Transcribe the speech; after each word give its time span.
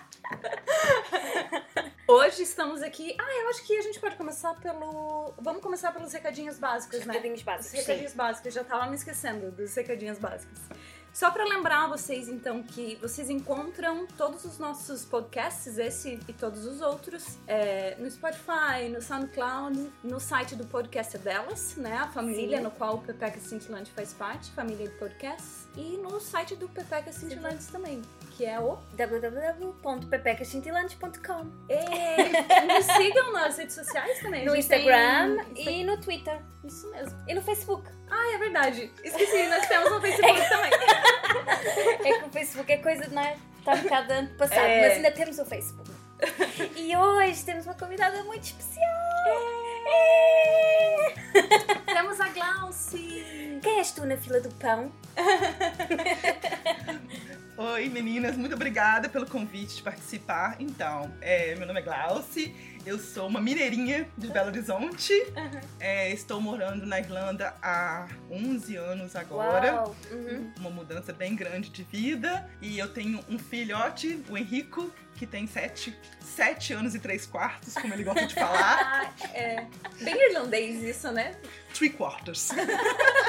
Hoje 2.10 2.42
estamos 2.42 2.80
aqui. 2.82 3.14
Ah, 3.20 3.34
eu 3.42 3.48
acho 3.50 3.62
que 3.66 3.76
a 3.76 3.82
gente 3.82 4.00
pode 4.00 4.16
começar 4.16 4.54
pelo. 4.60 5.34
Vamos 5.38 5.60
começar 5.62 5.92
pelos 5.92 6.10
recadinhos 6.10 6.58
básicos, 6.58 7.00
né? 7.04 7.12
Recadinhos 7.12 7.40
Os 7.40 7.44
básicos. 7.44 7.78
recadinhos 7.80 8.14
básicos, 8.14 8.54
já 8.54 8.64
tava 8.64 8.86
me 8.86 8.94
esquecendo 8.94 9.50
dos 9.52 9.74
recadinhos 9.74 10.18
básicos. 10.18 10.58
Só 11.18 11.32
pra 11.32 11.42
lembrar 11.42 11.88
vocês, 11.88 12.28
então, 12.28 12.62
que 12.62 12.94
vocês 13.02 13.28
encontram 13.28 14.06
todos 14.16 14.44
os 14.44 14.56
nossos 14.56 15.04
podcasts, 15.04 15.76
esse 15.76 16.20
e 16.28 16.32
todos 16.32 16.64
os 16.64 16.80
outros, 16.80 17.40
é, 17.44 17.96
no 17.98 18.08
Spotify, 18.08 18.88
no 18.88 19.02
SoundCloud, 19.02 19.90
no 20.04 20.20
site 20.20 20.54
do 20.54 20.64
Podcast 20.64 21.16
é 21.16 21.18
Delas, 21.18 21.74
né? 21.74 21.96
A 21.96 22.06
família 22.06 22.58
Sim. 22.58 22.62
no 22.62 22.70
qual 22.70 22.94
o 22.94 23.00
Pepeca 23.00 23.40
Cintilante 23.40 23.90
faz 23.90 24.12
parte, 24.12 24.52
família 24.52 24.86
de 24.86 24.94
podcasts, 24.94 25.66
e 25.76 25.96
no 25.96 26.20
site 26.20 26.54
do 26.54 26.68
Pepeca 26.68 27.10
Cintilantes 27.10 27.66
também, 27.66 28.00
que 28.38 28.46
é 28.46 28.58
o... 28.60 28.78
www.pepecascintilantes.com 28.96 31.50
E 31.68 31.76
nos 32.72 32.84
sigam 32.86 33.32
nas 33.32 33.58
redes 33.58 33.74
sociais 33.74 34.20
também. 34.20 34.44
No 34.44 34.52
tem 34.52 34.60
Instagram 34.60 35.38
Insta- 35.56 35.70
e 35.70 35.82
no 35.84 36.00
Twitter. 36.00 36.38
Isso 36.64 36.88
mesmo. 36.92 37.18
E 37.26 37.34
no 37.34 37.42
Facebook. 37.42 37.90
Ah, 38.08 38.34
é 38.34 38.38
verdade. 38.38 38.92
Esqueci, 39.02 39.48
nós 39.48 39.66
temos 39.66 39.90
no 39.90 40.00
Facebook 40.00 40.40
também. 40.48 40.70
É 42.04 42.18
que 42.20 42.24
o 42.26 42.30
Facebook 42.30 42.72
é 42.72 42.76
coisa 42.76 43.08
de 43.08 43.14
nós. 43.14 43.36
Está 43.58 43.72
um 43.74 43.82
bocado 43.82 44.12
antepassado, 44.12 44.60
É. 44.60 44.82
mas 44.82 44.92
ainda 44.98 45.10
temos 45.10 45.36
o 45.40 45.44
Facebook. 45.44 45.90
E 46.76 46.96
hoje 46.96 47.44
temos 47.44 47.66
uma 47.66 47.74
convidada 47.74 48.22
muito 48.22 48.44
especial. 48.44 48.86
É. 49.86 51.14
Temos 51.86 52.20
a 52.20 52.28
Glauci. 52.28 53.58
Quem 53.62 53.78
és 53.78 53.90
tu 53.90 54.06
na 54.06 54.16
fila 54.16 54.38
do 54.40 54.48
pão? 54.54 54.92
Oi, 57.60 57.88
meninas, 57.88 58.36
muito 58.36 58.54
obrigada 58.54 59.08
pelo 59.08 59.26
convite 59.26 59.74
de 59.74 59.82
participar. 59.82 60.54
Então, 60.60 61.12
é, 61.20 61.56
meu 61.56 61.66
nome 61.66 61.80
é 61.80 61.82
Glauci, 61.82 62.54
eu 62.86 63.00
sou 63.00 63.26
uma 63.26 63.40
mineirinha 63.40 64.08
de 64.16 64.28
Belo 64.28 64.46
Horizonte. 64.46 65.12
É, 65.80 66.08
estou 66.12 66.40
morando 66.40 66.86
na 66.86 67.00
Irlanda 67.00 67.52
há 67.60 68.06
11 68.30 68.76
anos 68.76 69.16
agora. 69.16 69.88
Uhum. 70.08 70.52
Uma 70.60 70.70
mudança 70.70 71.12
bem 71.12 71.34
grande 71.34 71.68
de 71.70 71.82
vida. 71.82 72.48
E 72.62 72.78
eu 72.78 72.92
tenho 72.92 73.18
um 73.28 73.40
filhote, 73.40 74.22
o 74.30 74.38
Henrico, 74.38 74.92
que 75.16 75.26
tem 75.26 75.48
7 75.48 75.98
sete 76.20 76.72
anos 76.72 76.94
e 76.94 77.00
3 77.00 77.26
quartos, 77.26 77.74
como 77.74 77.92
ele 77.92 78.04
gosta 78.04 78.24
de 78.24 78.34
falar. 78.36 78.78
Ah, 78.88 79.10
é 79.34 79.66
bem 80.00 80.30
irlandês 80.30 80.82
isso, 80.82 81.10
né? 81.10 81.36
Three 81.74 81.90
quarters. 81.90 82.50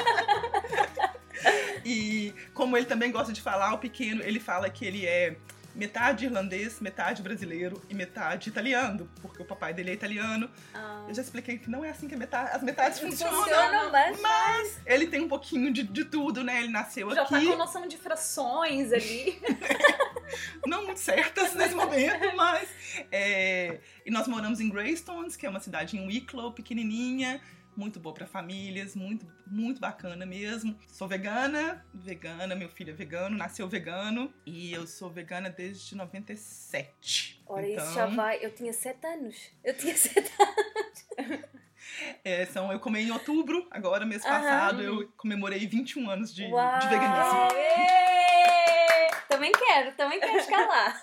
e 1.84 2.34
como 2.54 2.76
ele 2.76 2.86
também 2.86 3.10
gosta 3.10 3.32
de 3.32 3.40
falar, 3.40 3.72
o 3.74 3.78
pequeno, 3.78 4.22
ele 4.22 4.40
fala 4.40 4.68
que 4.70 4.84
ele 4.84 5.06
é 5.06 5.36
metade 5.72 6.24
irlandês, 6.24 6.80
metade 6.80 7.22
brasileiro 7.22 7.80
e 7.88 7.94
metade 7.94 8.48
italiano, 8.48 9.08
porque 9.22 9.40
o 9.40 9.44
papai 9.44 9.72
dele 9.72 9.90
é 9.90 9.94
italiano. 9.94 10.50
Ah, 10.74 11.04
Eu 11.08 11.14
já 11.14 11.22
expliquei 11.22 11.58
que 11.58 11.70
não 11.70 11.84
é 11.84 11.90
assim 11.90 12.08
que 12.08 12.14
a 12.14 12.18
meta- 12.18 12.42
as 12.52 12.60
metades 12.62 12.98
funcionam. 12.98 13.38
Funciona, 13.44 13.88
mas... 13.88 14.20
Mas 14.20 14.80
ele 14.84 15.06
tem 15.06 15.20
um 15.20 15.28
pouquinho 15.28 15.72
de, 15.72 15.84
de 15.84 16.04
tudo, 16.04 16.42
né? 16.42 16.58
Ele 16.58 16.72
nasceu 16.72 17.14
já 17.14 17.24
tá 17.24 17.36
aqui, 17.36 17.46
com 17.46 17.56
noção 17.56 17.86
de 17.86 17.96
frações 17.96 18.92
ali. 18.92 19.40
não 20.66 20.84
muito 20.86 20.98
certas 21.00 21.54
nesse 21.54 21.74
momento, 21.74 22.34
mas. 22.36 22.68
é, 23.10 23.78
E 24.04 24.10
nós 24.10 24.26
moramos 24.26 24.60
em 24.60 24.68
Greystones, 24.68 25.36
que 25.36 25.46
é 25.46 25.48
uma 25.48 25.60
cidade 25.60 25.96
em 25.96 26.04
Wicklow, 26.06 26.52
pequenininha, 26.52 27.40
muito 27.80 27.98
boa 27.98 28.14
para 28.14 28.26
famílias, 28.26 28.94
muito, 28.94 29.26
muito 29.46 29.80
bacana 29.80 30.26
mesmo. 30.26 30.78
Sou 30.86 31.08
vegana, 31.08 31.84
vegana, 31.94 32.54
meu 32.54 32.68
filho 32.68 32.90
é 32.90 32.92
vegano, 32.92 33.36
nasceu 33.36 33.66
vegano 33.66 34.32
e 34.44 34.70
eu 34.72 34.86
sou 34.86 35.08
vegana 35.10 35.48
desde 35.48 35.96
97. 35.96 37.42
Ora, 37.46 37.66
então, 37.66 37.82
isso 37.84 37.94
já 37.94 38.06
vai. 38.06 38.44
Eu 38.44 38.54
tinha 38.54 38.72
7 38.72 39.06
anos. 39.06 39.50
Eu 39.64 39.74
tinha 39.76 39.96
7 39.96 40.30
anos. 40.38 41.44
é, 42.22 42.44
são, 42.46 42.70
eu 42.70 42.78
comi 42.78 43.00
em 43.00 43.10
outubro, 43.10 43.66
agora 43.70 44.04
mês 44.04 44.24
Aham. 44.24 44.34
passado 44.40 44.82
eu 44.82 45.08
comemorei 45.16 45.66
21 45.66 46.10
anos 46.10 46.34
de, 46.34 46.44
Uau. 46.44 46.78
de 46.80 46.86
veganismo. 46.88 47.48
Também 49.26 49.52
quero, 49.52 49.92
também 49.92 50.20
quero 50.20 50.36
escalar. 50.36 51.00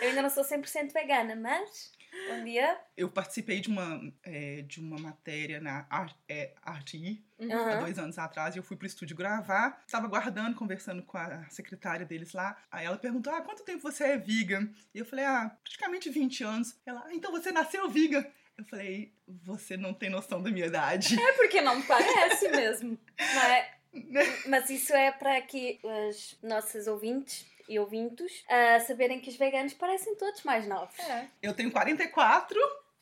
Eu 0.00 0.08
ainda 0.08 0.22
não 0.22 0.30
sou 0.30 0.42
100% 0.42 0.92
vegana, 0.94 1.36
mas 1.36 1.92
um 2.32 2.44
dia. 2.44 2.78
Eu 2.96 3.10
participei 3.10 3.60
de 3.60 3.68
uma, 3.68 4.00
é, 4.22 4.62
de 4.62 4.80
uma 4.80 4.98
matéria 4.98 5.60
na 5.60 5.86
Ar- 5.90 6.16
é, 6.28 6.54
RTI 6.66 7.24
há 7.52 7.76
dois 7.80 7.98
anos 7.98 8.18
atrás 8.18 8.54
e 8.54 8.58
eu 8.58 8.62
fui 8.62 8.76
pro 8.76 8.86
estúdio 8.86 9.16
gravar. 9.16 9.82
Estava 9.86 10.06
guardando, 10.08 10.54
conversando 10.56 11.02
com 11.02 11.16
a 11.18 11.44
secretária 11.50 12.04
deles 12.06 12.32
lá. 12.32 12.56
Aí 12.70 12.86
ela 12.86 12.96
perguntou: 12.98 13.32
Ah, 13.32 13.40
quanto 13.42 13.64
tempo 13.64 13.82
você 13.82 14.04
é 14.04 14.18
vegan? 14.18 14.68
E 14.94 14.98
eu 14.98 15.04
falei: 15.04 15.24
Ah, 15.24 15.56
praticamente 15.62 16.10
20 16.10 16.44
anos. 16.44 16.78
Ela, 16.86 17.02
ah, 17.06 17.14
então 17.14 17.30
você 17.30 17.52
nasceu 17.52 17.88
vegan? 17.90 18.24
Eu 18.58 18.64
falei: 18.64 19.12
Você 19.44 19.76
não 19.76 19.92
tem 19.92 20.08
noção 20.10 20.42
da 20.42 20.50
minha 20.50 20.66
idade. 20.66 21.20
É 21.20 21.32
porque 21.34 21.60
não 21.60 21.80
parece 21.82 22.48
mesmo. 22.48 22.98
Não 23.34 23.42
é? 23.42 23.76
Mas 24.48 24.68
isso 24.68 24.92
é 24.94 25.10
para 25.10 25.40
que 25.40 25.78
as 26.08 26.36
nossas 26.42 26.86
ouvintes 26.86 27.46
e 27.68 27.78
ouvintos 27.78 28.44
ah, 28.48 28.80
saberem 28.80 29.20
que 29.20 29.30
os 29.30 29.36
veganos 29.36 29.72
parecem 29.74 30.14
todos 30.16 30.42
mais 30.42 30.66
novos. 30.66 30.98
É. 30.98 31.26
Eu 31.42 31.54
tenho 31.54 31.70
44 31.70 32.58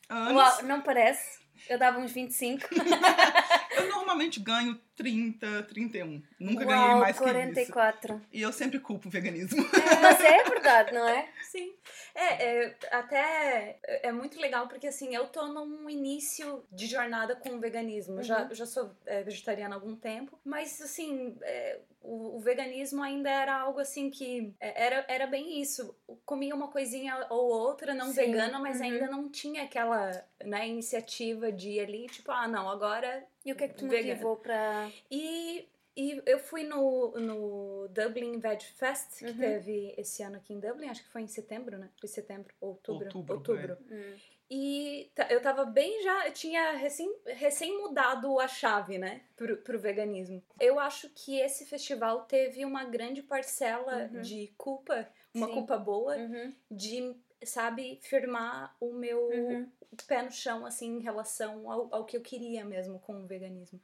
anos. 0.09 0.35
Uau, 0.35 0.63
não 0.65 0.81
parece? 0.81 1.43
Eu 1.69 1.79
dava 1.79 1.99
uns 1.99 2.13
25. 2.13 2.69
Eu 3.77 3.89
normalmente 3.89 4.39
ganho 4.41 4.81
30, 4.97 5.63
31. 5.65 6.23
Nunca 6.39 6.65
ganhei 6.65 6.89
Uau, 6.89 7.01
mais 7.01 7.19
que 7.19 7.25
isso. 7.25 7.33
44. 7.33 8.23
E 8.33 8.43
eu 8.43 8.53
sempre 8.53 8.79
culpo 8.79 9.09
o 9.09 9.11
veganismo. 9.11 9.65
Mas 10.01 10.21
é 10.21 10.45
verdade, 10.45 10.93
não 10.93 11.09
é? 11.09 11.29
Sim. 11.51 11.73
É, 12.15 12.45
é, 12.45 12.77
até 12.93 13.79
é 13.83 14.13
muito 14.13 14.41
legal 14.41 14.69
porque 14.69 14.87
assim, 14.87 15.15
eu 15.15 15.27
tô 15.27 15.47
num 15.49 15.91
início 15.91 16.65
de 16.71 16.87
jornada 16.87 17.35
com 17.35 17.51
o 17.51 17.61
veganismo. 17.61 18.21
Eu 18.21 18.23
Já, 18.23 18.49
já 18.53 18.67
sou 18.67 18.91
é, 19.05 19.23
vegetariana 19.23 19.75
há 19.75 19.79
algum 19.79 19.97
tempo, 19.97 20.39
mas 20.45 20.81
assim, 20.81 21.37
é, 21.43 21.81
o, 22.01 22.37
o 22.37 22.41
veganismo 22.41 23.03
ainda 23.03 23.31
era 23.31 23.59
algo 23.59 23.81
assim 23.81 24.11
que 24.11 24.55
é, 24.61 24.87
era, 24.87 25.05
era 25.09 25.27
bem 25.27 25.61
isso. 25.61 25.97
Comia 26.25 26.55
uma 26.55 26.69
coisinha 26.69 27.27
ou 27.31 27.51
outra, 27.51 27.95
não 27.95 28.09
Sim, 28.09 28.15
vegana, 28.15 28.59
mas 28.61 28.79
uhum. 28.79 28.85
ainda 28.85 29.07
não 29.09 29.29
tinha 29.29 29.65
aquela 29.65 30.25
né, 30.45 30.69
iniciativa 30.69 31.51
de 31.51 31.71
ir 31.71 31.81
ali, 31.81 32.07
tipo, 32.07 32.31
ah, 32.31 32.47
não, 32.47 32.69
agora 32.69 33.25
E 33.45 33.53
o 33.53 33.57
que 33.57 33.65
é 33.65 33.69
que 33.69 33.75
te 33.75 33.85
motivou 33.85 34.37
para. 34.37 34.91
e, 35.11 35.69
e 35.97 36.23
eu 36.27 36.39
fui 36.39 36.65
no, 36.65 37.13
no 37.13 37.89
Dublin 37.89 38.39
Veg 38.39 38.63
Fest, 38.63 39.19
que 39.19 39.27
Uhum. 39.27 39.39
teve 39.39 39.95
esse 39.99 40.23
ano 40.23 40.37
aqui 40.37 40.53
em 40.55 40.61
Dublin, 40.61 40.89
acho 40.89 41.03
que 41.05 41.11
foi 41.11 41.23
em 41.23 41.29
setembro, 41.29 41.77
né? 41.79 41.91
Foi 42.01 42.09
setembro, 42.09 42.55
outubro. 42.61 43.07
Outubro, 43.07 43.77
Hum. 43.91 44.17
E 44.51 45.11
eu 45.31 45.41
tava 45.41 45.65
bem 45.65 46.03
já, 46.03 46.27
eu 46.29 46.33
tinha 46.33 46.73
recém, 46.73 47.11
recém 47.27 47.77
mudado 47.79 48.39
a 48.39 48.47
chave, 48.47 48.99
né, 48.99 49.23
pro, 49.35 49.57
pro 49.57 49.79
veganismo. 49.81 50.43
Eu 50.61 50.79
acho 50.79 51.09
que 51.11 51.41
esse 51.41 51.65
festival 51.65 52.23
teve 52.27 52.63
uma 52.65 52.85
grande 52.85 53.23
parcela 53.23 54.11
Uhum. 54.13 54.21
de 54.21 54.53
culpa, 54.59 55.09
uma 55.33 55.47
Sim. 55.47 55.55
culpa 55.55 55.79
boa, 55.79 56.17
Uhum. 56.17 56.55
de, 56.71 57.17
sabe, 57.47 57.99
firmar 58.03 58.77
o 58.81 58.93
meu 58.93 59.29
Uhum. 59.29 59.71
pé 60.07 60.23
no 60.23 60.31
chão, 60.31 60.67
assim, 60.67 60.97
em 60.97 61.01
relação 61.01 61.71
ao, 61.71 61.95
ao 61.95 62.05
que 62.05 62.17
eu 62.17 62.21
queria 62.21 62.65
mesmo 62.65 62.99
com 62.99 63.23
o 63.23 63.27
veganismo. 63.27 63.81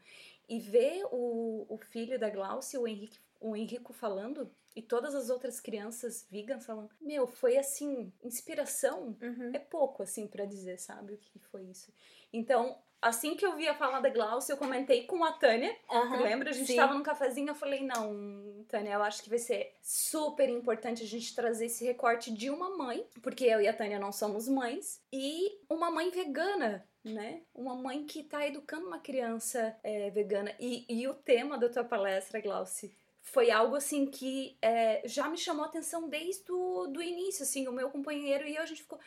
E 0.49 0.59
ver 0.59 1.05
o, 1.13 1.67
o 1.69 1.79
filho 1.79 2.19
da 2.19 2.29
Glaucia, 2.29 2.81
o 2.81 2.89
Henrique, 2.89 3.19
o 3.41 3.55
Henrico 3.55 3.93
falando, 3.93 4.51
e 4.75 4.83
todas 4.83 5.15
as 5.15 5.31
outras 5.31 5.61
crianças 5.61 6.27
vegans 6.31 6.65
falando, 6.67 6.91
meu, 7.01 7.27
foi 7.27 7.57
assim, 7.57 8.13
inspiração 8.23 9.17
Uhum. 9.21 9.51
é 9.55 9.59
pouco, 9.59 10.03
assim, 10.03 10.27
pra 10.27 10.45
dizer, 10.45 10.79
sabe, 10.79 11.15
o 11.15 11.19
que 11.19 11.39
foi 11.39 11.63
isso. 11.65 11.93
Então, 12.33 12.79
assim 13.01 13.35
que 13.35 13.45
eu 13.45 13.57
vi 13.57 13.69
a 13.69 13.75
fala 13.75 14.01
da 14.01 14.09
Glaucia, 14.09 14.53
eu 14.53 14.57
comentei 14.57 15.07
com 15.07 15.25
a 15.25 15.33
Tânia. 15.33 15.75
Aham, 15.91 16.23
Lembra? 16.23 16.51
A 16.51 16.53
gente 16.53 16.67
sim. 16.67 16.77
tava 16.77 16.95
num 16.95 17.03
cafezinho, 17.03 17.49
eu 17.49 17.55
falei, 17.55 17.85
não, 17.85 18.65
Tânia, 18.69 18.93
eu 18.93 19.03
acho 19.03 19.23
que 19.23 19.29
vai 19.29 19.39
ser 19.39 19.75
super 19.83 20.49
importante 20.49 21.03
a 21.03 21.07
gente 21.07 21.35
trazer 21.35 21.67
esse 21.67 21.85
recorte 21.85 22.33
de 22.33 22.51
uma 22.51 22.77
mãe, 22.77 23.05
porque 23.23 23.45
eu 23.45 23.61
e 23.61 23.69
a 23.69 23.73
Tânia 23.73 23.99
não 23.99 24.13
somos 24.13 24.49
mães, 24.49 25.03
e 25.13 25.59
uma 25.69 25.91
mãe 25.91 26.11
vegana. 26.11 26.87
Né? 27.03 27.41
Uma 27.55 27.75
mãe 27.75 28.05
que 28.05 28.23
tá 28.23 28.47
educando 28.47 28.87
uma 28.87 28.99
criança 28.99 29.75
é, 29.83 30.11
vegana. 30.11 30.55
E, 30.61 30.85
e 30.87 31.09
o 31.09 31.15
tema 31.15 31.57
da 31.57 31.67
tua 31.67 31.83
palestra, 31.83 32.43
Glauci, 32.43 32.95
foi 33.23 33.51
algo 33.51 33.77
assim 33.77 34.05
que 34.05 34.59
é, 34.61 35.01
já 35.07 35.27
me 35.29 35.39
chamou 35.39 35.65
a 35.65 35.69
atenção 35.69 36.11
desde 36.11 36.53
o 36.53 36.89
do 36.89 37.03
início. 37.03 37.43
Assim, 37.43 37.67
o 37.69 37.73
meu 37.73 37.89
companheiro 37.89 38.47
e 38.47 38.57
eu, 38.57 38.63
a 38.63 38.67
gente 38.67 38.83
ficou. 38.83 38.99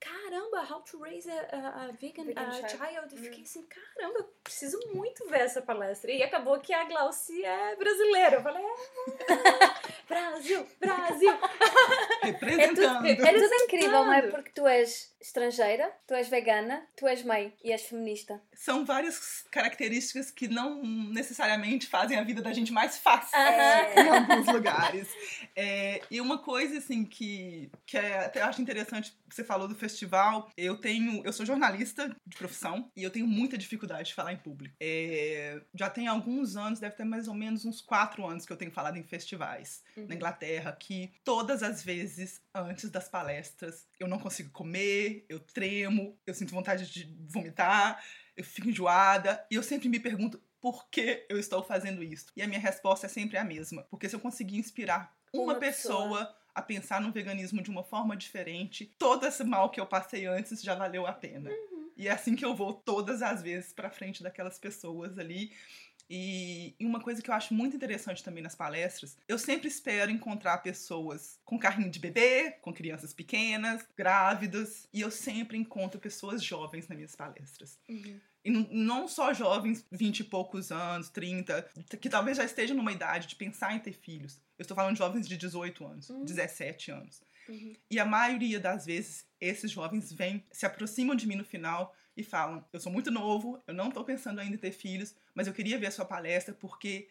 Caramba, 0.00 0.64
how 0.70 0.80
to 0.82 1.02
raise 1.02 1.28
a, 1.28 1.88
a, 1.88 1.92
vegan, 2.00 2.24
Vegan 2.24 2.40
a 2.40 2.52
child. 2.52 2.70
child. 2.70 3.16
Eu 3.16 3.22
fiquei 3.22 3.42
assim, 3.42 3.66
caramba, 3.66 4.20
eu 4.20 4.24
preciso 4.44 4.78
muito 4.94 5.26
ver 5.28 5.40
essa 5.40 5.60
palestra. 5.60 6.10
E 6.12 6.22
acabou 6.22 6.60
que 6.60 6.72
a 6.72 6.84
Glauci 6.84 7.44
é 7.44 7.76
brasileira. 7.76 8.36
Eu 8.36 8.42
falei, 8.42 8.64
é, 8.64 10.08
Brasil, 10.08 10.66
Brasil. 10.80 11.32
Representando. 12.22 13.06
É 13.06 13.32
tudo 13.32 13.54
incrível, 13.54 14.04
não 14.04 14.12
é? 14.12 14.22
Porque 14.22 14.50
tu 14.50 14.66
és 14.66 15.12
estrangeira, 15.20 15.92
tu 16.06 16.14
és 16.14 16.28
vegana, 16.28 16.86
tu 16.96 17.06
és 17.06 17.22
mãe 17.24 17.52
e 17.62 17.72
és 17.72 17.82
feminista. 17.82 18.40
São 18.54 18.84
várias 18.84 19.44
características 19.50 20.30
que 20.30 20.46
não 20.46 20.82
necessariamente 20.82 21.86
fazem 21.86 22.18
a 22.18 22.22
vida 22.22 22.40
da 22.40 22.52
gente 22.52 22.72
mais 22.72 22.98
fácil 22.98 23.36
em 23.36 24.08
alguns 24.08 24.46
lugares. 24.46 25.08
É, 25.56 26.00
e 26.10 26.20
uma 26.20 26.38
coisa 26.38 26.78
assim 26.78 27.04
que, 27.04 27.70
que 27.84 27.98
é, 27.98 28.26
até 28.26 28.42
acho 28.42 28.62
interessante, 28.62 29.12
você 29.34 29.44
falou 29.44 29.68
do 29.68 29.74
festival. 29.74 30.50
Eu 30.56 30.76
tenho, 30.76 31.22
eu 31.24 31.32
sou 31.32 31.44
jornalista 31.44 32.14
de 32.26 32.36
profissão 32.36 32.90
e 32.96 33.02
eu 33.02 33.10
tenho 33.10 33.26
muita 33.26 33.58
dificuldade 33.58 34.08
de 34.08 34.14
falar 34.14 34.32
em 34.32 34.36
público. 34.36 34.74
É, 34.80 35.60
já 35.74 35.88
tem 35.90 36.06
alguns 36.06 36.56
anos, 36.56 36.80
deve 36.80 36.96
ter 36.96 37.04
mais 37.04 37.28
ou 37.28 37.34
menos 37.34 37.64
uns 37.64 37.80
quatro 37.80 38.26
anos 38.26 38.44
que 38.44 38.52
eu 38.52 38.56
tenho 38.56 38.70
falado 38.70 38.96
em 38.96 39.02
festivais 39.02 39.82
na 39.96 40.14
Inglaterra, 40.14 40.72
que 40.72 41.12
todas 41.24 41.62
as 41.62 41.82
vezes 41.82 42.40
antes 42.54 42.90
das 42.90 43.08
palestras 43.08 43.86
eu 43.98 44.08
não 44.08 44.18
consigo 44.18 44.50
comer, 44.50 45.24
eu 45.28 45.38
tremo, 45.40 46.18
eu 46.26 46.34
sinto 46.34 46.54
vontade 46.54 46.90
de 46.90 47.16
vomitar, 47.28 48.02
eu 48.36 48.44
fico 48.44 48.68
enjoada 48.68 49.44
e 49.50 49.54
eu 49.54 49.62
sempre 49.62 49.88
me 49.88 50.00
pergunto 50.00 50.40
por 50.60 50.88
que 50.90 51.24
eu 51.28 51.38
estou 51.38 51.62
fazendo 51.62 52.02
isso. 52.02 52.26
E 52.36 52.42
a 52.42 52.46
minha 52.46 52.60
resposta 52.60 53.06
é 53.06 53.08
sempre 53.08 53.36
a 53.36 53.44
mesma, 53.44 53.84
porque 53.84 54.08
se 54.08 54.16
eu 54.16 54.20
conseguir 54.20 54.58
inspirar 54.58 55.16
uma, 55.32 55.44
Uma 55.44 55.54
pessoa, 55.56 56.18
pessoa. 56.18 56.36
A 56.58 56.62
pensar 56.62 57.00
no 57.00 57.12
veganismo 57.12 57.62
de 57.62 57.70
uma 57.70 57.84
forma 57.84 58.16
diferente, 58.16 58.92
todo 58.98 59.24
esse 59.24 59.44
mal 59.44 59.70
que 59.70 59.80
eu 59.80 59.86
passei 59.86 60.26
antes 60.26 60.60
já 60.60 60.74
valeu 60.74 61.06
a 61.06 61.12
pena. 61.12 61.50
E 61.96 62.08
é 62.08 62.10
assim 62.10 62.34
que 62.34 62.44
eu 62.44 62.54
vou 62.54 62.72
todas 62.72 63.22
as 63.22 63.42
vezes 63.42 63.72
pra 63.72 63.90
frente 63.90 64.22
daquelas 64.22 64.58
pessoas 64.58 65.18
ali. 65.18 65.52
E, 66.10 66.74
e 66.80 66.86
uma 66.86 67.00
coisa 67.00 67.20
que 67.20 67.30
eu 67.30 67.34
acho 67.34 67.52
muito 67.54 67.76
interessante 67.76 68.24
também 68.24 68.42
nas 68.42 68.54
palestras, 68.54 69.16
eu 69.28 69.38
sempre 69.38 69.68
espero 69.68 70.10
encontrar 70.10 70.58
pessoas 70.58 71.38
com 71.44 71.58
carrinho 71.58 71.90
de 71.90 71.98
bebê, 71.98 72.52
com 72.62 72.72
crianças 72.72 73.12
pequenas, 73.12 73.86
grávidas, 73.96 74.88
e 74.92 75.00
eu 75.00 75.10
sempre 75.10 75.58
encontro 75.58 76.00
pessoas 76.00 76.42
jovens 76.42 76.88
nas 76.88 76.96
minhas 76.96 77.14
palestras. 77.14 77.78
E 78.44 78.50
não, 78.50 79.08
só 79.08 79.34
jovens, 79.34 79.84
20 79.90 80.20
e 80.20 80.24
poucos 80.24 80.70
anos, 80.70 81.10
30, 81.10 81.62
que 82.00 82.08
talvez 82.08 82.36
já 82.36 82.44
estejam 82.44 82.76
numa 82.76 82.92
idade 82.92 83.26
de 83.26 83.36
pensar 83.36 83.74
em 83.74 83.78
ter 83.80 83.92
filhos. 83.92 84.40
Eu 84.58 84.62
estou 84.62 84.74
falando 84.74 84.92
de 84.94 84.98
jovens 84.98 85.28
de 85.28 85.36
18 85.36 85.84
anos, 85.84 86.08
17 86.24 86.90
anos. 86.90 87.20
E 87.90 87.98
a 87.98 88.04
maioria 88.04 88.60
das 88.60 88.86
vezes, 88.86 89.26
esses 89.40 89.70
jovens 89.70 90.12
vêm, 90.12 90.44
se 90.52 90.66
aproximam 90.66 91.16
de 91.16 91.26
mim 91.26 91.36
no 91.36 91.44
final 91.44 91.94
e 92.16 92.22
falam: 92.22 92.64
Eu 92.72 92.80
sou 92.80 92.92
muito 92.92 93.10
novo, 93.10 93.62
eu 93.66 93.74
não 93.74 93.90
tô 93.90 94.04
pensando 94.04 94.40
ainda 94.40 94.54
em 94.54 94.58
ter 94.58 94.72
filhos, 94.72 95.14
mas 95.34 95.46
eu 95.46 95.52
queria 95.54 95.78
ver 95.78 95.86
a 95.86 95.90
sua 95.90 96.04
palestra 96.04 96.54
porque 96.54 97.08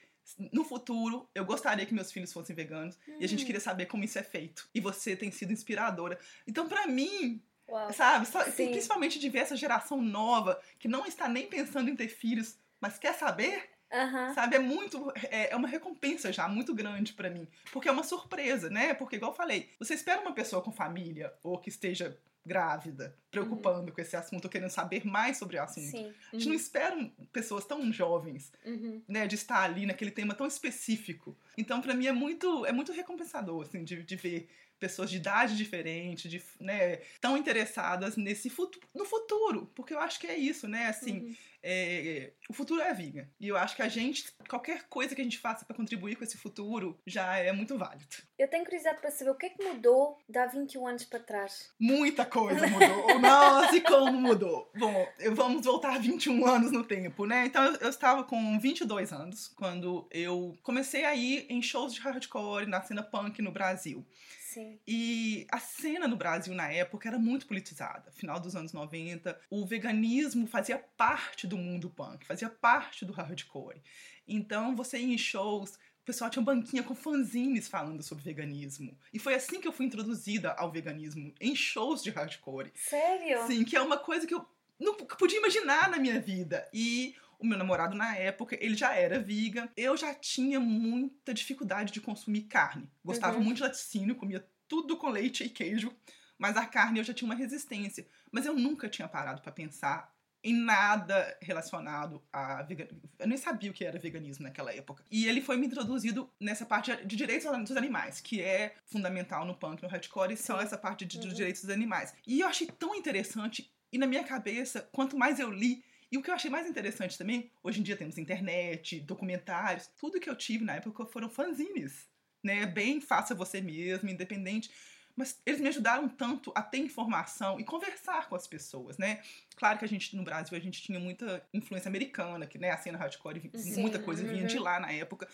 no 0.52 0.64
futuro 0.64 1.28
eu 1.34 1.46
gostaria 1.46 1.86
que 1.86 1.94
meus 1.94 2.12
filhos 2.12 2.34
fossem 2.34 2.56
veganos 2.56 3.00
e 3.20 3.24
a 3.24 3.28
gente 3.28 3.46
queria 3.46 3.62
saber 3.62 3.86
como 3.86 4.04
isso 4.04 4.20
é 4.20 4.24
feito. 4.24 4.68
E 4.76 4.82
você 4.82 5.16
tem 5.16 5.32
sido 5.32 5.54
inspiradora. 5.54 6.20
Então, 6.46 6.68
pra 6.68 6.86
mim, 6.86 7.42
Uau. 7.68 7.92
sabe, 7.94 8.26
Sim. 8.52 8.70
principalmente 8.70 9.20
de 9.20 9.30
ver 9.30 9.40
essa 9.40 9.56
geração 9.56 10.02
nova 10.02 10.60
que 10.80 10.88
não 10.88 11.06
está 11.06 11.28
nem 11.28 11.48
pensando 11.48 11.90
em 11.90 11.96
ter 11.96 12.08
filhos, 12.08 12.58
mas 12.80 12.98
quer 12.98 13.14
saber, 13.14 13.70
Aham. 13.90 14.34
Sabe, 14.34 14.58
é 14.58 14.60
muito. 14.60 15.14
É, 15.32 15.52
é 15.52 15.56
uma 15.56 15.68
recompensa 15.68 16.30
já 16.34 16.46
muito 16.50 16.76
grande 16.76 17.14
pra 17.14 17.30
mim. 17.30 17.48
Porque 17.72 17.88
é 17.88 17.92
uma 17.94 18.04
surpresa, 18.04 18.70
né? 18.70 18.94
Porque, 18.94 19.16
igual 19.16 19.32
eu 19.32 19.36
falei, 19.38 19.70
você 19.80 19.94
espera 19.94 20.20
uma 20.20 20.34
pessoa 20.34 20.62
com 20.62 20.74
família 20.74 21.34
ou 21.42 21.58
que 21.58 21.70
esteja 21.70 22.18
grávida, 22.46 23.16
preocupando 23.32 23.92
com 23.94 24.02
esse 24.02 24.16
assunto, 24.18 24.44
ou 24.46 24.52
querendo 24.52 24.70
saber 24.72 25.06
mais 25.06 25.38
sobre 25.38 25.58
o 25.58 25.64
assunto. 25.64 25.90
Sim. 25.90 26.14
A 26.34 26.36
gente 26.38 26.50
não 26.50 26.56
espera 26.56 26.96
um- 26.98 27.10
pessoas 27.32 27.64
tão 27.66 27.92
jovens, 27.94 28.52
Uhum. 28.66 29.02
né, 29.08 29.26
de 29.26 29.36
estar 29.36 29.62
ali 29.64 29.86
naquele 29.86 30.12
tema 30.12 30.34
tão 30.34 30.48
específico. 30.48 31.34
Então, 31.58 31.82
pra 31.82 31.94
mim, 31.94 32.08
é 32.08 32.12
muito, 32.12 32.66
é 32.66 32.72
muito 32.74 32.92
recompensador, 32.92 33.62
assim, 33.64 33.84
de, 33.86 34.04
de 34.04 34.16
ver 34.18 34.50
pessoas 34.80 35.10
de 35.10 35.18
idade 35.18 35.56
diferente, 35.56 36.30
de, 36.30 36.42
né, 36.60 36.98
tão 37.20 37.38
interessadas 37.38 38.16
nesse 38.16 38.50
futuro, 38.50 38.88
no 38.94 39.06
futuro, 39.06 39.72
porque 39.76 39.94
eu 39.94 40.00
acho 40.00 40.20
que 40.20 40.28
é 40.28 40.38
isso, 40.38 40.68
né, 40.68 40.88
assim, 40.88 41.36
é, 41.70 42.32
o 42.50 42.54
futuro 42.54 42.82
é 42.82 42.90
a 42.90 42.94
vida. 42.94 43.30
E 43.40 43.48
eu 43.48 43.58
acho 43.58 43.76
que 43.76 43.82
a 43.82 43.90
gente, 43.90 44.34
qualquer 44.48 44.84
coisa 44.84 45.14
que 45.14 45.22
a 45.22 45.24
gente 45.24 45.38
faça 45.38 45.66
pra 45.66 45.76
contribuir 45.76 46.16
com 46.16 46.24
esse 46.24 46.38
futuro, 46.38 46.98
já 47.06 47.38
é 47.38 47.52
muito 47.52 47.78
válido. 47.78 48.16
Eu 48.38 48.48
tenho 48.48 48.64
curiosidade 48.64 49.02
para 49.02 49.12
saber 49.12 49.32
o 49.32 49.36
que 49.36 49.48
é 49.48 49.50
que 49.50 49.64
mudou 49.64 50.18
há 50.34 50.46
21 50.46 50.88
anos 50.88 51.04
para 51.04 51.20
trás. 51.20 51.74
Muita 51.80 52.26
coisa 52.26 52.66
mudou. 52.68 53.20
Nossa, 53.20 53.76
e 53.76 53.82
como 53.82 54.14
mudou? 54.14 54.72
Bom, 54.78 55.08
vamos 55.34 55.66
voltar 55.66 56.00
21 56.00 56.46
anos 56.46 56.72
no 56.72 56.84
tempo, 56.84 57.26
né? 57.26 57.46
Então 57.46 57.64
eu, 57.64 57.76
eu 57.76 57.90
estava 57.90 58.24
com 58.24 58.58
22 58.60 59.12
anos 59.12 59.50
quando 59.50 60.08
eu 60.12 60.58
comecei 60.64 61.04
a 61.04 61.16
ir 61.16 61.48
em 61.50 61.62
shows 61.62 61.94
de 61.94 62.00
hardcore 62.00 62.66
na 62.66 62.82
cena 62.82 63.04
punk 63.04 63.42
no 63.42 63.52
Brasil. 63.52 64.06
Sim. 64.54 64.80
E 64.88 65.46
a 65.52 65.60
cena 65.60 66.08
no 66.08 66.16
Brasil 66.16 66.54
na 66.54 66.72
época 66.72 67.10
era 67.10 67.20
muito 67.20 67.46
politizada. 67.46 68.10
Final 68.14 68.40
dos 68.40 68.56
anos 68.56 68.72
90, 68.72 69.38
o 69.50 69.66
veganismo 69.66 70.48
fazia 70.48 70.78
parte 70.96 71.46
do 71.46 71.58
mundo 71.58 71.90
punk, 71.90 72.26
fazia 72.26 72.50
parte 72.50 73.04
do 73.04 73.12
hardcore. 73.12 73.82
Então 74.26 74.74
você 74.74 74.98
ia 75.00 75.14
em 75.14 75.18
shows, 75.18 75.72
o 75.72 76.06
pessoal 76.06 76.30
tinha 76.30 76.42
banquinha 76.42 76.82
com 76.82 76.96
fanzines 76.96 77.68
falando 77.68 78.02
sobre 78.02 78.24
veganismo. 78.24 78.98
E 79.12 79.20
foi 79.20 79.36
assim 79.36 79.60
que 79.60 79.68
eu 79.68 79.74
fui 79.74 79.86
introduzida 79.86 80.54
ao 80.54 80.72
veganismo, 80.72 81.34
em 81.42 81.54
shows 81.54 82.02
de 82.02 82.10
hardcore. 82.10 82.72
Sério? 82.74 83.46
Sim, 83.48 83.66
que 83.66 83.76
é 83.76 83.82
uma 83.82 83.98
coisa 83.98 84.26
que 84.26 84.34
eu 84.34 84.48
não 84.80 84.96
podia 84.96 85.40
imaginar 85.40 85.90
na 85.90 85.98
minha 85.98 86.22
vida. 86.22 86.70
E 86.74 87.18
o 87.40 87.46
meu 87.46 87.58
namorado, 87.58 87.96
na 87.96 88.16
época, 88.16 88.58
ele 88.60 88.76
já 88.76 88.94
era 88.96 89.20
vegan. 89.20 89.70
Eu 89.78 89.96
já 89.96 90.14
tinha 90.14 90.60
muita 90.60 91.34
dificuldade 91.34 91.92
de 91.94 92.02
consumir 92.02 92.42
carne. 92.44 92.90
Gostava 93.04 93.38
Uhum. 93.38 93.44
muito 93.44 93.58
de 93.58 93.64
laticínio, 93.64 94.16
comia 94.16 94.46
tudo 94.68 94.98
com 94.98 95.10
leite 95.10 95.44
e 95.44 95.50
queijo. 95.50 95.96
Mas 96.38 96.56
a 96.58 96.66
carne 96.66 97.00
eu 97.00 97.04
já 97.04 97.14
tinha 97.14 97.28
uma 97.28 97.36
resistência. 97.36 98.08
Mas 98.32 98.46
eu 98.46 98.54
nunca 98.54 98.88
tinha 98.90 99.08
parado 99.08 99.42
pra 99.42 99.52
pensar 99.52 100.16
em 100.44 100.54
nada 100.54 101.36
relacionado 101.42 102.24
a 102.32 102.62
veganismo. 102.62 103.10
Eu 103.18 103.28
nem 103.28 103.38
sabia 103.38 103.72
o 103.72 103.74
que 103.74 103.84
era 103.84 103.98
veganismo 104.00 104.44
naquela 104.44 104.74
época. 104.74 105.04
E 105.12 105.28
ele 105.28 105.42
foi 105.42 105.58
me 105.58 105.66
introduzido 105.66 106.32
nessa 106.40 106.66
parte 106.66 106.96
de 107.06 107.16
direitos 107.16 107.52
dos 107.68 107.76
animais, 107.76 108.22
que 108.22 108.42
é 108.42 108.76
fundamental 108.86 109.46
no 109.46 109.56
punk, 109.56 109.82
no 109.82 109.90
hardcore, 109.90 110.34
e 110.34 110.38
são 110.38 110.58
Sim. 110.60 110.64
essa 110.64 110.78
parte 110.78 111.06
de, 111.06 111.18
Uhum. 111.18 111.34
direitos 111.34 111.62
dos 111.64 111.72
animais. 111.72 112.14
E 112.26 112.40
eu 112.42 112.48
achei 112.48 112.68
tão 112.68 112.94
interessante, 112.96 113.74
e 113.92 113.98
na 113.98 114.06
minha 114.06 114.24
cabeça, 114.24 114.88
quanto 114.92 115.18
mais 115.18 115.40
eu 115.40 115.50
li, 115.52 115.84
e 116.12 116.18
o 116.18 116.22
que 116.22 116.30
eu 116.30 116.36
achei 116.36 116.50
mais 116.50 116.68
interessante 116.68 117.18
também, 117.18 117.52
hoje 117.62 117.80
em 117.80 117.84
dia 117.84 117.98
temos 117.98 118.18
internet, 118.18 119.00
documentários, 119.02 119.88
tudo 119.98 120.20
que 120.20 120.30
eu 120.30 120.36
tive 120.36 120.64
na 120.64 120.76
época 120.76 121.06
foram 121.06 121.30
fanzines, 121.30 122.08
né? 122.44 122.66
Bem 122.66 123.02
faça 123.02 123.36
você 123.36 123.60
mesmo, 123.60 124.10
independente. 124.10 124.72
Mas 125.18 125.42
eles 125.46 125.60
me 125.60 125.68
ajudaram 125.68 126.08
tanto 126.08 126.52
a 126.56 126.62
ter 126.62 126.78
informação 126.78 127.60
e 127.60 127.64
conversar 127.64 128.30
com 128.30 128.36
as 128.36 128.48
pessoas, 128.48 129.00
né? 129.00 129.20
Claro 129.56 129.80
que 129.80 129.84
a 129.84 129.88
gente, 129.88 130.16
no 130.16 130.24
Brasil, 130.24 130.56
a 130.56 130.62
gente 130.62 130.80
tinha 130.80 131.00
muita 131.00 131.44
influência 131.52 131.90
americana, 131.90 132.46
que 132.46 132.60
né, 132.60 132.70
a 132.70 132.78
cena 132.78 133.00
hardcore, 133.00 133.50
Sim, 133.56 133.82
muita 133.82 133.98
coisa 133.98 134.24
vinha 134.24 134.42
uhum. 134.42 134.48
de 134.48 134.60
lá 134.60 134.80
na 134.80 134.92
época. 134.92 135.28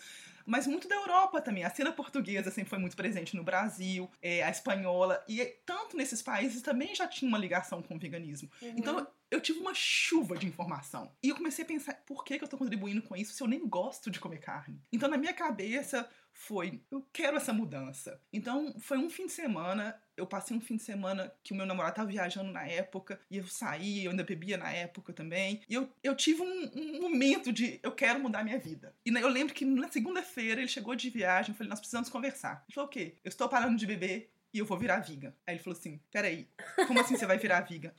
Mas 0.46 0.66
muito 0.66 0.88
da 0.88 0.94
Europa 0.94 1.40
também. 1.40 1.64
A 1.64 1.70
cena 1.70 1.92
portuguesa 1.92 2.50
sempre 2.50 2.70
foi 2.70 2.78
muito 2.78 2.96
presente 2.96 3.36
no 3.36 3.42
Brasil, 3.42 4.10
é, 4.20 4.42
a 4.42 4.50
espanhola. 4.50 5.22
E 5.28 5.44
tanto 5.64 5.96
nesses 5.96 6.22
países 6.22 6.62
também 6.62 6.94
já 6.94 7.06
tinha 7.06 7.28
uma 7.28 7.38
ligação 7.38 7.82
com 7.82 7.96
o 7.96 7.98
veganismo. 7.98 8.50
Uhum. 8.60 8.74
Então 8.76 9.06
eu 9.30 9.40
tive 9.40 9.58
uma 9.58 9.74
chuva 9.74 10.36
de 10.36 10.46
informação. 10.46 11.10
E 11.22 11.28
eu 11.28 11.36
comecei 11.36 11.64
a 11.64 11.68
pensar, 11.68 11.94
por 12.06 12.24
que, 12.24 12.38
que 12.38 12.44
eu 12.44 12.48
tô 12.48 12.56
contribuindo 12.56 13.02
com 13.02 13.16
isso 13.16 13.32
se 13.32 13.42
eu 13.42 13.48
nem 13.48 13.66
gosto 13.66 14.10
de 14.10 14.20
comer 14.20 14.38
carne? 14.38 14.80
Então 14.92 15.08
na 15.08 15.16
minha 15.16 15.32
cabeça 15.32 16.08
foi, 16.34 16.82
eu 16.90 17.06
quero 17.12 17.36
essa 17.36 17.52
mudança. 17.52 18.20
Então 18.32 18.74
foi 18.78 18.98
um 18.98 19.08
fim 19.08 19.26
de 19.26 19.32
semana, 19.32 19.98
eu 20.16 20.26
passei 20.26 20.56
um 20.56 20.60
fim 20.60 20.76
de 20.76 20.82
semana 20.82 21.32
que 21.42 21.52
o 21.52 21.56
meu 21.56 21.64
namorado 21.64 21.94
tava 21.94 22.08
viajando 22.08 22.52
na 22.52 22.66
época, 22.66 23.20
e 23.30 23.38
eu 23.38 23.46
saí, 23.46 24.04
eu 24.04 24.10
ainda 24.10 24.24
bebia 24.24 24.56
na 24.58 24.70
época 24.70 25.12
também. 25.12 25.62
E 25.68 25.74
eu, 25.74 25.88
eu 26.02 26.14
tive 26.14 26.42
um, 26.42 26.70
um 26.74 27.00
momento 27.00 27.52
de, 27.52 27.78
eu 27.82 27.92
quero 27.92 28.20
mudar 28.20 28.44
minha 28.44 28.58
vida. 28.58 28.94
E 29.06 29.10
eu 29.10 29.28
lembro 29.28 29.54
que 29.54 29.64
na 29.64 29.88
segunda-feira 29.88 30.60
ele 30.60 30.68
chegou 30.68 30.94
de 30.94 31.08
viagem, 31.08 31.52
eu 31.52 31.56
falei, 31.56 31.70
nós 31.70 31.80
precisamos 31.80 32.08
conversar. 32.08 32.64
Ele 32.66 32.74
falou, 32.74 32.88
o 32.88 32.92
quê? 32.92 33.14
Eu 33.24 33.28
estou 33.28 33.48
parando 33.48 33.76
de 33.76 33.86
beber, 33.86 34.30
e 34.54 34.60
eu 34.60 34.64
vou 34.64 34.78
virar 34.78 35.00
viga. 35.00 35.34
Aí 35.46 35.56
ele 35.56 35.62
falou 35.62 35.76
assim: 35.76 36.00
peraí, 36.12 36.48
como 36.86 37.00
assim 37.00 37.16
você 37.16 37.26
vai 37.26 37.36
virar 37.36 37.60
viga? 37.62 37.92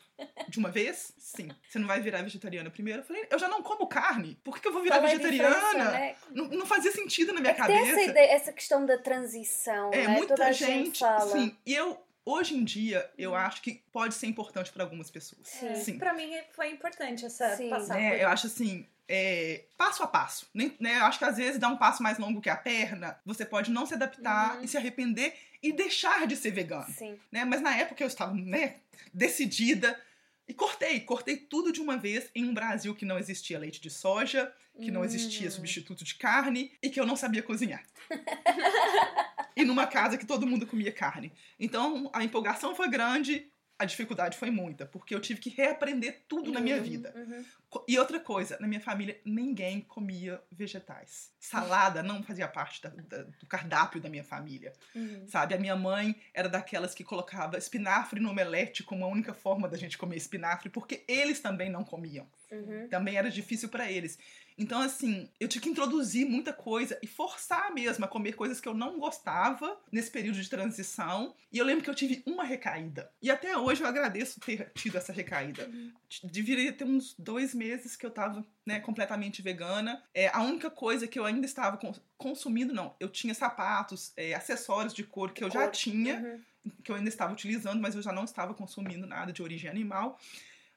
De 0.47 0.57
uma 0.57 0.71
vez? 0.71 1.11
Sim. 1.17 1.49
Você 1.69 1.77
não 1.77 1.87
vai 1.87 1.99
virar 2.01 2.21
vegetariana 2.21 2.71
primeiro? 2.71 3.01
Eu 3.01 3.05
falei: 3.05 3.27
eu 3.29 3.37
já 3.37 3.47
não 3.49 3.61
como 3.61 3.85
carne. 3.87 4.39
Por 4.43 4.55
que, 4.55 4.61
que 4.61 4.67
eu 4.69 4.73
vou 4.73 4.81
virar 4.81 4.97
é 4.97 5.01
vegetariana? 5.01 5.55
diferença, 5.55 5.91
né? 5.91 6.15
não, 6.31 6.45
não 6.47 6.65
fazia 6.65 6.91
sentido 6.91 7.33
na 7.33 7.41
minha 7.41 7.51
É 7.51 7.55
cabeça. 7.55 7.91
essa, 7.91 8.01
ideia, 8.01 8.31
essa 8.31 8.53
questão 8.53 8.85
da 8.85 8.97
transição, 8.97 9.91
É, 9.93 10.07
né? 10.07 10.15
muita 10.15 10.35
Toda 10.35 10.51
gente, 10.53 10.85
gente 10.85 10.99
fala. 10.99 11.31
sim. 11.31 11.57
E 11.65 11.73
eu, 11.75 12.01
hoje 12.25 12.55
em 12.55 12.63
dia, 12.63 13.09
eu 13.17 13.35
acho 13.35 13.61
que 13.61 13.83
pode 13.91 14.13
ser 14.13 14.27
importante 14.27 14.71
para 14.71 14.83
algumas 14.83 15.11
pessoas. 15.11 15.47
Sim. 15.47 15.75
Sim. 15.75 15.97
Pra 15.99 16.13
mim 16.13 16.31
foi 16.53 16.69
importante 16.71 17.25
essa 17.25 17.55
Sim. 17.57 17.69
passar 17.69 17.95
Né, 17.97 18.11
por 18.11 18.19
eu 18.21 18.29
acho 18.29 18.47
assim, 18.47 18.87
é, 19.07 19.65
passo 19.77 20.01
a 20.03 20.07
passo. 20.07 20.47
Nem- 20.53 20.75
né, 20.79 20.95
acho 20.95 21.19
que 21.19 21.25
às 21.25 21.37
vezes 21.37 21.59
dar 21.59 21.69
um 21.69 21.77
passo 21.77 22.01
mais 22.01 22.17
longo 22.17 22.41
que 22.41 22.49
a 22.49 22.55
perna, 22.57 23.19
você 23.25 23.45
pode 23.45 23.69
não 23.71 23.85
se 23.85 23.93
adaptar 23.93 24.57
Uhum. 24.57 24.63
e 24.63 24.67
se 24.67 24.77
arrepender 24.77 25.33
e 25.61 25.71
deixar 25.71 26.25
de 26.27 26.35
ser 26.35 26.51
vegano. 26.51 26.91
Sim. 26.93 27.17
Né? 27.31 27.45
Mas 27.45 27.61
na 27.61 27.75
época 27.75 28.03
eu 28.03 28.07
estava 28.07 28.33
né, 28.33 28.75
decidida 29.13 29.99
e 30.47 30.53
cortei, 30.53 30.99
cortei 30.99 31.37
tudo 31.37 31.71
de 31.71 31.81
uma 31.81 31.97
vez 31.97 32.29
em 32.35 32.45
um 32.45 32.53
Brasil 32.53 32.93
que 32.95 33.05
não 33.05 33.17
existia 33.17 33.57
leite 33.59 33.81
de 33.81 33.89
soja, 33.89 34.51
que 34.79 34.91
não 34.91 35.05
existia 35.05 35.47
Hum. 35.47 35.51
substituto 35.51 36.03
de 36.03 36.15
carne 36.15 36.71
e 36.83 36.89
que 36.89 36.99
eu 36.99 37.05
não 37.05 37.15
sabia 37.15 37.41
cozinhar. 37.41 37.81
e 39.55 39.63
numa 39.63 39.87
casa 39.87 40.17
que 40.17 40.25
todo 40.25 40.45
mundo 40.45 40.67
comia 40.67 40.91
carne. 40.91 41.31
Então 41.59 42.09
a 42.13 42.23
empolgação 42.23 42.75
foi 42.75 42.89
grande, 42.89 43.47
a 43.77 43.83
dificuldade 43.85 44.37
foi 44.37 44.49
muita, 44.49 44.85
porque 44.85 45.13
eu 45.13 45.19
tive 45.19 45.39
que 45.41 45.49
reaprender 45.49 46.21
tudo 46.29 46.51
na 46.51 46.61
minha 46.61 46.77
Uhum, 46.77 46.83
vida. 46.83 47.13
uhum. 47.15 47.45
E 47.89 47.99
outra 47.99 48.21
coisa, 48.21 48.57
na 48.61 48.67
minha 48.67 48.79
família 48.79 49.19
ninguém 49.25 49.81
comia 49.81 50.41
vegetais. 50.49 51.29
Salada 51.37 52.01
não 52.01 52.23
fazia 52.23 52.47
parte 52.47 52.81
da- 52.81 52.89
da- 52.89 53.23
do 53.23 53.45
cardápio 53.47 53.99
da 53.99 54.07
minha 54.09 54.23
família, 54.23 54.71
Uhum. 54.95 55.27
sabe? 55.27 55.55
A 55.55 55.59
minha 55.59 55.75
mãe 55.75 56.15
era 56.33 56.47
daquelas 56.47 56.95
que 56.95 57.03
colocava 57.03 57.57
espinafre 57.57 58.19
no 58.21 58.29
omelete 58.29 58.81
como 58.81 59.03
a 59.03 59.07
única 59.09 59.33
forma 59.33 59.67
da 59.67 59.77
gente 59.77 59.97
comer 59.97 60.15
espinafre, 60.15 60.69
porque 60.69 61.03
eles 61.05 61.41
também 61.41 61.69
não 61.69 61.83
comiam. 61.83 62.25
Uhum. 62.51 62.87
Também 62.87 63.17
era 63.17 63.29
difícil 63.29 63.67
pra 63.67 63.91
eles. 63.91 64.17
Então, 64.57 64.81
assim, 64.81 65.29
eu 65.37 65.49
tinha 65.49 65.61
que 65.61 65.67
introduzir 65.67 66.25
muita 66.25 66.53
coisa 66.53 66.97
e 67.01 67.07
forçar 67.07 67.73
mesmo 67.73 68.05
a 68.05 68.07
comer 68.07 68.33
coisas 68.33 68.61
que 68.61 68.67
eu 68.69 68.73
não 68.73 68.97
gostava 68.99 69.77
nesse 69.91 70.09
período 70.09 70.41
de 70.41 70.49
transição. 70.49 71.35
E 71.51 71.57
eu 71.57 71.65
lembro 71.65 71.83
que 71.83 71.89
eu 71.89 71.95
tive 71.95 72.23
uma 72.25 72.43
recaída. 72.45 73.11
E 73.21 73.29
até 73.29 73.57
hoje 73.57 73.83
eu 73.83 73.87
agradeço 73.87 74.39
ter 74.39 74.71
tido 74.73 74.97
essa 74.97 75.11
recaída. 75.11 75.69
Deveria 76.23 76.71
ter 76.71 76.85
uns 76.85 77.13
dois 77.19 77.53
meses 77.53 77.97
que 77.97 78.05
eu 78.05 78.11
tava, 78.11 78.45
né, 78.65 78.79
completamente 78.79 79.41
vegana. 79.41 80.01
É, 80.13 80.29
a 80.29 80.41
única 80.41 80.69
coisa 80.69 81.05
que 81.05 81.19
eu 81.19 81.25
ainda 81.25 81.45
estava 81.45 81.75
cons- 81.75 82.01
consumindo, 82.17 82.73
não, 82.73 82.95
eu 82.97 83.09
tinha 83.09 83.33
sapatos, 83.33 84.13
é, 84.15 84.33
acessórios 84.33 84.93
de 84.93 85.03
couro 85.03 85.33
que 85.33 85.43
eu 85.43 85.51
já 85.51 85.67
tinha 85.69 86.41
Uhum. 86.65 86.71
que 86.81 86.91
eu 86.91 86.95
ainda 86.95 87.09
estava 87.09 87.33
utilizando, 87.33 87.81
mas 87.81 87.93
eu 87.93 88.01
já 88.01 88.11
não 88.13 88.23
estava 88.23 88.53
consumindo 88.53 89.05
nada 89.05 89.33
de 89.33 89.43
origem 89.43 89.69
animal. 89.69 90.17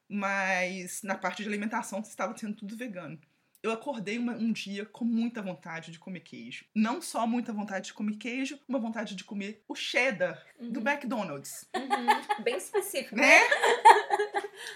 Mas 0.09 1.03
na 1.03 1.17
parte 1.17 1.43
de 1.43 1.49
alimentação 1.49 2.01
estava 2.01 2.37
sendo 2.37 2.55
tudo 2.57 2.77
vegano. 2.77 3.19
Eu 3.63 3.73
acordei 3.73 4.19
uma- 4.19 4.35
um 4.35 4.53
dia 4.53 4.87
com 4.87 5.05
muita 5.05 5.43
vontade 5.43 5.91
de 5.91 5.99
comer 5.99 6.21
queijo. 6.21 6.65
Não 6.75 7.03
só 7.03 7.27
muita 7.27 7.53
vontade 7.53 7.87
de 7.87 7.93
comer 7.93 8.17
queijo, 8.17 8.59
uma 8.69 8.79
vontade 8.79 9.17
de 9.17 9.25
comer 9.25 9.65
o 9.67 9.75
cheddar 9.75 10.41
do 10.61 10.81
McDonald's, 10.81 11.67
Uhum. 11.75 12.43
Bem 12.45 12.57
específico. 12.57 13.17
né? 13.17 13.41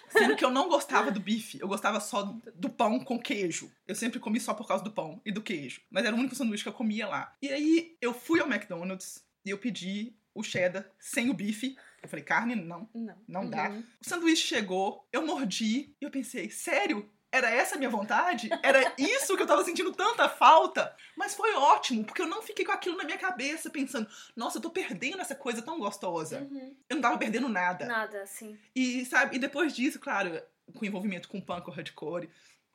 Sendo 0.09 0.37
que 0.37 0.45
eu 0.45 0.51
não 0.51 0.69
gostava 0.69 1.11
do 1.11 1.21
bife, 1.21 1.59
eu 1.61 1.69
gostava 1.69 2.01
só 2.01 2.23
do, 2.23 2.43
do 2.55 2.69
pão 2.71 3.01
com 3.01 3.19
queijo. 3.19 3.71
Eu 3.87 3.95
sempre 3.95 4.19
comi 4.21 4.39
só 4.41 4.53
por 4.55 4.67
causa 4.67 4.83
do 4.85 4.91
pão 4.93 5.21
e 5.25 5.33
do 5.33 5.43
queijo. 5.43 5.81
Mas 5.91 6.05
era 6.05 6.15
o 6.15 6.19
único 6.19 6.35
sanduíche 6.35 6.62
que 6.62 6.69
eu 6.69 6.73
comia 6.75 7.07
lá. 7.09 7.35
E 7.41 7.49
aí 7.49 7.97
eu 8.01 8.12
fui 8.12 8.41
ao 8.41 8.47
McDonald's 8.51 9.25
e 9.45 9.51
eu 9.51 9.59
pedi 9.59 10.15
o 10.35 10.43
cheddar 10.43 10.89
sem 10.99 11.31
o 11.31 11.35
bife. 11.35 11.77
Eu 12.03 12.09
falei, 12.09 12.25
carne 12.25 12.55
não, 12.57 12.89
Não. 12.95 13.17
não 13.29 13.49
dá. 13.51 13.71
Uhum. 13.71 13.85
O 14.05 14.09
sanduíche 14.09 14.47
chegou, 14.47 15.07
eu 15.12 15.25
mordi 15.25 15.95
e 16.01 16.05
eu 16.05 16.11
pensei, 16.11 16.51
sério? 16.51 17.09
Era 17.33 17.49
essa 17.49 17.77
a 17.77 17.79
minha 17.79 17.89
vontade? 17.89 18.51
Era 18.62 18.93
isso 18.99 19.35
que 19.35 19.43
eu 19.43 19.47
tava 19.47 19.65
sentindo 19.65 19.91
tanta 19.93 20.29
falta? 20.29 20.95
Mas 21.17 21.35
foi 21.35 21.55
ótimo, 21.55 22.05
porque 22.05 22.21
eu 22.21 22.27
não 22.27 22.43
fiquei 22.43 22.62
com 22.62 22.73
aquilo 22.73 22.97
na 22.97 23.05
minha 23.05 23.17
cabeça, 23.17 23.71
pensando, 23.71 24.07
nossa, 24.37 24.59
eu 24.59 24.62
tô 24.62 24.69
perdendo 24.69 25.23
essa 25.23 25.35
coisa 25.35 25.62
tão 25.62 25.79
gostosa. 25.79 26.41
Uhum. 26.41 26.77
Eu 26.91 26.97
não 26.97 27.03
tava 27.03 27.17
perdendo 27.17 27.49
nada. 27.49 27.87
Nada, 27.87 28.27
sim. 28.27 28.59
E, 28.77 29.07
sabe, 29.07 29.37
e 29.37 29.39
depois 29.39 29.75
disso, 29.75 29.99
claro, 29.99 30.43
com 30.75 30.85
envolvimento 30.85 31.29
com 31.29 31.41
punk 31.41 31.67
ou 31.67 31.75
hardcore, 31.75 32.29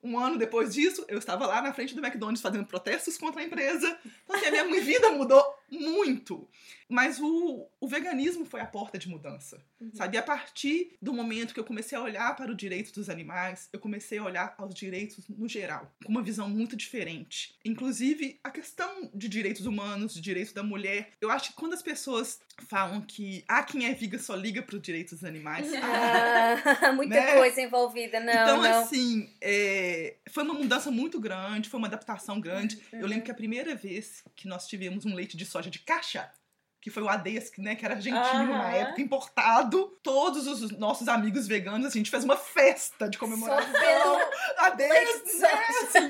um 0.04 0.18
ano 0.18 0.38
depois 0.38 0.74
disso, 0.74 1.06
eu 1.08 1.18
estava 1.18 1.46
lá 1.46 1.62
na 1.62 1.74
frente 1.74 1.94
do 1.94 2.04
McDonald's 2.04 2.42
fazendo 2.42 2.66
protestos 2.66 3.18
contra 3.18 3.42
a 3.42 3.46
empresa. 3.46 4.00
Então, 4.24 4.36
assim, 4.36 4.48
a 4.48 4.64
minha 4.64 4.82
vida 4.82 5.12
mudou 5.12 5.44
muito. 5.70 6.48
Mas 6.90 7.20
o, 7.20 7.68
o 7.80 7.88
veganismo 7.88 8.46
foi 8.46 8.62
a 8.62 8.66
porta 8.66 8.98
de 8.98 9.10
mudança. 9.10 9.62
Uhum. 9.80 9.92
Sabe? 9.94 10.16
E 10.16 10.20
a 10.20 10.24
partir 10.24 10.96
do 11.02 11.14
momento 11.14 11.54
que 11.54 11.60
eu 11.60 11.64
comecei 11.64 11.98
a 11.98 12.02
olhar 12.02 12.36
para 12.36 12.52
o 12.52 12.56
direito 12.56 12.94
dos 12.94 13.10
animais, 13.10 13.70
eu 13.74 13.80
comecei 13.80 14.18
a 14.18 14.24
olhar 14.24 14.56
aos 14.58 14.74
direitos 14.74 15.28
no 15.28 15.48
geral, 15.48 15.92
com 16.04 16.12
uma 16.12 16.24
visão 16.24 16.50
muito 16.50 16.76
diferente. 16.76 17.56
Inclusive, 17.66 18.40
a 18.44 18.50
questão 18.50 19.10
de 19.14 19.28
direitos 19.28 19.66
humanos, 19.66 20.14
de 20.14 20.22
direitos 20.22 20.54
da 20.54 20.64
mulher. 20.64 21.12
Eu 21.20 21.30
acho 21.30 21.50
que 21.50 21.56
quando 21.56 21.74
as 21.74 21.82
pessoas 21.82 22.40
falam 22.68 23.02
que 23.02 23.44
ah, 23.48 23.64
quem 23.64 23.86
é 23.86 23.94
viga 23.94 24.18
só 24.18 24.36
liga 24.36 24.62
para 24.62 24.76
os 24.76 24.82
direitos 24.82 25.14
dos 25.20 25.24
animais. 25.24 25.68
Ah, 25.88 26.92
muita 26.94 27.16
Né? 27.16 27.36
coisa 27.36 27.62
envolvida, 27.62 28.20
não, 28.20 28.34
então, 28.34 28.62
não. 28.62 28.82
assim, 28.82 29.34
é, 29.42 30.16
foi 30.30 30.44
uma 30.44 30.54
mudança 30.54 30.92
muito 30.92 31.20
grande, 31.20 31.70
foi 31.70 31.78
uma 31.78 31.88
adaptação 31.88 32.40
grande. 32.40 32.78
Uhum. 32.92 33.00
Eu 33.00 33.08
lembro 33.08 33.26
que 33.26 33.32
a 33.32 33.36
primeira 33.36 33.76
vez 33.76 34.24
que 34.36 34.48
nós 34.48 34.68
tivemos 34.68 35.06
um 35.06 35.14
leite 35.14 35.36
de 35.38 35.46
soja 35.46 35.57
de 35.66 35.80
caixa, 35.80 36.30
que 36.80 36.90
foi 36.92 37.04
o 37.04 37.10
Adeus, 37.10 37.52
né, 37.58 37.76
que 37.76 37.84
era 37.84 37.96
argentino 37.96 38.54
na 38.54 38.72
época, 38.72 39.02
importado, 39.02 39.88
todos 40.04 40.48
os 40.48 40.72
nossos 40.78 41.08
amigos 41.08 41.48
veganos, 41.48 41.88
assim, 41.88 42.00
a 42.00 42.02
gente 42.02 42.12
fez 42.12 42.24
uma 42.24 42.38
festa 42.38 43.10
de 43.10 43.18
Só 43.18 43.26
comemoração. 43.26 43.74
pelo 43.74 44.18
Adeus, 44.60 45.24
de 45.24 45.40
né, 45.40 45.50
soja. 45.50 45.84
assim, 45.84 46.10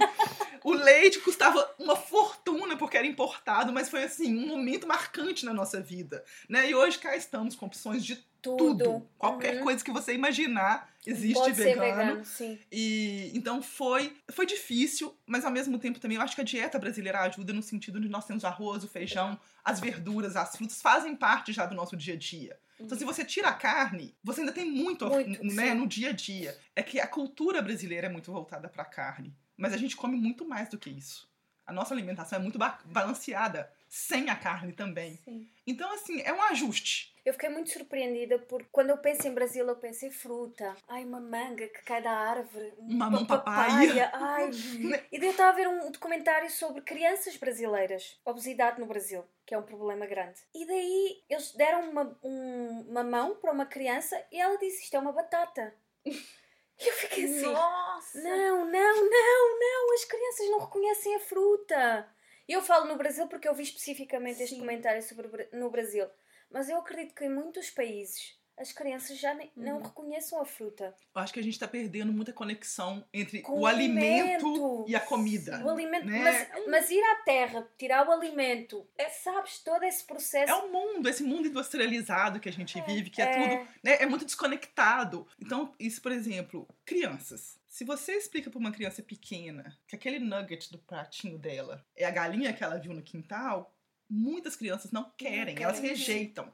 o 0.63 0.73
leite 0.73 1.19
custava 1.19 1.73
uma 1.79 1.95
fortuna 1.95 2.75
porque 2.77 2.97
era 2.97 3.05
importado, 3.07 3.71
mas 3.73 3.89
foi 3.89 4.03
assim 4.03 4.35
um 4.37 4.47
momento 4.47 4.87
marcante 4.87 5.45
na 5.45 5.53
nossa 5.53 5.81
vida, 5.81 6.23
né? 6.49 6.69
E 6.69 6.75
hoje 6.75 6.97
cá 6.99 7.15
estamos 7.15 7.55
com 7.55 7.65
opções 7.65 8.03
de 8.03 8.15
tudo. 8.15 8.27
tudo, 8.39 9.09
qualquer 9.17 9.55
Uhum. 9.57 9.63
coisa 9.63 9.83
que 9.83 9.91
você 9.91 10.13
imaginar 10.13 10.89
existe 11.05 11.33
Pode 11.33 11.55
ser 11.55 11.63
vegano. 11.65 11.97
vegano, 11.97 12.25
sim. 12.25 12.57
E 12.71 13.31
então 13.35 13.61
foi, 13.61 14.15
foi 14.31 14.45
difícil, 14.45 15.17
mas 15.25 15.43
ao 15.43 15.51
mesmo 15.51 15.77
tempo 15.79 15.99
também 15.99 16.15
eu 16.17 16.23
acho 16.23 16.35
que 16.35 16.41
a 16.41 16.45
dieta 16.45 16.79
brasileira 16.79 17.21
ajuda 17.21 17.51
no 17.51 17.61
sentido 17.63 17.99
de 17.99 18.07
nós 18.07 18.25
temos 18.25 18.43
o 18.43 18.47
arroz, 18.47 18.83
o 18.83 18.87
feijão, 18.87 19.37
as 19.65 19.79
verduras, 19.81 20.35
as 20.37 20.55
frutas 20.55 20.81
fazem 20.81 21.15
parte 21.15 21.51
já 21.51 21.65
do 21.65 21.75
nosso 21.75 21.97
dia 21.97 22.13
a 22.13 22.17
dia. 22.17 22.57
Então, 22.79 22.95
se 22.97 23.03
você 23.03 23.25
tira 23.25 23.49
a 23.49 23.53
carne, 23.53 24.15
você 24.23 24.41
ainda 24.41 24.53
tem 24.53 24.63
muito, 24.69 25.03
Uhum. 25.05 25.15
Muito, 25.15 25.43
né, 25.55 25.69
sim. 25.71 25.73
no 25.73 25.87
dia 25.87 26.09
a 26.09 26.13
dia. 26.13 26.55
É 26.75 26.83
que 26.83 26.99
a 26.99 27.07
cultura 27.07 27.59
brasileira 27.61 28.05
é 28.05 28.09
muito 28.09 28.31
voltada 28.31 28.69
para 28.69 28.85
carne, 28.85 29.35
mas 29.57 29.73
a 29.73 29.77
gente 29.77 29.95
come 29.97 30.15
muito 30.15 30.45
mais 30.47 30.69
do 30.69 30.77
que 30.77 30.89
isso. 30.89 31.27
A 31.65 31.73
nossa 31.73 31.93
alimentação 31.93 32.39
é 32.39 32.41
muito 32.41 32.57
ba- 32.57 32.79
balanceada 32.85 33.69
sem 33.89 34.29
a 34.29 34.35
carne 34.37 34.71
também. 34.71 35.17
Sim. 35.25 35.49
Então, 35.65 35.91
assim, 35.93 36.21
é 36.21 36.31
um 36.31 36.41
ajuste. 36.43 37.13
Eu 37.25 37.33
fiquei 37.33 37.49
muito 37.49 37.69
surpreendida 37.69 38.39
porque 38.39 38.69
quando 38.71 38.89
eu 38.91 38.97
penso 38.99 39.27
em 39.27 39.33
Brasil, 39.33 39.67
eu 39.67 39.75
penso 39.75 40.05
em 40.05 40.11
fruta. 40.11 40.73
Ai, 40.87 41.03
uma 41.03 41.19
manga 41.19 41.67
que 41.67 41.81
cai 41.81 42.01
da 42.01 42.11
árvore. 42.11 42.73
Uma 42.77 43.09
mão 43.09 43.25
papaya. 43.25 44.09
Ai. 44.13 44.49
e 45.11 45.19
daí 45.19 45.27
eu 45.27 45.31
estava 45.31 45.49
a 45.49 45.55
ver 45.55 45.67
um 45.67 45.91
documentário 45.91 46.49
sobre 46.49 46.81
crianças 46.83 47.35
brasileiras. 47.35 48.17
Obesidade 48.23 48.79
no 48.79 48.85
Brasil, 48.85 49.25
que 49.45 49.53
é 49.53 49.57
um 49.57 49.63
problema 49.63 50.05
grande. 50.05 50.39
E 50.55 50.65
daí 50.65 51.21
eles 51.29 51.51
deram 51.51 51.89
uma, 51.89 52.17
um- 52.23 52.85
uma 52.89 53.03
mão 53.03 53.35
para 53.35 53.51
uma 53.51 53.65
criança 53.65 54.15
e 54.31 54.39
ela 54.39 54.57
disse: 54.57 54.83
Isto 54.85 54.95
é 54.95 54.99
uma 54.99 55.11
batata. 55.11 55.73
E 56.79 56.87
eu 56.87 56.93
fiquei 56.93 57.25
assim. 57.25 57.51
Nossa! 57.51 58.21
Não, 58.21 58.65
não, 58.65 59.09
não, 59.09 59.59
não, 59.59 59.93
as 59.93 60.05
crianças 60.05 60.49
não 60.49 60.59
reconhecem 60.59 61.15
a 61.15 61.19
fruta. 61.19 62.09
E 62.47 62.53
eu 62.53 62.61
falo 62.61 62.85
no 62.85 62.95
Brasil 62.95 63.27
porque 63.27 63.47
eu 63.47 63.53
vi 63.53 63.63
especificamente 63.63 64.41
este 64.41 64.55
Sim. 64.55 64.61
comentário 64.61 65.01
sobre 65.01 65.49
no 65.51 65.69
Brasil. 65.69 66.07
Mas 66.49 66.69
eu 66.69 66.77
acredito 66.77 67.13
que 67.13 67.25
em 67.25 67.29
muitos 67.29 67.69
países 67.69 68.36
as 68.57 68.73
crianças 68.73 69.17
já 69.19 69.37
não 69.55 69.81
reconheçam 69.81 70.41
a 70.41 70.45
fruta. 70.45 70.95
Eu 71.15 71.21
acho 71.21 71.31
que 71.31 71.39
a 71.39 71.43
gente 71.43 71.59
tá 71.59 71.67
perdendo 71.67 72.11
muita 72.11 72.33
conexão 72.33 73.05
entre 73.13 73.41
Com 73.41 73.53
o 73.53 73.59
o 73.61 73.65
alimento, 73.67 74.45
alimento. 74.47 74.85
e 74.87 74.95
a 74.95 74.99
comida. 74.99 75.63
O 75.63 75.69
alimento, 75.69 76.05
né? 76.05 76.19
mas, 76.23 76.67
mas 76.67 76.89
ir 76.89 77.01
à 77.01 77.15
terra, 77.23 77.67
tirar 77.77 78.07
o 78.07 78.11
alimento, 78.11 78.87
é, 78.97 79.09
sabes, 79.09 79.59
todo 79.59 79.83
esse 79.83 80.03
processo. 80.03 80.51
É 80.51 80.55
o 80.55 80.71
mundo, 80.71 81.07
esse 81.07 81.23
mundo 81.23 81.47
industrializado 81.47 82.39
que 82.39 82.49
a 82.49 82.51
gente 82.51 82.81
vive, 82.81 83.11
que 83.11 83.21
é, 83.21 83.25
é. 83.25 83.57
tudo, 83.57 83.69
né, 83.83 83.97
é 84.01 84.05
muito 84.07 84.25
desconectado. 84.25 85.27
Então, 85.39 85.73
isso, 85.79 86.01
por 86.01 86.11
exemplo, 86.11 86.67
crianças. 86.83 87.59
Se 87.67 87.83
você 87.83 88.13
explica 88.13 88.49
pra 88.49 88.59
uma 88.59 88.71
criança 88.71 89.03
pequena 89.03 89.77
que 89.87 89.95
aquele 89.95 90.17
nugget 90.17 90.71
do 90.71 90.79
pratinho 90.79 91.37
dela 91.37 91.85
é 91.95 92.05
a 92.05 92.11
galinha 92.11 92.51
que 92.51 92.63
ela 92.63 92.79
viu 92.79 92.91
no 92.91 93.03
quintal, 93.03 93.71
muitas 94.09 94.55
crianças 94.55 94.91
não 94.91 95.11
querem, 95.15 95.53
querem, 95.53 95.63
elas 95.63 95.79
rejeitam. 95.79 96.51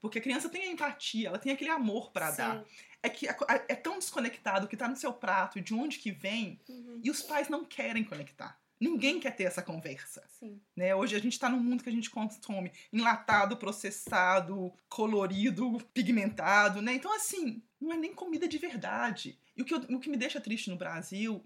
Porque 0.00 0.18
a 0.18 0.22
criança 0.22 0.48
tem 0.48 0.62
a 0.64 0.72
empatia, 0.72 1.28
ela 1.28 1.38
tem 1.38 1.52
aquele 1.52 1.70
amor 1.70 2.10
pra 2.12 2.30
Sim. 2.30 2.36
dar. 2.38 2.64
É 3.02 3.08
que 3.08 3.26
é 3.28 3.74
tão 3.74 3.98
desconectado 3.98 4.66
que 4.66 4.76
tá 4.76 4.88
no 4.88 4.96
seu 4.96 5.12
prato 5.12 5.58
e 5.58 5.62
de 5.62 5.72
onde 5.74 5.98
que 5.98 6.10
vem, 6.10 6.60
Uhum. 6.68 7.00
e 7.04 7.10
os 7.10 7.22
pais 7.22 7.48
não 7.48 7.64
querem 7.64 8.02
conectar. 8.04 8.58
Ninguém 8.78 9.18
quer 9.18 9.30
ter 9.34 9.44
essa 9.44 9.62
conversa. 9.62 10.22
Sim. 10.28 10.60
Né? 10.76 10.94
Hoje 10.94 11.16
a 11.16 11.18
gente 11.18 11.32
está 11.32 11.48
num 11.48 11.58
mundo 11.60 11.82
que 11.82 11.88
a 11.88 11.92
gente 11.92 12.10
consome 12.10 12.70
enlatado, 12.92 13.56
processado, 13.56 14.72
colorido, 14.88 15.78
pigmentado, 15.94 16.82
né? 16.82 16.94
Então, 16.94 17.14
assim, 17.14 17.62
não 17.80 17.92
é 17.92 17.96
nem 17.96 18.12
comida 18.14 18.46
de 18.46 18.58
verdade. 18.58 19.38
E 19.56 19.62
o 19.62 19.64
que, 19.64 19.72
eu, 19.72 19.78
o 19.78 19.98
que 20.00 20.10
me 20.10 20.16
deixa 20.16 20.40
triste 20.40 20.68
no 20.68 20.76
Brasil 20.76 21.42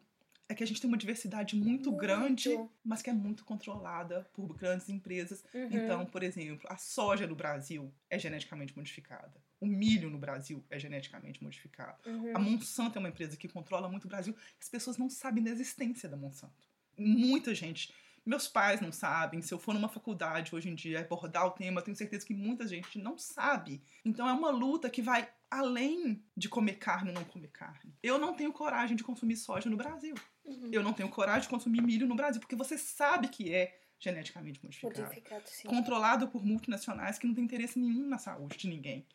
é 0.51 0.55
que 0.55 0.65
a 0.65 0.67
gente 0.67 0.81
tem 0.81 0.89
uma 0.89 0.97
diversidade 0.97 1.55
muito, 1.55 1.91
Muito. 1.91 1.97
grande, 1.97 2.51
mas 2.85 3.01
que 3.01 3.09
é 3.09 3.13
muito 3.13 3.45
controlada 3.45 4.29
por 4.33 4.53
grandes 4.57 4.89
empresas. 4.89 5.45
Uhum. 5.55 5.69
Então, 5.71 6.05
por 6.07 6.25
exemplo, 6.25 6.67
a 6.69 6.77
soja 6.77 7.25
no 7.27 7.37
Brasil 7.37 7.95
é 8.11 8.19
geneticamente 8.19 8.77
modificada. 8.77 9.33
O 9.61 9.67
milho 9.67 10.11
no 10.11 10.19
Brasil 10.19 10.65
é 10.69 10.79
geneticamente 10.79 11.41
modificado. 11.43 11.97
Uhum. 12.05 12.37
A 12.37 12.39
Monsanto 12.41 12.99
é 12.99 12.99
uma 12.99 13.09
empresa 13.09 13.37
que 13.37 13.49
controla 13.49 13.89
muito 13.89 14.07
o 14.07 14.09
Brasil. 14.09 14.35
As 14.61 14.69
pessoas 14.69 14.99
não 14.99 15.09
sabem 15.09 15.45
da 15.45 15.51
existência 15.51 16.09
da 16.09 16.17
Monsanto. 16.17 16.69
Muita 16.99 17.55
gente. 17.55 17.95
Meus 18.27 18.49
pais 18.49 18.81
não 18.81 18.93
sabem. 18.93 19.41
Se 19.41 19.55
eu 19.55 19.59
for 19.59 19.73
numa 19.73 19.89
faculdade 19.89 20.55
hoje 20.55 20.69
em 20.69 20.75
dia 20.75 21.01
abordar 21.01 21.47
o 21.47 21.51
tema, 21.53 21.81
tenho 21.81 21.97
certeza 21.97 22.27
que 22.27 22.35
muita 22.35 22.67
gente 22.67 22.99
não 22.99 23.17
sabe. 23.17 23.83
Então 24.05 24.29
é 24.29 24.33
uma 24.33 24.51
luta 24.51 24.91
que 24.91 25.01
vai 25.01 25.29
além 25.51 26.23
de 26.37 26.49
comer 26.49 26.75
carne 26.75 27.11
ou 27.11 27.15
não 27.15 27.25
comer 27.25 27.49
carne. 27.49 27.93
Eu 28.03 28.19
não 28.19 28.35
tenho 28.35 28.53
coragem 28.53 28.97
de 28.97 29.03
consumir 29.03 29.37
soja 29.37 29.69
no 29.69 29.77
Brasil. 29.77 30.15
Uhum. 30.51 30.71
Eu 30.73 30.83
não 30.83 30.93
tenho 30.93 31.09
coragem 31.09 31.43
de 31.43 31.49
consumir 31.49 31.81
milho 31.83 32.07
no 32.07 32.15
Brasil, 32.15 32.41
porque 32.41 32.57
você 32.57 32.77
sabe 32.77 33.29
que 33.29 33.55
é 33.55 33.79
geneticamente 33.99 34.59
modificado 34.65 35.01
Modificado, 35.03 35.43
sim. 35.47 35.69
controlado 35.69 36.29
por 36.29 36.45
multinacionais 36.45 37.19
que 37.19 37.27
não 37.27 37.35
têm 37.35 37.45
interesse 37.45 37.79
nenhum 37.79 38.09
na 38.09 38.19
saúde 38.19 38.57
de 38.57 38.69
ninguém. 38.69 39.07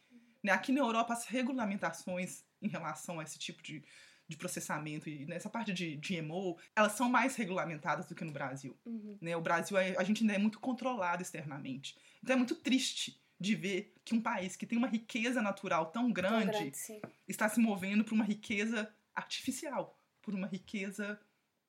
Né, 0.43 0.51
Aqui 0.51 0.71
na 0.71 0.79
Europa, 0.81 1.13
as 1.13 1.25
regulamentações 1.25 2.43
em 2.61 2.67
relação 2.67 3.19
a 3.19 3.23
esse 3.23 3.39
tipo 3.39 3.63
de, 3.63 3.83
de 4.27 4.37
processamento 4.37 5.09
e 5.09 5.25
nessa 5.25 5.49
parte 5.49 5.73
de 5.73 5.97
GMO, 5.97 6.57
elas 6.75 6.91
são 6.93 7.09
mais 7.09 7.35
regulamentadas 7.35 8.05
do 8.07 8.13
que 8.15 8.23
no 8.23 8.31
Brasil. 8.31 8.77
Uhum. 8.85 9.17
né? 9.19 9.35
O 9.35 9.41
Brasil, 9.41 9.75
é- 9.77 9.95
a 9.97 10.03
gente 10.03 10.21
ainda 10.21 10.33
é 10.33 10.37
muito 10.37 10.59
controlado 10.59 11.21
externamente. 11.23 11.97
Então 12.23 12.35
é 12.35 12.37
muito 12.37 12.55
triste 12.55 13.19
de 13.39 13.55
ver 13.55 13.93
que 14.05 14.15
um 14.15 14.21
país 14.21 14.55
que 14.55 14.65
tem 14.67 14.77
uma 14.77 14.87
riqueza 14.87 15.41
natural 15.41 15.87
tão 15.87 16.03
Tão 16.03 16.13
grande, 16.13 16.45
grande, 16.57 16.77
sim. 16.77 17.01
está 17.27 17.49
se 17.49 17.59
movendo 17.59 18.03
para 18.05 18.13
uma 18.13 18.23
riqueza 18.23 18.87
artificial, 19.13 19.97
por 20.25 20.33
uma 20.33 20.47
riqueza 20.47 21.19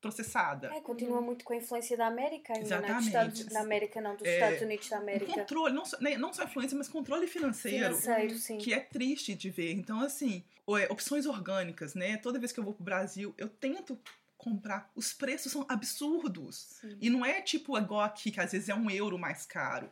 processada. 0.01 0.73
É, 0.75 0.81
continua 0.81 1.21
muito 1.21 1.45
com 1.45 1.53
a 1.53 1.57
influência 1.57 1.97
da 1.97 2.07
América 2.07 2.55
ainda, 2.55 2.69
né? 2.69 2.77
Exatamente. 2.77 3.07
Estados, 3.07 3.45
da 3.47 3.61
América, 3.61 4.01
não, 4.01 4.17
dos 4.17 4.27
É, 4.27 4.35
Estados 4.35 4.63
Unidos 4.63 4.89
da 4.89 4.99
América. 4.99 5.33
controle, 5.33 5.75
não 5.75 5.85
só, 5.85 6.01
né, 6.01 6.17
não 6.17 6.33
só 6.33 6.45
influência, 6.45 6.77
mas 6.77 6.89
controle 6.89 7.27
financeiro. 7.27 7.97
Financeiro, 7.97 8.39
sim. 8.39 8.59
que 8.59 8.73
é 8.73 8.81
triste 8.81 9.35
de 9.35 9.51
ver. 9.51 9.73
Então, 9.73 10.01
assim, 10.01 10.45
é, 10.69 10.91
opções 10.91 11.27
orgânicas, 11.27 11.95
né? 11.95 12.17
Toda 12.19 12.39
vez 12.39 12.53
que 12.53 12.61
eu 12.61 12.65
vou 12.65 12.75
pro 12.75 12.85
Brasil, 12.85 13.35
eu 13.37 13.49
tento 13.49 13.99
comprar. 14.37 14.91
Os 14.95 15.13
preços 15.13 15.51
são 15.51 15.67
absurdos. 15.69 16.79
Sim. 16.81 16.97
E 17.01 17.11
não 17.11 17.25
é 17.25 17.41
tipo 17.41 17.77
igual 17.77 18.03
aqui, 18.03 18.31
que 18.31 18.41
às 18.41 18.53
vezes 18.53 18.69
é 18.69 18.75
um 18.75 18.91
euro 18.91 19.19
mais 19.19 19.45
caro. 19.45 19.91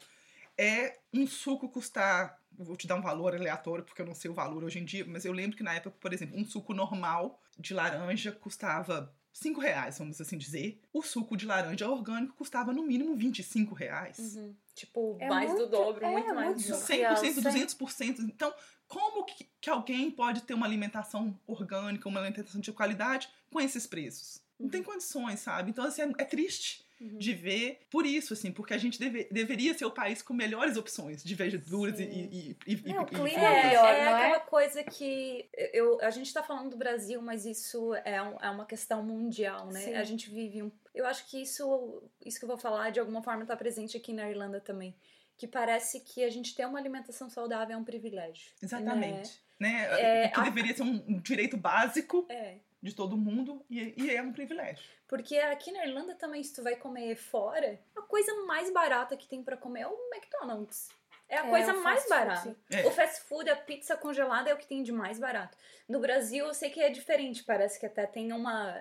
É 0.57 0.99
um 1.13 1.27
suco 1.27 1.69
custar. 1.69 2.41
Vou 2.57 2.77
te 2.77 2.87
dar 2.87 2.95
um 2.95 3.03
valor 3.03 3.35
aleatório, 3.35 3.83
porque 3.83 4.01
eu 4.01 4.07
não 4.07 4.15
sei 4.15 4.31
o 4.31 4.35
valor 4.35 4.63
hoje 4.63 4.79
em 4.79 4.85
dia, 4.85 5.05
mas 5.05 5.25
eu 5.25 5.33
lembro 5.33 5.57
que 5.57 5.65
na 5.65 5.75
época, 5.75 5.97
por 5.99 6.13
exemplo, 6.13 6.39
um 6.39 6.45
suco 6.45 6.73
normal 6.73 7.41
de 7.59 7.75
laranja 7.75 8.33
custava 8.33 9.15
5 9.33 9.61
reais, 9.61 9.99
vamos 9.99 10.21
assim 10.21 10.39
dizer. 10.39 10.81
O 10.93 11.03
suco 11.03 11.37
de 11.37 11.45
laranja 11.47 11.89
orgânico 11.89 12.35
custava 12.37 12.73
no 12.73 12.83
mínimo 12.85 13.17
25 13.17 13.75
reais. 13.75 14.19
Uhum. 14.19 14.55
Tipo, 14.75 15.17
É 15.21 15.29
mais 15.29 15.51
muito- 15.51 15.65
do 15.65 15.71
dobro, 15.71 16.05
é, 16.05 16.11
muito 16.13 16.35
mais 16.35 16.49
muito 16.51 16.63
do 16.63 16.69
dobro. 16.69 16.87
surreal. 16.87 17.17
100%, 17.17 17.35
sim. 17.35 17.41
200%. 17.43 18.21
Então, 18.23 18.55
como 18.87 19.25
que, 19.25 19.49
que 19.61 19.71
alguém 19.71 20.11
pode 20.11 20.43
ter 20.43 20.55
uma 20.55 20.67
alimentação 20.67 21.39
orgânica, 21.47 22.09
uma 22.09 22.21
alimentação 22.21 22.61
de 22.61 22.73
qualidade 22.73 23.29
com 23.51 23.61
esses 23.61 23.87
preços? 23.87 24.41
Não 24.59 24.69
tem 24.69 24.83
condições, 24.83 25.41
sabe? 25.41 25.71
Então, 25.71 25.85
assim, 25.85 26.03
é, 26.03 26.13
é 26.19 26.25
triste 26.25 26.84
Uhum. 27.05 27.19
de 27.19 27.33
ver 27.35 27.81
por 27.91 28.07
isso, 28.07 28.33
assim, 28.33 28.51
porque 28.53 28.73
a 28.75 28.79
gente 28.79 28.99
deve- 28.99 29.29
deveria 29.31 29.75
ser 29.75 29.85
o 29.85 29.91
país 29.91 30.23
com 30.23 30.33
melhores 30.35 30.77
opções 30.77 31.23
de 31.23 31.35
verduras 31.35 32.01
e, 32.01 32.05
Sim. 32.05 32.29
e, 32.33 32.57
e, 32.67 32.73
e, 32.87 32.93
Não, 32.93 33.03
e- 33.03 33.07
clima 33.07 33.29
e- 33.29 33.35
é 33.35 33.67
melhor, 33.67 33.95
é 33.95 34.05
não 34.05 34.17
é? 34.17 34.23
aquela 34.27 34.41
coisa 34.41 34.83
que 34.83 35.49
eu, 35.73 36.01
a 36.01 36.11
gente 36.11 36.33
tá 36.33 36.43
falando 36.43 36.71
do 36.71 36.77
Brasil, 36.77 37.21
mas 37.21 37.45
isso 37.45 37.95
é, 38.05 38.23
um- 38.23 38.37
é 38.41 38.51
uma 38.51 38.67
questão 38.67 39.03
mundial, 39.03 39.67
né? 39.67 39.81
Sim. 39.81 39.95
A 39.95 40.05
gente 40.05 40.31
vive 40.31 40.63
um. 40.63 40.71
Eu 40.95 41.07
acho 41.07 41.29
que 41.29 41.43
isso, 41.43 42.03
isso 42.25 42.39
que 42.39 42.45
eu 42.45 42.49
vou 42.49 42.59
falar 42.59 42.91
de 42.91 43.01
alguma 43.01 43.23
forma 43.23 43.45
tá 43.45 43.57
presente 43.57 43.97
aqui 43.97 44.13
na 44.13 44.29
Irlanda 44.31 44.61
também. 44.61 44.95
Que 45.37 45.49
parece 45.49 45.99
que 46.01 46.23
a 46.23 46.31
gente 46.31 46.55
ter 46.55 46.65
uma 46.65 46.79
alimentação 46.79 47.29
saudável 47.29 47.75
é 47.75 47.79
um 47.79 47.83
privilégio. 47.85 48.53
Exatamente. 48.63 49.43
Né? 49.59 49.87
É, 50.01 50.29
que 50.29 50.39
a- 50.41 50.45
deveria 50.45 50.75
ser 50.75 50.83
um, 50.83 51.03
um 51.09 51.19
direito 51.21 51.57
básico 51.57 52.27
É. 52.29 52.57
de 52.85 52.95
todo 52.95 53.17
mundo 53.17 53.65
e, 53.71 53.95
e 53.97 54.15
é 54.15 54.21
um 54.21 54.31
privilégio. 54.31 54.85
Porque 55.09 55.39
aqui 55.39 55.73
na 55.73 55.87
Irlanda 55.87 56.15
também, 56.15 56.43
se 56.43 56.53
tu 56.55 56.63
vai 56.63 56.77
comer 56.77 57.17
fora, 57.17 57.81
a 57.97 58.03
coisa 58.03 58.45
mais 58.45 58.71
barata 58.71 59.17
que 59.17 59.27
tem 59.27 59.43
pra 59.43 59.57
comer 59.57 59.81
é 59.81 59.87
o 59.87 59.99
McDonald's. 60.13 60.91
É 61.27 61.39
a 61.39 61.47
É, 61.47 61.49
coisa 61.49 61.73
mais 61.73 62.07
barata. 62.07 62.55
É. 62.71 62.87
O 62.87 62.91
fast 62.91 63.23
food, 63.23 63.49
a 63.49 63.57
pizza 63.57 63.97
congelada 63.97 64.51
é 64.51 64.55
o 64.55 64.59
que 64.59 64.67
tem 64.67 64.83
de 64.83 64.93
mais 64.93 65.19
barato. 65.19 65.57
No 65.89 65.99
Brasil, 65.99 66.45
eu 66.47 66.53
sei 66.53 66.69
que 66.69 66.79
é 66.79 66.91
diferente. 66.91 67.43
Parece 67.43 67.81
que 67.81 67.87
até 67.87 68.07
tem 68.07 68.31
uma. 68.33 68.79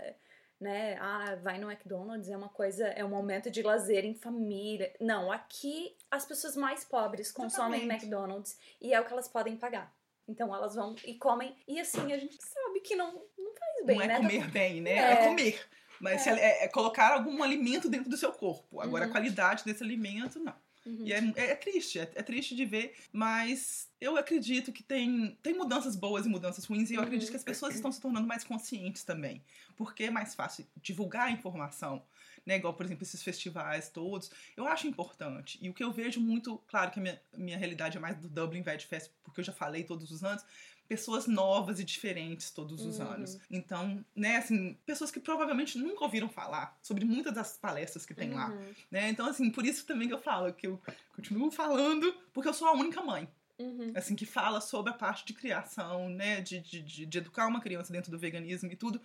Né? 0.59 0.97
Ah, 0.99 1.35
vai 1.41 1.57
no 1.57 1.71
McDonald's 1.71 2.29
é 2.29 2.35
uma 2.35 2.49
coisa, 2.49 2.87
é 2.87 3.03
um 3.03 3.09
momento 3.09 3.49
de 3.49 3.61
lazer 3.61 4.03
em 4.05 4.13
família. 4.13 4.93
Não, 4.99 5.31
aqui 5.31 5.95
as 6.11 6.25
pessoas 6.25 6.55
mais 6.57 6.83
pobres 6.85 7.31
consomem 7.31 7.79
Exatamente. 7.81 8.05
McDonald's 8.05 8.57
e 8.81 8.93
é 8.93 8.99
o 8.99 9.05
que 9.05 9.11
elas 9.13 9.27
podem 9.27 9.55
pagar. 9.57 9.93
Então 10.27 10.53
elas 10.55 10.75
vão 10.75 10.95
e 11.05 11.15
comem. 11.15 11.55
E 11.67 11.79
assim, 11.79 12.11
a 12.13 12.17
gente 12.17 12.37
sabe 12.41 12.79
que 12.81 12.95
não, 12.95 13.13
não 13.37 13.53
faz 13.53 13.85
bem, 13.85 13.95
não 13.97 14.03
é 14.03 14.07
né? 14.07 14.17
comer 14.17 14.51
bem, 14.51 14.81
né? 14.81 14.91
É. 14.91 15.11
É, 15.11 15.15
comer. 15.17 15.61
Mas 15.99 16.21
se- 16.21 16.29
é, 16.29 16.63
é 16.65 16.67
colocar 16.67 17.13
algum 17.13 17.41
alimento 17.43 17.89
dentro 17.89 18.09
do 18.09 18.17
seu 18.17 18.31
corpo. 18.31 18.79
Agora, 18.81 19.05
Uhum. 19.05 19.09
a 19.09 19.13
qualidade 19.13 19.63
desse 19.63 19.83
alimento, 19.83 20.39
não. 20.39 20.55
Uhum. 20.85 21.05
E 21.05 21.13
é, 21.13 21.19
é 21.37 21.55
triste, 21.55 21.97
é, 21.97 22.11
é 22.15 22.21
triste 22.21 22.55
de 22.57 22.65
ver, 22.65 22.93
mas 23.11 23.89
eu 24.01 24.17
acredito 24.17 24.73
que 24.73 24.83
tem, 24.83 25.37
tem 25.41 25.53
mudanças 25.53 25.95
boas 25.95 26.25
e 26.25 26.29
mudanças 26.29 26.65
ruins, 26.65 26.91
e 26.91 26.95
eu 26.95 26.99
Uhum. 26.99 27.05
acredito 27.05 27.29
que 27.29 27.37
as 27.37 27.43
pessoas 27.43 27.73
estão 27.75 27.89
se 27.89 28.01
tornando 28.01 28.27
mais 28.27 28.43
conscientes 28.43 29.03
também. 29.05 29.41
Porque 29.77 30.05
é 30.05 30.09
mais 30.09 30.35
fácil 30.35 30.67
divulgar 30.81 31.27
a 31.27 31.31
informação, 31.31 32.03
né? 32.45 32.57
Igual, 32.57 32.73
por 32.73 32.85
exemplo, 32.85 33.03
esses 33.03 33.21
festivais 33.23 33.89
todos. 33.89 34.31
Eu 34.57 34.67
acho 34.67 34.87
importante. 34.87 35.57
E 35.61 35.69
o 35.69 35.73
que 35.73 35.83
eu 35.83 35.91
vejo 35.91 36.19
muito, 36.19 36.57
claro 36.67 36.91
que 36.91 36.99
a 36.99 37.01
minha, 37.03 37.21
minha 37.37 37.57
realidade 37.57 37.97
é 37.97 37.99
mais 37.99 38.15
do 38.17 38.27
Dublin 38.29 38.61
Veg 38.61 38.81
Fest, 38.85 39.11
porque 39.23 39.39
eu 39.41 39.45
já 39.45 39.53
falei 39.53 39.83
todos 39.83 40.11
os 40.11 40.23
anos, 40.23 40.43
pessoas 40.87 41.25
novas 41.27 41.79
e 41.79 41.83
diferentes 41.83 42.51
todos 42.51 42.85
os 42.85 42.99
Uhum. 42.99 43.05
anos. 43.07 43.39
Então, 43.49 44.03
né, 44.15 44.35
assim, 44.37 44.77
pessoas 44.85 45.09
que 45.09 45.19
provavelmente 45.19 45.77
nunca 45.77 46.03
ouviram 46.03 46.27
falar 46.29 46.77
sobre 46.83 47.05
muitas 47.05 47.33
das 47.33 47.57
palestras 47.57 48.05
que 48.05 48.13
tem 48.13 48.31
lá 48.33 48.49
Uhum. 48.49 48.73
né? 48.91 49.09
Então, 49.09 49.25
assim, 49.27 49.49
por 49.49 49.65
isso 49.65 49.85
também 49.85 50.07
que 50.09 50.13
eu 50.13 50.19
falo, 50.21 50.53
que 50.53 50.67
eu 50.67 50.79
continuo 51.15 51.49
falando, 51.49 52.13
porque 52.33 52.49
eu 52.49 52.53
sou 52.53 52.67
a 52.67 52.73
única 52.73 53.01
mãe, 53.01 53.27
Uhum. 53.57 53.93
assim, 53.95 54.15
que 54.15 54.25
fala 54.25 54.59
sobre 54.59 54.91
a 54.91 54.95
parte 54.95 55.25
de 55.25 55.33
criação, 55.33 56.09
né? 56.09 56.41
De, 56.41 56.59
de, 56.59 56.81
de, 56.81 57.05
de 57.05 57.17
educar 57.17 57.47
uma 57.47 57.61
criança 57.61 57.93
dentro 57.93 58.11
do 58.11 58.19
veganismo 58.19 58.69
e 58.71 58.75
tudo. 58.75 58.99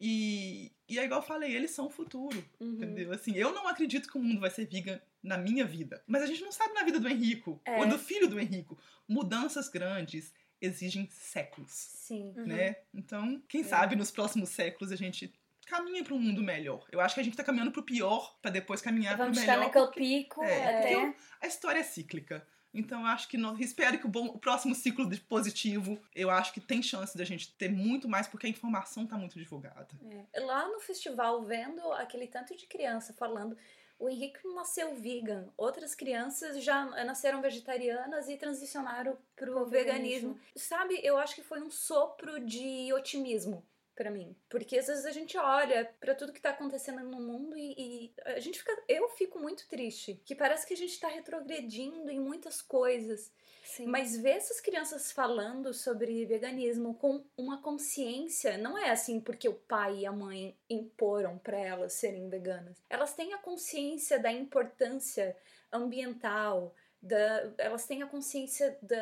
E, 0.00 0.72
e 0.88 0.98
é 0.98 1.04
igual 1.04 1.20
eu 1.20 1.26
falei, 1.26 1.54
eles 1.54 1.70
são 1.70 1.86
o 1.86 1.90
futuro, 1.90 2.44
Uhum. 2.60 2.72
entendeu? 2.74 3.12
Assim, 3.12 3.34
eu 3.34 3.52
não 3.52 3.66
acredito 3.66 4.08
que 4.10 4.18
o 4.18 4.22
mundo 4.22 4.40
vai 4.40 4.50
ser 4.50 4.66
vegan 4.66 5.00
na 5.22 5.38
minha 5.38 5.64
vida. 5.64 6.02
Mas 6.06 6.22
a 6.22 6.26
gente 6.26 6.42
não 6.42 6.52
sabe 6.52 6.74
na 6.74 6.82
vida 6.84 7.00
do 7.00 7.08
Henrico, 7.08 7.60
É. 7.64 7.78
ou 7.78 7.86
do 7.88 7.98
filho 7.98 8.28
do 8.28 8.38
Henrico. 8.38 8.78
Mudanças 9.08 9.68
grandes 9.68 10.32
exigem 10.60 11.08
séculos, 11.10 11.70
Sim. 11.70 12.32
Uhum. 12.36 12.46
né? 12.46 12.76
Então, 12.94 13.42
quem 13.48 13.62
É. 13.62 13.64
sabe 13.64 13.96
nos 13.96 14.10
próximos 14.10 14.50
séculos 14.50 14.92
a 14.92 14.96
gente 14.96 15.32
caminha 15.66 16.04
para 16.04 16.14
um 16.14 16.18
mundo 16.20 16.42
melhor. 16.42 16.86
Eu 16.92 17.00
acho 17.00 17.14
que 17.14 17.20
a 17.20 17.24
gente 17.24 17.36
tá 17.36 17.42
caminhando 17.42 17.72
pro 17.72 17.82
pior 17.82 18.38
para 18.40 18.50
depois 18.52 18.80
caminhar 18.80 19.16
Vamos 19.16 19.32
pro 19.32 19.40
estar 19.40 19.52
melhor. 19.56 19.66
naquele 19.66 19.84
porque- 19.86 20.00
pico 20.00 20.42
é, 20.44 20.78
até. 20.78 20.94
porque 21.00 21.16
a 21.40 21.46
história 21.46 21.80
é 21.80 21.82
cíclica. 21.82 22.46
Então 22.78 23.00
eu 23.00 23.06
acho 23.06 23.28
que 23.28 23.36
nós, 23.36 23.58
espero 23.60 23.98
que 23.98 24.06
o, 24.06 24.08
bom, 24.08 24.26
o 24.26 24.38
próximo 24.38 24.74
ciclo 24.74 25.08
de 25.08 25.20
positivo, 25.20 25.98
eu 26.14 26.30
acho 26.30 26.52
que 26.52 26.60
tem 26.60 26.82
chance 26.82 27.16
da 27.16 27.24
gente 27.24 27.52
ter 27.54 27.70
muito 27.70 28.08
mais 28.08 28.26
porque 28.26 28.46
a 28.46 28.50
informação 28.50 29.06
tá 29.06 29.16
muito 29.16 29.38
divulgada. 29.38 29.88
É. 30.34 30.40
Lá 30.40 30.68
no 30.68 30.80
festival, 30.80 31.42
vendo 31.42 31.80
aquele 31.92 32.26
tanto 32.26 32.56
de 32.56 32.66
criança 32.66 33.12
falando, 33.12 33.56
o 33.98 34.08
Henrique 34.08 34.46
nasceu 34.54 34.94
vegan, 34.94 35.48
outras 35.56 35.94
crianças 35.94 36.62
já 36.62 36.84
nasceram 37.04 37.40
vegetarianas 37.40 38.28
e 38.28 38.36
transicionaram 38.36 39.16
pro 39.34 39.52
Pro 39.52 39.66
veganismo. 39.66 40.34
veganismo. 40.34 40.40
Sabe, 40.54 41.00
eu 41.02 41.16
acho 41.16 41.34
que 41.34 41.42
foi 41.42 41.62
um 41.62 41.70
sopro 41.70 42.38
de 42.44 42.92
otimismo 42.92 43.64
pra 43.96 44.10
mim, 44.10 44.36
porque 44.48 44.78
às 44.78 44.86
vezes 44.86 45.06
a 45.06 45.10
gente 45.10 45.36
olha 45.38 45.90
pra 45.98 46.14
tudo 46.14 46.32
que 46.32 46.40
tá 46.40 46.50
acontecendo 46.50 47.02
no 47.02 47.18
mundo 47.18 47.56
e, 47.56 47.74
e 47.78 48.14
a 48.26 48.38
gente 48.38 48.58
fica, 48.58 48.76
eu 48.86 49.08
fico 49.08 49.38
muito 49.38 49.66
triste, 49.66 50.20
que 50.24 50.34
parece 50.34 50.66
que 50.66 50.74
a 50.74 50.76
gente 50.76 51.00
tá 51.00 51.08
retrogredindo 51.08 52.10
em 52.10 52.20
muitas 52.20 52.60
coisas. 52.60 53.32
Sim. 53.64 53.86
Mas 53.86 54.16
ver 54.16 54.36
essas 54.36 54.60
crianças 54.60 55.10
falando 55.10 55.74
sobre 55.74 56.24
veganismo 56.24 56.94
com 56.94 57.24
uma 57.36 57.60
consciência, 57.60 58.56
não 58.56 58.78
é 58.78 58.90
assim 58.90 59.18
porque 59.18 59.48
o 59.48 59.54
pai 59.54 60.00
e 60.00 60.06
a 60.06 60.12
mãe 60.12 60.56
imporam 60.70 61.36
para 61.38 61.58
elas 61.58 61.94
serem 61.94 62.28
veganas. 62.28 62.76
Elas 62.88 63.14
têm 63.14 63.32
a 63.32 63.38
consciência 63.38 64.20
da 64.20 64.30
importância 64.30 65.36
ambiental, 65.72 66.74
da, 67.02 67.52
elas 67.58 67.86
têm 67.86 68.02
a 68.02 68.06
consciência 68.06 68.78
da, 68.80 68.96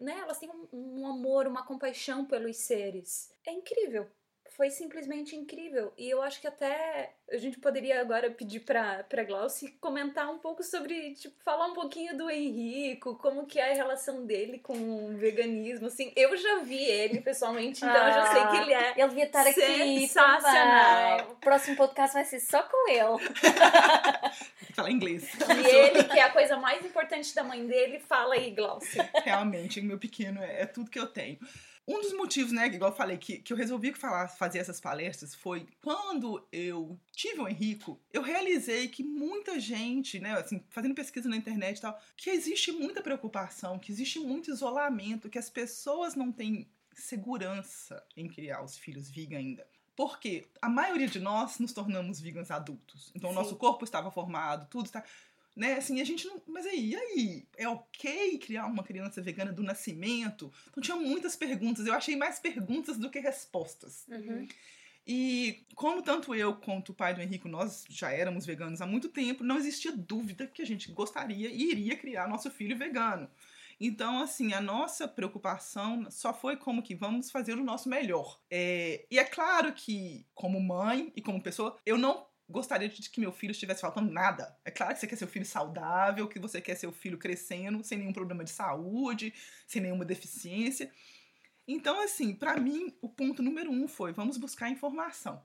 né, 0.00 0.20
elas 0.20 0.38
têm 0.38 0.50
um, 0.50 0.68
um 0.72 1.06
amor, 1.06 1.46
uma 1.46 1.66
compaixão 1.66 2.24
pelos 2.24 2.56
seres. 2.56 3.32
É 3.44 3.50
incrível. 3.50 4.08
Foi 4.50 4.70
simplesmente 4.70 5.34
incrível. 5.34 5.92
E 5.96 6.08
eu 6.08 6.22
acho 6.22 6.40
que 6.40 6.46
até 6.46 7.12
a 7.30 7.36
gente 7.36 7.58
poderia 7.58 8.00
agora 8.00 8.30
pedir 8.30 8.60
pra, 8.60 9.02
pra 9.04 9.24
Glauci 9.24 9.72
comentar 9.80 10.30
um 10.30 10.38
pouco 10.38 10.62
sobre, 10.62 11.14
tipo, 11.14 11.34
falar 11.44 11.66
um 11.66 11.74
pouquinho 11.74 12.16
do 12.16 12.30
Henrico, 12.30 13.16
como 13.16 13.46
que 13.46 13.58
é 13.58 13.72
a 13.72 13.74
relação 13.74 14.24
dele 14.24 14.58
com 14.58 14.74
o 14.74 15.16
veganismo, 15.16 15.86
assim. 15.86 16.12
Eu 16.14 16.36
já 16.36 16.60
vi 16.60 16.82
ele 16.82 17.20
pessoalmente, 17.20 17.78
então 17.78 17.90
ah, 17.96 18.08
eu 18.08 18.12
já 18.12 18.26
sei 18.32 18.46
que 18.46 18.56
ele 18.56 18.74
é 18.74 18.90
Ele 18.96 19.08
devia 19.08 19.24
estar 19.24 19.46
aqui 19.46 20.08
sensacional. 20.08 21.32
O 21.32 21.36
próximo 21.36 21.76
podcast 21.76 22.14
vai 22.14 22.24
ser 22.24 22.40
só 22.40 22.62
com 22.62 22.90
ele. 22.90 23.02
Fala 24.74 24.90
inglês. 24.90 25.28
E 25.34 25.74
ele, 25.74 26.04
que 26.04 26.18
é 26.18 26.22
a 26.22 26.30
coisa 26.30 26.56
mais 26.56 26.84
importante 26.84 27.34
da 27.34 27.42
mãe 27.42 27.66
dele, 27.66 27.98
fala 27.98 28.34
aí, 28.34 28.50
Glauci. 28.50 28.98
Realmente, 29.24 29.80
meu 29.80 29.98
pequeno 29.98 30.42
é, 30.42 30.62
é 30.62 30.66
tudo 30.66 30.90
que 30.90 30.98
eu 30.98 31.06
tenho. 31.06 31.38
Um 31.88 32.00
dos 32.00 32.12
motivos, 32.14 32.52
né, 32.52 32.66
igual 32.66 32.90
eu 32.90 32.96
falei, 32.96 33.16
que, 33.16 33.38
que 33.38 33.52
eu 33.52 33.56
resolvi 33.56 33.92
falar, 33.92 34.26
fazer 34.26 34.58
essas 34.58 34.80
palestras 34.80 35.34
foi 35.34 35.68
quando 35.80 36.44
eu 36.50 36.98
tive 37.12 37.40
o 37.40 37.48
Henrico, 37.48 38.00
eu 38.12 38.22
realizei 38.22 38.88
que 38.88 39.04
muita 39.04 39.60
gente, 39.60 40.18
né, 40.18 40.32
assim, 40.32 40.64
fazendo 40.68 40.96
pesquisa 40.96 41.28
na 41.28 41.36
internet 41.36 41.78
e 41.78 41.80
tal, 41.82 41.96
que 42.16 42.30
existe 42.30 42.72
muita 42.72 43.00
preocupação, 43.00 43.78
que 43.78 43.92
existe 43.92 44.18
muito 44.18 44.50
isolamento, 44.50 45.30
que 45.30 45.38
as 45.38 45.48
pessoas 45.48 46.16
não 46.16 46.32
têm 46.32 46.68
segurança 46.92 48.04
em 48.16 48.26
criar 48.26 48.62
os 48.64 48.76
filhos 48.76 49.08
vegan 49.08 49.38
ainda. 49.38 49.66
Porque 49.94 50.46
a 50.60 50.68
maioria 50.68 51.08
de 51.08 51.20
nós 51.20 51.58
nos 51.58 51.72
tornamos 51.72 52.20
vegans 52.20 52.50
adultos. 52.50 53.10
Então, 53.14 53.30
Sim. 53.30 53.36
nosso 53.36 53.56
corpo 53.56 53.84
estava 53.84 54.10
formado, 54.10 54.68
tudo 54.68 54.86
está 54.86 55.02
né? 55.56 55.74
Assim, 55.74 56.00
a 56.00 56.04
gente 56.04 56.26
não. 56.26 56.40
Mas 56.46 56.66
aí, 56.66 56.90
e 56.90 56.96
aí? 56.96 57.48
É 57.56 57.66
ok 57.68 58.38
criar 58.38 58.66
uma 58.66 58.84
criança 58.84 59.22
vegana 59.22 59.52
do 59.52 59.62
nascimento? 59.62 60.52
Então 60.68 60.82
tinha 60.82 60.96
muitas 60.96 61.34
perguntas. 61.34 61.86
Eu 61.86 61.94
achei 61.94 62.14
mais 62.14 62.38
perguntas 62.38 62.98
do 62.98 63.10
que 63.10 63.18
respostas. 63.18 64.06
Uhum. 64.08 64.46
E 65.06 65.64
como 65.74 66.02
tanto 66.02 66.34
eu 66.34 66.56
quanto 66.56 66.90
o 66.90 66.94
pai 66.94 67.14
do 67.14 67.22
Henrique, 67.22 67.48
nós 67.48 67.84
já 67.88 68.10
éramos 68.10 68.44
veganos 68.44 68.80
há 68.80 68.86
muito 68.86 69.08
tempo, 69.08 69.44
não 69.44 69.56
existia 69.56 69.92
dúvida 69.92 70.48
que 70.48 70.60
a 70.60 70.66
gente 70.66 70.90
gostaria 70.90 71.48
e 71.48 71.70
iria 71.70 71.96
criar 71.96 72.28
nosso 72.28 72.50
filho 72.50 72.76
vegano. 72.76 73.30
Então, 73.78 74.20
assim, 74.20 74.52
a 74.52 74.60
nossa 74.60 75.06
preocupação 75.06 76.10
só 76.10 76.32
foi 76.32 76.56
como 76.56 76.82
que 76.82 76.94
vamos 76.94 77.30
fazer 77.30 77.54
o 77.54 77.64
nosso 77.64 77.88
melhor. 77.88 78.40
É, 78.50 79.06
e 79.10 79.18
é 79.18 79.24
claro 79.24 79.72
que, 79.72 80.26
como 80.34 80.60
mãe 80.60 81.12
e 81.14 81.20
como 81.20 81.42
pessoa, 81.42 81.78
eu 81.84 81.98
não 81.98 82.25
gostaria 82.48 82.88
de 82.88 83.10
que 83.10 83.20
meu 83.20 83.32
filho 83.32 83.50
estivesse 83.50 83.80
faltando 83.80 84.10
nada. 84.10 84.56
É 84.64 84.70
claro 84.70 84.94
que 84.94 85.00
você 85.00 85.06
quer 85.06 85.16
seu 85.16 85.28
filho 85.28 85.44
saudável, 85.44 86.28
que 86.28 86.38
você 86.38 86.60
quer 86.60 86.76
seu 86.76 86.92
filho 86.92 87.18
crescendo 87.18 87.82
sem 87.82 87.98
nenhum 87.98 88.12
problema 88.12 88.44
de 88.44 88.50
saúde, 88.50 89.34
sem 89.66 89.82
nenhuma 89.82 90.04
deficiência. 90.04 90.90
Então, 91.66 92.00
assim, 92.00 92.34
para 92.34 92.58
mim, 92.58 92.96
o 93.00 93.08
ponto 93.08 93.42
número 93.42 93.70
um 93.70 93.88
foi: 93.88 94.12
vamos 94.12 94.36
buscar 94.36 94.70
informação. 94.70 95.42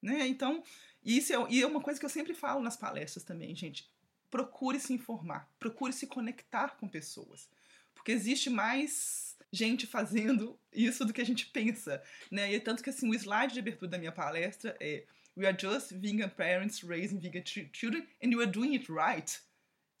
Né? 0.00 0.26
Então, 0.28 0.62
isso 1.04 1.32
é, 1.32 1.46
e 1.50 1.62
é 1.62 1.66
uma 1.66 1.80
coisa 1.80 1.98
que 1.98 2.06
eu 2.06 2.10
sempre 2.10 2.34
falo 2.34 2.62
nas 2.62 2.76
palestras 2.76 3.24
também, 3.24 3.54
gente. 3.54 3.90
Procure 4.30 4.78
se 4.78 4.92
informar, 4.92 5.50
procure 5.58 5.92
se 5.92 6.06
conectar 6.06 6.76
com 6.76 6.88
pessoas. 6.88 7.48
Porque 7.94 8.12
existe 8.12 8.50
mais 8.50 9.36
gente 9.52 9.86
fazendo 9.86 10.58
isso 10.72 11.04
do 11.04 11.12
que 11.12 11.20
a 11.20 11.26
gente 11.26 11.46
pensa, 11.46 12.02
né? 12.30 12.52
E 12.52 12.56
é 12.56 12.60
tanto 12.60 12.82
que 12.82 12.90
assim, 12.90 13.08
o 13.08 13.14
slide 13.14 13.54
de 13.54 13.60
abertura 13.60 13.90
da 13.90 13.98
minha 13.98 14.12
palestra 14.12 14.76
é 14.78 15.06
We 15.36 15.46
are 15.46 15.56
just 15.56 15.92
vegan 15.92 16.30
parents 16.30 16.82
raising 16.82 17.20
vegan 17.20 17.44
children 17.44 18.06
and 18.22 18.30
you 18.30 18.40
are 18.40 18.50
doing 18.50 18.74
it 18.74 18.90
right. 18.90 19.38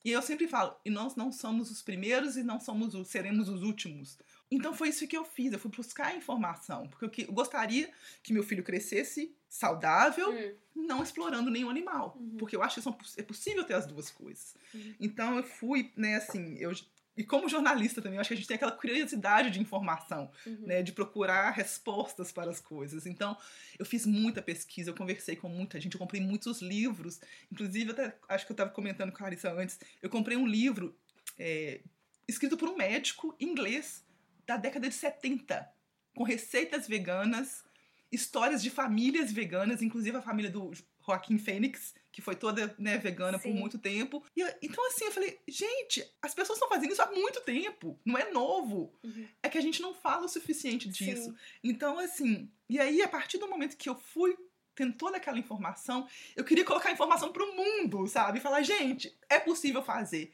E 0.06 0.12
eu 0.12 0.22
sempre 0.22 0.46
falo, 0.46 0.76
e 0.84 0.90
nós 0.90 1.16
não 1.16 1.32
somos 1.32 1.68
os 1.68 1.82
primeiros 1.82 2.36
e 2.36 2.44
não 2.44 2.60
somos 2.60 2.94
os, 2.94 3.08
seremos 3.08 3.48
os 3.48 3.62
últimos. 3.62 4.16
Então 4.48 4.72
foi 4.72 4.90
isso 4.90 5.06
que 5.08 5.16
eu 5.16 5.24
fiz, 5.24 5.52
eu 5.52 5.58
fui 5.58 5.68
buscar 5.68 6.16
informação, 6.16 6.86
porque 6.88 7.22
eu 7.22 7.32
gostaria 7.32 7.90
que 8.22 8.32
meu 8.32 8.44
filho 8.44 8.62
crescesse 8.62 9.34
saudável, 9.48 10.30
hum. 10.30 10.54
não 10.76 11.02
explorando 11.02 11.50
nenhum 11.50 11.68
animal, 11.68 12.16
uhum. 12.16 12.36
porque 12.36 12.54
eu 12.54 12.62
acho 12.62 12.80
que 12.80 12.88
é 13.18 13.22
possível 13.24 13.64
ter 13.64 13.74
as 13.74 13.84
duas 13.84 14.08
coisas. 14.08 14.54
Uhum. 14.72 14.94
Então 15.00 15.38
eu 15.38 15.42
fui, 15.42 15.92
né, 15.96 16.14
assim, 16.14 16.56
eu 16.58 16.70
e 17.16 17.24
como 17.24 17.48
jornalista 17.48 18.02
também, 18.02 18.16
eu 18.16 18.20
acho 18.20 18.28
que 18.28 18.34
a 18.34 18.36
gente 18.36 18.46
tem 18.46 18.56
aquela 18.56 18.72
curiosidade 18.72 19.50
de 19.50 19.58
informação, 19.58 20.30
uhum. 20.46 20.66
né? 20.66 20.82
De 20.82 20.92
procurar 20.92 21.50
respostas 21.50 22.30
para 22.30 22.50
as 22.50 22.60
coisas. 22.60 23.06
Então, 23.06 23.36
eu 23.78 23.86
fiz 23.86 24.04
muita 24.04 24.42
pesquisa, 24.42 24.90
eu 24.90 24.94
conversei 24.94 25.34
com 25.34 25.48
muita 25.48 25.80
gente, 25.80 25.94
eu 25.94 25.98
comprei 25.98 26.20
muitos 26.20 26.60
livros. 26.60 27.18
Inclusive, 27.50 27.92
até 27.92 28.14
acho 28.28 28.44
que 28.44 28.52
eu 28.52 28.54
estava 28.54 28.70
comentando 28.70 29.12
com 29.12 29.18
a 29.18 29.22
Larissa 29.22 29.50
antes, 29.50 29.80
eu 30.02 30.10
comprei 30.10 30.36
um 30.36 30.46
livro 30.46 30.94
é, 31.38 31.80
escrito 32.28 32.56
por 32.56 32.68
um 32.68 32.76
médico 32.76 33.34
inglês 33.40 34.04
da 34.46 34.58
década 34.58 34.88
de 34.88 34.94
70, 34.94 35.68
com 36.14 36.22
receitas 36.22 36.86
veganas, 36.86 37.64
histórias 38.12 38.62
de 38.62 38.70
famílias 38.70 39.32
veganas, 39.32 39.80
inclusive 39.82 40.16
a 40.18 40.22
família 40.22 40.50
do 40.50 40.70
Joaquim 41.06 41.38
Fênix, 41.38 41.94
que 42.10 42.20
foi 42.20 42.34
toda 42.34 42.74
né, 42.78 42.98
vegana 42.98 43.38
Sim. 43.38 43.52
por 43.52 43.58
muito 43.58 43.78
tempo. 43.78 44.24
E 44.36 44.42
então, 44.60 44.84
assim, 44.88 45.04
eu 45.04 45.12
falei, 45.12 45.38
gente, 45.46 46.04
as 46.20 46.34
pessoas 46.34 46.56
estão 46.56 46.68
fazendo 46.68 46.92
isso 46.92 47.02
há 47.02 47.12
muito 47.12 47.40
tempo. 47.42 47.98
Não 48.04 48.18
é 48.18 48.30
novo. 48.32 48.92
Uhum. 49.04 49.28
É 49.42 49.48
que 49.48 49.58
a 49.58 49.60
gente 49.60 49.80
não 49.80 49.94
fala 49.94 50.26
o 50.26 50.28
suficiente 50.28 50.88
disso. 50.88 51.30
Sim. 51.30 51.36
Então, 51.62 51.98
assim, 51.98 52.50
e 52.68 52.80
aí, 52.80 53.02
a 53.02 53.08
partir 53.08 53.38
do 53.38 53.48
momento 53.48 53.76
que 53.76 53.88
eu 53.88 53.94
fui 53.94 54.36
tendo 54.74 54.92
toda 54.94 55.16
aquela 55.16 55.38
informação, 55.38 56.06
eu 56.34 56.44
queria 56.44 56.64
colocar 56.64 56.90
a 56.90 56.92
informação 56.92 57.32
para 57.32 57.42
o 57.42 57.56
mundo, 57.56 58.06
sabe? 58.06 58.38
E 58.38 58.42
falar, 58.42 58.62
gente, 58.62 59.16
é 59.28 59.38
possível 59.38 59.82
fazer. 59.82 60.32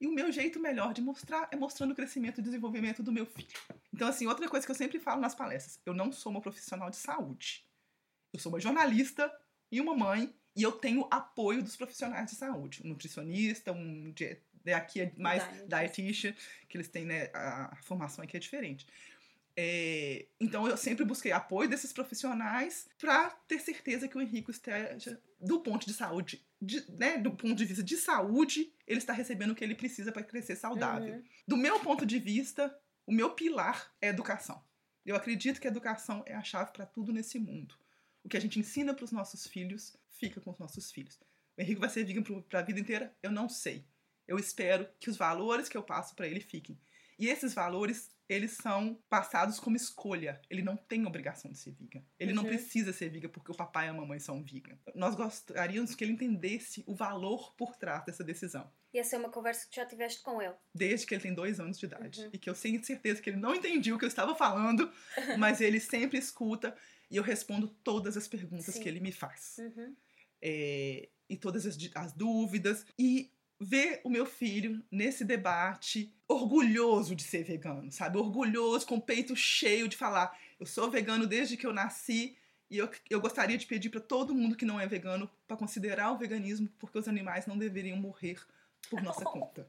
E 0.00 0.06
o 0.06 0.12
meu 0.12 0.30
jeito 0.30 0.60
melhor 0.60 0.92
de 0.92 1.00
mostrar 1.00 1.48
é 1.50 1.56
mostrando 1.56 1.92
o 1.92 1.94
crescimento 1.94 2.40
e 2.40 2.42
desenvolvimento 2.42 3.02
do 3.02 3.10
meu 3.10 3.26
filho. 3.26 3.48
Então, 3.92 4.06
assim, 4.06 4.26
outra 4.26 4.48
coisa 4.48 4.64
que 4.64 4.70
eu 4.70 4.76
sempre 4.76 5.00
falo 5.00 5.20
nas 5.20 5.34
palestras: 5.34 5.80
eu 5.84 5.92
não 5.92 6.12
sou 6.12 6.30
uma 6.30 6.40
profissional 6.40 6.88
de 6.88 6.96
saúde. 6.96 7.66
Eu 8.32 8.38
sou 8.38 8.52
uma 8.52 8.60
jornalista 8.60 9.32
e 9.70 9.80
uma 9.80 9.96
mãe 9.96 10.34
e 10.56 10.62
eu 10.62 10.72
tenho 10.72 11.06
apoio 11.10 11.62
dos 11.62 11.76
profissionais 11.76 12.30
de 12.30 12.36
saúde, 12.36 12.82
um 12.84 12.88
nutricionista, 12.88 13.70
um 13.70 14.12
né, 14.64 14.74
aqui 14.74 15.00
é 15.00 15.12
mais 15.16 15.42
dietitian, 15.68 16.34
que 16.68 16.76
eles 16.76 16.88
têm 16.88 17.04
né, 17.04 17.30
a, 17.32 17.76
formação 17.82 18.24
aqui 18.24 18.36
é 18.36 18.40
diferente. 18.40 18.86
É, 19.56 20.26
então 20.40 20.68
eu 20.68 20.76
sempre 20.76 21.04
busquei 21.04 21.32
apoio 21.32 21.68
desses 21.68 21.92
profissionais 21.92 22.88
para 22.98 23.30
ter 23.48 23.60
certeza 23.60 24.06
que 24.06 24.16
o 24.16 24.20
Henrique 24.20 24.50
esteja, 24.50 25.20
do 25.40 25.60
ponto 25.60 25.86
de 25.86 25.92
saúde, 25.92 26.44
de, 26.60 26.84
né, 26.92 27.18
do 27.18 27.32
ponto 27.32 27.54
de 27.54 27.64
vista 27.64 27.82
de 27.82 27.96
saúde, 27.96 28.72
ele 28.86 28.98
está 28.98 29.12
recebendo 29.12 29.50
o 29.50 29.54
que 29.54 29.64
ele 29.64 29.74
precisa 29.74 30.12
para 30.12 30.22
crescer 30.22 30.56
saudável. 30.56 31.14
Uhum. 31.14 31.24
Do 31.46 31.56
meu 31.56 31.80
ponto 31.80 32.04
de 32.04 32.18
vista, 32.18 32.76
o 33.06 33.12
meu 33.12 33.30
pilar 33.30 33.92
é 34.00 34.08
educação. 34.08 34.62
Eu 35.04 35.16
acredito 35.16 35.60
que 35.60 35.66
a 35.66 35.70
educação 35.70 36.22
é 36.26 36.34
a 36.34 36.42
chave 36.42 36.72
para 36.72 36.84
tudo 36.84 37.12
nesse 37.12 37.38
mundo. 37.38 37.74
O 38.22 38.28
que 38.28 38.36
a 38.36 38.40
gente 38.40 38.58
ensina 38.58 38.94
para 38.94 39.04
os 39.04 39.12
nossos 39.12 39.46
filhos 39.46 39.96
fica 40.10 40.40
com 40.40 40.50
os 40.50 40.58
nossos 40.58 40.90
filhos. 40.90 41.18
O 41.56 41.60
Henrique 41.60 41.80
vai 41.80 41.88
ser 41.88 42.04
vegan 42.04 42.22
para 42.22 42.60
a 42.60 42.62
vida 42.62 42.80
inteira? 42.80 43.16
Eu 43.22 43.30
não 43.30 43.48
sei. 43.48 43.84
Eu 44.26 44.38
espero 44.38 44.88
que 45.00 45.08
os 45.08 45.16
valores 45.16 45.68
que 45.68 45.76
eu 45.76 45.82
passo 45.82 46.14
para 46.14 46.26
ele 46.26 46.40
fiquem. 46.40 46.78
E 47.18 47.28
esses 47.28 47.52
valores, 47.52 48.12
eles 48.28 48.52
são 48.52 49.02
passados 49.08 49.58
como 49.58 49.76
escolha. 49.76 50.40
Ele 50.48 50.62
não 50.62 50.76
tem 50.76 51.04
obrigação 51.04 51.50
de 51.50 51.58
ser 51.58 51.72
vegan. 51.72 52.00
Ele 52.16 52.30
uhum. 52.30 52.36
não 52.36 52.44
precisa 52.44 52.92
ser 52.92 53.08
vegan 53.08 53.28
porque 53.28 53.50
o 53.50 53.56
papai 53.56 53.86
e 53.86 53.88
a 53.88 53.92
mamãe 53.92 54.20
são 54.20 54.40
vegan. 54.44 54.78
Nós 54.94 55.16
gostaríamos 55.16 55.96
que 55.96 56.04
ele 56.04 56.12
entendesse 56.12 56.84
o 56.86 56.94
valor 56.94 57.54
por 57.56 57.74
trás 57.74 58.04
dessa 58.04 58.22
decisão. 58.22 58.70
E 58.94 58.98
essa 58.98 59.16
é 59.16 59.18
uma 59.18 59.30
conversa 59.30 59.66
que 59.68 59.76
já 59.76 59.84
tiveste 59.84 60.22
com 60.22 60.40
ele? 60.40 60.54
Desde 60.72 61.06
que 61.06 61.14
ele 61.14 61.22
tem 61.22 61.34
dois 61.34 61.58
anos 61.58 61.76
de 61.76 61.86
idade. 61.86 62.20
Uhum. 62.20 62.30
E 62.32 62.38
que 62.38 62.48
eu 62.48 62.54
tenho 62.54 62.84
certeza 62.84 63.20
que 63.20 63.30
ele 63.30 63.36
não 63.36 63.54
entendia 63.54 63.94
o 63.94 63.98
que 63.98 64.04
eu 64.04 64.08
estava 64.08 64.34
falando, 64.36 64.90
mas 65.38 65.60
ele 65.60 65.80
sempre 65.80 66.18
escuta 66.18 66.76
e 67.10 67.16
eu 67.16 67.22
respondo 67.22 67.68
todas 67.68 68.16
as 68.16 68.28
perguntas 68.28 68.74
Sim. 68.74 68.82
que 68.82 68.88
ele 68.88 69.00
me 69.00 69.12
faz. 69.12 69.56
Uhum 69.58 69.94
é, 70.42 71.08
e 71.28 71.36
todas 71.36 71.66
as, 71.66 71.76
as 71.94 72.12
dúvidas. 72.12 72.86
E 72.98 73.32
ver 73.60 74.00
o 74.04 74.10
meu 74.10 74.24
filho 74.24 74.82
nesse 74.90 75.24
debate 75.24 76.14
orgulhoso 76.28 77.14
de 77.14 77.24
ser 77.24 77.42
vegano, 77.42 77.90
sabe? 77.90 78.18
Orgulhoso, 78.18 78.86
com 78.86 78.96
o 78.96 79.02
peito 79.02 79.34
cheio 79.36 79.88
de 79.88 79.96
falar: 79.96 80.38
eu 80.58 80.66
sou 80.66 80.90
vegano 80.90 81.26
desde 81.26 81.56
que 81.56 81.66
eu 81.66 81.72
nasci. 81.72 82.36
E 82.70 82.76
eu, 82.76 82.90
eu 83.08 83.18
gostaria 83.18 83.56
de 83.56 83.64
pedir 83.64 83.88
para 83.88 84.00
todo 84.00 84.34
mundo 84.34 84.54
que 84.54 84.66
não 84.66 84.78
é 84.78 84.86
vegano 84.86 85.28
para 85.46 85.56
considerar 85.56 86.12
o 86.12 86.18
veganismo, 86.18 86.68
porque 86.78 86.98
os 86.98 87.08
animais 87.08 87.46
não 87.46 87.56
deveriam 87.56 87.96
morrer 87.96 88.38
por 88.90 89.00
nossa 89.02 89.24
conta. 89.24 89.66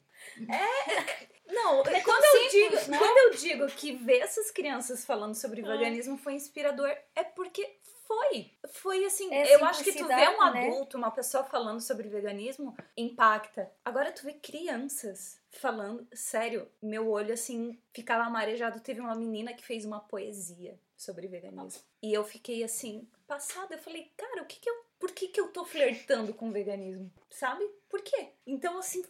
É, 0.50 1.29
não, 1.50 1.82
é 1.82 2.02
quando, 2.02 2.24
eu 2.24 2.50
digo, 2.50 2.92
né? 2.92 2.98
quando 2.98 3.18
eu 3.18 3.38
digo 3.40 3.68
que 3.68 3.94
ver 3.94 4.20
essas 4.20 4.52
crianças 4.52 5.06
falando 5.06 5.36
sobre 5.36 5.62
ah. 5.62 5.68
veganismo 5.68 6.18
foi 6.18 6.34
inspirador, 6.34 6.90
é 7.16 7.24
porque 7.24 7.80
foi. 8.10 8.52
Foi 8.70 9.06
assim, 9.06 9.32
é 9.32 9.56
eu 9.56 9.64
acho 9.64 9.84
que 9.84 9.94
tu 9.94 10.08
vê 10.08 10.28
um 10.30 10.52
né? 10.52 10.68
adulto, 10.68 10.98
uma 10.98 11.12
pessoa 11.12 11.44
falando 11.44 11.80
sobre 11.80 12.10
veganismo, 12.10 12.76
impacta. 12.98 13.72
Agora 13.86 14.12
tu 14.12 14.24
vê 14.24 14.34
crianças 14.34 15.40
falando, 15.52 16.08
sério, 16.12 16.68
meu 16.82 17.08
olho 17.10 17.34
assim 17.34 17.80
ficava 17.94 18.28
marejado. 18.30 18.80
Teve 18.80 19.00
uma 19.00 19.16
menina 19.16 19.54
que 19.54 19.64
fez 19.64 19.86
uma 19.86 20.00
poesia 20.00 20.80
sobre 20.98 21.28
veganismo. 21.28 21.82
E 22.02 22.12
eu 22.12 22.24
fiquei 22.24 22.64
assim, 22.64 23.08
passada, 23.28 23.76
eu 23.76 23.80
falei, 23.80 24.12
cara, 24.18 24.42
o 24.42 24.46
que 24.46 24.60
que 24.60 24.70
eu, 24.70 24.76
por 24.98 25.12
que 25.12 25.28
que 25.28 25.40
eu 25.40 25.50
tô 25.50 25.64
flertando 25.64 26.34
com 26.34 26.52
veganismo? 26.52 27.12
Sabe? 27.30 27.64
Por 27.88 28.02
quê? 28.02 28.34
Então 28.46 28.80
assim, 28.80 29.04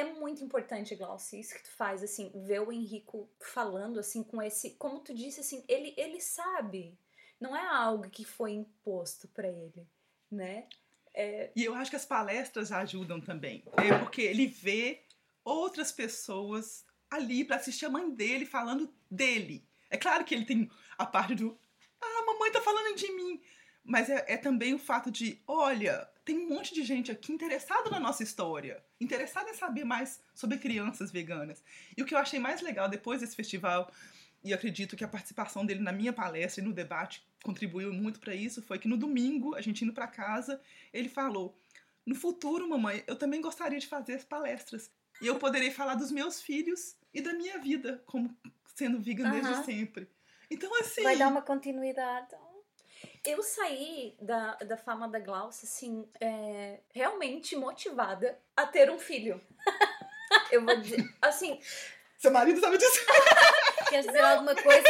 é 0.00 0.12
muito 0.14 0.42
importante, 0.44 0.94
Glauci, 0.94 1.40
isso 1.40 1.54
que 1.54 1.64
tu 1.64 1.70
faz, 1.70 2.02
assim, 2.02 2.30
ver 2.34 2.60
o 2.60 2.72
Henrico 2.72 3.28
falando, 3.40 3.98
assim, 3.98 4.22
com 4.22 4.40
esse. 4.40 4.70
Como 4.76 5.00
tu 5.00 5.14
disse, 5.14 5.40
assim, 5.40 5.64
ele, 5.68 5.94
ele 5.96 6.20
sabe 6.20 6.98
não 7.40 7.56
é 7.56 7.66
algo 7.66 8.08
que 8.10 8.24
foi 8.24 8.52
imposto 8.52 9.28
para 9.28 9.48
ele, 9.48 9.86
né? 10.30 10.66
É... 11.14 11.50
E 11.54 11.64
eu 11.64 11.74
acho 11.74 11.90
que 11.90 11.96
as 11.96 12.04
palestras 12.04 12.72
ajudam 12.72 13.20
também, 13.20 13.64
é 13.76 13.96
porque 13.98 14.22
ele 14.22 14.46
vê 14.46 15.04
outras 15.44 15.92
pessoas 15.92 16.84
ali 17.10 17.44
para 17.44 17.56
assistir 17.56 17.86
a 17.86 17.90
mãe 17.90 18.10
dele 18.10 18.44
falando 18.44 18.92
dele. 19.10 19.66
É 19.90 19.96
claro 19.96 20.24
que 20.24 20.34
ele 20.34 20.44
tem 20.44 20.70
a 20.96 21.06
parte 21.06 21.34
do 21.34 21.58
ah, 22.00 22.22
a 22.22 22.26
mamãe 22.26 22.52
tá 22.52 22.60
falando 22.60 22.96
de 22.96 23.10
mim, 23.12 23.40
mas 23.82 24.08
é, 24.10 24.24
é 24.28 24.36
também 24.36 24.74
o 24.74 24.78
fato 24.78 25.10
de, 25.10 25.42
olha, 25.46 26.08
tem 26.28 26.38
um 26.40 26.46
monte 26.46 26.74
de 26.74 26.84
gente 26.84 27.10
aqui 27.10 27.32
interessada 27.32 27.88
na 27.88 27.98
nossa 27.98 28.22
história, 28.22 28.84
interessada 29.00 29.48
em 29.48 29.54
saber 29.54 29.84
mais 29.84 30.20
sobre 30.34 30.58
crianças 30.58 31.10
veganas. 31.10 31.64
E 31.96 32.02
o 32.02 32.04
que 32.04 32.14
eu 32.14 32.18
achei 32.18 32.38
mais 32.38 32.60
legal 32.60 32.86
depois 32.86 33.22
desse 33.22 33.34
festival 33.34 33.90
e 34.44 34.52
acredito 34.52 34.94
que 34.94 35.02
a 35.02 35.08
participação 35.08 35.64
dele 35.64 35.80
na 35.80 35.90
minha 35.90 36.12
palestra 36.12 36.62
e 36.62 36.66
no 36.66 36.74
debate 36.74 37.26
contribuiu 37.42 37.94
muito 37.94 38.20
para 38.20 38.34
isso, 38.34 38.60
foi 38.60 38.78
que 38.78 38.86
no 38.86 38.98
domingo, 38.98 39.54
a 39.54 39.62
gente 39.62 39.82
indo 39.82 39.94
para 39.94 40.06
casa, 40.06 40.60
ele 40.92 41.08
falou: 41.08 41.58
"No 42.04 42.14
futuro, 42.14 42.68
mamãe, 42.68 43.02
eu 43.06 43.16
também 43.16 43.40
gostaria 43.40 43.78
de 43.78 43.86
fazer 43.86 44.16
as 44.16 44.24
palestras 44.24 44.90
e 45.22 45.26
eu 45.26 45.36
poderei 45.36 45.70
falar 45.70 45.94
dos 45.94 46.12
meus 46.12 46.42
filhos 46.42 46.94
e 47.14 47.22
da 47.22 47.32
minha 47.32 47.58
vida 47.58 48.02
como 48.04 48.36
sendo 48.74 49.00
vegan 49.00 49.30
desde 49.30 49.64
sempre". 49.64 50.06
Então 50.50 50.70
assim, 50.78 51.04
vai 51.04 51.16
dar 51.16 51.28
uma 51.28 51.40
continuidade. 51.40 52.36
Eu 53.24 53.42
saí 53.42 54.16
da, 54.20 54.54
da 54.56 54.76
fama 54.76 55.08
da 55.08 55.18
Glaucia, 55.18 55.66
assim, 55.66 56.08
é, 56.20 56.80
realmente 56.90 57.56
motivada 57.56 58.38
a 58.56 58.66
ter 58.66 58.90
um 58.90 58.98
filho. 58.98 59.40
eu 60.50 60.64
vou 60.64 60.76
dizer, 60.80 61.04
assim... 61.20 61.60
Seu 62.18 62.30
marido 62.30 62.60
sabe 62.60 62.78
disso? 62.78 63.00
Queres 63.88 64.06
dizer 64.06 64.20
Não. 64.20 64.28
alguma 64.30 64.54
coisa 64.54 64.88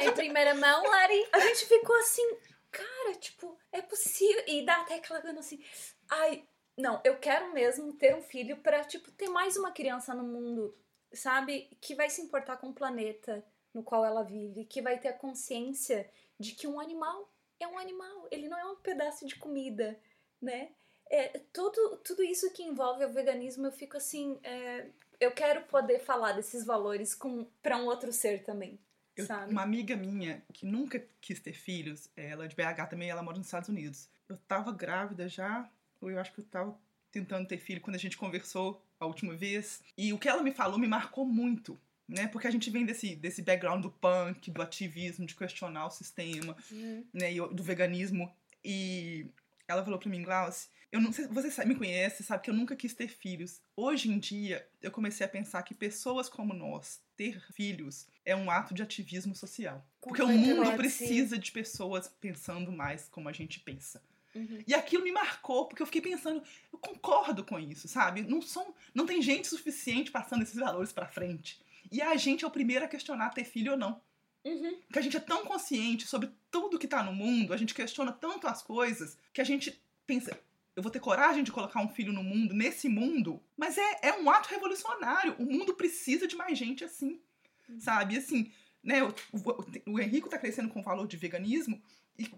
em 0.00 0.12
primeira 0.12 0.54
mão, 0.54 0.82
Lari? 0.82 1.28
A 1.32 1.40
gente 1.40 1.66
ficou 1.66 1.96
assim, 1.96 2.36
cara, 2.70 3.14
tipo, 3.14 3.58
é 3.72 3.80
possível. 3.80 4.42
E 4.46 4.64
dá 4.64 4.80
até 4.80 4.94
aquela 4.96 5.20
gana 5.20 5.40
assim, 5.40 5.64
ai, 6.10 6.44
não, 6.76 7.00
eu 7.04 7.18
quero 7.18 7.52
mesmo 7.52 7.92
ter 7.94 8.14
um 8.14 8.22
filho 8.22 8.56
para 8.58 8.84
tipo, 8.84 9.10
ter 9.12 9.28
mais 9.28 9.56
uma 9.56 9.70
criança 9.70 10.14
no 10.14 10.24
mundo, 10.24 10.76
sabe? 11.12 11.70
Que 11.80 11.94
vai 11.94 12.10
se 12.10 12.20
importar 12.20 12.56
com 12.56 12.68
o 12.68 12.74
planeta 12.74 13.44
no 13.72 13.82
qual 13.82 14.04
ela 14.04 14.22
vive, 14.22 14.64
que 14.64 14.82
vai 14.82 14.98
ter 14.98 15.08
a 15.08 15.18
consciência 15.18 16.08
de 16.38 16.52
que 16.52 16.66
um 16.66 16.80
animal 16.80 17.32
é 17.60 17.66
um 17.66 17.78
animal, 17.78 18.28
ele 18.30 18.48
não 18.48 18.58
é 18.58 18.64
um 18.64 18.76
pedaço 18.76 19.26
de 19.26 19.36
comida, 19.36 19.98
né? 20.40 20.70
É, 21.10 21.40
tudo, 21.52 21.98
tudo 21.98 22.22
isso 22.22 22.52
que 22.52 22.62
envolve 22.62 23.04
o 23.04 23.12
veganismo, 23.12 23.66
eu 23.66 23.72
fico 23.72 23.96
assim, 23.96 24.38
é, 24.42 24.86
eu 25.20 25.32
quero 25.32 25.62
poder 25.62 26.00
falar 26.00 26.32
desses 26.32 26.64
valores 26.64 27.18
para 27.62 27.76
um 27.76 27.86
outro 27.86 28.12
ser 28.12 28.42
também. 28.42 28.78
Eu, 29.16 29.26
uma 29.48 29.62
amiga 29.62 29.94
minha 29.94 30.42
que 30.52 30.66
nunca 30.66 31.04
quis 31.20 31.38
ter 31.38 31.52
filhos, 31.52 32.08
ela 32.16 32.46
é 32.46 32.48
de 32.48 32.56
BH 32.56 32.88
também, 32.90 33.10
ela 33.10 33.22
mora 33.22 33.38
nos 33.38 33.46
Estados 33.46 33.68
Unidos. 33.68 34.08
Eu 34.28 34.36
tava 34.48 34.72
grávida 34.72 35.28
já, 35.28 35.70
ou 36.00 36.10
eu 36.10 36.18
acho 36.18 36.32
que 36.32 36.40
eu 36.40 36.44
tava 36.44 36.76
tentando 37.12 37.46
ter 37.46 37.58
filho 37.58 37.80
quando 37.80 37.94
a 37.94 37.98
gente 37.98 38.16
conversou 38.16 38.82
a 38.98 39.06
última 39.06 39.36
vez. 39.36 39.82
E 39.96 40.12
o 40.12 40.18
que 40.18 40.28
ela 40.28 40.42
me 40.42 40.52
falou 40.52 40.78
me 40.78 40.88
marcou 40.88 41.24
muito, 41.24 41.78
né? 42.08 42.28
Porque 42.28 42.46
a 42.46 42.50
gente 42.50 42.70
vem 42.70 42.84
desse, 42.84 43.16
desse 43.16 43.42
background 43.42 43.82
do 43.82 43.90
punk, 43.90 44.50
do 44.50 44.62
ativismo, 44.62 45.26
de 45.26 45.34
questionar 45.34 45.86
o 45.86 45.90
sistema, 45.90 46.56
uhum. 46.70 47.04
né? 47.12 47.32
E 47.32 47.40
do 47.48 47.62
veganismo. 47.62 48.30
E 48.64 49.26
ela 49.66 49.84
falou 49.84 49.98
pra 49.98 50.10
mim, 50.10 50.22
Glauce, 50.22 50.68
eu 50.92 51.00
não 51.00 51.12
sei, 51.12 51.26
você 51.26 51.64
me 51.64 51.74
conhece, 51.74 52.22
sabe 52.22 52.44
que 52.44 52.50
eu 52.50 52.54
nunca 52.54 52.76
quis 52.76 52.94
ter 52.94 53.08
filhos. 53.08 53.60
Hoje 53.76 54.08
em 54.08 54.18
dia, 54.18 54.64
eu 54.80 54.90
comecei 54.90 55.26
a 55.26 55.28
pensar 55.28 55.62
que 55.62 55.74
pessoas 55.74 56.28
como 56.28 56.54
nós, 56.54 57.02
ter 57.16 57.40
filhos, 57.52 58.06
é 58.24 58.36
um 58.36 58.50
ato 58.50 58.72
de 58.72 58.82
ativismo 58.82 59.34
social. 59.34 59.84
Porque 60.00 60.22
o 60.22 60.28
mundo 60.28 60.72
precisa 60.76 61.36
de 61.36 61.50
pessoas 61.50 62.08
pensando 62.20 62.70
mais 62.70 63.08
como 63.08 63.28
a 63.28 63.32
gente 63.32 63.58
pensa. 63.58 64.00
Uhum. 64.34 64.62
E 64.66 64.74
aquilo 64.74 65.04
me 65.04 65.12
marcou, 65.12 65.66
porque 65.66 65.82
eu 65.82 65.86
fiquei 65.86 66.00
pensando, 66.00 66.42
eu 66.72 66.78
concordo 66.78 67.44
com 67.44 67.58
isso, 67.58 67.88
sabe? 67.88 68.22
Não, 68.22 68.42
são, 68.42 68.74
não 68.94 69.06
tem 69.06 69.22
gente 69.22 69.48
suficiente 69.48 70.10
passando 70.10 70.42
esses 70.42 70.56
valores 70.56 70.92
para 70.92 71.08
frente. 71.08 71.60
E 71.90 72.02
a 72.02 72.16
gente 72.16 72.44
é 72.44 72.48
o 72.48 72.50
primeiro 72.50 72.84
a 72.84 72.88
questionar 72.88 73.30
ter 73.30 73.44
filho 73.44 73.72
ou 73.72 73.78
não. 73.78 74.00
Uhum. 74.44 74.76
Porque 74.86 74.98
a 74.98 75.02
gente 75.02 75.16
é 75.16 75.20
tão 75.20 75.44
consciente 75.44 76.06
sobre 76.06 76.30
tudo 76.50 76.78
que 76.78 76.86
tá 76.86 77.02
no 77.02 77.12
mundo, 77.12 77.54
a 77.54 77.56
gente 77.56 77.74
questiona 77.74 78.12
tanto 78.12 78.46
as 78.46 78.62
coisas, 78.62 79.18
que 79.32 79.40
a 79.40 79.44
gente 79.44 79.82
pensa, 80.06 80.38
eu 80.76 80.82
vou 80.82 80.92
ter 80.92 81.00
coragem 81.00 81.42
de 81.42 81.52
colocar 81.52 81.80
um 81.80 81.88
filho 81.88 82.12
no 82.12 82.22
mundo, 82.22 82.52
nesse 82.52 82.88
mundo, 82.88 83.40
mas 83.56 83.78
é, 83.78 83.98
é 84.02 84.12
um 84.20 84.28
ato 84.28 84.48
revolucionário. 84.48 85.34
O 85.38 85.44
mundo 85.44 85.74
precisa 85.74 86.26
de 86.26 86.36
mais 86.36 86.58
gente 86.58 86.84
assim, 86.84 87.20
uhum. 87.68 87.80
sabe? 87.80 88.16
Assim, 88.16 88.52
né, 88.82 89.02
o, 89.02 89.14
o, 89.32 89.92
o 89.92 90.00
Henrico 90.00 90.28
tá 90.28 90.38
crescendo 90.38 90.68
com 90.68 90.80
o 90.80 90.84
valor 90.84 91.06
de 91.06 91.16
veganismo, 91.16 91.80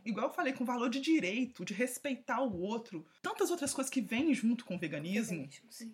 igual 0.05 0.29
eu 0.29 0.33
falei, 0.33 0.53
com 0.53 0.65
o 0.65 0.67
valor 0.67 0.89
de 0.89 1.01
direito, 1.01 1.65
de 1.65 1.75
respeitar 1.75 2.41
o 2.41 2.61
outro. 2.61 3.07
Tantas 3.23 3.51
outras 3.51 3.75
coisas 3.75 3.91
que 3.91 4.01
vêm 4.01 4.33
junto 4.35 4.65
com 4.65 4.77
o 4.77 4.79
veganismo, 4.79 5.49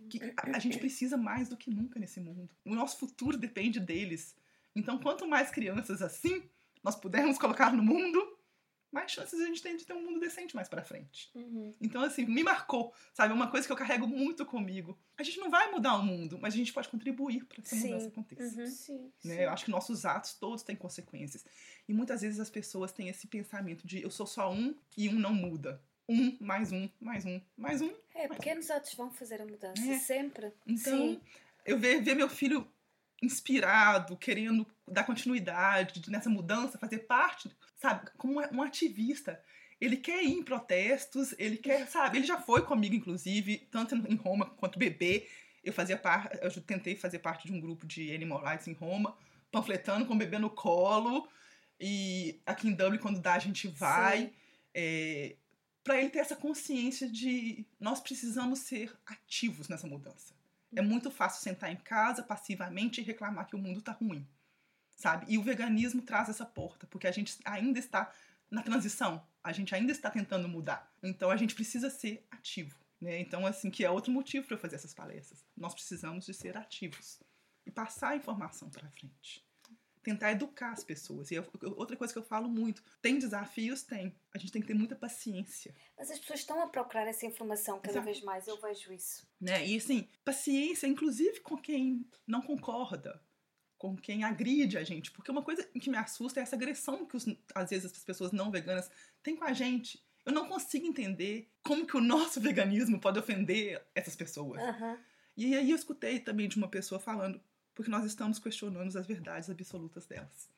que 0.09 0.21
a, 0.23 0.57
a 0.57 0.59
gente 0.59 0.79
precisa 0.79 1.17
mais 1.17 1.49
do 1.49 1.57
que 1.57 1.71
nunca 1.71 1.99
nesse 1.99 2.21
mundo. 2.21 2.49
O 2.65 2.75
nosso 2.75 2.99
futuro 2.99 3.37
depende 3.37 3.81
deles. 3.81 4.37
Então, 4.75 4.99
quanto 4.99 5.27
mais 5.27 5.51
crianças 5.51 6.01
assim 6.01 6.43
nós 6.83 6.97
pudermos 6.97 7.39
colocar 7.39 7.73
no 7.73 7.83
mundo, 7.83 8.21
mais 8.93 9.11
chances 9.11 9.41
a 9.41 9.47
gente 9.47 9.63
tem 9.63 9.75
de 9.75 9.87
ter 9.87 9.95
um 9.95 10.03
mundo 10.03 10.21
decente 10.21 10.55
mais 10.55 10.69
para 10.69 10.85
frente. 10.85 11.31
Uhum. 11.35 11.75
Então, 11.81 12.03
assim, 12.03 12.27
me 12.27 12.45
marcou, 12.45 12.93
sabe? 13.15 13.33
Uma 13.33 13.51
coisa 13.51 13.67
que 13.67 13.73
eu 13.73 13.77
carrego 13.77 14.07
muito 14.07 14.45
comigo. 14.45 14.99
A 15.17 15.23
gente 15.23 15.41
não 15.41 15.51
vai 15.51 15.71
mudar 15.71 15.97
o 15.97 16.03
mundo, 16.03 16.39
mas 16.41 16.53
a 16.53 16.57
gente 16.59 16.73
pode 16.73 16.89
contribuir 16.91 17.45
para 17.47 17.63
que 17.63 17.75
essa 17.75 17.77
mudança 17.77 18.09
aconteça. 18.09 18.61
Uhum. 18.61 18.67
Sim, 18.67 19.13
né? 19.25 19.35
Sim. 19.37 19.41
Eu 19.41 19.51
acho 19.51 19.65
que 19.65 19.71
nossos 19.71 20.05
atos 20.05 20.35
todos 20.35 20.63
têm 20.63 20.77
consequências. 20.77 21.45
E 21.89 21.95
muitas 21.95 22.21
vezes 22.21 22.39
as 22.39 22.51
pessoas 22.51 22.93
têm 22.93 23.09
esse 23.09 23.27
pensamento 23.27 23.87
de 23.87 24.03
eu 24.03 24.11
sou 24.11 24.27
só 24.27 24.53
um 24.53 24.75
e 24.97 25.09
um 25.09 25.19
não 25.19 25.33
muda. 25.33 25.81
Um, 26.09 26.37
mais 26.41 26.73
um, 26.73 26.89
mais 27.01 27.25
um, 27.25 27.41
mais 27.57 27.81
um. 27.81 27.91
É, 28.15 28.29
mais 28.29 28.39
pequenos 28.39 28.69
um. 28.69 28.75
atos 28.75 28.93
vão 28.95 29.11
fazer 29.11 29.41
a 29.41 29.47
mudança, 29.47 29.83
é. 29.83 29.99
sempre. 29.99 30.53
Então, 30.67 30.99
Sim. 30.99 31.21
eu 31.65 31.79
ver, 31.79 32.03
ver 32.03 32.15
meu 32.15 32.29
filho 32.29 32.69
inspirado, 33.23 34.17
querendo 34.17 34.67
dar 34.87 35.05
continuidade 35.05 36.11
nessa 36.11 36.29
mudança, 36.29 36.79
fazer 36.79 36.99
parte, 37.01 37.51
sabe, 37.81 38.11
como 38.19 38.41
um 38.41 38.63
ativista. 38.63 39.41
Ele 39.81 39.97
quer 39.97 40.23
ir 40.23 40.33
em 40.33 40.43
protestos, 40.43 41.35
ele 41.39 41.57
quer, 41.57 41.89
sabe, 41.89 42.19
ele 42.19 42.27
já 42.27 42.41
foi 42.41 42.63
comigo, 42.63 42.95
inclusive, 42.95 43.67
tanto 43.71 43.95
em 43.95 44.17
Roma 44.17 44.47
quanto 44.47 44.79
bebê. 44.79 45.29
Eu 45.65 45.73
fazia 45.73 45.97
parte, 45.97 46.39
eu 46.43 46.51
tentei 46.63 46.97
fazer 46.97 47.21
parte 47.21 47.47
de 47.47 47.53
um 47.53 47.61
grupo 47.61 47.87
de 47.87 48.15
animal 48.15 48.45
rights 48.45 48.69
em 48.69 48.75
Roma, 48.75 49.17
panfletando 49.51 50.07
com 50.07 50.15
o 50.15 50.19
bebê 50.19 50.39
no 50.39 50.51
colo. 50.51 51.29
E 51.81 52.41
aqui 52.47 52.69
em 52.69 52.75
Dublin, 52.75 52.99
quando 52.99 53.21
dá, 53.21 53.35
a 53.35 53.39
gente 53.39 53.69
vai. 53.69 54.33
É, 54.75 55.37
para 55.83 55.99
ele 55.99 56.11
ter 56.11 56.21
essa 56.21 56.37
consciência 56.37 57.09
de 57.09 57.67
nós 57.81 58.01
precisamos 58.01 58.61
ser 58.61 58.93
ativos 59.05 59.69
nessa 59.69 59.87
mudança. 59.87 60.33
É 60.75 60.83
muito 60.83 61.11
fácil 61.11 61.43
sentar 61.43 61.71
em 61.71 61.77
casa 61.77 62.23
passivamente 62.23 63.01
e 63.01 63.05
reclamar 63.05 63.47
que 63.47 63.57
o 63.57 63.59
mundo 63.59 63.83
tá 63.83 63.93
ruim, 63.93 64.27
sabe? 64.95 65.27
E 65.29 65.39
o 65.39 65.43
veganismo 65.43 66.03
traz 66.03 66.29
essa 66.29 66.47
porta, 66.47 66.87
porque 66.87 67.07
a 67.07 67.13
gente 67.13 67.39
ainda 67.45 67.79
está 67.79 68.13
na 68.51 68.63
transição, 68.63 69.27
a 69.43 69.53
gente 69.53 69.75
ainda 69.75 69.93
está 69.93 70.11
tentando 70.11 70.49
mudar. 70.49 70.91
Então 71.03 71.31
a 71.31 71.37
gente 71.37 71.55
precisa 71.55 71.91
ser 71.91 72.27
ativo, 72.31 72.79
né? 73.01 73.19
Então 73.19 73.47
assim, 73.47 73.71
que 73.71 73.85
é 73.85 73.91
outro 73.91 74.13
motivo 74.13 74.47
para 74.47 74.55
eu 74.57 74.61
fazer 74.61 74.77
essas 74.77 74.95
palestras. 74.95 75.45
Nós 75.57 75.75
precisamos 75.75 76.25
de 76.25 76.35
ser 76.35 76.57
ativos 76.57 77.23
e 77.67 77.71
passar 77.71 78.11
a 78.11 78.17
informação 78.17 78.71
para 78.71 78.89
frente 78.91 79.45
tentar 80.03 80.33
educar 80.33 80.73
as 80.73 80.83
pessoas. 80.85 81.31
E 81.31 81.35
eu, 81.37 81.45
outra 81.77 81.97
coisa 81.97 82.13
que 82.13 82.19
eu 82.19 82.25
falo 82.25 82.49
muito: 82.49 82.83
tem 83.01 83.19
desafios? 83.19 83.83
Tem. 83.83 84.15
A 84.35 84.39
gente 84.39 84.53
tem 84.53 84.61
que 84.61 84.69
ter 84.69 84.75
muita 84.75 84.97
paciência. 84.97 85.75
Mas 85.97 86.11
as 86.11 86.19
pessoas 86.19 86.41
estão 86.41 86.61
a 86.63 86.67
procurar 86.67 87.07
essa 87.07 87.27
informação 87.27 87.79
cada 87.79 87.93
Exato. 87.93 88.05
vez 88.05 88.23
mais, 88.23 88.47
eu 88.47 88.61
vejo 88.61 88.93
isso. 88.93 89.27
Né? 89.41 89.67
E 89.67 89.77
assim, 89.77 90.09
paciência, 90.25 90.87
inclusive 90.87 91.41
com 91.41 91.57
quem 91.57 92.05
não 92.27 92.43
concorda, 92.43 93.21
com 93.79 93.97
quem 93.97 94.25
agride 94.25 94.77
a 94.77 94.85
gente. 94.85 95.11
Porque 95.11 95.31
uma 95.31 95.43
coisa 95.43 95.65
que 95.65 95.91
me 95.91 95.97
assusta 95.97 96.41
é 96.41 96.43
essa 96.43 96.57
agressão 96.57 97.07
que 97.07 97.17
os, 97.17 97.27
às 97.55 97.71
vezes 97.71 97.91
as 97.93 98.05
pessoas 98.05 98.33
não 98.33 98.51
veganas 98.51 98.91
têm 99.23 99.37
com 99.37 99.45
a 99.45 99.53
gente. 99.53 100.03
Eu 100.25 100.33
não 100.33 100.49
consigo 100.49 100.87
entender 100.87 101.51
como 101.63 101.87
que 101.87 101.97
o 101.97 102.01
nosso 102.01 102.39
veganismo 102.41 103.01
pode 103.01 103.19
ofender 103.19 103.85
essas 103.95 104.17
pessoas. 104.17 104.63
Uhum. 104.63 104.97
E 105.37 105.55
aí 105.57 105.71
eu 105.71 105.77
escutei 105.77 106.21
também 106.21 106.49
de 106.49 106.57
uma 106.57 106.69
pessoa 106.69 107.01
falando, 107.01 107.41
porque 107.75 107.91
nós 107.91 108.05
estamos 108.05 108.39
questionando 108.39 108.97
as 108.97 109.07
verdades 109.07 109.49
absolutas 109.49 110.07
delas. 110.07 110.49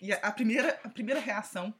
E 0.00 0.12
a, 0.12 0.16
a 0.16 0.32
primeira, 0.32 0.80
a 0.82 0.88
primeira 0.88 1.20
reação 1.20 1.74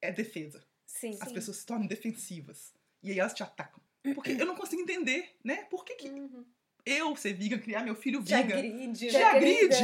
é 0.00 0.12
defesa. 0.12 0.64
Sim, 0.86 1.16
As 1.20 1.28
sim. 1.28 1.34
pessoas 1.34 1.58
se 1.58 1.66
tornam 1.66 1.86
defensivas. 1.86 2.72
E 3.02 3.10
aí 3.10 3.18
elas 3.18 3.34
te 3.34 3.42
atacam. 3.42 3.80
Porque 4.14 4.32
eu 4.32 4.46
não 4.46 4.56
consigo 4.56 4.80
entender, 4.80 5.36
né? 5.44 5.64
Por 5.64 5.84
que, 5.84 5.94
que 5.94 6.08
uhum. 6.08 6.44
eu, 6.84 7.14
ser 7.14 7.34
vegan, 7.34 7.58
criar 7.58 7.82
meu 7.82 7.94
filho 7.94 8.22
vegan... 8.22 8.46
Te 8.46 8.52
agride. 8.52 9.08
Te 9.08 9.16
agride. 9.16 9.76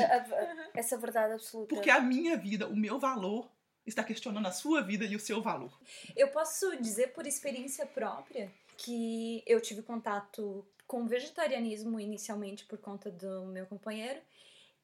essa 0.72 0.96
verdade 0.96 1.34
absoluta. 1.34 1.74
Porque 1.74 1.90
a 1.90 2.00
minha 2.00 2.36
vida, 2.36 2.66
o 2.66 2.76
meu 2.76 2.98
valor, 2.98 3.50
está 3.86 4.02
questionando 4.02 4.46
a 4.46 4.52
sua 4.52 4.82
vida 4.82 5.04
e 5.04 5.14
o 5.14 5.20
seu 5.20 5.42
valor. 5.42 5.78
Eu 6.16 6.28
posso 6.28 6.76
dizer 6.80 7.08
por 7.08 7.26
experiência 7.26 7.84
própria 7.86 8.50
que 8.78 9.42
eu 9.46 9.60
tive 9.60 9.82
contato 9.82 10.66
com 10.86 11.06
vegetarianismo 11.06 12.00
inicialmente 12.00 12.64
por 12.64 12.78
conta 12.78 13.10
do 13.10 13.46
meu 13.46 13.66
companheiro 13.66 14.20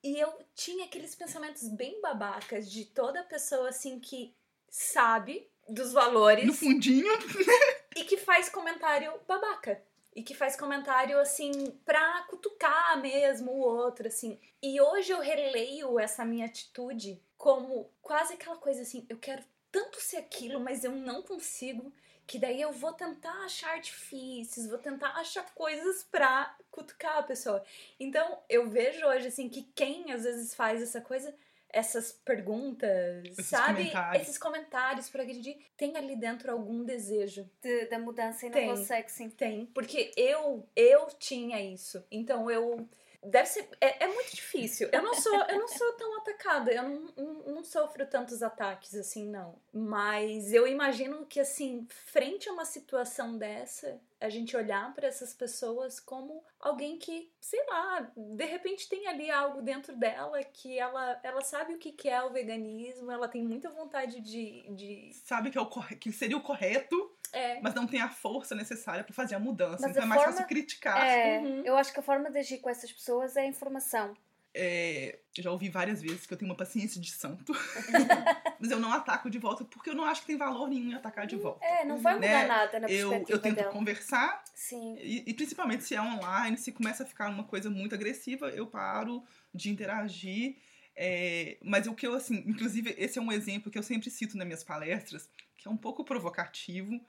e 0.03 0.19
eu 0.19 0.33
tinha 0.55 0.87
aqueles 0.87 1.15
pensamentos 1.15 1.69
bem 1.69 2.01
babacas 2.01 2.71
de 2.71 2.85
toda 2.87 3.23
pessoa 3.25 3.69
assim 3.69 4.01
que 4.01 4.35
sabe 4.69 5.51
dos 5.69 5.93
valores. 5.93 6.47
No 6.47 6.55
fundinho. 6.55 7.07
e 7.97 8.05
que 8.05 8.17
faz 8.17 8.49
comentário 8.49 9.13
babaca. 9.27 9.83
E 10.15 10.23
que 10.23 10.35
faz 10.35 10.57
comentário, 10.57 11.21
assim, 11.21 11.53
pra 11.85 12.25
cutucar 12.29 13.01
mesmo 13.01 13.53
o 13.53 13.61
outro, 13.61 14.09
assim. 14.09 14.41
E 14.61 14.81
hoje 14.81 15.13
eu 15.13 15.21
releio 15.21 16.01
essa 16.01 16.25
minha 16.25 16.47
atitude 16.47 17.23
como 17.39 17.89
quase 18.03 18.35
aquela 18.35 18.57
coisa 18.57 18.83
assim: 18.83 19.07
eu 19.09 19.19
quero 19.19 19.43
tanto 19.71 20.01
ser 20.01 20.17
aquilo, 20.17 20.59
mas 20.59 20.83
eu 20.83 20.91
não 20.91 21.23
consigo. 21.23 21.93
Que 22.31 22.39
daí 22.39 22.61
eu 22.61 22.71
vou 22.71 22.93
tentar 22.93 23.33
achar 23.45 23.73
artifícios, 23.73 24.69
vou 24.69 24.79
tentar 24.79 25.09
achar 25.17 25.45
coisas 25.53 26.05
pra 26.05 26.57
cutucar 26.71 27.19
a 27.19 27.23
pessoa. 27.25 27.61
Então 27.99 28.39
eu 28.49 28.69
vejo 28.71 29.05
hoje, 29.05 29.27
assim, 29.27 29.49
que 29.49 29.65
quem 29.75 30.13
às 30.13 30.23
vezes 30.23 30.55
faz 30.55 30.81
essa 30.81 31.01
coisa 31.01 31.35
essas 31.73 32.13
perguntas, 32.13 33.25
Esses 33.27 33.47
sabe? 33.47 33.79
comentários. 33.91 34.23
Esses 34.23 34.39
comentários 34.39 35.09
para 35.09 35.23
agredir. 35.23 35.57
Tem 35.77 35.97
ali 35.97 36.15
dentro 36.15 36.53
algum 36.53 36.85
desejo. 36.85 37.51
De- 37.61 37.87
da 37.87 37.99
mudança 37.99 38.47
e 38.47 38.49
não 38.49 38.55
Tem. 38.55 38.69
consegue, 38.69 39.11
sim. 39.11 39.29
Tem. 39.31 39.67
Porque 39.67 40.13
eu, 40.17 40.65
eu 40.77 41.07
tinha 41.19 41.61
isso. 41.61 42.05
Então 42.13 42.49
eu. 42.49 42.89
Deve 43.23 43.47
ser. 43.47 43.69
É, 43.81 44.05
é 44.05 44.07
muito 44.09 44.35
difícil. 44.35 44.89
Eu 44.93 45.03
não 45.03 45.15
sou, 45.15 45.35
eu 45.35 45.59
não 45.59 45.69
sou 45.69 45.93
tão 45.93 46.19
atacada. 46.19 46.73
Eu 46.73 46.83
não, 46.83 47.13
não, 47.17 47.35
não 47.55 47.65
sofro 47.65 48.07
tantos 48.07 48.43
ataques 48.43 48.95
assim, 48.95 49.29
não. 49.29 49.61
Mas 49.73 50.53
eu 50.53 50.67
imagino 50.67 51.27
que, 51.27 51.39
assim, 51.39 51.87
frente 51.89 52.49
a 52.49 52.53
uma 52.53 52.65
situação 52.65 53.37
dessa, 53.37 54.01
a 54.21 54.29
gente 54.29 54.57
olhar 54.57 54.95
para 54.95 55.07
essas 55.09 55.33
pessoas 55.33 55.99
como 55.99 56.45
alguém 56.61 56.99
que, 56.99 57.33
sei 57.41 57.65
lá, 57.67 58.11
de 58.17 58.45
repente 58.45 58.89
tem 58.89 59.07
ali 59.09 59.31
algo 59.31 59.63
dentro 59.63 59.97
dela 59.97 60.43
que 60.45 60.79
ela, 60.79 61.19
ela 61.23 61.41
sabe 61.41 61.75
o 61.75 61.79
que 61.79 61.91
que 61.93 62.09
é 62.09 62.23
o 62.23 62.31
veganismo, 62.31 63.11
ela 63.11 63.27
tem 63.29 63.43
muita 63.43 63.71
vontade 63.71 64.21
de. 64.21 64.63
de 64.75 65.11
Sabe 65.25 65.51
que, 65.51 65.57
é 65.57 65.61
o 65.61 65.67
corre- 65.67 65.97
que 65.97 66.13
seria 66.13 66.37
o 66.37 66.43
correto, 66.43 67.11
é, 67.33 67.61
mas 67.61 67.75
não 67.75 67.87
tem 67.87 68.01
a 68.03 68.09
força 68.11 68.55
necessária 68.55 69.03
pra 69.03 69.15
fazer 69.15 69.35
a 69.35 69.39
mudança. 69.39 69.79
Mas 69.83 69.93
então 69.93 70.03
a 70.03 70.07
é 70.07 70.09
mais 70.09 70.21
forma- 70.21 70.37
fácil 70.37 70.49
criticar. 70.49 71.01
É, 71.07 71.39
Uhum. 71.39 71.63
eu 71.65 71.77
acho 71.77 71.93
que 71.93 72.01
a 72.01 72.03
forma 72.03 72.31
de 72.31 72.39
agir 72.39 72.59
com 72.59 72.69
essas 72.69 72.93
pessoas 72.93 73.37
é 73.37 73.41
a 73.43 73.47
informação. 73.47 74.15
É, 74.53 75.21
já 75.39 75.51
ouvi 75.51 75.69
várias 75.69 76.03
vezes 76.03 76.27
que 76.27 76.35
eu 76.35 76.37
tenho 76.39 76.51
uma 76.51 76.57
paciência 76.57 77.01
de 77.01 77.11
santo. 77.13 77.53
mas 78.59 78.71
eu 78.71 78.79
não 78.81 78.93
ataco 78.93 79.31
de 79.31 79.39
volta 79.39 79.65
porque 79.65 79.91
eu 79.91 79.95
não 79.95 80.05
acho 80.05 80.23
que 80.23 80.27
tem 80.27 80.37
valor 80.37 80.69
nenhum 80.69 80.91
em 80.91 80.95
atacar 80.95 81.27
de 81.27 81.37
volta. 81.37 81.65
É, 81.65 81.85
não 81.85 81.99
vai 81.99 82.15
mudar 82.17 82.27
Né? 82.29 82.47
nada 82.47 82.81
na 82.81 82.89
Eu, 82.89 83.13
eu 83.29 83.39
tento 83.41 83.57
dela. 83.57 83.73
conversar 83.73 84.43
Sim. 84.55 84.97
e, 85.01 85.23
e 85.31 85.35
principalmente 85.35 85.85
se 85.85 85.95
é 85.95 86.03
online, 86.03 86.57
se 86.57 86.73
começa 86.73 87.05
a 87.05 87.07
ficar 87.07 87.29
uma 87.31 87.45
coisa 87.45 87.71
muito 87.71 87.95
agressiva, 87.95 88.49
eu 88.51 88.67
paro 88.67 89.23
de 89.55 89.71
interagir. 89.71 90.57
É, 90.97 91.57
mas 91.63 91.87
o 91.87 91.95
que 91.95 92.07
eu, 92.07 92.15
assim, 92.15 92.43
inclusive, 92.47 92.95
esse 92.99 93.19
é 93.19 93.23
um 93.23 93.33
exemplo 93.33 93.71
que 93.71 93.79
eu 93.79 93.83
sempre 93.83 94.11
cito 94.11 94.37
nas 94.37 94.47
minhas 94.47 94.65
palestras, 94.65 95.31
que 95.57 95.67
é 95.69 95.71
um 95.71 95.77
pouco 95.77 96.05
provocativo, 96.05 97.01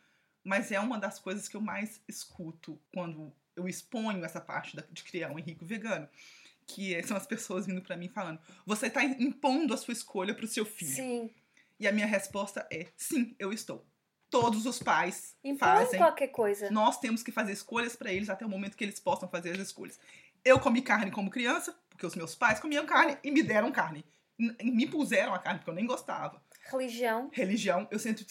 mas 0.43 0.71
é 0.71 0.79
uma 0.79 0.97
das 0.99 1.19
coisas 1.19 1.47
que 1.49 1.57
eu 1.57 1.61
mais 1.61 1.99
escuto 2.07 2.79
quando 2.93 3.33
eu 3.55 3.67
exponho 3.67 4.23
essa 4.23 4.39
parte 4.39 4.75
da- 4.75 4.83
de 4.91 5.03
criar 5.03 5.29
um 5.31 5.37
Henrique 5.39 5.65
vegano. 5.65 6.07
Que 6.73 7.01
são 7.03 7.17
as 7.17 7.27
pessoas 7.27 7.65
vindo 7.65 7.81
pra 7.81 7.97
mim 7.97 8.07
falando: 8.07 8.39
você 8.65 8.89
tá 8.89 9.03
impondo 9.03 9.73
a 9.73 9.77
sua 9.77 9.91
escolha 9.91 10.33
pro 10.33 10.47
seu 10.47 10.65
filho. 10.65 10.95
Sim. 10.95 11.29
E 11.79 11.87
a 11.87 11.91
minha 11.91 12.05
resposta 12.05 12.67
é: 12.71 12.87
sim, 12.95 13.35
eu 13.39 13.51
estou. 13.51 13.85
Todos 14.29 14.65
os 14.65 14.79
pais 14.79 15.35
Impõe 15.43 15.57
fazem. 15.57 15.99
qualquer 15.99 16.27
coisa. 16.27 16.71
Nós 16.71 16.97
temos 16.99 17.21
que 17.21 17.31
fazer 17.31 17.51
escolhas 17.51 17.95
pra 17.95 18.13
eles 18.13 18.29
até 18.29 18.45
o 18.45 18.49
momento 18.49 18.77
que 18.77 18.83
eles 18.83 18.99
possam 18.99 19.27
fazer 19.27 19.51
as 19.51 19.59
escolhas. 19.59 19.99
Eu 20.43 20.59
comi 20.59 20.81
carne 20.81 21.11
como 21.11 21.29
criança, 21.29 21.75
porque 21.89 22.05
os 22.05 22.15
meus 22.15 22.33
pais 22.33 22.59
comiam 22.59 22.85
carne 22.85 23.17
e 23.23 23.29
me 23.29 23.43
deram 23.43 23.71
carne. 23.71 24.05
Me 24.63 24.87
puseram 24.87 25.33
a 25.33 25.39
carne 25.39 25.59
porque 25.59 25.69
eu 25.69 25.75
nem 25.75 25.85
gostava. 25.85 26.41
Religião. 26.71 27.29
Religião, 27.33 27.87
eu 27.91 27.99
sempre 27.99 28.23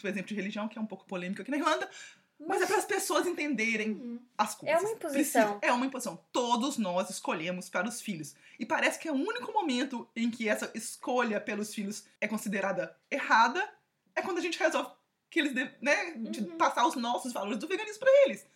por 0.00 0.08
exemplo, 0.08 0.28
de 0.28 0.34
religião, 0.34 0.68
que 0.68 0.78
é 0.78 0.80
um 0.80 0.86
pouco 0.86 1.06
polêmico 1.06 1.42
aqui 1.42 1.50
na 1.50 1.56
Irlanda, 1.56 1.90
mas 2.38 2.62
é 2.62 2.66
para 2.66 2.76
as 2.76 2.84
pessoas 2.84 3.26
entenderem 3.26 3.90
Uhum. 3.92 4.20
as 4.36 4.54
coisas. 4.54 4.76
É 4.76 4.80
uma 4.84 4.92
imposição. 4.92 5.12
Precisa- 5.44 5.58
é 5.62 5.72
uma 5.72 5.86
imposição. 5.86 6.24
Todos 6.32 6.78
nós 6.78 7.10
escolhemos 7.10 7.68
para 7.68 7.88
os 7.88 8.00
filhos. 8.00 8.34
E 8.58 8.64
parece 8.66 8.98
que 8.98 9.08
é 9.08 9.12
o 9.12 9.16
único 9.16 9.52
momento 9.52 10.08
em 10.14 10.30
que 10.30 10.48
essa 10.48 10.70
escolha 10.74 11.40
pelos 11.40 11.74
filhos 11.74 12.04
é 12.20 12.28
considerada 12.28 12.96
errada 13.10 13.68
é 14.14 14.22
quando 14.22 14.38
a 14.38 14.40
gente 14.40 14.58
resolve 14.58 14.90
que 15.30 15.40
eles 15.40 15.52
devem, 15.52 15.74
né, 15.82 16.12
de 16.12 16.40
Uhum. 16.40 16.56
passar 16.56 16.86
os 16.86 16.94
nossos 16.96 17.32
valores 17.32 17.58
do 17.58 17.68
veganismo 17.68 18.00
para 18.00 18.10
eles. 18.24 18.46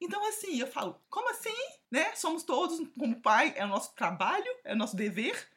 Então, 0.00 0.26
assim, 0.28 0.60
eu 0.60 0.66
falo, 0.66 1.00
como 1.10 1.28
assim? 1.30 1.54
Né? 1.90 2.14
Somos 2.14 2.42
todos, 2.42 2.78
como 2.98 3.20
pai, 3.20 3.52
é 3.56 3.64
o 3.64 3.68
nosso 3.68 3.94
trabalho, 3.94 4.46
é 4.64 4.72
o 4.74 4.76
nosso 4.76 4.94
dever 4.96 5.48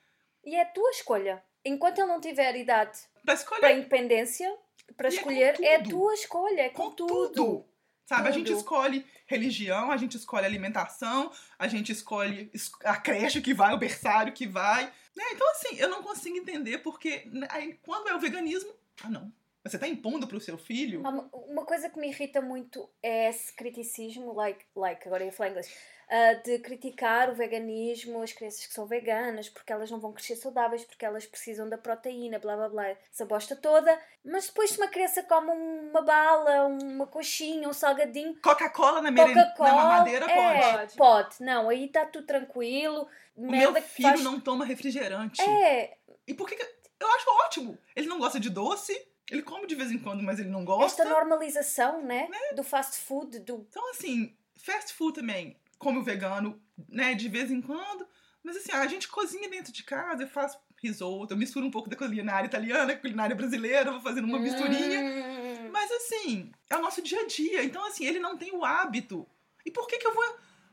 E 0.44 0.56
é 0.56 0.62
a 0.62 0.66
tua 0.66 0.90
escolha. 0.92 1.44
Enquanto 1.66 2.00
ele 2.00 2.08
não 2.08 2.22
tiver 2.22 2.56
idade 2.56 2.98
para 3.60 3.74
independência, 3.74 4.58
para 4.96 5.08
é 5.08 5.12
escolher, 5.12 5.64
é, 5.64 5.78
tudo. 5.80 5.90
tua 5.90 6.14
escolha, 6.14 6.62
é 6.62 6.70
com, 6.70 6.84
com 6.84 6.92
tudo. 6.92 7.30
tudo. 7.34 7.66
Sabe, 8.06 8.30
a 8.30 8.32
gente 8.32 8.48
Tudo. 8.48 8.58
escolhe 8.60 9.06
religião, 9.26 9.92
a 9.92 9.98
gente 9.98 10.16
escolhe 10.16 10.46
alimentação, 10.46 11.30
a 11.60 11.68
gente 11.68 11.92
escolhe 11.92 12.50
es- 12.54 12.72
a 12.86 12.96
creche 12.96 13.42
que 13.42 13.54
vai, 13.54 13.74
o 13.74 13.78
berçário 13.78 14.32
que 14.32 14.48
vai. 14.48 14.86
Né? 15.14 15.24
Então, 15.34 15.52
assim, 15.52 15.76
eu 15.78 15.90
não 15.90 16.02
consigo 16.02 16.38
entender 16.38 16.78
porque 16.78 17.24
né, 17.26 17.46
aí, 17.52 17.74
quando 17.84 18.08
é 18.08 18.16
o 18.16 18.20
veganismo, 18.20 18.72
ah, 19.04 19.10
não. 19.10 19.30
Você 19.62 19.78
tá 19.78 19.86
impondo 19.90 20.26
pro 20.26 20.40
seu 20.40 20.58
filho. 20.58 21.02
Uma, 21.02 21.30
uma 21.34 21.66
coisa 21.66 21.90
que 21.90 22.00
me 22.00 22.08
irrita 22.08 22.40
muito 22.42 22.90
é 23.04 23.28
esse 23.28 23.52
criticismo, 23.54 24.32
like, 24.34 24.64
like 24.74 25.06
agora 25.06 25.24
eu 25.24 25.28
ia 25.28 25.34
falar 25.34 25.50
inglês, 25.50 25.70
ah, 26.10 26.34
de 26.36 26.60
criticar 26.60 27.30
o 27.30 27.36
veganismo, 27.36 28.22
as 28.22 28.32
crianças 28.32 28.66
que 28.66 28.74
são 28.74 28.86
veganas, 28.86 29.50
porque 29.50 29.74
elas 29.74 29.92
não 29.92 30.00
vão 30.00 30.14
crescer 30.14 30.38
saudáveis, 30.38 30.86
porque 30.86 31.06
elas 31.06 31.26
precisam 31.26 31.68
da 31.68 31.78
proteína, 31.78 32.40
blá 32.40 32.56
blá 32.56 32.70
blá, 32.70 32.88
essa 32.88 33.26
bosta 33.26 33.58
toda. 33.58 34.00
Mas 34.24 34.48
depois, 34.48 34.70
se 34.70 34.78
uma 34.78 34.88
criança 34.88 35.22
come 35.24 35.52
uma 35.52 36.02
bala, 36.02 36.68
uma 36.68 37.06
coxinha, 37.08 37.68
um 37.68 37.74
salgadinho, 37.74 38.40
Coca-Cola 38.42 39.02
na, 39.02 39.12
meren... 39.12 39.34
Coca-Cola. 39.34 39.70
na 39.70 39.76
mamadeira 39.76 40.32
é, 40.32 40.72
pode. 40.72 40.96
pode. 40.96 41.44
Não, 41.44 41.68
aí 41.68 41.86
está 41.86 42.06
tudo 42.06 42.26
tranquilo. 42.26 43.06
O 43.36 43.52
meu 43.52 43.74
filho 43.82 44.10
faz... 44.10 44.24
não 44.24 44.40
toma 44.40 44.64
refrigerante. 44.64 45.42
É, 45.42 45.98
E 46.26 46.34
por 46.34 46.48
que, 46.48 46.56
que. 46.56 46.78
Eu 47.00 47.08
acho 47.16 47.30
ótimo. 47.46 47.78
Ele 47.96 48.08
não 48.08 48.18
gosta 48.18 48.40
de 48.40 48.50
doce, 48.50 48.94
ele 49.30 49.44
come 49.44 49.68
de 49.68 49.76
vez 49.76 49.92
em 49.92 50.00
quando, 50.00 50.24
mas 50.24 50.40
ele 50.40 50.50
não 50.50 50.64
gosta. 50.64 51.04
esta 51.04 51.14
normalização, 51.14 52.02
né? 52.02 52.30
Do 52.56 52.64
fast 52.64 52.98
food, 53.02 53.40
do 53.40 53.68
Então, 53.70 53.92
assim, 53.92 54.36
fast 54.56 54.94
food 54.94 55.20
também, 55.20 55.60
como 55.78 56.00
o 56.00 56.04
vegano, 56.04 56.62
né, 56.90 57.14
de 57.14 57.30
vez 57.30 57.52
em 57.52 57.62
quando. 57.62 58.08
Mas 58.44 58.58
assim, 58.58 58.72
a 58.72 58.88
gente 58.88 59.08
cozinha 59.08 59.50
dentro 59.50 59.74
de 59.74 59.84
casa, 59.84 60.24
eu 60.24 60.28
faço 60.28 60.60
risoto, 60.82 61.34
eu 61.34 61.38
misturo 61.38 61.66
um 61.66 61.72
pouco 61.72 61.90
da 61.90 61.96
culinária 61.96 62.48
italiana 62.48 62.94
com 62.94 63.02
culinária 63.02 63.36
brasileira, 63.36 63.92
vou 63.92 64.02
fazendo 64.02 64.26
uma 64.26 64.40
misturinha. 64.40 65.02
Hum. 65.02 65.70
Mas 65.72 65.92
assim, 65.92 66.52
é 66.70 66.78
o 66.78 66.82
nosso 66.82 67.02
dia 67.02 67.22
a 67.22 67.28
dia. 67.28 67.64
Então, 67.64 67.86
assim, 67.86 68.06
ele 68.06 68.20
não 68.20 68.38
tem 68.38 68.52
o 68.54 68.64
hábito. 68.64 69.28
E 69.66 69.72
por 69.72 69.88
que, 69.88 69.98
que 69.98 70.08
eu 70.08 70.14
vou 70.14 70.24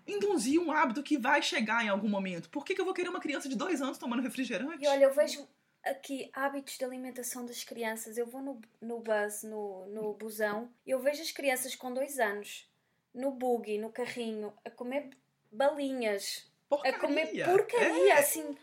induzir 0.06 0.60
um 0.60 0.70
hábito 0.70 1.02
que 1.02 1.18
vai 1.18 1.42
chegar 1.42 1.84
em 1.84 1.88
algum 1.88 2.08
momento? 2.08 2.48
Por 2.50 2.64
que, 2.64 2.74
que 2.74 2.80
eu 2.80 2.84
vou 2.84 2.94
querer 2.94 3.08
uma 3.08 3.20
criança 3.20 3.48
de 3.48 3.56
dois 3.56 3.80
anos 3.82 3.98
tomando 3.98 4.22
refrigerante? 4.22 4.84
E 4.84 4.86
olha, 4.86 5.04
eu 5.04 5.12
vejo 5.12 5.48
aqui 5.82 6.30
hábitos 6.32 6.78
de 6.78 6.84
alimentação 6.84 7.44
das 7.44 7.64
crianças. 7.64 8.16
Eu 8.16 8.26
vou 8.26 8.42
no, 8.42 8.60
no 8.80 9.00
bus, 9.00 9.42
no, 9.42 9.86
no 9.86 10.14
busão, 10.14 10.70
e 10.86 10.90
eu 10.90 11.00
vejo 11.00 11.22
as 11.22 11.30
crianças 11.30 11.74
com 11.74 11.92
dois 11.92 12.18
anos, 12.18 12.68
no 13.14 13.30
buggy, 13.30 13.78
no 13.78 13.90
carrinho, 13.90 14.52
a 14.64 14.70
comer 14.70 15.10
balinhas, 15.52 16.46
a 16.70 16.92
comer 16.98 17.26
Porcaria. 17.26 17.44
porcaria, 17.46 18.14
É. 18.14 18.18
assim, 18.18 18.56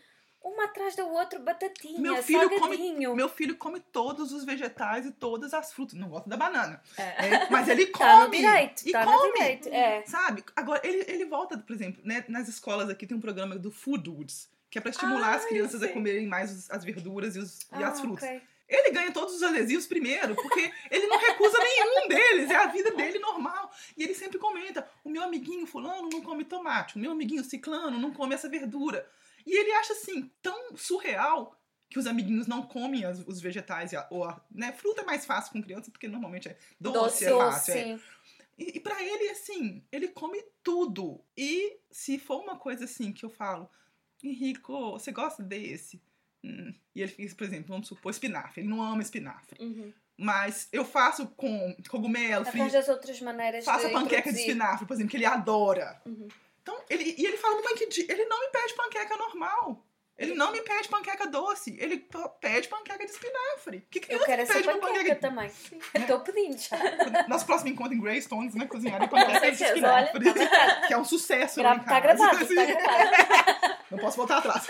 uma 0.44 0.64
atrás 0.64 0.94
da 0.96 1.04
outra, 1.04 1.38
batatinha, 1.38 2.00
Meu 2.00 2.22
filho 2.22 2.48
come- 2.48 2.58
salgadinho. 2.60 3.14
Meu 3.14 3.28
filho 3.28 3.56
come 3.56 3.80
todos 3.80 4.32
os 4.32 4.44
vegetais 4.44 5.06
e 5.06 5.12
todas 5.12 5.54
as 5.54 5.72
frutas. 5.72 5.96
Não 5.98 6.08
gosta 6.08 6.28
da 6.28 6.36
banana. 6.36 6.82
É. 6.98 7.28
É, 7.28 7.50
mas 7.50 7.68
ele 7.68 7.86
come. 7.86 7.92
Tá 8.02 8.24
no 8.26 8.30
direito, 8.30 8.88
e 8.88 8.92
tá 8.92 9.04
come. 9.04 9.28
no 9.28 9.34
direito. 9.34 9.68
É. 9.68 10.04
Sabe? 10.04 10.44
Agora, 10.56 10.80
ele, 10.84 11.04
ele 11.10 11.24
volta, 11.24 11.56
por 11.56 11.72
exemplo, 11.72 12.02
né, 12.04 12.24
nas 12.28 12.48
escolas 12.48 12.90
aqui 12.90 13.06
tem 13.06 13.16
um 13.16 13.20
programa 13.20 13.56
do 13.56 13.70
Food 13.70 14.10
Woods, 14.10 14.50
que 14.68 14.78
é 14.78 14.80
pra 14.80 14.90
estimular 14.90 15.32
Ah, 15.32 15.36
as 15.36 15.44
crianças 15.44 15.82
a 15.82 15.88
comerem 15.88 16.26
mais 16.26 16.68
as 16.70 16.84
verduras 16.84 17.36
e, 17.36 17.38
os, 17.38 17.60
e 17.62 17.66
Ah, 17.72 17.88
as 17.88 18.00
frutas. 18.00 18.24
ok. 18.28 18.42
Ele 18.74 18.90
ganha 18.90 19.12
todos 19.12 19.34
os 19.34 19.42
adesivos 19.42 19.86
primeiro, 19.86 20.34
porque 20.34 20.72
ele 20.90 21.06
não 21.06 21.18
recusa 21.18 21.58
nenhum 21.58 22.08
deles, 22.08 22.50
é 22.50 22.56
a 22.56 22.66
vida 22.68 22.90
dele 22.92 23.18
normal. 23.18 23.70
E 23.96 24.02
ele 24.02 24.14
sempre 24.14 24.38
comenta: 24.38 24.88
o 25.04 25.10
meu 25.10 25.22
amiguinho 25.22 25.66
fulano 25.66 26.08
não 26.08 26.22
come 26.22 26.44
tomate, 26.44 26.96
o 26.96 26.98
meu 26.98 27.10
amiguinho 27.12 27.44
ciclano 27.44 27.98
não 27.98 28.12
come 28.12 28.34
essa 28.34 28.48
verdura. 28.48 29.06
E 29.46 29.56
ele 29.56 29.72
acha 29.72 29.92
assim, 29.92 30.30
tão 30.40 30.76
surreal 30.76 31.58
que 31.90 31.98
os 31.98 32.06
amiguinhos 32.06 32.46
não 32.46 32.62
comem 32.62 33.04
as- 33.04 33.18
os 33.26 33.40
vegetais, 33.40 33.92
a- 33.92 34.06
ou 34.10 34.24
a, 34.24 34.40
né, 34.50 34.72
fruta 34.72 35.02
é 35.02 35.04
mais 35.04 35.26
fácil 35.26 35.52
com 35.52 35.62
criança, 35.62 35.90
porque 35.90 36.08
normalmente 36.08 36.48
é 36.48 36.56
doce, 36.80 36.94
Doce, 36.98 37.24
é 37.26 37.28
Doce, 37.28 37.44
fácil. 37.52 37.74
é. 37.74 37.82
sim. 37.84 38.00
E, 38.58 38.76
e 38.76 38.80
para 38.80 39.02
ele, 39.02 39.28
assim, 39.30 39.84
ele 39.92 40.08
come 40.08 40.42
tudo. 40.62 41.20
E 41.36 41.76
se 41.90 42.18
for 42.18 42.40
uma 42.40 42.56
coisa 42.56 42.84
assim 42.84 43.12
que 43.12 43.24
eu 43.24 43.30
falo, 43.30 43.68
Henrico, 44.22 44.92
você 44.92 45.10
gosta 45.10 45.42
desse? 45.42 46.00
Hum. 46.44 46.74
E 46.94 47.02
ele 47.02 47.10
fica, 47.10 47.34
por 47.34 47.44
exemplo, 47.44 47.66
vamos 47.68 47.88
supor, 47.88 48.10
espinafre. 48.10 48.60
Ele 48.62 48.68
não 48.68 48.82
ama 48.82 49.02
espinafre. 49.02 49.62
Uhum. 49.62 49.92
Mas 50.16 50.68
eu 50.72 50.84
faço 50.84 51.26
com 51.28 51.74
cogumelo, 51.88 52.44
frito. 52.44 52.58
Arranjas 52.62 52.88
outras 52.88 53.20
maneiras 53.20 53.64
Faço 53.64 53.86
de 53.86 53.92
panqueca 53.92 54.22
de 54.22 54.28
introduzir. 54.28 54.48
espinafre, 54.48 54.86
por 54.86 54.94
exemplo, 54.94 55.10
que 55.10 55.16
ele 55.16 55.26
adora. 55.26 56.00
Uhum. 56.04 56.28
Então, 56.62 56.80
ele, 56.88 57.14
e 57.18 57.26
ele 57.26 57.36
fala, 57.36 57.56
mamãe, 57.56 57.74
que 57.74 58.06
ele 58.08 58.24
não 58.26 58.40
me 58.40 58.48
pede 58.50 58.74
panqueca 58.74 59.16
normal. 59.16 59.84
Ele 60.18 60.34
não 60.34 60.52
me 60.52 60.60
pede 60.60 60.88
panqueca 60.88 61.26
doce, 61.26 61.74
ele 61.80 62.06
pede 62.40 62.68
panqueca 62.68 63.04
de 63.04 63.10
espinafre. 63.10 63.84
Que 63.90 63.98
Eu 63.98 64.02
criança 64.02 64.26
quero 64.26 64.36
que 64.36 64.42
essa 64.42 64.52
pede 64.54 64.68
uma 64.68 64.78
panqueca 64.78 65.16
também. 65.16 65.50
Estou 65.94 66.20
pedindo 66.20 66.58
já. 66.58 66.76
Nosso 67.26 67.46
próximo 67.46 67.70
encontro 67.70 67.94
em 67.94 68.00
Greystones, 68.00 68.54
né? 68.54 68.66
Cozinhar 68.66 69.08
panqueca 69.08 69.50
de 69.50 69.56
certeza, 69.56 69.92
olha, 69.92 70.12
tá 70.12 70.18
espinafre. 70.18 70.86
que 70.86 70.94
é 70.94 70.98
um 70.98 71.04
sucesso. 71.04 71.60
Gra 71.60 71.78
tá 71.78 71.98
gravado, 71.98 72.36
assim. 72.36 72.54
tá 72.54 72.64
gravado. 72.66 73.76
Não 73.90 73.98
posso 73.98 74.16
voltar 74.16 74.38
atrás. 74.38 74.64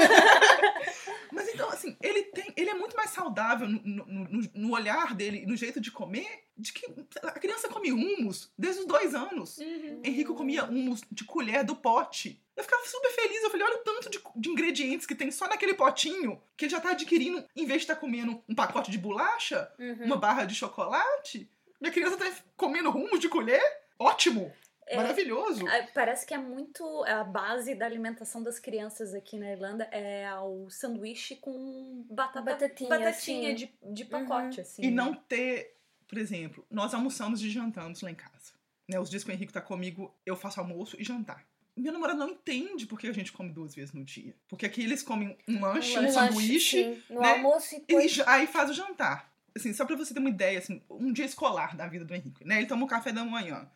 Mas 1.31 1.49
então, 1.49 1.69
assim, 1.71 1.97
ele 2.01 2.23
tem. 2.25 2.53
Ele 2.57 2.71
é 2.71 2.75
muito 2.75 2.97
mais 2.97 3.11
saudável 3.33 3.67
no, 3.69 3.81
no- 4.07 4.51
no- 4.55 4.73
olhar 4.73 5.15
dele, 5.15 5.47
no 5.47 5.57
jeito 5.57 5.81
de 5.81 5.91
comer, 5.91 6.45
de 6.57 6.73
que 6.73 6.87
a 7.23 7.31
criança 7.33 7.69
come 7.69 7.91
hummus 7.91 8.51
desde 8.59 8.83
os 8.83 8.87
dois 8.87 9.15
anos. 9.15 9.59
Uhum. 9.59 10.01
Henrico 10.05 10.35
comia 10.35 10.65
hummus 10.65 11.01
de 11.11 11.25
colher 11.25 11.65
do 11.65 11.75
pote. 11.75 12.41
Eu 12.55 12.63
ficava 12.63 12.83
super 12.87 13.11
feliz. 13.11 13.43
Eu 13.43 13.51
falei, 13.51 13.67
olha 13.67 13.77
o 13.77 13.85
tanto 13.85 14.11
de, 14.11 14.21
de 14.37 14.49
ingredientes 14.51 15.07
que 15.07 15.15
tem 15.15 15.31
só 15.31 15.49
naquele 15.49 15.75
potinho 15.75 16.41
que 16.57 16.67
ele 16.67 16.73
já 16.73 16.81
tá 16.81 16.91
adquirindo, 16.91 17.43
em 17.57 17.65
vez 17.65 17.81
de 17.81 17.85
estar 17.85 17.97
comendo 17.97 18.43
um 18.49 18.55
pacote 18.55 18.91
de 18.91 18.99
bolacha, 18.99 19.71
Uhum. 19.79 20.05
uma 20.05 20.17
barra 20.17 20.45
de 20.45 20.55
chocolate. 20.55 21.49
Minha 21.81 21.93
criança 21.93 22.17
tá 22.17 22.31
comendo 22.57 22.91
hummus 22.91 23.19
de 23.19 23.29
colher? 23.29 23.63
Ótimo! 23.99 24.53
É, 24.87 24.97
Maravilhoso! 24.97 25.67
Ah, 25.67 25.87
Parece 25.95 26.27
que 26.27 26.35
é 26.35 26.39
muito 26.39 26.85
a 27.05 27.23
base 27.25 27.75
da 27.75 27.87
alimentação 27.87 28.43
das 28.43 28.59
crianças 28.59 29.15
aqui 29.15 29.39
na 29.39 29.51
Irlanda 29.53 29.85
é 29.85 30.29
o 30.41 30.69
sanduíche 30.71 31.37
com 31.37 32.05
batata, 32.11 32.43
Batatinha, 32.43 32.89
batatinha 32.91 33.51
sim. 33.51 33.55
de, 33.55 33.95
de 33.95 34.05
pacote, 34.05 34.61
assim. 34.61 34.83
E 34.83 34.91
não 34.91 35.15
ter, 35.15 35.77
por 36.09 36.19
exemplo, 36.19 36.67
nós 36.71 36.93
almoçamos 36.95 37.43
e 37.43 37.49
jantamos 37.49 38.03
lá 38.03 38.11
em 38.11 38.15
casa. 38.15 38.53
Né? 38.89 38.99
Os 38.99 39.09
dias 39.09 39.23
que 39.25 39.31
o 39.31 39.33
Henrique 39.33 39.53
tá 39.53 39.61
comigo, 39.61 40.13
eu 40.27 40.37
faço 40.37 40.59
almoço 40.61 40.97
e 41.01 41.05
jantar. 41.05 41.45
Meu 41.75 41.93
namorado 41.93 42.19
não 42.19 42.29
entende 42.31 42.85
porque 42.85 43.07
a 43.07 43.13
gente 43.15 43.33
come 43.33 43.51
duas 43.51 43.75
vezes 43.75 43.95
no 43.95 44.05
dia. 44.05 44.35
Porque 44.47 44.67
aqui 44.67 44.83
eles 44.83 45.03
comem 45.03 45.39
um 45.49 45.61
lanche, 45.61 45.97
um, 45.99 46.03
lanche, 46.03 46.13
sanduíche, 46.13 46.95
sim, 46.97 47.03
no 47.09 47.21
né? 47.21 47.31
almoço 47.31 47.75
e 47.75 47.79
e 47.79 47.81
depois. 47.87 48.11
já- 48.13 48.31
aí 48.31 48.47
faz 48.47 48.69
o 48.69 48.75
jantar. 48.75 49.33
Assim, 49.57 49.73
só 49.73 49.85
pra 49.87 49.97
você 49.97 50.13
ter 50.13 50.21
uma 50.21 50.29
ideia, 50.29 50.59
assim, 50.59 50.83
um 50.91 51.13
dia 51.13 51.25
escolar 51.25 51.75
da 51.77 51.87
vida 51.87 52.05
do 52.05 52.15
Henrique, 52.15 52.45
né? 52.45 52.59
Ele 52.59 52.67
toma 52.67 52.85
o 52.85 52.89
café 52.89 53.11
da 53.13 53.25
manhã. 53.25 53.71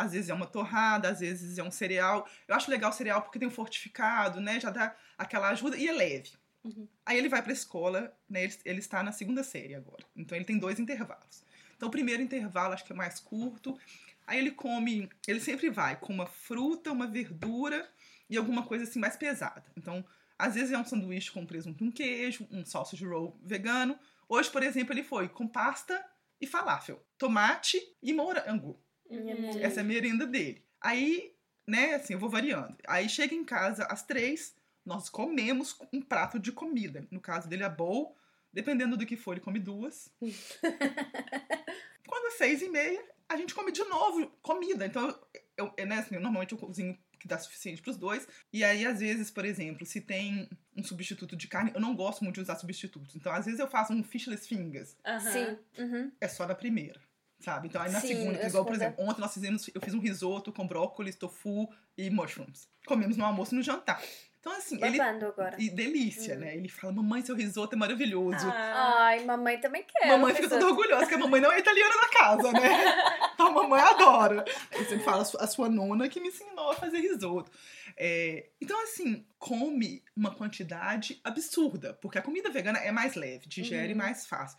Às 0.00 0.12
vezes 0.12 0.30
é 0.30 0.34
uma 0.34 0.46
torrada, 0.46 1.10
às 1.10 1.20
vezes 1.20 1.58
é 1.58 1.62
um 1.62 1.70
cereal. 1.70 2.26
Eu 2.48 2.54
acho 2.54 2.70
legal 2.70 2.90
o 2.90 2.94
cereal 2.94 3.22
porque 3.22 3.38
tem 3.38 3.46
um 3.46 3.50
fortificado, 3.50 4.40
né? 4.40 4.58
Já 4.58 4.70
dá 4.70 4.96
aquela 5.18 5.48
ajuda 5.48 5.76
e 5.76 5.88
é 5.88 5.92
leve. 5.92 6.32
Uhum. 6.64 6.88
Aí 7.04 7.18
ele 7.18 7.28
vai 7.28 7.42
pra 7.42 7.52
escola, 7.52 8.14
né? 8.28 8.44
Ele, 8.44 8.54
ele 8.64 8.78
está 8.78 9.02
na 9.02 9.12
segunda 9.12 9.42
série 9.42 9.74
agora. 9.74 10.04
Então 10.16 10.36
ele 10.36 10.44
tem 10.44 10.58
dois 10.58 10.80
intervalos. 10.80 11.44
Então 11.76 11.88
o 11.88 11.92
primeiro 11.92 12.22
intervalo 12.22 12.72
acho 12.72 12.84
que 12.84 12.92
é 12.92 12.96
mais 12.96 13.20
curto. 13.20 13.78
Aí 14.26 14.38
ele 14.38 14.52
come, 14.52 15.08
ele 15.26 15.40
sempre 15.40 15.70
vai 15.70 15.96
com 15.96 16.12
uma 16.12 16.26
fruta, 16.26 16.92
uma 16.92 17.06
verdura 17.06 17.88
e 18.28 18.36
alguma 18.36 18.62
coisa 18.62 18.84
assim 18.84 18.98
mais 18.98 19.16
pesada. 19.16 19.64
Então, 19.76 20.04
às 20.38 20.54
vezes 20.54 20.72
é 20.72 20.78
um 20.78 20.84
sanduíche 20.84 21.30
com 21.32 21.44
presunto 21.44 21.84
um 21.84 21.90
queijo, 21.90 22.46
um 22.50 22.64
sausage 22.64 23.04
roll 23.04 23.38
vegano. 23.42 23.98
Hoje, 24.28 24.48
por 24.50 24.62
exemplo, 24.62 24.94
ele 24.94 25.02
foi 25.02 25.28
com 25.28 25.46
pasta 25.48 26.02
e 26.40 26.46
falafel, 26.46 27.04
tomate 27.18 27.78
e 28.02 28.12
morango. 28.12 28.80
Uhum. 29.10 29.50
Essa 29.60 29.80
é 29.80 29.82
a 29.82 29.84
merenda 29.84 30.26
dele. 30.26 30.64
Aí, 30.80 31.34
né, 31.66 31.94
assim, 31.94 32.14
eu 32.14 32.18
vou 32.18 32.30
variando. 32.30 32.76
Aí 32.86 33.08
chega 33.08 33.34
em 33.34 33.44
casa 33.44 33.84
às 33.84 34.02
três, 34.02 34.54
nós 34.84 35.08
comemos 35.08 35.76
um 35.92 36.00
prato 36.00 36.38
de 36.38 36.52
comida. 36.52 37.06
No 37.10 37.20
caso 37.20 37.48
dele, 37.48 37.64
a 37.64 37.68
bowl. 37.68 38.16
Dependendo 38.52 38.96
do 38.96 39.06
que 39.06 39.16
for, 39.16 39.32
ele 39.32 39.40
come 39.40 39.60
duas. 39.60 40.10
Quando 42.08 42.26
é 42.26 42.30
seis 42.32 42.60
e 42.62 42.68
meia, 42.68 43.00
a 43.28 43.36
gente 43.36 43.54
come 43.54 43.70
de 43.70 43.84
novo 43.84 44.26
comida. 44.42 44.86
Então, 44.86 45.16
eu, 45.56 45.72
eu, 45.76 45.86
né, 45.86 45.98
assim, 45.98 46.16
eu 46.16 46.20
normalmente 46.20 46.52
eu 46.52 46.58
cozinho 46.58 46.98
que 47.20 47.28
dá 47.28 47.38
suficiente 47.38 47.82
pros 47.82 47.96
dois. 47.96 48.26
E 48.52 48.64
aí, 48.64 48.84
às 48.84 48.98
vezes, 48.98 49.30
por 49.30 49.44
exemplo, 49.44 49.86
se 49.86 50.00
tem 50.00 50.48
um 50.76 50.82
substituto 50.82 51.36
de 51.36 51.46
carne, 51.46 51.70
eu 51.74 51.80
não 51.80 51.94
gosto 51.94 52.24
muito 52.24 52.36
de 52.36 52.40
usar 52.40 52.56
substitutos. 52.56 53.14
Então, 53.14 53.30
às 53.30 53.44
vezes 53.44 53.60
eu 53.60 53.68
faço 53.68 53.92
um 53.92 54.02
fishless 54.02 54.48
fingers. 54.48 54.96
Aham. 55.04 55.20
Sim. 55.20 55.58
Uhum. 55.78 56.12
É 56.20 56.26
só 56.26 56.46
na 56.46 56.54
primeira. 56.54 57.00
Sabe? 57.40 57.68
Então, 57.68 57.80
aí 57.80 57.90
na 57.90 58.00
Sim, 58.00 58.08
segunda, 58.08 58.38
na 58.38 58.48
igual, 58.48 58.64
por 58.66 58.74
exemplo, 58.74 59.02
ontem 59.04 59.20
nós 59.20 59.32
fizemos, 59.32 59.68
eu 59.74 59.80
fiz 59.80 59.94
um 59.94 59.98
risoto 60.00 60.52
com 60.52 60.66
brócolis, 60.66 61.16
tofu 61.16 61.68
e 61.96 62.10
mushrooms. 62.10 62.68
Comemos 62.86 63.16
no 63.16 63.24
almoço 63.24 63.54
e 63.54 63.56
no 63.56 63.62
jantar. 63.62 64.02
Então, 64.38 64.52
assim, 64.52 64.82
ele. 64.82 64.96
Babando 64.98 65.26
agora. 65.26 65.56
E 65.58 65.68
delícia, 65.70 66.34
Uhum. 66.34 66.40
né? 66.40 66.56
Ele 66.56 66.68
fala, 66.68 66.92
mamãe, 66.94 67.20
seu 67.22 67.34
risoto 67.34 67.74
é 67.74 67.78
maravilhoso. 67.78 68.46
Ah, 68.48 69.04
Ai, 69.06 69.24
mamãe 69.24 69.58
também 69.60 69.84
quer. 69.84 70.08
mamãe 70.08 70.34
fica 70.34 70.48
toda 70.48 70.66
orgulhosa, 70.66 71.06
que 71.06 71.14
a 71.14 71.18
mamãe 71.18 71.40
não 71.42 71.52
é 71.52 71.58
italiana 71.58 71.94
da 71.94 72.08
casa, 72.08 72.52
né? 72.52 72.94
Então 73.34 73.46
a 73.48 73.50
mamãe 73.52 73.80
adora. 73.80 74.44
Eu 74.72 74.84
sempre 74.84 75.04
falo, 75.04 75.20
a 75.22 75.24
sua, 75.26 75.40
a 75.42 75.46
sua 75.46 75.68
nona 75.68 76.08
que 76.08 76.20
me 76.20 76.28
ensinou 76.28 76.70
a 76.70 76.74
fazer 76.74 77.00
risoto. 77.00 77.50
É, 77.96 78.48
então, 78.60 78.82
assim, 78.82 79.26
come 79.38 80.02
uma 80.16 80.34
quantidade 80.34 81.20
absurda, 81.24 81.92
porque 82.00 82.18
a 82.18 82.22
comida 82.22 82.48
vegana 82.50 82.78
é 82.78 82.90
mais 82.90 83.14
leve, 83.14 83.46
digere 83.46 83.92
Uhum. 83.92 83.98
mais 83.98 84.26
fácil. 84.26 84.58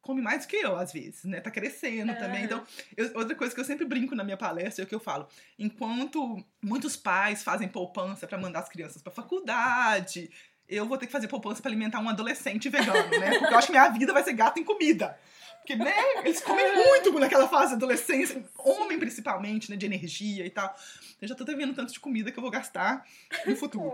Come 0.00 0.22
mais 0.22 0.46
que 0.46 0.56
eu, 0.56 0.76
às 0.76 0.92
vezes, 0.92 1.24
né? 1.24 1.40
Tá 1.40 1.50
crescendo 1.50 2.14
também. 2.18 2.44
Então, 2.44 2.64
eu- 2.96 3.10
outra 3.16 3.34
coisa 3.34 3.54
que 3.54 3.60
eu 3.60 3.64
sempre 3.64 3.84
brinco 3.84 4.14
na 4.14 4.24
minha 4.24 4.36
palestra 4.36 4.82
é 4.82 4.84
o 4.84 4.88
que 4.88 4.94
eu 4.94 5.00
falo. 5.00 5.28
Enquanto 5.58 6.42
muitos 6.62 6.96
pais 6.96 7.42
fazem 7.42 7.68
poupança 7.68 8.26
pra 8.26 8.38
mandar 8.38 8.60
as 8.60 8.68
crianças 8.68 9.02
pra 9.02 9.12
faculdade, 9.12 10.30
eu 10.68 10.86
vou 10.86 10.96
ter 10.98 11.06
que 11.06 11.12
fazer 11.12 11.28
poupança 11.28 11.60
pra 11.60 11.68
alimentar 11.70 12.00
um 12.00 12.08
adolescente 12.08 12.68
vegano, 12.68 13.08
né? 13.18 13.38
Porque 13.38 13.52
eu 13.54 13.58
acho 13.58 13.66
que 13.66 13.72
minha 13.72 13.88
vida 13.90 14.12
vai 14.12 14.22
ser 14.24 14.32
gato 14.32 14.58
em 14.58 14.64
comida. 14.64 15.18
Porque, 15.58 15.76
né, 15.76 15.94
eles 16.24 16.40
comem 16.40 16.74
muito 16.74 17.12
naquela 17.18 17.46
fase 17.46 17.72
da 17.72 17.76
adolescência, 17.76 18.42
homem 18.56 18.98
principalmente, 18.98 19.70
né, 19.70 19.76
de 19.76 19.84
energia 19.84 20.46
e 20.46 20.50
tal. 20.50 20.74
Eu 21.20 21.28
já 21.28 21.34
tô 21.34 21.42
até 21.42 21.54
vendo 21.54 21.74
tanto 21.74 21.92
de 21.92 22.00
comida 22.00 22.32
que 22.32 22.38
eu 22.38 22.42
vou 22.42 22.50
gastar 22.50 23.04
no 23.44 23.54
futuro. 23.56 23.92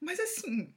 Mas 0.00 0.18
assim, 0.18 0.72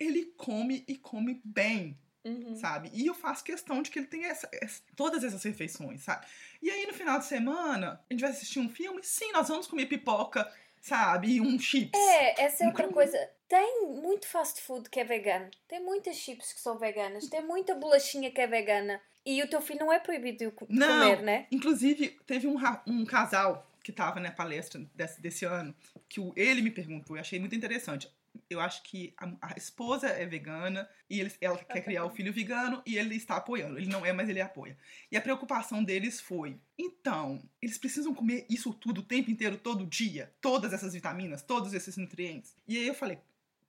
ele 0.00 0.32
come 0.36 0.82
e 0.88 0.96
come 0.96 1.40
bem, 1.44 1.96
Uhum. 2.24 2.56
sabe? 2.56 2.90
E 2.94 3.06
eu 3.06 3.14
faço 3.14 3.44
questão 3.44 3.82
de 3.82 3.90
que 3.90 3.98
ele 3.98 4.06
tenha 4.06 4.28
essa- 4.28 4.48
essa- 4.52 4.82
todas 4.96 5.22
essas 5.22 5.42
refeições, 5.42 6.02
sabe? 6.02 6.26
E 6.62 6.70
aí 6.70 6.86
no 6.86 6.94
final 6.94 7.18
de 7.18 7.26
semana, 7.26 8.00
a 8.08 8.12
gente 8.12 8.20
vai 8.22 8.30
assistir 8.30 8.58
um 8.60 8.68
filme? 8.70 9.02
Sim, 9.02 9.30
nós 9.32 9.48
vamos 9.48 9.66
comer 9.66 9.86
pipoca, 9.86 10.50
sabe? 10.80 11.34
E 11.36 11.40
um 11.40 11.58
chips. 11.58 11.98
É, 11.98 12.42
essa 12.44 12.64
é 12.64 12.66
outra 12.66 12.84
caminho. 12.84 12.94
coisa. 12.94 13.30
Tem 13.46 13.86
muito 13.86 14.26
fast 14.26 14.60
food 14.62 14.88
que 14.88 14.98
é 14.98 15.04
vegano. 15.04 15.50
Tem 15.68 15.80
muitas 15.82 16.16
chips 16.16 16.52
que 16.52 16.60
são 16.60 16.78
veganas. 16.78 17.28
Tem 17.28 17.42
muita 17.44 17.74
bolachinha 17.74 18.30
que 18.30 18.40
é 18.40 18.46
vegana. 18.46 19.00
E 19.26 19.42
o 19.42 19.48
teu 19.48 19.60
filho 19.62 19.80
não 19.80 19.92
é 19.92 19.98
proibido 19.98 20.38
de 20.38 20.50
co- 20.50 20.66
Não. 20.68 20.86
comer, 20.86 21.22
né? 21.22 21.46
Inclusive, 21.50 22.18
teve 22.26 22.46
um, 22.46 22.56
um 22.86 23.04
casal 23.04 23.70
que 23.82 23.92
tava 23.92 24.18
na 24.18 24.30
palestra 24.30 24.80
desse, 24.94 25.20
desse 25.20 25.44
ano, 25.44 25.74
que 26.08 26.20
o- 26.20 26.32
ele 26.36 26.62
me 26.62 26.70
perguntou, 26.70 27.16
eu 27.16 27.20
achei 27.20 27.38
muito 27.38 27.54
interessante. 27.54 28.10
Eu 28.50 28.60
acho 28.60 28.82
que 28.82 29.14
a, 29.18 29.52
a 29.52 29.54
esposa 29.56 30.08
é 30.08 30.26
vegana 30.26 30.88
e 31.08 31.20
ele, 31.20 31.32
ela 31.40 31.56
quer 31.58 31.80
criar 31.82 32.04
o 32.04 32.10
filho 32.10 32.32
vegano 32.32 32.82
e 32.86 32.96
ele 32.98 33.14
está 33.16 33.36
apoiando. 33.36 33.78
Ele 33.78 33.88
não 33.88 34.04
é, 34.04 34.12
mas 34.12 34.28
ele 34.28 34.40
apoia. 34.40 34.76
E 35.10 35.16
a 35.16 35.20
preocupação 35.20 35.82
deles 35.82 36.20
foi: 36.20 36.58
então, 36.78 37.42
eles 37.60 37.78
precisam 37.78 38.14
comer 38.14 38.46
isso 38.48 38.72
tudo 38.74 38.98
o 39.00 39.04
tempo 39.04 39.30
inteiro, 39.30 39.56
todo 39.56 39.86
dia? 39.86 40.32
Todas 40.40 40.72
essas 40.72 40.92
vitaminas, 40.94 41.42
todos 41.42 41.72
esses 41.72 41.96
nutrientes? 41.96 42.54
E 42.66 42.76
aí 42.78 42.86
eu 42.86 42.94
falei: 42.94 43.18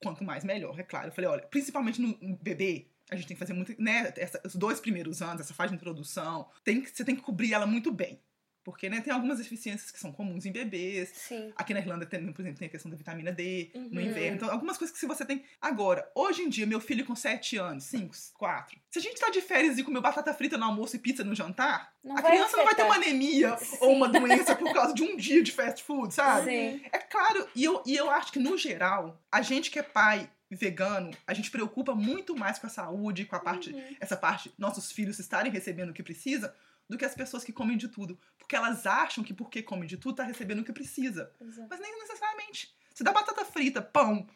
quanto 0.02 0.24
mais 0.24 0.44
melhor, 0.44 0.80
é 0.80 0.84
claro. 0.84 1.08
Eu 1.08 1.12
falei: 1.14 1.30
olha, 1.30 1.44
principalmente 1.48 2.02
no, 2.02 2.18
no 2.22 2.36
bebê, 2.38 2.88
a 3.10 3.16
gente 3.16 3.28
tem 3.28 3.36
que 3.36 3.40
fazer 3.40 3.54
muito, 3.54 3.74
né? 3.82 4.14
essa- 4.18 4.42
os 4.46 4.56
dois 4.56 4.80
primeiros 4.80 5.22
anos, 5.22 5.42
essa 5.42 5.54
fase 5.54 5.70
de 5.70 5.76
introdução, 5.76 6.50
tem 6.64 6.82
que, 6.82 6.90
você 6.90 7.06
tem 7.06 7.16
que 7.16 7.22
cobrir 7.22 7.54
ela 7.54 7.68
muito 7.68 7.92
bem. 7.92 8.20
Porque, 8.66 8.90
né, 8.90 9.00
tem 9.00 9.14
algumas 9.14 9.38
deficiências 9.38 9.92
que 9.92 10.00
são 10.00 10.12
comuns 10.12 10.44
em 10.44 10.52
bebês. 10.52 11.10
Sim. 11.14 11.54
Aqui 11.56 11.72
na 11.72 11.80
Irlanda, 11.80 12.04
tem, 12.06 12.20
por 12.34 12.42
exemplo, 12.42 12.58
tem 12.58 12.68
a 12.68 12.72
questão 12.72 12.90
da 12.90 12.98
vitamina 12.98 13.32
D 13.32 13.70
no 13.76 14.02
Uhum. 14.02 14.08
inverno. 14.08 14.36
Então, 14.38 14.50
algumas 14.52 14.76
coisas 14.76 14.92
que 14.92 15.00
se 15.00 15.06
você 15.06 15.24
tem. 15.24 15.44
Agora, 15.62 16.10
hoje 16.16 16.42
em 16.42 16.50
dia, 16.50 16.66
meu 16.66 16.82
filho 16.82 17.06
com 17.06 17.16
7 17.16 17.58
anos, 17.58 17.84
5, 17.84 18.16
4. 18.34 18.78
Se 18.90 18.98
a 18.98 19.02
gente 19.04 19.20
tá 19.22 19.30
de 19.30 19.40
férias 19.40 19.78
e 19.78 19.84
comer 19.84 20.02
batata 20.02 20.34
frita 20.34 20.58
no 20.58 20.66
almoço 20.66 20.96
e 20.96 21.00
pizza 21.00 21.24
no 21.24 21.36
jantar, 21.36 21.94
Não 22.04 22.18
a 22.18 22.24
criança 22.24 22.58
não 22.58 22.66
vai 22.66 22.74
ter 22.74 22.82
uma 22.84 22.96
anemia 22.96 23.56
Sim. 23.58 23.78
ou 23.82 23.94
uma 23.94 24.10
doença 24.10 24.56
por 24.56 24.74
causa 24.74 24.96
de 24.96 25.04
um 25.04 25.16
dia 25.16 25.44
de 25.44 25.52
fast 25.52 25.84
food, 25.84 26.12
sabe? 26.12 26.50
Sim. 26.50 26.82
É 26.92 26.98
claro, 26.98 27.48
e 27.56 27.64
eu, 27.64 27.84
e 27.86 27.96
eu 27.96 28.10
acho 28.10 28.32
que, 28.34 28.40
no 28.40 28.58
geral, 28.58 29.22
a 29.32 29.44
gente 29.44 29.70
que 29.70 29.78
é 29.78 29.84
pai 29.84 30.28
vegano, 30.50 31.12
a 31.28 31.34
gente 31.36 31.52
preocupa 31.52 31.94
muito 31.94 32.36
mais 32.36 32.58
com 32.58 32.66
a 32.68 32.70
saúde, 32.70 33.26
com 33.26 33.36
a 33.36 33.40
parte, 33.40 33.72
Uhum. 33.72 33.96
essa 34.00 34.16
parte, 34.18 34.52
nossos 34.58 34.92
filhos 34.92 35.20
estarem 35.20 35.52
recebendo 35.52 35.90
o 35.90 35.94
que 35.94 36.02
precisa, 36.04 36.56
do 36.90 36.98
que 36.98 37.06
as 37.06 37.16
pessoas 37.16 37.44
que 37.44 37.52
comem 37.54 37.78
de 37.78 37.88
tudo. 37.88 38.20
Porque 38.38 38.56
elas 38.56 38.86
acham 38.86 39.24
que 39.24 39.34
porque 39.34 39.64
come 39.64 39.88
de 39.88 39.98
tudo, 39.98 40.16
tá 40.18 40.24
recebendo 40.24 40.60
o 40.60 40.64
que 40.64 40.74
precisa. 40.74 41.32
Exato. 41.42 41.68
Mas 41.70 41.80
nem 41.80 41.98
necessariamente. 42.00 42.76
Se 42.94 43.04
dá 43.04 43.12
batata 43.12 43.44
frita, 43.46 43.82
pão 43.82 44.28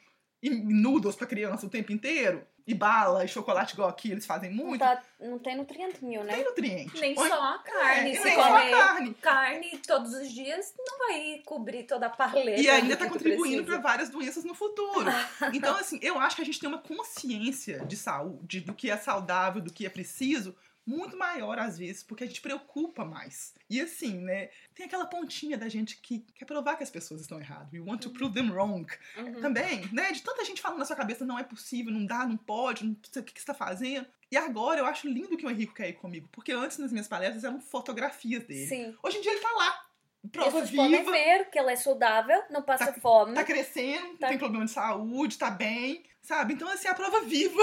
e 0.41 0.49
noodles 0.49 1.15
pra 1.15 1.27
criança 1.27 1.65
o 1.65 1.69
tempo 1.69 1.91
inteiro, 1.91 2.45
e 2.65 2.73
bala 2.73 3.25
e 3.25 3.27
chocolate 3.27 3.73
igual 3.73 3.89
aqui, 3.89 4.11
eles 4.11 4.25
fazem 4.27 4.53
Não, 4.53 4.63
muito, 4.67 4.79
tá- 4.79 5.01
não 5.19 5.39
tem 5.39 5.57
nutriente 5.57 6.05
nenhum, 6.05 6.23
tem 6.25 6.37
né? 6.37 6.43
nutriente. 6.43 6.99
Nem 7.01 7.17
Ou- 7.17 7.27
só 7.27 7.41
a 7.55 7.57
carne. 7.59 8.11
é, 8.11 8.15
Se 8.17 8.23
nem 8.25 8.35
só 8.35 8.41
a 8.43 8.69
carne. 8.69 9.13
carne 9.15 9.77
todos 9.87 10.13
os 10.13 10.31
dias, 10.31 10.73
não 10.77 10.99
vai 10.99 11.41
cobrir 11.45 11.83
toda 11.85 12.05
a 12.05 12.09
paleta. 12.11 12.61
E 12.61 12.69
ainda 12.69 12.95
tá 12.95 13.09
contribuindo 13.09 13.63
para 13.65 13.79
várias 13.79 14.09
doenças 14.09 14.43
no 14.43 14.53
futuro. 14.53 15.09
Então, 15.53 15.75
assim, 15.77 15.99
eu 16.01 16.19
acho 16.19 16.35
que 16.35 16.41
a 16.43 16.45
gente 16.45 16.59
tem 16.59 16.69
uma 16.69 16.77
consciência 16.79 17.83
de 17.85 17.97
saúde, 17.97 18.61
do 18.61 18.73
que 18.73 18.89
é 18.91 18.97
saudável, 18.97 19.61
do 19.61 19.73
que 19.73 19.85
é 19.85 19.89
preciso, 19.89 20.55
muito 20.89 21.15
maior 21.15 21.59
às 21.59 21.77
vezes, 21.77 22.01
porque 22.03 22.23
a 22.23 22.27
gente 22.27 22.41
preocupa 22.41 23.05
mais. 23.05 23.53
E 23.69 23.79
assim, 23.79 24.19
né, 24.21 24.49
tem 24.73 24.87
aquela 24.87 25.05
pontinha 25.05 25.57
da 25.57 25.69
gente 25.69 25.97
que 25.97 26.25
quer 26.33 26.45
provar 26.45 26.75
que 26.75 26.83
as 26.83 26.89
pessoas 26.89 27.21
estão 27.21 27.39
erradas. 27.39 27.71
We 27.71 27.79
want 27.79 28.01
to 28.01 28.09
prove 28.09 28.33
them 28.33 28.49
wrong. 28.51 28.87
Uhum. 29.17 29.39
Também, 29.41 29.87
né, 29.93 30.11
de 30.11 30.21
tanta 30.21 30.43
gente 30.43 30.61
falando 30.61 30.79
na 30.79 30.85
sua 30.85 30.95
cabeça, 30.95 31.23
não 31.23 31.37
é 31.37 31.43
possível, 31.43 31.93
não 31.93 32.05
dá, 32.05 32.25
não 32.25 32.37
pode, 32.37 32.83
não 32.83 32.97
sei 33.11 33.21
o 33.21 33.25
que, 33.25 33.33
que 33.33 33.39
você 33.39 33.45
tá 33.45 33.53
fazendo. 33.53 34.07
E 34.31 34.37
agora 34.37 34.79
eu 34.79 34.85
acho 34.85 35.07
lindo 35.07 35.37
que 35.37 35.45
o 35.45 35.49
Henrique 35.49 35.73
quer 35.73 35.89
ir 35.89 35.93
comigo, 35.93 36.27
porque 36.31 36.51
antes 36.51 36.77
nas 36.79 36.91
minhas 36.91 37.07
palestras 37.07 37.43
eram 37.43 37.59
fotografias 37.61 38.43
dele. 38.43 38.67
Sim. 38.67 38.95
Hoje 39.03 39.17
em 39.17 39.21
dia 39.21 39.31
ele 39.31 39.41
tá 39.41 39.51
lá, 39.51 39.85
prova 40.31 40.51
pessoas 40.51 40.71
podem 40.71 40.99
viva, 40.99 41.11
ver 41.11 41.49
que 41.49 41.59
ele 41.59 41.71
é 41.71 41.75
saudável, 41.75 42.43
não 42.49 42.61
passa 42.61 42.93
fome. 42.93 43.33
tá 43.33 43.43
crescendo, 43.43 44.17
Tá. 44.17 44.27
tem 44.27 44.37
problema 44.37 44.65
de 44.65 44.71
saúde, 44.71 45.37
tá 45.37 45.49
bem, 45.49 46.03
sabe? 46.21 46.53
Então, 46.53 46.67
assim, 46.69 46.87
a 46.87 46.93
prova 46.93 47.21
viva, 47.21 47.61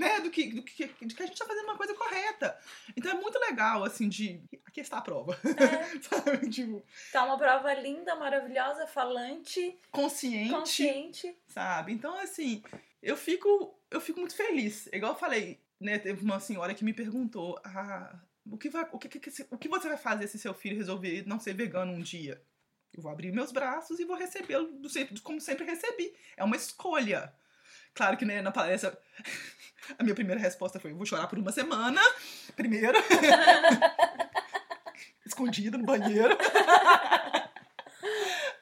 né, 0.00 0.18
do 0.20 0.30
que, 0.30 0.50
do 0.54 0.62
que, 0.62 0.86
de 0.86 1.14
que 1.14 1.22
a 1.22 1.26
gente 1.26 1.38
tá 1.38 1.44
fazendo 1.44 1.64
uma 1.64 1.76
coisa 1.76 1.94
correta. 1.94 2.58
Então 2.96 3.12
é 3.12 3.14
muito 3.14 3.38
legal, 3.38 3.84
assim, 3.84 4.08
de. 4.08 4.42
Aqui 4.64 4.80
está 4.80 4.96
a 4.98 5.02
prova. 5.02 5.38
É. 5.44 6.00
sabe? 6.00 6.48
Tipo, 6.48 6.82
Tá 7.12 7.24
uma 7.24 7.36
prova 7.36 7.72
linda, 7.74 8.16
maravilhosa, 8.16 8.86
falante, 8.86 9.78
consciente, 9.90 10.50
consciente. 10.50 11.36
sabe? 11.46 11.92
Então, 11.92 12.18
assim, 12.18 12.62
eu 13.02 13.16
fico, 13.16 13.78
eu 13.90 14.00
fico 14.00 14.20
muito 14.20 14.34
feliz. 14.34 14.88
Igual 14.92 15.12
eu 15.12 15.18
falei, 15.18 15.60
né, 15.78 15.98
teve 15.98 16.24
uma 16.24 16.40
senhora 16.40 16.74
que 16.74 16.84
me 16.84 16.94
perguntou, 16.94 17.60
ah, 17.62 18.18
o 18.50 18.56
que, 18.56 18.70
vai, 18.70 18.88
o, 18.90 18.98
que, 18.98 19.20
o 19.50 19.58
que 19.58 19.68
você 19.68 19.88
vai 19.88 19.98
fazer 19.98 20.26
se 20.28 20.38
seu 20.38 20.54
filho 20.54 20.76
resolver 20.78 21.24
não 21.26 21.38
ser 21.38 21.54
vegano 21.54 21.92
um 21.92 22.00
dia? 22.00 22.42
Eu 22.92 23.02
vou 23.02 23.12
abrir 23.12 23.32
meus 23.32 23.52
braços 23.52 24.00
e 24.00 24.04
vou 24.04 24.16
recebê-lo 24.16 24.68
como 25.22 25.40
sempre 25.40 25.64
recebi. 25.64 26.12
É 26.36 26.42
uma 26.42 26.56
escolha. 26.56 27.32
Claro 27.94 28.16
que 28.16 28.24
né, 28.24 28.40
na 28.40 28.52
palestra 28.52 28.96
a 29.98 30.02
minha 30.02 30.14
primeira 30.14 30.40
resposta 30.40 30.78
foi: 30.78 30.92
eu 30.92 30.96
vou 30.96 31.06
chorar 31.06 31.26
por 31.26 31.38
uma 31.38 31.52
semana, 31.52 32.00
primeiro. 32.56 32.98
Escondida 35.24 35.78
no 35.78 35.84
banheiro. 35.84 36.36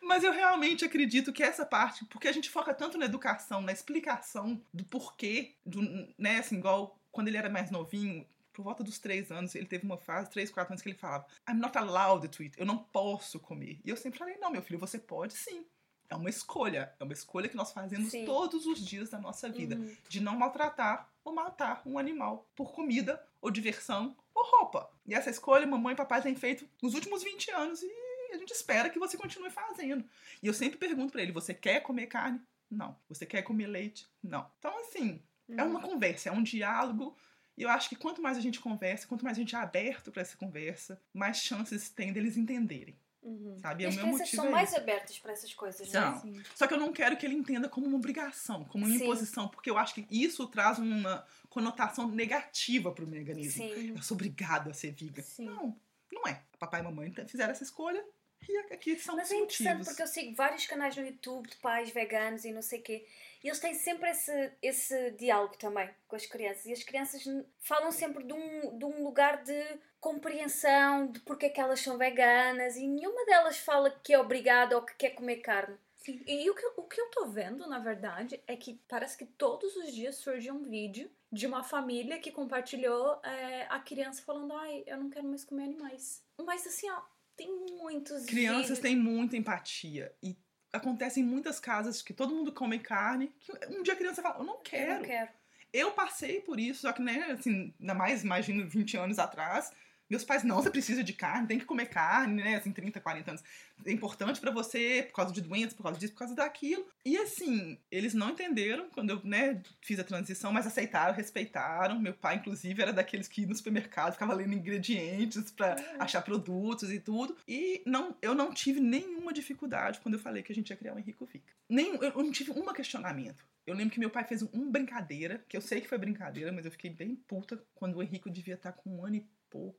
Mas 0.03 0.25
eu 0.25 0.33
realmente 0.33 0.85
acredito 0.85 1.33
que 1.33 1.43
essa 1.43 1.65
parte, 1.65 2.05
porque 2.07 2.29
a 2.29 2.33
gente 2.33 2.51
foca 2.51 2.75
tanto 2.75 2.99
na 2.99 3.05
educação, 3.05 3.61
na 3.61 3.73
explicação 3.73 4.61
do 4.73 4.85
porquê, 4.85 5.55
do, 5.65 5.81
né, 6.19 6.39
assim, 6.39 6.57
igual 6.57 6.99
quando 7.13 7.29
ele 7.29 7.37
era 7.37 7.49
mais 7.49 7.71
novinho, 7.71 8.27
por 8.53 8.65
volta 8.65 8.83
dos 8.83 8.99
três 8.99 9.31
anos, 9.31 9.55
ele 9.55 9.67
teve 9.67 9.85
uma 9.85 9.97
fase, 9.97 10.31
três, 10.31 10.51
quatro 10.51 10.73
anos, 10.73 10.83
que 10.83 10.89
ele 10.89 10.99
falava: 10.99 11.27
I'm 11.49 11.59
not 11.59 11.77
allowed 11.79 12.27
to 12.29 12.43
eat, 12.43 12.59
eu 12.59 12.67
não 12.67 12.79
posso 12.79 13.39
comer. 13.39 13.81
E 13.85 13.91
eu 13.91 13.97
sempre 13.97 14.19
falei: 14.19 14.37
não, 14.39 14.51
meu 14.51 14.63
filho, 14.63 14.79
você 14.79 14.99
pode 14.99 15.35
sim. 15.35 15.65
É 16.11 16.15
uma 16.17 16.31
escolha, 16.31 16.95
é 16.99 17.05
uma 17.05 17.13
escolha 17.13 17.49
que 17.49 17.57
nós 17.57 17.71
fazemos 17.73 18.11
Sim. 18.11 18.25
todos 18.25 18.65
os 18.67 18.79
dias 18.85 19.11
da 19.11 19.19
nossa 19.19 19.49
vida, 19.49 19.77
Uhum. 19.77 19.97
de 20.09 20.21
não 20.21 20.37
maltratar 20.39 21.11
ou 21.23 21.35
matar 21.35 21.83
um 21.85 21.99
animal 21.99 22.49
por 22.57 22.73
comida 22.73 23.23
ou 23.41 23.51
diversão 23.51 24.17
ou 24.35 24.43
roupa. 24.59 24.91
E 25.07 25.15
essa 25.15 25.29
escolha 25.31 25.67
mamãe 25.67 25.93
e 25.93 25.97
papai 25.97 26.23
têm 26.23 26.35
feito 26.35 26.67
nos 26.83 26.95
últimos 26.95 27.23
20 27.23 27.51
anos 27.51 27.83
e 27.83 27.91
a 28.33 28.39
gente 28.39 28.51
espera 28.53 28.89
que 28.91 28.99
você 28.99 29.17
continue 29.19 29.51
fazendo. 29.51 30.05
E 30.43 30.47
eu 30.47 30.55
sempre 30.55 30.79
pergunto 30.79 31.13
pra 31.13 31.23
ele: 31.23 31.33
você 31.33 31.53
quer 31.53 31.81
comer 31.81 32.07
carne? 32.07 32.41
Não. 32.71 32.97
Você 33.09 33.25
quer 33.27 33.43
comer 33.43 33.67
leite? 33.67 34.07
Não. 34.23 34.51
Então, 34.59 34.79
assim, 34.81 35.23
é 35.51 35.63
uma 35.63 35.81
conversa, 35.81 36.29
é 36.29 36.33
um 36.33 36.43
diálogo. 36.43 37.17
E 37.57 37.63
eu 37.63 37.69
acho 37.71 37.89
que 37.89 37.97
quanto 37.97 38.23
mais 38.23 38.37
a 38.37 38.41
gente 38.41 38.61
conversa, 38.61 39.07
quanto 39.09 39.25
mais 39.25 39.37
a 39.37 39.41
gente 39.41 39.57
é 39.57 39.59
aberto 39.59 40.13
pra 40.13 40.23
essa 40.23 40.37
conversa, 40.37 41.01
mais 41.13 41.39
chances 41.39 41.89
tem 41.91 42.13
deles 42.13 42.37
entenderem, 42.37 42.97
Uhum. 43.23 43.59
sabe? 43.59 43.83
E 43.83 43.87
o 43.87 43.89
as 43.89 43.95
meu 43.97 44.05
crianças 44.05 44.21
motivo 44.27 44.43
são 44.43 44.47
é 44.47 44.51
mais 44.53 44.75
abertas 44.75 45.19
para 45.19 45.33
essas 45.33 45.53
coisas, 45.53 45.93
Não. 45.93 46.01
não 46.11 46.17
é? 46.17 46.21
Sim. 46.21 46.43
Só 46.55 46.67
que 46.67 46.75
eu 46.75 46.79
não 46.79 46.93
quero 46.93 47.17
que 47.17 47.27
ele 47.27 47.35
entenda 47.35 47.69
como 47.69 47.87
uma 47.87 47.97
obrigação, 47.97 48.65
como 48.65 48.85
uma 48.87 48.97
Sim. 48.97 49.03
imposição, 49.03 49.49
porque 49.49 49.69
eu 49.69 49.77
acho 49.77 49.95
que 49.95 50.07
isso 50.11 50.47
traz 50.47 50.79
uma 50.79 51.27
conotação 51.49 52.09
negativa 52.09 52.93
pro 52.93 53.07
veganismo. 53.07 53.65
Sim. 53.69 53.95
Eu 53.97 54.03
sou 54.03 54.15
obrigado 54.15 54.71
a 54.71 54.73
ser 54.73 54.93
vegan. 54.93 55.23
Sim. 55.23 55.47
Não, 55.47 55.77
não 56.13 56.27
é. 56.27 56.43
Papai 56.59 56.81
e 56.81 56.85
mamãe 56.85 57.13
fizeram 57.27 57.51
essa 57.53 57.65
escolha 57.65 58.05
e 58.49 58.57
aqui 58.73 58.97
são 58.97 59.17
Mas 59.17 59.27
os 59.27 59.33
é 59.33 59.37
interessante 59.37 59.69
motivos. 59.69 59.89
porque 59.89 60.03
eu 60.03 60.07
sigo 60.07 60.35
vários 60.35 60.67
canais 60.67 60.97
no 60.97 61.05
YouTube 61.05 61.49
de 61.49 61.57
pais 61.57 61.91
veganos 61.91 62.45
e 62.45 62.53
não 62.53 62.63
sei 62.63 62.79
o 62.81 62.83
quê. 62.83 63.07
E 63.43 63.49
eles 63.49 63.61
têm 63.61 63.75
sempre 63.75 64.11
esse, 64.11 64.53
esse 64.61 65.11
diálogo 65.13 65.57
também 65.57 65.89
com 66.07 66.17
as 66.17 66.27
crianças. 66.27 66.67
E 66.67 66.73
as 66.73 66.83
crianças 66.83 67.23
falam 67.61 67.93
sempre 67.93 68.25
de 68.25 68.33
um, 68.33 68.79
de 68.79 68.85
um 68.85 69.05
lugar 69.05 69.43
de 69.43 69.79
compreensão 70.01 71.11
de 71.11 71.21
porque 71.21 71.47
é 71.47 71.49
que 71.49 71.61
elas 71.61 71.81
são 71.81 71.97
veganas. 71.97 72.77
E 72.77 72.87
nenhuma 72.87 73.25
delas 73.27 73.59
fala 73.59 73.91
que 73.91 74.13
é 74.13 74.19
obrigada 74.19 74.77
ou 74.77 74.83
que 74.83 74.95
quer 74.97 75.11
comer 75.11 75.37
carne. 75.37 75.77
Sim. 75.97 76.21
E 76.27 76.49
o 76.49 76.55
que, 76.55 76.67
o 76.77 76.83
que 76.85 77.01
eu 77.01 77.11
tô 77.11 77.27
vendo, 77.27 77.67
na 77.69 77.79
verdade, 77.79 78.41
é 78.47 78.57
que 78.57 78.81
parece 78.89 79.19
que 79.19 79.27
todos 79.27 79.77
os 79.77 79.93
dias 79.93 80.17
surge 80.17 80.51
um 80.51 80.63
vídeo 80.63 81.11
de 81.31 81.47
uma 81.47 81.63
família 81.63 82.19
que 82.19 82.31
compartilhou 82.31 83.21
é, 83.23 83.67
a 83.69 83.81
criança 83.81 84.23
falando: 84.23 84.53
ai, 84.55 84.85
eu 84.87 84.97
não 84.97 85.11
quero 85.11 85.27
mais 85.27 85.45
comer 85.45 85.65
animais. 85.65 86.25
Mas 86.45 86.67
assim, 86.67 86.89
ó, 86.91 87.03
tem 87.37 87.53
muitos 87.77 88.25
Crianças 88.27 88.63
vídeos. 88.63 88.79
têm 88.79 88.97
muita 88.97 89.37
empatia 89.37 90.15
e 90.23 90.37
acontece 90.73 91.21
em 91.21 91.25
muitas 91.25 91.59
casas 91.61 92.03
que 92.03 92.13
todo 92.13 92.35
mundo 92.35 92.53
come 92.53 92.79
carne, 92.79 93.33
que 93.41 93.53
um 93.71 93.83
dia 93.83 93.95
a 93.95 93.97
criança 93.97 94.23
fala, 94.23 94.39
eu 94.39 94.45
não 94.45 94.55
Eu 94.55 94.61
quero. 94.61 94.95
não 95.01 95.03
quero. 95.03 95.29
Eu 95.73 95.93
passei 95.93 96.41
por 96.41 96.59
isso, 96.59 96.83
só 96.83 96.93
que, 96.93 97.03
né, 97.03 97.27
assim, 97.31 97.75
ainda 97.79 97.95
mais, 97.95 98.23
imagino, 98.25 98.67
20 98.69 98.97
anos 98.97 99.19
atrás, 99.19 99.71
meus 100.11 100.25
pais, 100.25 100.45
não, 100.45 100.57
você 100.57 100.71
precisa 100.71 101.03
de 101.03 101.13
carne, 101.13 101.47
tem 101.47 101.59
que 101.59 101.65
comer 101.65 101.87
carne, 101.87 102.43
né, 102.43 102.57
assim, 102.57 102.73
30, 102.73 103.01
40 103.01 103.31
anos. 103.31 103.45
É 103.87 103.93
importante 103.93 104.41
pra 104.41 104.51
você, 104.51 105.05
por 105.09 105.15
causa 105.17 105.33
de 105.33 105.41
doenças, 105.41 105.73
por 105.73 105.83
causa 105.83 105.99
disso, 105.99 106.13
por 106.13 106.21
causa 106.21 106.35
daquilo. 106.35 106.87
E, 107.05 107.17
assim, 107.17 107.79
eles 107.91 108.13
não 108.13 108.31
entenderam 108.31 108.91
quando 108.91 109.11
eu, 109.11 109.21
né, 109.25 109.63
fiz 109.81 109.99
a 109.99 110.05
transição, 110.05 110.53
mas 110.53 110.67
aceitaram, 110.67 111.15
respeitaram. 111.15 111.99
Meu 111.99 112.15
pai, 112.15 112.37
inclusive, 112.37 112.83
era 112.83 112.93
daqueles 112.93 113.29
que 113.29 113.43
ia 113.43 113.47
no 113.47 113.55
supermercado, 113.55 114.13
ficava 114.13 114.35
lendo 114.35 114.55
ingredientes 114.55 115.51
pra 115.51 115.77
achar 115.99 116.23
produtos 116.23 116.91
e 116.91 117.01
tudo. 117.01 117.37
E 117.47 117.83
não, 117.87 118.17
eu 118.21 118.35
não 118.35 118.53
tive 118.53 118.81
nenhuma 118.81 119.33
dificuldade 119.33 120.01
quando 120.01 120.15
eu 120.15 120.21
falei 120.21 120.43
que 120.43 120.53
a 120.53 120.55
gente 120.55 120.71
ia 120.71 120.77
criar 120.77 120.95
o 120.95 120.99
Henrico 120.99 121.27
Fica. 121.27 121.53
Nem, 121.69 121.95
eu 121.97 122.19
eu 122.19 122.25
não 122.25 122.33
tive 122.33 122.51
um 122.51 122.65
questionamento. 122.73 123.45
Eu 123.67 123.75
lembro 123.75 123.93
que 123.93 124.01
meu 124.01 124.11
pai 124.11 124.25
fez 124.25 124.43
um 124.43 124.71
brincadeira, 124.71 125.45
que 125.49 125.57
eu 125.57 125.61
sei 125.61 125.81
que 125.81 125.89
foi 125.89 125.99
brincadeira, 125.99 126.51
mas 126.51 126.65
eu 126.65 126.71
fiquei 126.71 126.91
bem 126.91 127.15
puta 127.15 127.63
quando 127.75 127.97
o 127.97 128.03
Henrico 128.03 128.31
devia 128.31 128.55
estar 128.55 128.73
com 128.73 128.91
um 128.91 129.05
ano 129.05 129.17
e 129.17 129.27
pouco, 129.51 129.79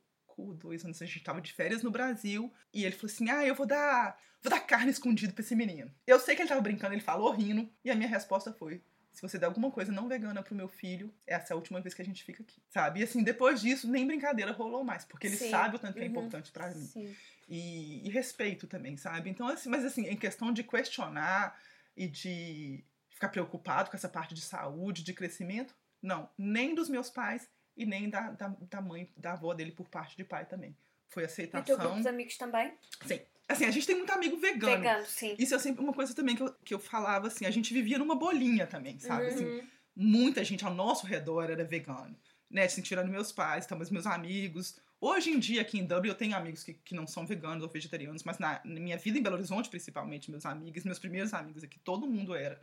dois 0.54 0.84
anos, 0.84 1.00
a 1.00 1.06
gente 1.06 1.22
tava 1.22 1.40
de 1.40 1.52
férias 1.52 1.82
no 1.82 1.90
Brasil, 1.90 2.52
e 2.72 2.84
ele 2.84 2.94
falou 2.96 3.12
assim: 3.12 3.30
ah, 3.30 3.44
eu 3.46 3.54
vou 3.54 3.66
dar, 3.66 4.18
vou 4.42 4.50
dar 4.50 4.60
carne 4.60 4.90
escondida 4.90 5.32
pra 5.32 5.42
esse 5.42 5.54
menino. 5.56 5.90
Eu 6.06 6.18
sei 6.20 6.34
que 6.36 6.42
ele 6.42 6.48
tava 6.48 6.60
brincando, 6.60 6.94
ele 6.94 7.00
falou 7.02 7.30
rindo, 7.32 7.70
e 7.84 7.90
a 7.90 7.94
minha 7.94 8.08
resposta 8.08 8.52
foi: 8.52 8.82
se 9.12 9.22
você 9.22 9.38
der 9.38 9.46
alguma 9.46 9.70
coisa 9.70 9.90
não 9.92 10.08
vegana 10.08 10.42
pro 10.42 10.54
meu 10.54 10.68
filho, 10.68 11.12
essa 11.26 11.52
é 11.52 11.54
a 11.54 11.56
última 11.56 11.80
vez 11.80 11.94
que 11.94 12.02
a 12.02 12.04
gente 12.04 12.22
fica 12.24 12.42
aqui. 12.42 12.62
Sabe? 12.68 13.00
E 13.00 13.02
assim, 13.02 13.22
depois 13.22 13.60
disso, 13.60 13.90
nem 13.90 14.06
brincadeira 14.06 14.52
rolou 14.52 14.84
mais, 14.84 15.04
porque 15.04 15.26
ele 15.26 15.36
Sim. 15.36 15.50
sabe 15.50 15.76
o 15.76 15.78
tanto 15.78 15.94
que 15.94 16.00
é 16.00 16.04
Uhum. 16.04 16.10
importante 16.10 16.50
pra 16.52 16.68
mim. 16.68 16.84
Sim. 16.86 17.16
E, 17.48 18.06
e 18.06 18.10
respeito 18.10 18.66
também, 18.68 18.96
sabe? 18.96 19.28
Então, 19.28 19.48
assim, 19.48 19.68
mas 19.68 19.84
assim, 19.84 20.06
em 20.06 20.16
questão 20.16 20.52
de 20.52 20.62
questionar 20.62 21.58
e 21.96 22.06
de 22.06 22.84
ficar 23.08 23.28
preocupado 23.28 23.90
com 23.90 23.96
essa 23.96 24.08
parte 24.08 24.32
de 24.34 24.40
saúde, 24.40 25.02
de 25.02 25.12
crescimento, 25.12 25.74
não, 26.00 26.30
nem 26.38 26.74
dos 26.74 26.88
meus 26.88 27.10
pais 27.10 27.50
e 27.82 27.86
nem 27.86 28.08
da, 28.10 28.30
da, 28.30 28.48
da 28.70 28.80
mãe, 28.80 29.08
da 29.16 29.32
avó 29.32 29.54
dele 29.54 29.72
por 29.72 29.88
parte 29.88 30.16
de 30.16 30.24
pai 30.24 30.44
também. 30.44 30.76
Foi 31.08 31.24
E 31.24 31.26
o 31.26 31.28
teu 31.28 31.36
grupo 31.46 31.56
aceitação. 31.58 32.00
de 32.02 32.08
amigos 32.08 32.36
também? 32.36 32.72
Sim. 33.06 33.20
Assim, 33.48 33.64
a 33.64 33.70
gente 33.70 33.86
tem 33.86 33.96
muito 33.96 34.12
amigo 34.12 34.36
vegano. 34.36 34.76
Vegano, 34.82 35.06
sim. 35.06 35.34
Isso 35.38 35.54
é 35.54 35.58
sempre 35.58 35.82
uma 35.82 35.92
coisa 35.92 36.14
também 36.14 36.36
que 36.36 36.42
eu, 36.42 36.52
que 36.64 36.74
eu 36.74 36.78
falava, 36.78 37.26
assim, 37.26 37.46
a 37.46 37.50
gente 37.50 37.72
vivia 37.74 37.98
numa 37.98 38.14
bolinha 38.14 38.66
também, 38.66 38.98
sabe? 39.00 39.26
Assim, 39.26 39.44
Uhum. 39.44 39.66
muita 39.96 40.44
gente 40.44 40.64
ao 40.64 40.72
nosso 40.72 41.06
redor 41.06 41.50
era 41.50 41.64
vegano. 41.64 42.16
Né? 42.48 42.64
Assim, 42.64 42.80
tirando 42.82 43.08
meus 43.08 43.32
pais, 43.32 43.66
tá, 43.66 43.74
mas 43.74 43.90
meus 43.90 44.06
amigos. 44.06 44.78
Hoje 45.00 45.30
em 45.30 45.38
dia, 45.38 45.62
aqui 45.62 45.78
em 45.78 45.84
Dublin, 45.86 46.10
eu 46.10 46.14
tenho 46.14 46.36
amigos 46.36 46.62
que, 46.62 46.74
que 46.74 46.94
não 46.94 47.06
são 47.06 47.26
veganos 47.26 47.62
ou 47.64 47.68
vegetarianos, 47.70 48.22
mas 48.22 48.38
na, 48.38 48.60
na 48.64 48.78
minha 48.80 48.96
vida 48.98 49.18
em 49.18 49.22
Belo 49.22 49.36
Horizonte, 49.36 49.68
principalmente, 49.68 50.30
meus 50.30 50.44
amigos, 50.46 50.84
meus 50.84 50.98
primeiros 50.98 51.32
amigos 51.34 51.64
aqui, 51.64 51.78
todo 51.80 52.06
mundo 52.06 52.34
era 52.34 52.60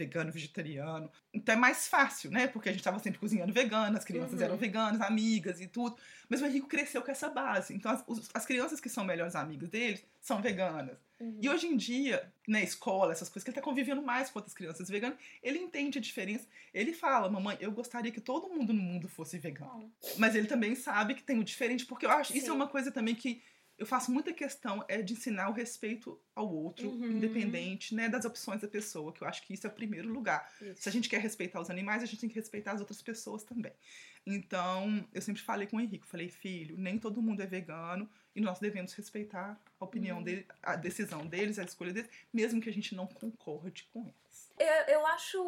vegano, 0.00 0.32
vegetariano. 0.32 1.10
Então 1.32 1.54
é 1.54 1.58
mais 1.58 1.86
fácil, 1.86 2.30
né? 2.30 2.46
Porque 2.46 2.68
a 2.68 2.72
gente 2.72 2.82
tava 2.82 2.98
sempre 2.98 3.18
cozinhando 3.20 3.52
vegano, 3.52 3.96
as 3.96 4.04
crianças 4.04 4.38
Uhum. 4.38 4.44
eram 4.46 4.56
veganas, 4.56 5.00
amigas 5.02 5.60
e 5.60 5.66
tudo. 5.66 5.96
Mas 6.28 6.40
o 6.40 6.46
Henrico 6.46 6.66
cresceu 6.68 7.02
com 7.02 7.10
essa 7.10 7.28
base. 7.28 7.74
Então 7.74 7.90
as, 7.92 8.02
os- 8.06 8.30
as 8.32 8.46
crianças 8.46 8.80
que 8.80 8.88
são 8.88 9.04
melhores 9.04 9.34
amigas 9.34 9.68
deles 9.68 10.04
são 10.20 10.40
veganas. 10.40 10.96
Uhum. 11.18 11.38
E 11.42 11.48
hoje 11.50 11.66
em 11.66 11.76
dia, 11.76 12.32
na 12.48 12.62
escola, 12.62 13.12
essas 13.12 13.28
coisas, 13.28 13.44
que 13.44 13.50
ele 13.50 13.54
tá 13.56 13.60
convivendo 13.60 14.00
mais 14.00 14.30
com 14.30 14.38
outras 14.38 14.54
crianças 14.54 14.88
veganas, 14.88 15.18
ele 15.42 15.58
entende 15.58 15.98
a 15.98 16.00
diferença. 16.00 16.46
Ele 16.72 16.94
fala, 16.94 17.28
mamãe, 17.28 17.58
eu 17.60 17.70
gostaria 17.72 18.10
que 18.10 18.20
todo 18.22 18.48
mundo 18.48 18.72
no 18.72 18.80
mundo 18.82 19.06
fosse 19.08 19.36
vegano. 19.38 19.92
Mas 20.16 20.34
ele 20.34 20.46
também 20.46 20.74
sabe 20.74 21.14
que 21.14 21.22
tem 21.22 21.38
o 21.38 21.44
diferente, 21.44 21.84
porque 21.84 22.06
eu 22.06 22.10
acho, 22.10 22.34
isso 22.34 22.46
Sim. 22.46 22.52
é 22.52 22.54
uma 22.54 22.68
coisa 22.68 22.90
também 22.90 23.14
que 23.14 23.42
eu 23.80 23.86
faço 23.86 24.12
muita 24.12 24.32
questão, 24.32 24.84
é 24.86 25.00
de 25.02 25.14
ensinar 25.14 25.48
o 25.48 25.52
respeito 25.52 26.20
ao 26.34 26.48
outro, 26.52 26.88
Uhum. 26.90 27.12
independente, 27.12 27.94
né, 27.94 28.08
das 28.08 28.24
opções 28.26 28.60
da 28.60 28.68
pessoa, 28.68 29.12
que 29.12 29.22
eu 29.22 29.26
acho 29.26 29.42
que 29.42 29.54
isso 29.54 29.66
é 29.66 29.70
o 29.70 29.72
primeiro 29.72 30.08
lugar. 30.08 30.52
Isso. 30.60 30.82
Se 30.82 30.88
a 30.88 30.92
gente 30.92 31.08
quer 31.08 31.20
respeitar 31.20 31.60
os 31.60 31.70
animais, 31.70 32.02
a 32.02 32.06
gente 32.06 32.20
tem 32.20 32.28
que 32.28 32.34
respeitar 32.36 32.72
as 32.72 32.80
outras 32.80 33.00
pessoas 33.02 33.42
também. 33.42 33.72
Então, 34.26 35.04
eu 35.14 35.22
sempre 35.22 35.40
falei 35.42 35.66
com 35.66 35.78
o 35.78 35.80
Henrique, 35.80 36.06
falei, 36.06 36.28
filho, 36.28 36.76
nem 36.76 36.98
todo 36.98 37.22
mundo 37.22 37.42
é 37.42 37.46
vegano 37.46 38.08
e 38.36 38.40
nós 38.40 38.58
devemos 38.60 38.92
respeitar 38.92 39.58
a 39.80 39.84
opinião 39.84 40.18
Uhum. 40.18 40.22
dele, 40.24 40.46
a 40.62 40.76
decisão 40.76 41.26
deles, 41.26 41.58
a 41.58 41.64
escolha 41.64 41.92
deles, 41.92 42.10
mesmo 42.32 42.60
que 42.60 42.68
a 42.68 42.72
gente 42.72 42.94
não 42.94 43.06
concorde 43.06 43.88
com 43.92 44.02
eles. 44.02 44.50
Eu, 44.58 44.94
eu 44.94 45.06
acho. 45.06 45.38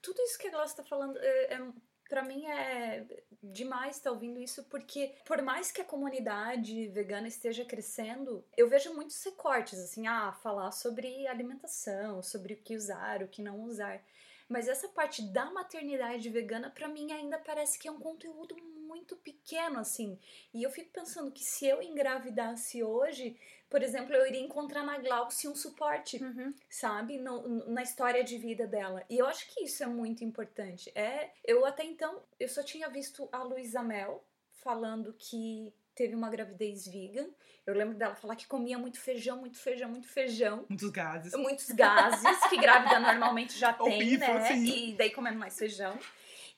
Tudo 0.00 0.22
isso 0.22 0.38
que 0.38 0.46
a 0.46 0.50
Glaucia 0.52 0.76
tá 0.76 0.84
falando 0.84 1.18
é, 1.18 1.54
é 1.54 1.60
Pra 2.08 2.22
mim 2.22 2.46
é 2.46 3.06
demais 3.42 3.96
estar 3.96 4.10
ouvindo 4.10 4.38
isso, 4.38 4.64
porque 4.64 5.14
por 5.24 5.40
mais 5.42 5.72
que 5.72 5.80
a 5.80 5.84
comunidade 5.84 6.88
vegana 6.88 7.28
esteja 7.28 7.64
crescendo, 7.64 8.44
eu 8.56 8.68
vejo 8.68 8.94
muitos 8.94 9.22
recortes, 9.24 9.78
assim, 9.78 10.06
ah, 10.06 10.32
falar 10.32 10.70
sobre 10.72 11.26
alimentação, 11.26 12.22
sobre 12.22 12.54
o 12.54 12.56
que 12.56 12.76
usar, 12.76 13.22
o 13.22 13.28
que 13.28 13.42
não 13.42 13.62
usar. 13.62 14.02
Mas 14.48 14.68
essa 14.68 14.88
parte 14.88 15.22
da 15.22 15.50
maternidade 15.50 16.28
vegana, 16.28 16.70
para 16.70 16.88
mim, 16.88 17.12
ainda 17.12 17.38
parece 17.38 17.78
que 17.78 17.88
é 17.88 17.90
um 17.90 17.98
conteúdo 17.98 18.54
muito 18.94 19.16
pequeno, 19.16 19.78
assim. 19.80 20.18
E 20.52 20.62
eu 20.62 20.70
fico 20.70 20.90
pensando 20.92 21.30
que 21.32 21.42
se 21.44 21.66
eu 21.66 21.82
engravidasse 21.82 22.82
hoje, 22.82 23.36
por 23.68 23.82
exemplo, 23.82 24.14
eu 24.14 24.24
iria 24.26 24.40
encontrar 24.40 24.84
na 24.84 24.98
Glaucia 24.98 25.50
um 25.50 25.54
suporte, 25.56 26.22
Uhum. 26.22 26.54
sabe? 26.70 27.18
No- 27.18 27.66
na 27.68 27.82
história 27.82 28.22
de 28.22 28.38
vida 28.38 28.66
dela. 28.66 29.02
E 29.10 29.18
eu 29.18 29.26
acho 29.26 29.48
que 29.52 29.64
isso 29.64 29.82
é 29.82 29.86
muito 29.86 30.22
importante. 30.22 30.92
É, 30.94 31.30
eu 31.44 31.66
até 31.66 31.84
então, 31.84 32.22
eu 32.38 32.48
só 32.48 32.62
tinha 32.62 32.88
visto 32.88 33.28
a 33.32 33.42
Luísa 33.42 33.82
Mel 33.82 34.24
falando 34.52 35.12
que 35.18 35.72
teve 35.94 36.14
uma 36.14 36.30
gravidez 36.30 36.86
vegan. 36.86 37.28
Eu 37.66 37.74
lembro 37.74 37.96
dela 37.96 38.14
falar 38.14 38.36
que 38.36 38.46
comia 38.46 38.78
muito 38.78 39.00
feijão, 39.00 39.38
muito 39.38 39.58
feijão, 39.58 39.88
muito 39.90 40.06
feijão. 40.06 40.64
Muitos 40.68 40.90
gases. 40.90 41.34
Muitos 41.34 41.68
gases 41.70 42.46
que 42.48 42.56
grávida 42.58 42.98
normalmente 43.00 43.58
já 43.58 43.72
tem, 43.72 43.86
Horrível, 43.94 44.34
né? 44.34 44.52
sim. 44.54 44.88
E 44.90 44.92
daí 44.94 45.10
comendo 45.10 45.38
mais 45.38 45.58
feijão. 45.58 45.98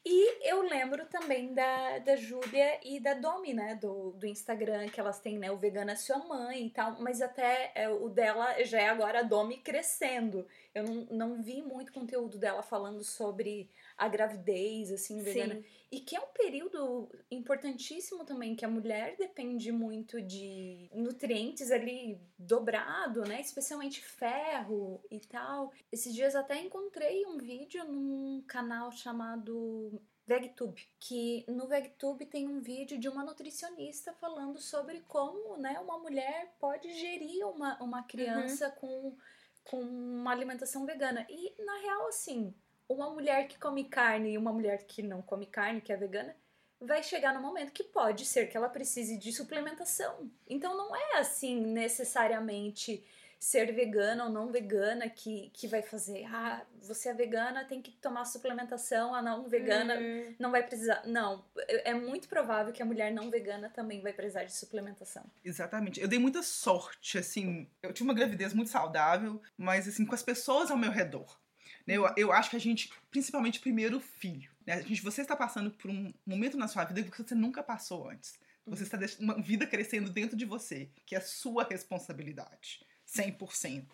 E 0.08 0.48
eu 0.48 0.62
lembro 0.62 1.04
também 1.06 1.52
da, 1.52 1.98
da 1.98 2.14
Júlia 2.14 2.78
e 2.84 3.00
da 3.00 3.12
Domi, 3.12 3.52
né? 3.52 3.74
Do, 3.74 4.12
do 4.12 4.24
Instagram, 4.24 4.88
que 4.88 5.00
elas 5.00 5.18
têm, 5.18 5.36
né? 5.36 5.50
O 5.50 5.56
Vegana 5.56 5.92
é 5.92 5.96
Sua 5.96 6.18
Mãe 6.18 6.64
e 6.64 6.70
tal. 6.70 6.96
Mas 7.00 7.20
até 7.20 7.72
é, 7.74 7.88
o 7.88 8.08
dela 8.08 8.62
já 8.62 8.80
é 8.80 8.88
agora 8.88 9.18
a 9.18 9.22
Domi 9.24 9.56
crescendo. 9.56 10.46
Eu 10.72 10.84
não, 10.84 10.94
não 11.10 11.42
vi 11.42 11.60
muito 11.60 11.92
conteúdo 11.92 12.38
dela 12.38 12.62
falando 12.62 13.02
sobre 13.02 13.68
a 13.96 14.08
gravidez, 14.08 14.90
assim, 14.90 15.22
vegana. 15.22 15.54
Sim. 15.54 15.64
E 15.90 16.00
que 16.00 16.16
é 16.16 16.20
um 16.20 16.32
período 16.34 17.08
importantíssimo 17.30 18.24
também, 18.24 18.56
que 18.56 18.64
a 18.64 18.68
mulher 18.68 19.16
depende 19.16 19.70
muito 19.70 20.20
de 20.20 20.90
nutrientes 20.92 21.70
ali 21.70 22.20
dobrado, 22.38 23.22
né? 23.22 23.40
Especialmente 23.40 24.04
ferro 24.04 25.00
e 25.10 25.20
tal. 25.20 25.72
Esses 25.90 26.12
dias 26.12 26.34
até 26.34 26.60
encontrei 26.60 27.24
um 27.24 27.38
vídeo 27.38 27.84
num 27.84 28.42
canal 28.46 28.90
chamado 28.90 30.00
VegTube, 30.26 30.88
que 30.98 31.44
no 31.48 31.68
VegTube 31.68 32.26
tem 32.26 32.48
um 32.48 32.60
vídeo 32.60 32.98
de 32.98 33.08
uma 33.08 33.24
nutricionista 33.24 34.12
falando 34.12 34.60
sobre 34.60 35.00
como, 35.02 35.56
né, 35.56 35.78
uma 35.78 35.98
mulher 35.98 36.52
pode 36.58 36.92
gerir 36.98 37.46
uma, 37.46 37.80
uma 37.80 38.02
criança 38.02 38.68
com, 38.72 39.16
com 39.62 39.80
uma 39.80 40.32
alimentação 40.32 40.84
vegana. 40.84 41.24
E 41.30 41.54
na 41.62 41.78
real, 41.78 42.08
assim, 42.08 42.52
uma 42.88 43.10
mulher 43.10 43.48
que 43.48 43.58
come 43.58 43.84
carne 43.84 44.32
e 44.32 44.38
uma 44.38 44.52
mulher 44.52 44.84
que 44.86 45.02
não 45.02 45.20
come 45.22 45.46
carne, 45.46 45.80
que 45.80 45.92
é 45.92 45.96
vegana, 45.96 46.34
vai 46.80 47.02
chegar 47.02 47.32
no 47.34 47.40
momento 47.40 47.72
que 47.72 47.84
pode 47.84 48.24
ser 48.26 48.46
que 48.48 48.56
ela 48.56 48.68
precise 48.68 49.18
de 49.18 49.32
suplementação. 49.32 50.30
Então 50.48 50.76
não 50.76 50.94
é 50.94 51.18
assim 51.18 51.60
necessariamente 51.60 53.04
ser 53.38 53.70
vegana 53.72 54.24
ou 54.24 54.30
não 54.30 54.50
vegana 54.50 55.08
que, 55.10 55.50
que 55.52 55.68
vai 55.68 55.82
fazer, 55.82 56.24
ah, 56.24 56.64
você 56.80 57.10
é 57.10 57.14
vegana, 57.14 57.64
tem 57.66 57.82
que 57.82 57.92
tomar 57.92 58.24
suplementação, 58.24 59.14
a 59.14 59.20
não 59.20 59.46
vegana 59.46 59.94
Uhum. 59.96 60.34
não 60.38 60.50
vai 60.50 60.62
precisar. 60.66 61.02
Não, 61.06 61.44
é 61.68 61.90
é 61.90 61.94
muito 61.94 62.28
provável 62.28 62.72
que 62.72 62.82
a 62.82 62.86
mulher 62.86 63.12
não 63.12 63.30
vegana 63.30 63.68
também 63.68 64.00
vai 64.00 64.12
precisar 64.12 64.44
de 64.44 64.54
suplementação. 64.54 65.22
Exatamente. 65.44 66.00
Eu 66.00 66.08
dei 66.08 66.18
muita 66.18 66.42
sorte, 66.42 67.18
assim. 67.18 67.68
Eu 67.82 67.92
tive 67.92 68.08
uma 68.08 68.14
gravidez 68.14 68.54
muito 68.54 68.70
saudável, 68.70 69.40
mas, 69.56 69.86
assim, 69.86 70.06
com 70.06 70.14
as 70.14 70.22
pessoas 70.22 70.70
ao 70.70 70.76
meu 70.78 70.90
redor. 70.90 71.38
Né? 71.86 71.94
Eu, 71.94 72.06
eu 72.16 72.32
acho 72.32 72.50
que 72.50 72.56
a 72.56 72.60
gente, 72.60 72.90
principalmente 73.10 73.60
primeiro 73.60 74.00
filho, 74.00 74.50
né? 74.66 74.74
A 74.74 74.80
gente, 74.82 75.02
você 75.02 75.22
está 75.22 75.36
passando 75.36 75.70
por 75.70 75.90
um 75.90 76.12
momento 76.26 76.56
na 76.56 76.66
sua 76.68 76.84
vida 76.84 77.02
que 77.02 77.22
você 77.22 77.34
nunca 77.34 77.62
passou 77.62 78.10
antes. 78.10 78.38
Você 78.66 78.82
está 78.82 78.96
deixando 78.96 79.22
uma 79.22 79.40
vida 79.40 79.64
crescendo 79.66 80.10
dentro 80.10 80.36
de 80.36 80.44
você, 80.44 80.90
que 81.06 81.14
é 81.14 81.20
sua 81.20 81.64
responsabilidade, 81.64 82.84
100%. 83.06 83.86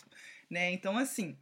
Né? 0.49 0.73
Então, 0.73 0.97
assim, 0.97 1.37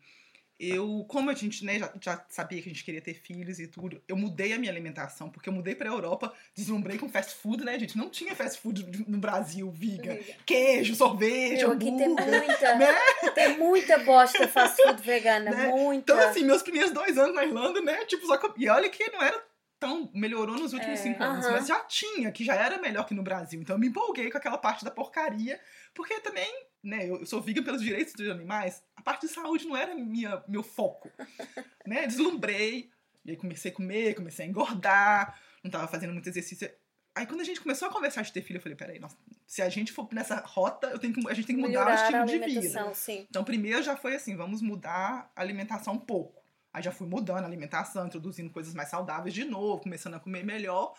eu, 0.61 1.05
como 1.09 1.31
a 1.31 1.35
gente 1.35 1.65
né, 1.65 1.79
já, 1.79 1.93
já 2.01 2.25
sabia 2.29 2.61
que 2.61 2.69
a 2.69 2.73
gente 2.73 2.85
queria 2.85 3.01
ter 3.01 3.15
filhos 3.15 3.59
e 3.59 3.67
tudo, 3.67 4.03
eu 4.07 4.15
mudei 4.15 4.53
a 4.53 4.59
minha 4.59 4.71
alimentação, 4.71 5.31
porque 5.31 5.49
eu 5.49 5.53
mudei 5.53 5.75
pra 5.75 5.89
Europa, 5.89 6.33
deslumbrei 6.55 6.99
com 6.99 7.09
fast 7.09 7.35
food, 7.37 7.65
né, 7.65 7.79
gente? 7.79 7.97
Não 7.97 8.11
tinha 8.11 8.37
fast 8.37 8.61
food 8.61 9.05
no 9.09 9.19
Brasil, 9.19 9.71
vegan. 9.71 10.19
Queijo, 10.45 10.95
sorvete, 10.95 11.61
Meu, 11.61 11.73
aqui 11.73 11.97
tem 11.97 12.09
muita, 12.09 12.75
né? 12.77 12.95
tem 13.35 13.57
muita 13.57 13.99
bosta 14.01 14.47
fast 14.47 14.83
food 14.83 15.01
vegana, 15.03 15.51
Né? 15.51 15.69
muita. 15.69 16.13
Então, 16.13 16.29
assim, 16.29 16.45
meus 16.45 16.63
primeiros 16.63 16.93
dois 16.93 17.17
anos 17.17 17.35
na 17.35 17.45
Irlanda, 17.45 17.81
né? 17.81 18.05
Tipo, 18.05 18.27
só 18.27 18.37
que, 18.37 18.63
e 18.63 18.69
olha 18.69 18.89
que 18.91 19.11
não 19.11 19.23
era 19.23 19.43
tão. 19.79 20.11
Melhorou 20.15 20.57
nos 20.57 20.75
últimos 20.75 21.01
É, 21.01 21.03
cinco 21.03 21.23
anos, 21.23 21.47
aham. 21.47 21.55
mas 21.57 21.67
já 21.67 21.81
tinha, 21.81 22.31
que 22.31 22.45
já 22.45 22.55
era 22.55 22.79
melhor 22.79 23.07
que 23.07 23.15
no 23.15 23.23
Brasil. 23.23 23.61
Então 23.63 23.77
eu 23.77 23.81
me 23.81 23.87
empolguei 23.89 24.31
com 24.31 24.37
aquela 24.37 24.59
parte 24.59 24.85
da 24.85 24.91
porcaria, 24.91 25.59
porque 25.95 26.21
também, 26.21 26.47
né, 26.83 27.09
eu 27.09 27.21
eu 27.21 27.27
sou 27.27 27.41
vegan 27.41 27.63
pelos 27.63 27.83
direitos 27.83 28.15
dos 28.15 28.29
animais, 28.29 28.83
a 28.97 29.03
parte 29.03 29.27
de 29.27 29.33
saúde 29.33 29.67
não 29.67 29.77
era 29.77 29.95
minha, 29.95 30.43
meu 30.49 30.63
foco. 30.63 31.11
né? 31.87 32.07
Deslumbrei, 32.07 32.91
e 33.25 33.31
aí 33.31 33.37
comecei 33.37 33.71
a 33.71 33.75
comer, 33.75 34.15
comecei 34.15 34.47
a 34.47 34.49
engordar, 34.49 35.39
não 35.63 35.71
tava 35.71 35.87
fazendo 35.87 36.13
muito 36.13 36.29
exercício. 36.29 36.71
Aí 37.15 37.27
quando 37.27 37.41
a 37.41 37.45
gente 37.45 37.61
começou 37.61 37.89
a 37.89 37.93
conversar 37.93 38.23
de 38.23 38.33
ter 38.33 38.41
filho, 38.43 38.59
eu 38.59 38.63
falei, 38.63 38.77
peraí, 38.77 38.99
nossa, 38.99 39.17
se 39.47 39.61
a 39.61 39.69
gente 39.69 39.93
for 39.93 40.09
nessa 40.13 40.37
rota, 40.41 40.87
eu 40.89 40.99
tenho 40.99 41.13
que, 41.13 41.29
a 41.29 41.35
gente 41.35 41.47
tem 41.47 41.57
que 41.57 41.63
mudar 41.63 41.69
o 41.69 41.85
Melhorar 41.85 42.21
a 42.21 42.25
estilo 42.25 42.47
de 42.47 42.61
vida. 42.61 42.95
sim. 42.95 43.27
Então, 43.29 43.45
primeiro 43.45 43.83
já 43.83 43.97
foi 43.97 44.15
assim, 44.15 44.37
vamos 44.37 44.63
mudar 44.63 45.31
a 45.35 45.41
alimentação 45.41 45.95
um 45.95 45.99
pouco. 45.99 46.41
Aí 46.73 46.83
já 46.83 46.93
fui 46.93 47.07
mudando 47.09 47.43
a 47.43 47.47
alimentação, 47.47 48.07
introduzindo 48.07 48.49
coisas 48.51 48.75
mais 48.75 48.89
saudáveis 48.89 49.35
de 49.35 49.45
novo, 49.45 49.83
começando 49.83 50.15
a 50.15 50.21
comer 50.21 50.45
melhor. 50.45 50.95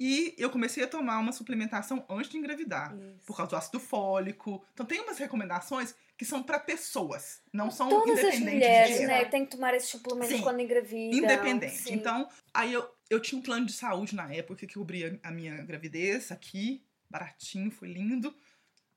E 0.00 0.34
eu 0.38 0.48
comecei 0.48 0.82
a 0.82 0.88
tomar 0.88 1.18
uma 1.18 1.30
suplementação 1.30 2.06
antes 2.08 2.30
de 2.30 2.38
engravidar, 2.38 2.96
Isso. 2.96 3.26
por 3.26 3.36
causa 3.36 3.50
do 3.50 3.56
ácido 3.56 3.78
fólico. 3.78 4.64
Então, 4.72 4.86
tem 4.86 4.98
umas 4.98 5.18
recomendações 5.18 5.94
que 6.16 6.24
são 6.24 6.42
para 6.42 6.58
pessoas, 6.58 7.42
não 7.52 7.70
são 7.70 7.88
Todas 7.90 8.18
as 8.18 8.18
independentes 8.18 8.38
de 8.38 8.50
mulheres, 8.50 8.96
dieta. 8.96 9.06
né, 9.12 9.24
têm 9.26 9.44
que 9.44 9.50
tomar 9.50 9.74
esses 9.74 9.90
suplementos 9.90 10.36
Sim. 10.36 10.42
quando 10.42 10.60
engravidam. 10.60 11.18
Independente. 11.18 11.76
sim. 11.76 11.92
Então, 11.92 12.26
aí 12.52 12.72
eu, 12.72 12.86
eu 13.10 13.20
tinha 13.20 13.38
um 13.38 13.42
plano 13.42 13.66
de 13.66 13.74
saúde 13.74 14.14
na 14.14 14.32
época 14.32 14.66
que 14.66 14.74
cobria 14.74 15.20
a 15.22 15.30
minha 15.30 15.62
gravidez 15.62 16.32
aqui, 16.32 16.82
baratinho, 17.10 17.70
foi 17.70 17.88
lindo. 17.88 18.34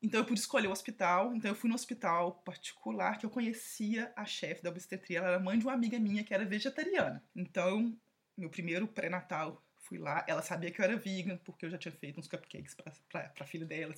Então 0.02 0.20
eu 0.20 0.26
pude 0.26 0.40
escolher 0.40 0.68
o 0.68 0.72
hospital. 0.72 1.34
Então 1.34 1.52
eu 1.52 1.56
fui 1.56 1.70
no 1.70 1.76
hospital 1.76 2.34
particular 2.46 3.18
que 3.18 3.26
eu 3.26 3.30
conhecia 3.30 4.12
a 4.18 4.26
chefe 4.26 4.62
da 4.62 4.70
obstetria. 4.70 5.20
Ela 5.20 5.30
era 5.30 5.40
mãe 5.40 5.58
de 5.58 5.66
uma 5.66 5.74
amiga 5.74 5.98
minha 5.98 6.24
que 6.26 6.34
era 6.34 6.46
vegetariana. 6.46 7.24
Então, 7.34 7.98
meu 8.38 8.50
primeiro 8.50 8.86
pré-natal 8.86 9.64
fui 9.94 10.00
lá. 10.00 10.24
Ela 10.28 10.42
sabia 10.42 10.72
que 10.72 10.82
eu 10.82 10.86
era 10.86 10.98
vegan, 10.98 11.38
porque 11.44 11.66
eu 11.66 11.70
já 11.70 11.78
tinha 11.78 11.92
feito 11.92 12.20
uns 12.20 12.28
cupcakes 12.28 12.74
pra, 12.74 12.92
pra, 13.12 13.22
pra 13.30 13.46
filha 13.46 13.66
dela. 13.66 13.94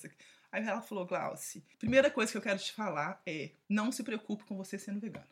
Aí 0.52 0.66
ela 0.66 0.82
falou, 0.82 1.06
Glauci, 1.06 1.64
primeira 1.80 2.10
coisa 2.12 2.32
que 2.32 2.38
eu 2.38 2.42
quero 2.42 2.60
te 2.60 2.74
falar 2.74 3.22
é 3.26 3.52
não 3.70 3.92
se 3.92 4.04
preocupe 4.04 4.44
com 4.44 4.58
você 4.58 4.78
sendo 4.78 5.00
vegana. 5.00 5.28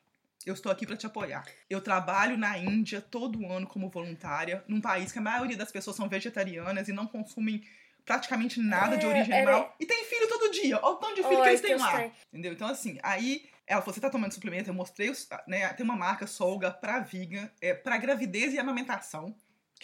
Eu 0.46 0.54
estou 0.54 0.72
aqui 0.72 0.86
para 0.86 0.98
te 0.98 1.06
apoiar. 1.06 1.46
Eu 1.70 1.80
trabalho 1.82 2.38
na 2.38 2.58
Índia 2.58 3.02
todo 3.02 3.46
ano 3.46 3.66
como 3.68 3.90
voluntária, 3.90 4.64
num 4.68 4.82
país 4.82 5.12
que 5.12 5.20
a 5.20 5.22
maioria 5.22 5.56
das 5.56 5.72
pessoas 5.72 5.96
são 5.96 6.10
vegetarianas 6.10 6.88
e 6.90 6.94
não 6.94 7.08
consumem 7.08 7.64
praticamente 8.06 8.60
nada 8.60 8.98
de 8.98 9.06
É, 9.06 9.10
origem 9.10 9.34
era- 9.34 9.52
animal. 9.52 9.76
E 9.80 9.86
tem 9.86 10.04
filho 10.06 10.28
todo 10.28 10.52
dia. 10.52 10.78
Olha 10.82 10.96
o 10.96 10.98
tanto 10.98 11.16
de 11.16 11.24
filho 11.24 11.36
Olha, 11.36 11.44
que 11.44 11.50
eles 11.50 11.62
têm 11.62 11.76
lá. 11.78 12.12
Entendeu? 12.28 12.52
Então, 12.52 12.68
assim, 12.68 13.00
aí 13.02 13.50
ela 13.66 13.80
falou: 13.82 13.94
você 13.94 14.02
tá 14.02 14.10
tomando 14.10 14.34
suplemento? 14.34 14.70
Eu 14.70 14.74
mostrei, 14.74 15.10
os, 15.10 15.30
né? 15.48 15.72
Tem 15.74 15.86
uma 15.86 15.96
marca 15.96 16.28
Solga 16.28 16.70
pra 16.72 17.00
vegan, 17.00 17.50
é, 17.62 17.74
pra 17.74 17.98
gravidez 17.98 18.54
e 18.54 18.60
amamentação, 18.60 19.34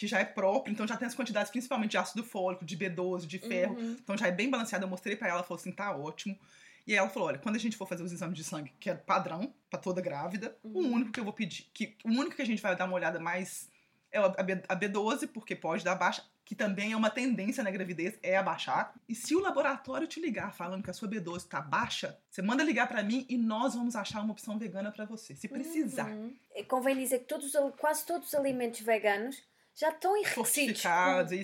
que 0.00 0.06
já 0.06 0.18
é 0.18 0.24
próprio, 0.24 0.72
então 0.72 0.86
já 0.88 0.96
tem 0.96 1.06
as 1.06 1.14
quantidades 1.14 1.50
principalmente 1.50 1.90
de 1.90 1.98
ácido 1.98 2.24
fólico, 2.24 2.64
de 2.64 2.74
B12, 2.74 3.26
de 3.26 3.38
ferro. 3.38 3.74
Uhum. 3.78 3.96
Então 4.02 4.16
já 4.16 4.28
é 4.28 4.32
bem 4.32 4.48
balanceado. 4.48 4.86
Eu 4.86 4.88
mostrei 4.88 5.14
pra 5.14 5.28
ela, 5.28 5.36
ela 5.40 5.46
falou 5.46 5.60
assim: 5.60 5.70
tá 5.70 5.94
ótimo. 5.94 6.38
E 6.86 6.94
ela 6.94 7.10
falou: 7.10 7.28
olha, 7.28 7.38
quando 7.38 7.56
a 7.56 7.58
gente 7.58 7.76
for 7.76 7.86
fazer 7.86 8.02
os 8.02 8.10
exames 8.10 8.34
de 8.38 8.42
sangue, 8.42 8.72
que 8.80 8.88
é 8.88 8.94
padrão 8.94 9.52
pra 9.68 9.78
toda 9.78 10.00
grávida, 10.00 10.56
o 10.62 10.68
Uhum. 10.78 10.92
único 10.94 11.12
que 11.12 11.20
eu 11.20 11.24
vou 11.24 11.34
pedir, 11.34 11.68
que, 11.74 11.98
o 12.02 12.08
único 12.08 12.34
que 12.34 12.40
a 12.40 12.46
gente 12.46 12.62
vai 12.62 12.74
dar 12.74 12.86
uma 12.86 12.94
olhada 12.94 13.20
mais 13.20 13.68
é 14.10 14.18
a 14.18 14.28
B- 14.42 14.62
a 14.66 14.74
B12, 14.74 15.26
porque 15.28 15.54
pode 15.54 15.84
dar 15.84 15.94
baixa, 15.96 16.24
que 16.46 16.54
também 16.54 16.92
é 16.92 16.96
uma 16.96 17.10
tendência 17.10 17.62
na 17.62 17.70
gravidez, 17.70 18.18
é 18.22 18.38
abaixar. 18.38 18.94
E 19.06 19.14
se 19.14 19.36
o 19.36 19.38
laboratório 19.40 20.06
te 20.08 20.18
ligar 20.18 20.54
falando 20.54 20.82
que 20.82 20.90
a 20.90 20.94
sua 20.94 21.08
B12 21.08 21.46
tá 21.46 21.60
baixa, 21.60 22.18
você 22.30 22.40
manda 22.40 22.64
ligar 22.64 22.88
pra 22.88 23.02
mim 23.02 23.26
e 23.28 23.36
nós 23.36 23.74
vamos 23.74 23.94
achar 23.94 24.22
uma 24.22 24.32
opção 24.32 24.58
vegana 24.58 24.90
pra 24.90 25.04
você, 25.04 25.36
se 25.36 25.46
precisar. 25.46 26.08
Uhum. 26.10 26.34
Convém 26.66 26.96
dizer 26.96 27.18
que 27.20 27.26
todos, 27.26 27.52
quase 27.78 28.04
todos 28.06 28.28
os 28.28 28.34
alimentos 28.34 28.80
veganos 28.80 29.49
já 29.80 29.88
estão 29.88 30.14
enriquecidos 30.14 30.82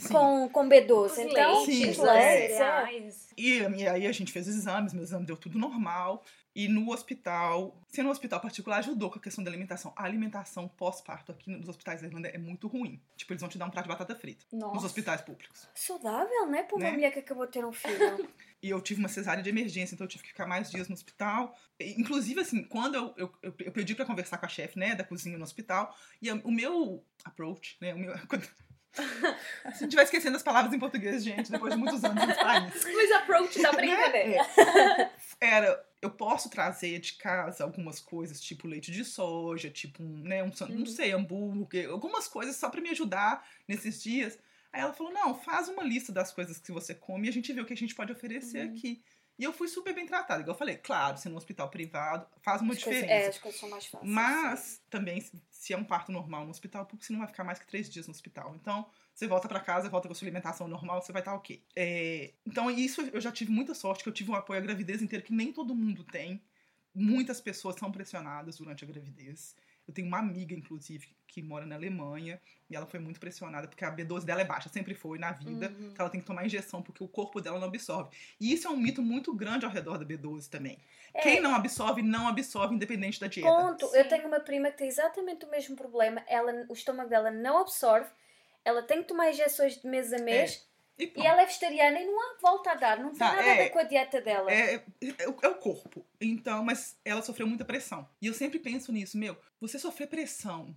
com, 0.09 0.49
com 0.51 0.69
B12. 0.69 1.05
Os 1.07 1.19
então, 1.19 1.65
leites, 1.65 1.99
leites, 1.99 2.61
é. 2.61 3.35
E, 3.35 3.61
e 3.61 3.89
aí 3.89 4.07
a 4.07 4.13
gente 4.13 4.31
fez 4.31 4.47
os 4.47 4.55
exames, 4.55 4.93
meu 4.93 5.03
exame 5.03 5.25
deu 5.25 5.39
tudo 5.39 5.59
normal. 5.59 6.23
E 6.59 6.69
no 6.69 6.91
hospital, 6.91 7.77
sendo 7.87 8.07
um 8.09 8.11
hospital 8.11 8.41
particular, 8.41 8.79
ajudou 8.79 9.11
com 9.11 9.19
a 9.19 9.23
questão 9.23 9.45
da 9.45 9.51
alimentação. 9.51 9.93
A 9.95 10.05
alimentação 10.05 10.67
pós-parto 10.67 11.31
aqui 11.31 11.51
nos 11.51 11.69
hospitais 11.69 12.01
da 12.01 12.07
Irlanda 12.07 12.29
é 12.29 12.39
muito 12.39 12.67
ruim. 12.67 12.99
Tipo, 13.15 13.35
eles 13.35 13.43
vão 13.43 13.51
te 13.51 13.59
dar 13.59 13.67
um 13.67 13.71
prato 13.71 13.85
de 13.85 13.91
batata 13.91 14.15
frita 14.17 14.43
nos 14.51 14.63
Nossa. 14.73 14.87
hospitais 14.87 15.21
públicos. 15.21 15.69
Saudável, 15.75 16.47
né? 16.47 16.63
Para 16.63 16.77
uma 16.77 16.85
Né? 16.87 16.93
mulher 16.93 17.13
que 17.13 17.19
acabou 17.19 17.45
de 17.45 17.53
ter 17.53 17.65
um 17.65 17.73
filho. 17.73 18.27
E 18.63 18.71
eu 18.71 18.81
tive 18.81 18.99
uma 19.01 19.09
cesárea 19.09 19.43
de 19.43 19.51
emergência, 19.51 19.95
então 19.95 20.07
eu 20.07 20.09
tive 20.09 20.23
que 20.25 20.31
ficar 20.31 20.47
mais 20.47 20.71
dias 20.71 20.89
no 20.89 20.95
hospital. 20.95 21.55
Inclusive, 21.79 22.41
assim, 22.41 22.65
quando 22.65 22.95
eu, 22.95 23.15
eu, 23.17 23.33
eu, 23.43 23.55
eu 23.61 23.71
pedi 23.71 23.95
pra 23.95 24.07
conversar 24.07 24.39
com 24.39 24.47
a 24.47 24.49
chefe, 24.49 24.79
né, 24.79 24.95
da 24.95 25.05
cozinha 25.05 25.37
no 25.37 25.45
hospital, 25.45 25.95
e 26.23 26.31
a- 26.31 26.41
o 26.43 26.51
meu 26.51 27.05
approach, 27.23 27.77
né, 27.83 27.95
o 27.95 27.99
meu, 27.99 28.15
Se 29.75 29.83
não 29.83 29.89
estiver 29.89 30.03
esquecendo 30.05 30.37
as 30.39 30.43
palavras 30.43 30.73
em 30.73 30.79
português, 30.79 31.23
gente, 31.23 31.53
depois 31.53 31.75
de 31.75 31.79
muitos 31.79 32.03
anos 32.03 32.27
nesse 32.27 32.41
país. 32.41 32.73
Mas 32.97 33.13
approach 33.13 33.61
dá 33.61 33.71
pra 33.71 33.87
entender. 33.87 34.39
Era, 35.39 35.87
eu 36.07 36.11
posso 36.11 36.49
trazer 36.49 36.99
de 37.01 37.15
casa 37.15 37.63
algumas 37.65 38.01
coisas, 38.01 38.41
tipo 38.41 38.67
leite 38.67 38.91
de 38.91 39.05
soja, 39.05 39.69
tipo 39.71 40.03
um, 40.03 40.19
né, 40.23 40.43
um, 40.43 40.47
Uhum. 40.61 40.79
não 40.79 40.87
sei, 40.87 41.13
hambúrguer, 41.13 41.91
algumas 41.91 42.27
coisas 42.29 42.57
só 42.57 42.71
pra 42.71 42.81
me 42.81 42.91
ajudar 42.91 43.47
nesses 43.69 44.03
dias. 44.03 44.39
Aí 44.73 44.81
ela 44.81 44.93
falou: 44.93 45.13
não, 45.13 45.35
faz 45.35 45.69
uma 45.69 45.83
lista 45.83 46.13
das 46.13 46.33
coisas 46.33 46.59
que 46.59 46.73
você 46.73 46.95
come 46.95 47.27
e 47.27 47.31
a 47.31 47.33
gente 47.33 47.53
vê 47.53 47.61
o 47.61 47.67
que 47.67 47.73
a 47.73 47.77
gente 47.77 47.95
pode 47.95 48.13
oferecer 48.13 48.67
Uhum. 48.67 48.73
aqui. 48.75 49.03
E 49.39 49.45
eu 49.45 49.53
fui 49.53 49.69
super 49.69 49.95
bem 49.95 50.07
tratada. 50.07 50.41
Igual 50.41 50.55
eu 50.55 50.59
falei, 50.59 50.77
claro, 50.79 51.19
se 51.19 51.29
no 51.29 51.37
hospital 51.37 51.69
privado 51.69 52.27
faz 52.41 52.63
uma 52.63 52.73
As 52.73 52.83
coisas- 52.83 53.03
diferença. 53.03 53.27
é, 53.27 53.29
as 53.29 53.39
coisas 53.39 53.61
são 53.61 53.69
mais 53.69 53.85
fáceis. 53.85 54.11
Mas 54.11 54.83
também, 54.89 55.21
se- 55.21 55.43
se 55.51 55.73
é 55.75 55.77
um 55.77 55.85
parto 55.85 56.11
normal 56.11 56.45
no 56.45 56.51
hospital 56.51 56.87
público, 56.87 57.05
você 57.05 57.13
não 57.13 57.21
vai 57.21 57.29
ficar 57.29 57.45
mais 57.45 57.59
que 57.59 57.67
três 57.67 57.89
dias 57.91 58.07
no 58.07 58.13
hospital. 58.13 58.55
Então, 58.55 58.89
você 59.17 59.27
volta 59.27 59.49
pra 59.49 59.61
casa, 59.61 59.89
volta 59.89 60.07
com 60.07 60.13
a 60.13 60.15
sua 60.15 60.27
alimentação 60.27 60.69
normal, 60.69 61.01
você 61.01 61.11
vai 61.11 61.23
estar 61.23 61.35
ok. 61.35 61.63
É, 61.75 62.35
então, 62.45 62.71
isso 62.71 63.01
eu 63.01 63.21
já 63.21 63.33
tive 63.33 63.51
muita 63.51 63.73
sorte, 63.73 64.03
que 64.03 64.09
eu 64.11 64.13
tive 64.13 64.31
um 64.31 64.35
apoio 64.35 64.61
à 64.61 64.63
gravidez 64.63 65.01
inteira 65.01 65.25
que 65.25 65.33
nem 65.33 65.51
todo 65.51 65.75
mundo 65.75 66.05
tem. 66.05 66.43
Muitas 66.95 67.41
pessoas 67.41 67.77
são 67.77 67.91
pressionadas 67.91 68.59
durante 68.59 68.85
a 68.85 68.87
gravidez. 68.87 69.57
Eu 69.89 69.95
tenho 69.95 70.07
uma 70.07 70.19
amiga, 70.19 70.55
inclusive, 70.55 71.09
que 71.27 71.41
mora 71.41 71.65
na 71.65 71.77
Alemanha, 71.77 72.39
e 72.69 72.77
ela 72.77 72.85
foi 72.85 73.01
muito 73.01 73.19
pressionada, 73.19 73.67
porque 73.67 73.87
a 73.87 73.95
B12 73.95 74.25
dela 74.25 74.43
é 74.43 74.45
baixa, 74.45 74.69
sempre 74.69 74.95
foi 74.95 75.19
na 75.19 75.33
vida. 75.33 75.69
Uhum. 75.69 75.87
Então 75.87 76.05
ela 76.05 76.11
tem 76.11 76.21
que 76.21 76.27
tomar 76.27 76.45
injeção, 76.45 76.83
porque 76.83 77.03
o 77.03 77.09
corpo 77.09 77.41
dela 77.41 77.59
não 77.59 77.69
absorve. 77.69 78.11
E 78.39 78.53
isso 78.53 78.67
é 78.67 78.71
um 78.71 78.77
mito 78.77 79.01
muito 79.01 79.33
grande 79.35 79.65
ao 79.65 79.71
redor 79.71 79.97
da 79.97 80.05
B12 80.05 80.51
também. 80.51 80.79
É, 81.15 81.23
Quem 81.23 81.41
não 81.41 81.55
absorve, 81.55 82.03
não 82.03 82.29
absorve, 82.29 82.75
independente 82.75 83.19
da 83.19 83.29
dieta. 83.29 83.49
Ponto. 83.49 83.87
Sim. 83.87 83.97
Eu 83.97 84.09
tenho 84.09 84.27
uma 84.27 84.41
prima 84.41 84.71
que 84.71 84.77
tem 84.77 84.89
exatamente 84.89 85.47
o 85.47 85.51
mesmo 85.51 85.75
problema. 85.75 86.23
Ela, 86.27 86.67
o 86.69 86.75
estômago 86.75 87.09
dela 87.09 87.31
não 87.31 87.59
absorve. 87.59 88.11
Ela 88.67 88.83
tem 88.83 89.01
que 89.03 89.09
tomar 89.09 89.31
injeções 89.31 89.81
de 89.81 89.87
mês 89.87 90.13
a 90.13 90.19
mês. 90.19 90.67
E 90.99 91.05
E 91.05 91.07
pronto. 91.09 91.27
ela 91.27 91.43
é 91.43 91.47
vegetariana 91.47 92.01
e 92.01 92.07
não 92.07 92.19
há 92.21 92.37
volta 92.41 92.73
a 92.73 92.75
dar. 92.75 92.99
Não 92.99 93.11
tem 93.11 93.19
Tá, 93.19 93.29
nada 93.37 93.43
a 93.43 93.55
é. 93.55 93.57
ver 93.65 93.71
com 93.71 93.79
a 93.79 93.83
dieta 93.85 94.21
dela. 94.21 94.51
É, 94.51 94.75
é, 95.19 95.29
o- 95.29 95.39
é 95.43 95.49
o 95.49 95.55
corpo. 95.57 96.05
Então, 96.21 96.65
mas 96.65 96.97
ela 97.05 97.23
sofreu 97.23 97.47
muita 97.47 97.65
pressão. 97.65 98.09
E 98.21 98.27
eu 98.27 98.35
sempre 98.35 98.59
penso 98.59 98.91
nisso, 98.91 99.17
meu, 99.19 99.37
você 99.61 99.79
sofrer 99.79 100.09
pressão 100.09 100.75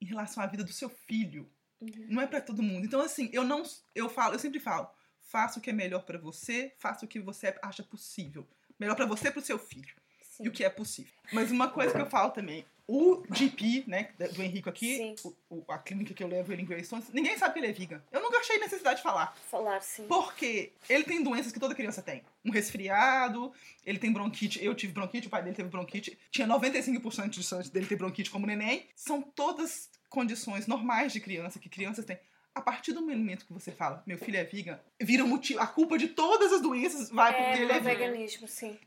em 0.00 0.04
relação 0.06 0.42
à 0.42 0.46
vida 0.46 0.62
do 0.62 0.72
seu 0.72 0.88
filho 0.88 1.50
Uhum. 1.80 2.06
não 2.10 2.22
é 2.22 2.26
pra 2.28 2.40
todo 2.40 2.62
mundo. 2.62 2.84
Então, 2.86 3.00
assim, 3.00 3.28
eu 3.32 3.42
não. 3.44 3.62
Eu 3.94 4.08
falo, 4.08 4.34
eu 4.34 4.38
sempre 4.38 4.60
falo, 4.60 4.88
faça 5.20 5.58
o 5.58 5.62
que 5.62 5.70
é 5.70 5.72
melhor 5.72 6.04
pra 6.04 6.18
você, 6.18 6.72
faça 6.78 7.04
o 7.04 7.08
que 7.08 7.18
você 7.18 7.52
acha 7.62 7.82
possível. 7.82 8.46
Melhor 8.78 8.94
pra 8.94 9.06
você 9.06 9.28
e 9.28 9.30
pro 9.32 9.40
seu 9.40 9.58
filho. 9.58 9.94
Sim. 10.22 10.44
E 10.44 10.48
o 10.48 10.52
que 10.52 10.62
é 10.64 10.70
possível. 10.70 11.12
Mas 11.32 11.50
uma 11.50 11.68
coisa 11.70 11.92
que 11.94 12.00
eu 12.00 12.06
falo 12.06 12.30
também, 12.30 12.64
o 12.88 13.22
GP, 13.32 13.84
né, 13.86 14.10
do 14.34 14.42
Henrico 14.42 14.68
aqui, 14.68 15.14
o- 15.24 15.34
o- 15.48 15.64
a 15.72 15.78
clínica 15.78 16.12
que 16.12 16.22
eu 16.22 16.28
levo 16.28 16.52
ele 16.52 16.62
em 16.62 16.64
Greystone, 16.64 17.02
ninguém 17.12 17.38
sabe 17.38 17.54
que 17.54 17.60
ele 17.60 17.68
é 17.68 17.72
vegan. 17.72 18.02
Eu 18.10 18.20
nunca 18.22 18.38
achei 18.38 18.58
necessidade 18.58 18.96
de 18.96 19.02
falar. 19.02 19.34
Falar 19.50 19.80
sim. 19.80 20.06
Porque 20.06 20.72
ele 20.88 21.04
tem 21.04 21.22
doenças 21.22 21.52
que 21.52 21.60
toda 21.60 21.74
criança 21.74 22.02
tem. 22.02 22.22
Um 22.44 22.50
resfriado, 22.50 23.52
ele 23.86 23.98
tem 23.98 24.12
bronquite. 24.12 24.62
Eu 24.64 24.74
tive 24.74 24.92
bronquite, 24.92 25.26
o 25.26 25.30
pai 25.30 25.42
dele 25.42 25.56
teve 25.56 25.68
bronquite. 25.68 26.18
Tinha 26.30 26.46
95% 26.46 27.28
de 27.30 27.42
chance 27.42 27.70
dele 27.72 27.86
ter 27.86 27.96
bronquite 27.96 28.30
como 28.30 28.46
neném. 28.46 28.86
São 28.96 29.22
todas 29.22 29.88
condições 30.10 30.66
normais 30.66 31.12
de 31.12 31.20
criança 31.20 31.58
que 31.58 31.68
crianças 31.68 32.04
têm. 32.04 32.18
A 32.54 32.60
partir 32.60 32.92
do 32.92 33.00
momento 33.00 33.46
que 33.46 33.52
você 33.52 33.72
fala, 33.72 34.02
meu 34.06 34.18
filho 34.18 34.36
é 34.36 34.44
vegan, 34.44 34.78
vira 35.00 35.24
o 35.24 35.28
motivo. 35.28 35.58
A 35.60 35.66
culpa 35.66 35.96
de 35.96 36.08
todas 36.08 36.52
as 36.52 36.60
doenças 36.60 37.08
vai 37.08 37.32
porque 37.32 37.58
É, 37.60 37.62
ele 37.62 37.72
é 37.72 37.80
vegan. 37.80 37.98
veganismo, 38.10 38.46
sim. 38.46 38.78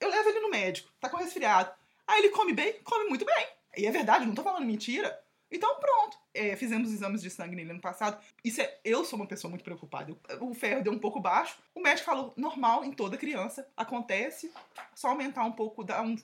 Eu 0.00 0.08
levo 0.10 0.28
ele 0.28 0.40
no 0.40 0.50
médico, 0.50 0.90
tá 1.00 1.08
com 1.08 1.16
resfriado. 1.18 1.70
Aí 2.06 2.20
ele 2.20 2.30
come 2.30 2.52
bem, 2.52 2.74
come 2.84 3.08
muito 3.08 3.24
bem. 3.24 3.46
E 3.76 3.86
é 3.86 3.90
verdade, 3.90 4.26
não 4.26 4.34
tô 4.34 4.42
falando 4.42 4.66
mentira. 4.66 5.18
Então 5.50 5.78
pronto. 5.78 6.16
É, 6.32 6.56
fizemos 6.56 6.90
exames 6.92 7.22
de 7.22 7.30
sangue 7.30 7.54
nele 7.54 7.70
ano 7.70 7.80
passado. 7.80 8.20
Isso 8.42 8.60
é, 8.60 8.80
eu 8.84 9.04
sou 9.04 9.16
uma 9.16 9.26
pessoa 9.26 9.48
muito 9.48 9.62
preocupada. 9.62 10.10
Eu- 10.28 10.48
o 10.48 10.52
ferro 10.54 10.82
deu 10.82 10.92
um 10.92 10.98
pouco 10.98 11.20
baixo. 11.20 11.56
O 11.72 11.80
médico 11.80 12.06
falou, 12.06 12.34
normal 12.36 12.84
em 12.84 12.92
toda 12.92 13.16
criança. 13.16 13.68
Acontece. 13.76 14.52
Só 14.96 15.08
aumentar 15.08 15.44
um 15.44 15.52
pouco, 15.52 15.84
dar 15.84 16.02
um, 16.02 16.16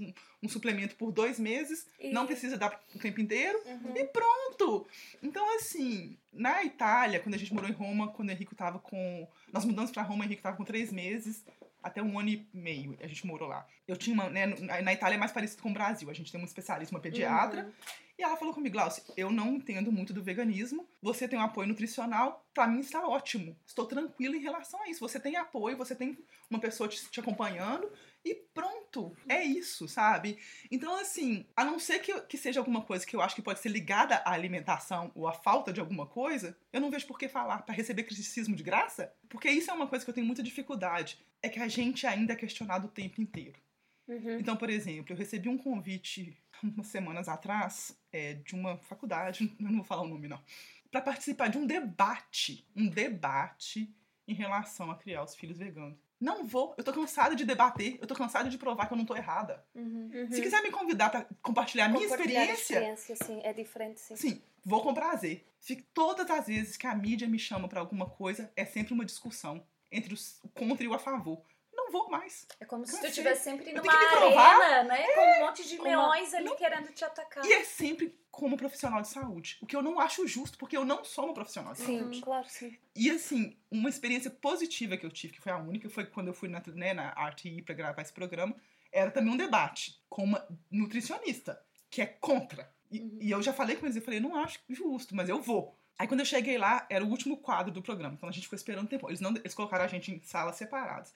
um 0.42 0.48
suplemento 0.48 0.96
por 0.96 1.12
dois 1.12 1.38
meses. 1.38 1.86
E- 2.00 2.10
Não 2.10 2.26
precisa 2.26 2.56
dar 2.56 2.80
o 2.92 2.98
tempo 2.98 3.20
inteiro. 3.20 3.60
Uhum. 3.64 3.96
E 3.96 4.04
pronto! 4.06 4.88
Então, 5.22 5.54
assim, 5.56 6.18
na 6.32 6.64
Itália, 6.64 7.20
quando 7.20 7.34
a 7.36 7.38
gente 7.38 7.54
morou 7.54 7.70
em 7.70 7.74
Roma, 7.74 8.08
quando 8.08 8.30
o 8.30 8.32
Henrico 8.32 8.54
tava 8.56 8.80
com. 8.80 9.28
Nós 9.52 9.64
mudamos 9.64 9.92
pra 9.92 10.02
Roma, 10.02 10.22
o 10.22 10.26
Henrico 10.26 10.42
tava 10.42 10.56
com 10.56 10.64
três 10.64 10.90
meses, 10.92 11.44
até 11.82 12.02
um 12.02 12.18
ano 12.18 12.28
e 12.28 12.48
meio 12.52 12.96
a 13.00 13.06
gente 13.06 13.26
morou 13.26 13.48
lá. 13.48 13.66
Eu 13.86 13.96
tinha 13.96 14.14
uma. 14.14 14.28
Né, 14.28 14.46
na 14.46 14.92
Itália 14.92 15.16
é 15.16 15.18
mais 15.18 15.32
parecido 15.32 15.62
com 15.62 15.70
o 15.70 15.74
Brasil. 15.74 16.10
A 16.10 16.14
gente 16.14 16.30
tem 16.30 16.40
uma 16.40 16.46
especialista, 16.46 16.94
uma 16.94 17.00
pediatra. 17.00 17.64
Uhum. 17.64 17.72
E 18.18 18.22
ela 18.22 18.36
falou 18.36 18.52
comigo, 18.52 18.74
Glaucio, 18.74 19.02
eu 19.16 19.30
não 19.30 19.54
entendo 19.54 19.90
muito 19.90 20.12
do 20.12 20.22
veganismo. 20.22 20.86
Você 21.00 21.26
tem 21.26 21.38
um 21.38 21.42
apoio 21.42 21.66
nutricional, 21.66 22.44
pra 22.52 22.66
mim 22.66 22.80
está 22.80 23.06
ótimo. 23.08 23.56
Estou 23.66 23.86
tranquila 23.86 24.36
em 24.36 24.40
relação 24.40 24.82
a 24.82 24.90
isso. 24.90 25.00
Você 25.00 25.18
tem 25.18 25.36
apoio, 25.36 25.76
você 25.76 25.94
tem 25.94 26.18
uma 26.50 26.60
pessoa 26.60 26.86
te, 26.86 27.10
te 27.10 27.18
acompanhando 27.18 27.90
e 28.24 28.34
pronto. 28.52 29.16
É 29.28 29.42
isso, 29.42 29.88
sabe? 29.88 30.38
Então, 30.70 30.94
assim, 30.96 31.46
a 31.56 31.64
não 31.64 31.78
ser 31.78 32.00
que, 32.00 32.20
que 32.22 32.36
seja 32.36 32.60
alguma 32.60 32.82
coisa 32.82 33.06
que 33.06 33.16
eu 33.16 33.20
acho 33.20 33.34
que 33.34 33.42
pode 33.42 33.60
ser 33.60 33.70
ligada 33.70 34.16
à 34.16 34.32
alimentação 34.32 35.10
ou 35.14 35.26
à 35.26 35.32
falta 35.32 35.72
de 35.72 35.80
alguma 35.80 36.06
coisa, 36.06 36.56
eu 36.72 36.80
não 36.80 36.90
vejo 36.90 37.06
por 37.06 37.18
que 37.18 37.28
falar 37.28 37.62
pra 37.62 37.74
receber 37.74 38.04
criticismo 38.04 38.54
de 38.54 38.62
graça. 38.62 39.12
Porque 39.28 39.50
isso 39.50 39.70
é 39.70 39.74
uma 39.74 39.86
coisa 39.86 40.04
que 40.04 40.10
eu 40.10 40.14
tenho 40.14 40.26
muita 40.26 40.42
dificuldade. 40.42 41.18
É 41.42 41.48
que 41.48 41.60
a 41.60 41.68
gente 41.68 42.06
ainda 42.06 42.32
é 42.32 42.36
questionado 42.36 42.86
o 42.86 42.90
tempo 42.90 43.20
inteiro. 43.20 43.58
Uhum. 44.06 44.40
Então, 44.40 44.56
por 44.56 44.68
exemplo, 44.68 45.12
eu 45.12 45.16
recebi 45.16 45.48
um 45.48 45.56
convite 45.56 46.36
umas 46.62 46.88
semanas 46.88 47.28
atrás 47.28 47.96
é, 48.12 48.34
de 48.34 48.54
uma 48.54 48.76
faculdade, 48.78 49.54
não 49.58 49.76
vou 49.76 49.84
falar 49.84 50.02
o 50.02 50.08
nome 50.08 50.28
não, 50.28 50.42
para 50.90 51.00
participar 51.00 51.48
de 51.48 51.56
um 51.56 51.66
debate, 51.66 52.66
um 52.74 52.88
debate 52.88 53.94
em 54.26 54.34
relação 54.34 54.90
a 54.90 54.96
criar 54.96 55.22
os 55.22 55.34
filhos 55.34 55.58
veganos. 55.58 55.98
Não 56.20 56.44
vou, 56.44 56.74
eu 56.76 56.84
tô 56.84 56.92
cansada 56.92 57.34
de 57.34 57.46
debater, 57.46 57.96
eu 58.00 58.06
tô 58.06 58.14
cansada 58.14 58.50
de 58.50 58.58
provar 58.58 58.86
que 58.86 58.92
eu 58.92 58.98
não 58.98 59.06
tô 59.06 59.16
errada. 59.16 59.64
Uhum. 59.74 60.10
Uhum. 60.12 60.30
Se 60.30 60.42
quiser 60.42 60.62
me 60.62 60.70
convidar 60.70 61.08
para 61.08 61.26
compartilhar 61.40 61.86
a 61.86 61.88
minha 61.88 62.04
experiência, 62.04 62.74
experiência, 62.74 63.16
sim. 63.16 63.40
É 63.42 63.52
diferente, 63.54 64.00
sim. 64.00 64.16
sim, 64.16 64.42
vou 64.62 64.82
com 64.82 64.92
prazer. 64.92 65.46
Se 65.58 65.76
todas 65.76 66.30
as 66.30 66.46
vezes 66.46 66.76
que 66.76 66.86
a 66.86 66.94
mídia 66.94 67.26
me 67.26 67.38
chama 67.38 67.68
para 67.68 67.80
alguma 67.80 68.06
coisa, 68.06 68.52
é 68.54 68.66
sempre 68.66 68.92
uma 68.92 69.04
discussão 69.04 69.64
entre 69.90 70.12
os, 70.12 70.38
o 70.42 70.48
contra 70.48 70.84
e 70.84 70.88
o 70.88 70.94
a 70.94 70.98
favor. 70.98 71.42
Não 71.90 72.00
vou 72.00 72.08
mais. 72.08 72.46
É 72.60 72.64
como 72.64 72.84
se 72.86 72.92
tu 72.92 72.94
Cansei. 72.96 73.10
estivesse 73.10 73.42
sempre 73.44 73.72
numa 73.72 73.92
arena, 73.92 74.84
né? 74.84 75.02
Com 75.12 75.20
um 75.20 75.46
monte 75.46 75.66
de 75.68 75.74
uma- 75.76 75.84
leões 75.84 76.32
ali 76.32 76.54
querendo 76.54 76.92
te 76.92 77.04
atacar. 77.04 77.44
E 77.44 77.52
é 77.52 77.64
sempre 77.64 78.16
como 78.30 78.56
profissional 78.56 79.02
de 79.02 79.08
saúde. 79.08 79.58
O 79.60 79.66
que 79.66 79.74
eu 79.74 79.82
não 79.82 79.98
acho 79.98 80.24
justo, 80.26 80.56
porque 80.56 80.76
eu 80.76 80.84
não 80.84 81.04
sou 81.04 81.24
uma 81.24 81.34
profissional 81.34 81.72
de 81.72 81.80
Sim, 81.80 81.98
saúde. 81.98 82.20
claro, 82.20 82.48
sim. 82.48 82.78
E 82.94 83.10
assim, 83.10 83.56
uma 83.70 83.88
experiência 83.88 84.30
positiva 84.30 84.96
que 84.96 85.04
eu 85.04 85.10
tive, 85.10 85.34
que 85.34 85.40
foi 85.40 85.50
a 85.50 85.58
única, 85.58 85.90
foi 85.90 86.06
quando 86.06 86.28
eu 86.28 86.34
fui 86.34 86.48
na, 86.48 86.62
né, 86.74 86.94
na 86.94 87.10
RTI 87.28 87.60
pra 87.62 87.74
gravar 87.74 88.02
esse 88.02 88.12
programa, 88.12 88.54
era 88.92 89.10
também 89.10 89.32
um 89.32 89.36
debate 89.36 90.00
com 90.08 90.22
uma 90.22 90.46
nutricionista, 90.70 91.60
que 91.90 92.00
é 92.00 92.06
contra. 92.06 92.72
E, 92.90 93.00
Uhum. 93.00 93.18
e 93.20 93.30
eu 93.32 93.42
já 93.42 93.52
falei 93.52 93.76
com 93.76 93.86
eles, 93.86 93.96
eu 93.96 94.02
falei, 94.02 94.20
não 94.20 94.36
acho 94.36 94.60
justo, 94.68 95.14
mas 95.14 95.28
eu 95.28 95.40
vou. 95.42 95.76
Aí 95.98 96.06
quando 96.08 96.20
eu 96.20 96.26
cheguei 96.26 96.56
lá, 96.56 96.86
era 96.88 97.04
o 97.04 97.08
último 97.08 97.36
quadro 97.36 97.70
do 97.72 97.82
programa, 97.82 98.14
então 98.14 98.28
a 98.28 98.32
gente 98.32 98.44
ficou 98.44 98.56
esperando 98.56 98.84
um 98.84 98.88
tempo. 98.88 99.08
Eles, 99.10 99.20
não, 99.20 99.34
eles 99.36 99.54
colocaram 99.54 99.84
a 99.84 99.88
gente 99.88 100.10
em 100.12 100.20
salas 100.22 100.56
separadas. 100.56 101.12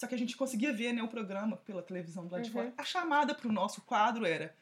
Só 0.00 0.06
que 0.06 0.14
a 0.14 0.18
gente 0.18 0.34
conseguia 0.34 0.72
ver 0.72 0.94
né, 0.94 1.02
o 1.02 1.08
programa 1.08 1.58
pela 1.58 1.82
televisão 1.82 2.24
do 2.26 2.32
lado 2.32 2.42
de 2.42 2.48
Uhum. 2.48 2.54
fora. 2.54 2.72
A 2.78 2.84
chamada 2.84 3.34
pro 3.34 3.52
nosso 3.52 3.82
quadro 3.82 4.24
era 4.24 4.56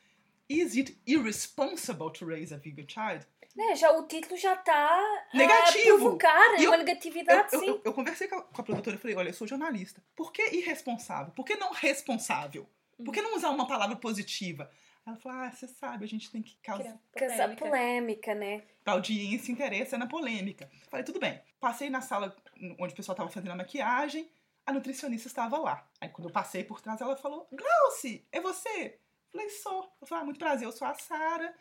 Is 0.48 0.74
it 0.76 0.98
irresponsible 1.06 2.12
to 2.12 2.26
raise 2.26 2.52
a 2.52 2.56
vegan 2.56 2.84
child? 2.88 3.24
Né, 3.54 3.76
já, 3.76 3.92
o 3.92 4.02
título 4.08 4.36
já 4.36 4.54
está 4.54 5.00
Negativo. 5.32 5.94
a 5.94 5.98
provocar 5.98 6.58
E 6.60 6.64
eu- 6.64 6.70
uma 6.70 6.76
negatividade, 6.78 7.52
eu- 7.52 7.60
sim. 7.60 7.68
eu- 7.68 7.82
eu 7.84 7.92
conversei 7.92 8.26
com 8.26 8.34
a, 8.36 8.42
com 8.42 8.60
a 8.60 8.64
produtora 8.64 8.96
e 8.96 8.98
falei, 8.98 9.16
olha, 9.16 9.28
eu 9.28 9.32
sou 9.34 9.46
jornalista. 9.46 10.02
Por 10.16 10.32
que 10.32 10.42
irresponsável? 10.56 11.32
Por 11.32 11.44
que 11.44 11.54
não 11.54 11.72
responsável? 11.72 12.68
Por 13.04 13.14
que 13.14 13.22
não 13.22 13.36
usar 13.36 13.50
uma 13.50 13.68
palavra 13.68 13.94
positiva? 13.94 14.68
Ela 15.06 15.16
falou, 15.16 15.38
ah, 15.38 15.50
você 15.52 15.68
sabe, 15.68 16.04
a 16.04 16.08
gente 16.08 16.30
tem 16.32 16.42
que 16.42 16.56
causar... 16.62 16.98
Polêmica. 17.12 17.56
polêmica, 17.64 18.34
né? 18.34 18.62
A 18.84 18.90
audiência 18.92 19.52
interessa 19.52 19.96
na 19.96 20.06
polêmica. 20.08 20.68
Falei, 20.90 21.04
tudo 21.04 21.20
bem. 21.20 21.40
Passei 21.60 21.88
na 21.90 22.00
sala 22.00 22.36
onde 22.78 22.92
o 22.92 22.96
pessoal 22.96 23.14
estava 23.14 23.30
fazendo 23.30 23.52
a 23.52 23.56
maquiagem, 23.56 24.28
a 24.68 24.72
nutricionista 24.72 25.28
estava 25.28 25.56
lá. 25.56 25.88
Aí 25.98 26.10
quando 26.10 26.28
eu 26.28 26.32
passei 26.32 26.62
por 26.62 26.82
trás, 26.82 27.00
ela 27.00 27.16
falou, 27.16 27.48
Glauci, 27.50 28.26
é 28.30 28.38
você? 28.38 29.00
Falei, 29.32 29.48
sou. 29.48 29.82
Ela 29.82 30.06
falou, 30.06 30.22
ah, 30.22 30.24
muito 30.26 30.38
prazer, 30.38 30.66
eu 30.66 30.72
sou 30.72 30.86
a 30.86 30.92
Sara. 30.92 31.54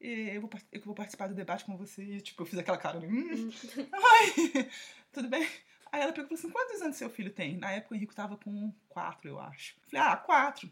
Eu 0.00 0.40
vou, 0.40 0.50
eu 0.70 0.80
vou 0.82 0.94
participar 0.94 1.26
do 1.26 1.34
debate 1.34 1.64
com 1.64 1.76
você. 1.76 2.04
E, 2.04 2.20
tipo, 2.20 2.40
eu 2.40 2.46
fiz 2.46 2.56
aquela 2.56 2.78
cara, 2.78 3.00
né? 3.00 3.08
hum. 3.08 3.50
Oi, 4.54 4.70
tudo 5.10 5.28
bem? 5.28 5.48
Aí 5.90 6.02
ela 6.02 6.12
perguntou 6.12 6.38
assim, 6.38 6.50
quantos 6.50 6.80
anos 6.80 6.96
seu 6.96 7.10
filho 7.10 7.32
tem? 7.32 7.56
Na 7.56 7.72
época 7.72 7.94
o 7.94 7.96
Henrico 7.96 8.14
tava 8.14 8.36
com 8.36 8.72
quatro, 8.88 9.28
eu 9.28 9.40
acho. 9.40 9.74
Falei, 9.90 10.06
ah, 10.06 10.16
quatro. 10.16 10.70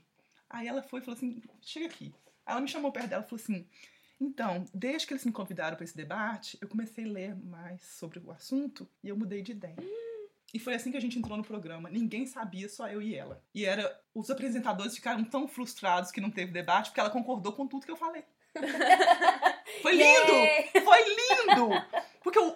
Aí 0.49 0.69
ela 0.69 0.85
foi 0.85 1.01
e 1.01 1.03
falou 1.03 1.17
assim, 1.17 1.43
chega 1.61 1.87
aqui. 1.87 2.15
Aí 2.47 2.53
ela 2.53 2.61
me 2.61 2.69
chamou 2.69 2.93
perto 2.93 3.09
dela 3.09 3.25
e 3.25 3.29
falou 3.29 3.43
assim, 3.43 3.67
então, 4.21 4.65
desde 4.73 5.09
que 5.09 5.13
eles 5.13 5.25
me 5.25 5.33
convidaram 5.33 5.77
para 5.77 5.85
esse 5.85 5.97
debate, 5.97 6.57
eu 6.61 6.69
comecei 6.69 7.05
a 7.05 7.09
ler 7.09 7.35
mais 7.35 7.83
sobre 7.83 8.21
o 8.21 8.31
assunto 8.31 8.89
e 9.03 9.09
eu 9.09 9.17
mudei 9.17 9.43
de 9.43 9.53
ideia. 9.53 9.77
E 10.53 10.59
foi 10.59 10.75
assim 10.75 10.91
que 10.91 10.97
a 10.97 11.01
gente 11.01 11.19
entrou 11.19 11.37
no 11.37 11.45
programa. 11.45 11.89
Ninguém 11.89 12.27
sabia, 12.27 12.69
só 12.69 12.89
eu 12.89 13.01
e 13.01 13.15
ela. 13.15 13.43
E 13.55 13.65
era. 13.65 14.01
Os 14.15 14.31
apresentadores 14.31 14.95
ficaram 14.95 15.25
tão 15.25 15.47
frustrados 15.47 16.11
que 16.11 16.21
não 16.21 16.31
teve 16.31 16.51
debate, 16.53 16.91
porque 16.91 17.01
ela 17.01 17.11
concordou 17.11 17.53
com 17.53 17.67
tudo 17.67 17.87
que 17.87 17.93
eu 17.93 17.97
falei. 17.97 18.25
Foi 19.83 19.93
lindo! 19.93 20.33
Yeah! 20.33 20.81
Foi 20.83 20.99
lindo! 21.05 21.69
Porque 22.23 22.39
o, 22.39 22.55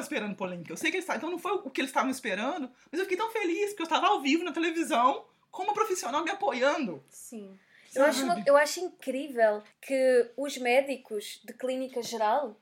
esperando 0.00 0.34
polêmica. 0.36 0.72
Eu 0.72 0.76
sei 0.76 0.90
que 0.90 0.96
eles 0.96 1.04
estavam. 1.04 1.18
Então 1.18 1.30
não 1.30 1.38
foi 1.38 1.52
o 1.52 1.70
que 1.70 1.80
eles 1.80 1.90
estavam 1.90 2.10
esperando, 2.10 2.70
mas 2.90 2.98
eu 2.98 3.04
fiquei 3.04 3.16
tão 3.18 3.30
feliz 3.30 3.70
porque 3.70 3.82
eu 3.82 3.84
estava 3.84 4.06
ao 4.06 4.20
vivo 4.22 4.44
na 4.44 4.52
televisão, 4.52 5.26
como 5.50 5.74
profissional 5.74 6.24
me 6.24 6.30
apoiando. 6.30 7.04
Sim. 7.08 7.58
Eu 7.94 8.04
acho, 8.04 8.22
uma- 8.24 8.42
eu 8.46 8.56
acho 8.56 8.78
incrível 8.80 9.62
que 9.82 10.30
os 10.36 10.56
médicos 10.56 11.40
de 11.44 11.52
clínica 11.52 12.00
geral, 12.02 12.56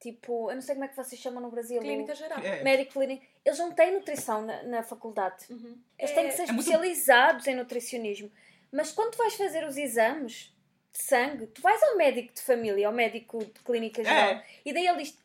tipo, 0.00 0.50
eu 0.50 0.54
não 0.54 0.62
sei 0.62 0.74
como 0.74 0.84
é 0.84 0.88
que 0.88 0.96
vocês 0.96 1.20
chamam 1.20 1.40
no 1.42 1.50
Brasil. 1.50 1.80
Clínica 1.80 2.14
geral. 2.14 2.38
É. 2.40 2.62
Médico 2.62 2.92
clínico, 2.94 3.24
eles 3.44 3.58
não 3.58 3.72
têm 3.72 3.92
nutrição 3.92 4.42
na, 4.42 4.62
na 4.64 4.82
faculdade. 4.82 5.46
Uhum. 5.50 5.78
Eles 5.98 6.10
É, 6.10 6.14
têm 6.14 6.26
que 6.28 6.32
ser 6.34 6.42
é 6.42 6.46
muito- 6.46 6.60
especializados 6.60 7.46
em 7.46 7.54
nutricionismo. 7.54 8.30
Mas 8.72 8.92
quando 8.92 9.12
tu 9.12 9.18
vais 9.18 9.34
fazer 9.34 9.64
os 9.64 9.76
exames 9.76 10.52
de 10.92 11.02
sangue, 11.02 11.46
tu 11.46 11.60
vais 11.62 11.82
ao 11.82 11.96
médico 11.96 12.32
de 12.34 12.42
família, 12.42 12.86
ao 12.86 12.92
médico 12.92 13.38
de 13.38 13.60
clínica 13.64 14.02
geral, 14.04 14.30
É. 14.30 14.44
e 14.64 14.72
daí 14.72 14.86
ele 14.86 15.02
diz: 15.02 15.18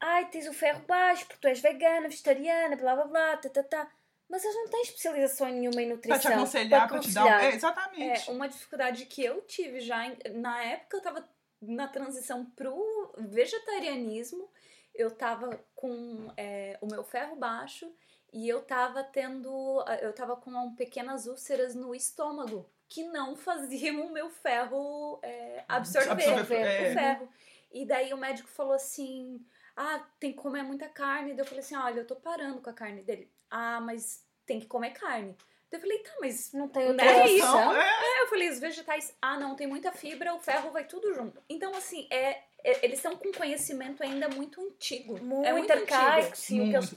Ai, 0.00 0.26
tens 0.28 0.46
o 0.46 0.52
ferro 0.52 0.82
baixo 0.86 1.24
porque 1.26 1.40
tu 1.40 1.48
és 1.48 1.60
vegana, 1.60 2.08
vegetariana, 2.08 2.76
blá 2.76 2.94
blá 2.94 3.04
blá, 3.06 3.36
tá, 3.38 3.48
tá, 3.48 3.62
tá. 3.62 3.90
Mas 4.28 4.42
eles 4.44 4.56
não 4.56 4.68
têm 4.68 4.82
especialização 4.82 5.48
nenhuma 5.48 5.80
em 5.82 5.86
Pra 5.86 5.94
nutrição. 5.96 6.18
te 6.20 6.28
aconselhar, 6.28 6.88
pra 6.88 6.98
te 6.98 7.10
dar 7.12 7.24
um. 7.24 7.28
aconselhar. 7.28 7.44
É, 7.52 7.54
exatamente. 7.56 8.28
É, 8.30 8.32
uma 8.32 8.48
dificuldade 8.48 9.06
que 9.06 9.24
eu 9.24 9.40
tive 9.42 9.80
já, 9.80 10.06
em- 10.06 10.16
na 10.32 10.62
época 10.64 10.96
eu 10.96 11.00
tava 11.02 11.28
na 11.66 11.88
transição 11.88 12.44
pro 12.44 13.12
vegetarianismo, 13.18 14.50
eu 14.94 15.10
tava 15.10 15.58
com 15.74 16.32
é, 16.36 16.78
o 16.80 16.86
meu 16.86 17.02
ferro 17.02 17.36
baixo 17.36 17.92
e 18.32 18.48
eu 18.48 18.62
tava 18.62 19.02
tendo, 19.02 19.84
eu 20.00 20.12
tava 20.12 20.36
com 20.36 20.74
pequenas 20.74 21.26
úlceras 21.26 21.74
no 21.74 21.94
estômago 21.94 22.68
que 22.88 23.04
não 23.04 23.34
faziam 23.34 24.06
o 24.06 24.12
meu 24.12 24.30
ferro 24.30 25.18
é, 25.22 25.64
absorver, 25.68 26.12
Absorver, 26.12 26.60
é. 26.60 26.90
o 26.90 26.94
ferro. 26.94 27.28
E 27.72 27.84
daí 27.84 28.14
o 28.14 28.16
médico 28.16 28.48
falou 28.48 28.72
assim, 28.72 29.44
ah, 29.76 30.04
tem 30.20 30.32
que 30.32 30.38
comer 30.38 30.62
muita 30.62 30.88
carne. 30.88 31.32
Daí 31.32 31.40
eu 31.40 31.44
falei 31.44 31.60
assim, 31.60 31.76
olha, 31.76 32.00
eu 32.00 32.06
tô 32.06 32.14
parando 32.14 32.60
com 32.60 32.70
a 32.70 32.74
carne 32.74 33.02
dele. 33.02 33.30
Ah, 33.50 33.80
mas 33.80 34.24
tem 34.46 34.60
que 34.60 34.66
comer 34.66 34.92
carne. 34.92 35.36
Eu 35.76 35.80
falei, 35.80 35.98
tá, 35.98 36.12
mas 36.20 36.52
Não 36.52 36.68
tem 36.68 36.86
outra 36.88 37.04
Né? 37.04 37.20
opção. 37.22 37.36
Então, 37.36 37.76
é, 37.76 37.88
Aí 37.88 38.18
eu 38.20 38.28
falei, 38.28 38.48
os 38.50 38.58
vegetais, 38.58 39.14
ah 39.20 39.38
não, 39.38 39.56
tem 39.56 39.66
muita 39.66 39.92
fibra, 39.92 40.34
o 40.34 40.38
ferro 40.38 40.70
vai 40.70 40.84
tudo 40.84 41.12
junto. 41.14 41.42
Então, 41.48 41.74
assim, 41.74 42.06
é, 42.10 42.42
é- 42.62 42.84
eles 42.84 42.98
estão 42.98 43.16
com 43.16 43.32
conhecimento 43.32 44.02
ainda 44.02 44.28
muito 44.28 44.60
antigo. 44.60 45.20
Muito, 45.22 45.46
é 45.46 45.52
muito 45.52 45.70
arcaico, 45.72 46.28
antigo. 46.28 46.36
sim. 46.36 46.96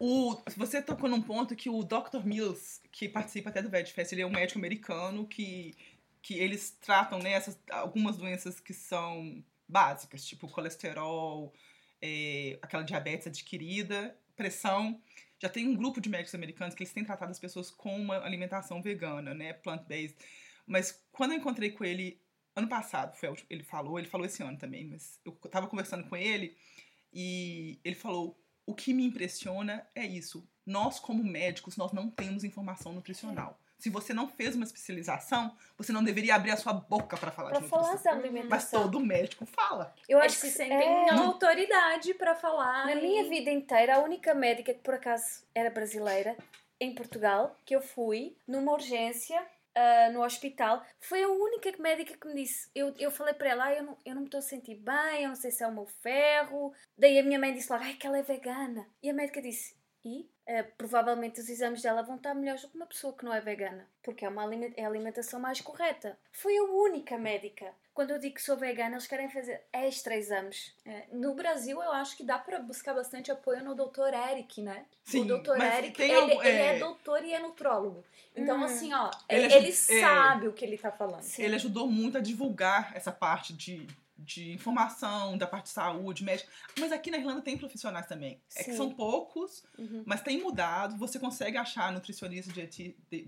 o 0.00 0.36
você 0.56 0.80
tocou 0.80 1.08
num 1.08 1.20
ponto 1.20 1.56
que 1.56 1.68
o 1.68 1.82
Dr. 1.82 2.24
Mills, 2.24 2.80
que 2.92 3.08
participa 3.08 3.50
até 3.50 3.60
do 3.60 3.68
VegFest, 3.68 4.12
ele 4.12 4.22
é 4.22 4.26
um 4.26 4.30
médico 4.30 4.58
americano 4.58 5.26
que, 5.26 5.74
que 6.22 6.38
eles 6.38 6.70
tratam 6.70 7.18
né, 7.18 7.32
essas, 7.32 7.58
algumas 7.70 8.16
doenças 8.16 8.60
que 8.60 8.72
são 8.72 9.42
básicas, 9.66 10.24
tipo 10.24 10.48
colesterol, 10.48 11.52
é, 12.00 12.58
aquela 12.62 12.82
diabetes 12.84 13.26
adquirida, 13.26 14.16
pressão. 14.36 15.00
Já 15.40 15.48
tem 15.48 15.68
um 15.68 15.76
grupo 15.76 16.00
de 16.00 16.08
médicos 16.08 16.34
americanos 16.34 16.74
que 16.74 16.82
eles 16.82 16.92
têm 16.92 17.04
tratado 17.04 17.30
as 17.30 17.38
pessoas 17.38 17.70
com 17.70 17.96
uma 17.96 18.18
alimentação 18.24 18.82
vegana, 18.82 19.34
né, 19.34 19.52
plant-based. 19.52 20.16
Mas 20.66 21.06
quando 21.12 21.32
eu 21.32 21.38
encontrei 21.38 21.70
com 21.70 21.84
ele 21.84 22.20
ano 22.56 22.68
passado, 22.68 23.16
foi 23.16 23.28
última- 23.28 23.46
ele 23.50 23.62
falou, 23.62 23.98
ele 23.98 24.08
falou 24.08 24.26
esse 24.26 24.42
ano 24.42 24.58
também, 24.58 24.84
mas 24.84 25.20
eu 25.24 25.32
tava 25.50 25.68
conversando 25.68 26.08
com 26.08 26.16
ele 26.16 26.56
e 27.12 27.80
ele 27.84 27.94
falou: 27.94 28.42
o 28.66 28.74
que 28.74 28.92
me 28.92 29.04
impressiona 29.04 29.88
é 29.94 30.04
isso. 30.04 30.48
Nós, 30.66 30.98
como 31.00 31.24
médicos, 31.24 31.76
nós 31.76 31.92
não 31.92 32.10
temos 32.10 32.44
informação 32.44 32.92
nutricional. 32.92 33.58
Se 33.78 33.88
você 33.90 34.12
não 34.12 34.26
fez 34.28 34.56
uma 34.56 34.64
especialização, 34.64 35.56
você 35.76 35.92
não 35.92 36.02
deveria 36.02 36.34
abrir 36.34 36.50
a 36.50 36.56
sua 36.56 36.72
boca 36.72 37.16
para 37.16 37.30
falar 37.30 37.50
Pra 37.50 37.60
de 37.60 37.68
falar 37.68 37.92
nutrição. 37.92 38.12
da 38.12 38.16
Mas 38.16 38.24
alimentação. 38.24 38.80
Mas 38.80 38.90
todo 38.92 39.00
médico 39.00 39.46
fala. 39.46 39.94
Eu 40.08 40.18
Eles 40.18 40.32
acho 40.32 40.40
se 40.40 40.46
que 40.48 40.52
sentem 40.56 41.08
é, 41.08 41.10
autoridade 41.10 42.12
pra 42.14 42.34
falar. 42.34 42.86
Na 42.86 42.94
e- 42.94 43.00
minha 43.00 43.24
vida 43.28 43.50
inteira, 43.50 43.96
a 43.96 43.98
única 44.00 44.34
médica 44.34 44.74
que 44.74 44.80
por 44.80 44.94
acaso 44.94 45.44
era 45.54 45.70
brasileira, 45.70 46.36
em 46.80 46.94
Portugal, 46.94 47.56
que 47.64 47.74
eu 47.74 47.80
fui 47.80 48.36
numa 48.46 48.72
urgência 48.72 49.40
ah, 49.74 50.10
no 50.12 50.24
hospital, 50.24 50.84
foi 51.00 51.22
a 51.22 51.28
única 51.28 51.70
médica 51.78 52.16
que 52.16 52.26
me 52.28 52.34
disse. 52.42 52.68
Eu, 52.74 52.92
eu 52.98 53.10
falei 53.12 53.34
para 53.34 53.48
ela, 53.50 53.64
ah, 53.66 53.74
eu, 53.74 53.82
não, 53.84 53.96
eu 54.04 54.14
não 54.14 54.22
me 54.22 54.26
estou 54.26 54.38
a 54.38 54.42
sentir 54.42 54.74
bem, 54.74 55.22
eu 55.22 55.28
não 55.28 55.36
sei 55.36 55.50
se 55.52 55.62
é 55.62 55.66
o 55.68 55.72
meu 55.72 55.86
ferro. 55.86 56.72
Daí 56.96 57.18
a 57.18 57.22
minha 57.22 57.38
mãe 57.38 57.54
disse 57.54 57.70
logo, 57.72 57.84
ai, 57.84 57.94
que 57.94 58.06
ela 58.06 58.18
é 58.18 58.22
vegana. 58.22 58.86
E 59.02 59.08
a 59.08 59.14
médica 59.14 59.40
disse, 59.40 59.76
e? 60.08 60.30
Ah, 60.50 60.64
provavelmente 60.78 61.38
os 61.40 61.48
exames 61.48 61.82
dela 61.82 62.02
vão 62.02 62.16
estar 62.16 62.34
melhores 62.34 62.62
do 62.62 62.68
que 62.68 62.76
uma 62.76 62.86
pessoa 62.86 63.12
que 63.12 63.22
não 63.24 63.34
é 63.34 63.40
vegana, 63.40 63.86
porque 64.02 64.24
é, 64.24 64.28
uma 64.30 64.42
é 64.76 64.82
a 64.84 64.88
alimentação 64.88 65.38
mais 65.38 65.60
correta. 65.60 66.18
Foi 66.32 66.56
a 66.56 66.62
única 66.62 67.18
médica. 67.18 67.66
Quando 67.92 68.12
eu 68.12 68.18
digo 68.18 68.36
que 68.36 68.42
sou 68.42 68.56
vegana, 68.56 68.94
eles 68.94 69.06
querem 69.06 69.28
fazer 69.28 69.60
extra 69.72 70.16
exames. 70.16 70.72
É, 70.86 71.04
no 71.12 71.34
Brasil, 71.34 71.82
eu 71.82 71.92
acho 71.92 72.16
que 72.16 72.22
dá 72.24 72.38
pra 72.38 72.60
buscar 72.60 72.94
bastante 72.94 73.30
apoio 73.30 73.62
no 73.62 73.74
Dr. 73.74 74.14
Eric, 74.30 74.62
né? 74.62 74.86
Sim, 75.04 75.30
o 75.30 75.38
Dr. 75.38 75.58
mas 75.58 75.78
Eric, 75.78 76.00
ele, 76.00 76.14
algum- 76.14 76.42
ele 76.42 76.48
é- 76.58 76.76
é 76.76 76.78
doutor 76.78 77.22
e 77.24 77.32
é 77.34 77.38
nutrólogo. 77.40 78.02
Então, 78.36 78.60
Hum. 78.60 78.64
assim, 78.64 78.94
ó, 78.94 79.10
Ele 79.28 79.44
ele, 79.46 79.54
ele 79.54 79.68
é. 79.68 79.72
sabe 79.72 80.46
o 80.48 80.52
que 80.52 80.64
ele 80.64 80.78
tá 80.78 80.92
falando. 80.92 81.22
Sim. 81.22 81.42
Ele 81.42 81.56
ajudou 81.56 81.88
muito 81.90 82.16
a 82.16 82.20
divulgar 82.20 82.96
essa 82.96 83.10
parte 83.12 83.52
de, 83.52 83.86
de 84.18 84.52
informação, 84.52 85.38
da 85.38 85.46
parte 85.46 85.64
de 85.66 85.70
saúde, 85.70 86.24
médica. 86.24 86.50
Mas 86.78 86.90
aqui 86.92 87.10
na 87.10 87.18
Irlanda 87.18 87.40
tem 87.40 87.56
profissionais 87.56 88.06
também. 88.06 88.40
É 88.56 88.64
que 88.64 88.72
Sim. 88.72 88.76
são 88.76 88.90
poucos, 88.90 89.62
Uhum. 89.78 90.02
mas 90.04 90.20
tem 90.22 90.42
mudado. 90.42 90.96
Você 90.96 91.18
consegue 91.18 91.56
achar 91.56 91.92
nutricionista 91.92 92.52
dieti, 92.52 92.96
de, 93.10 93.22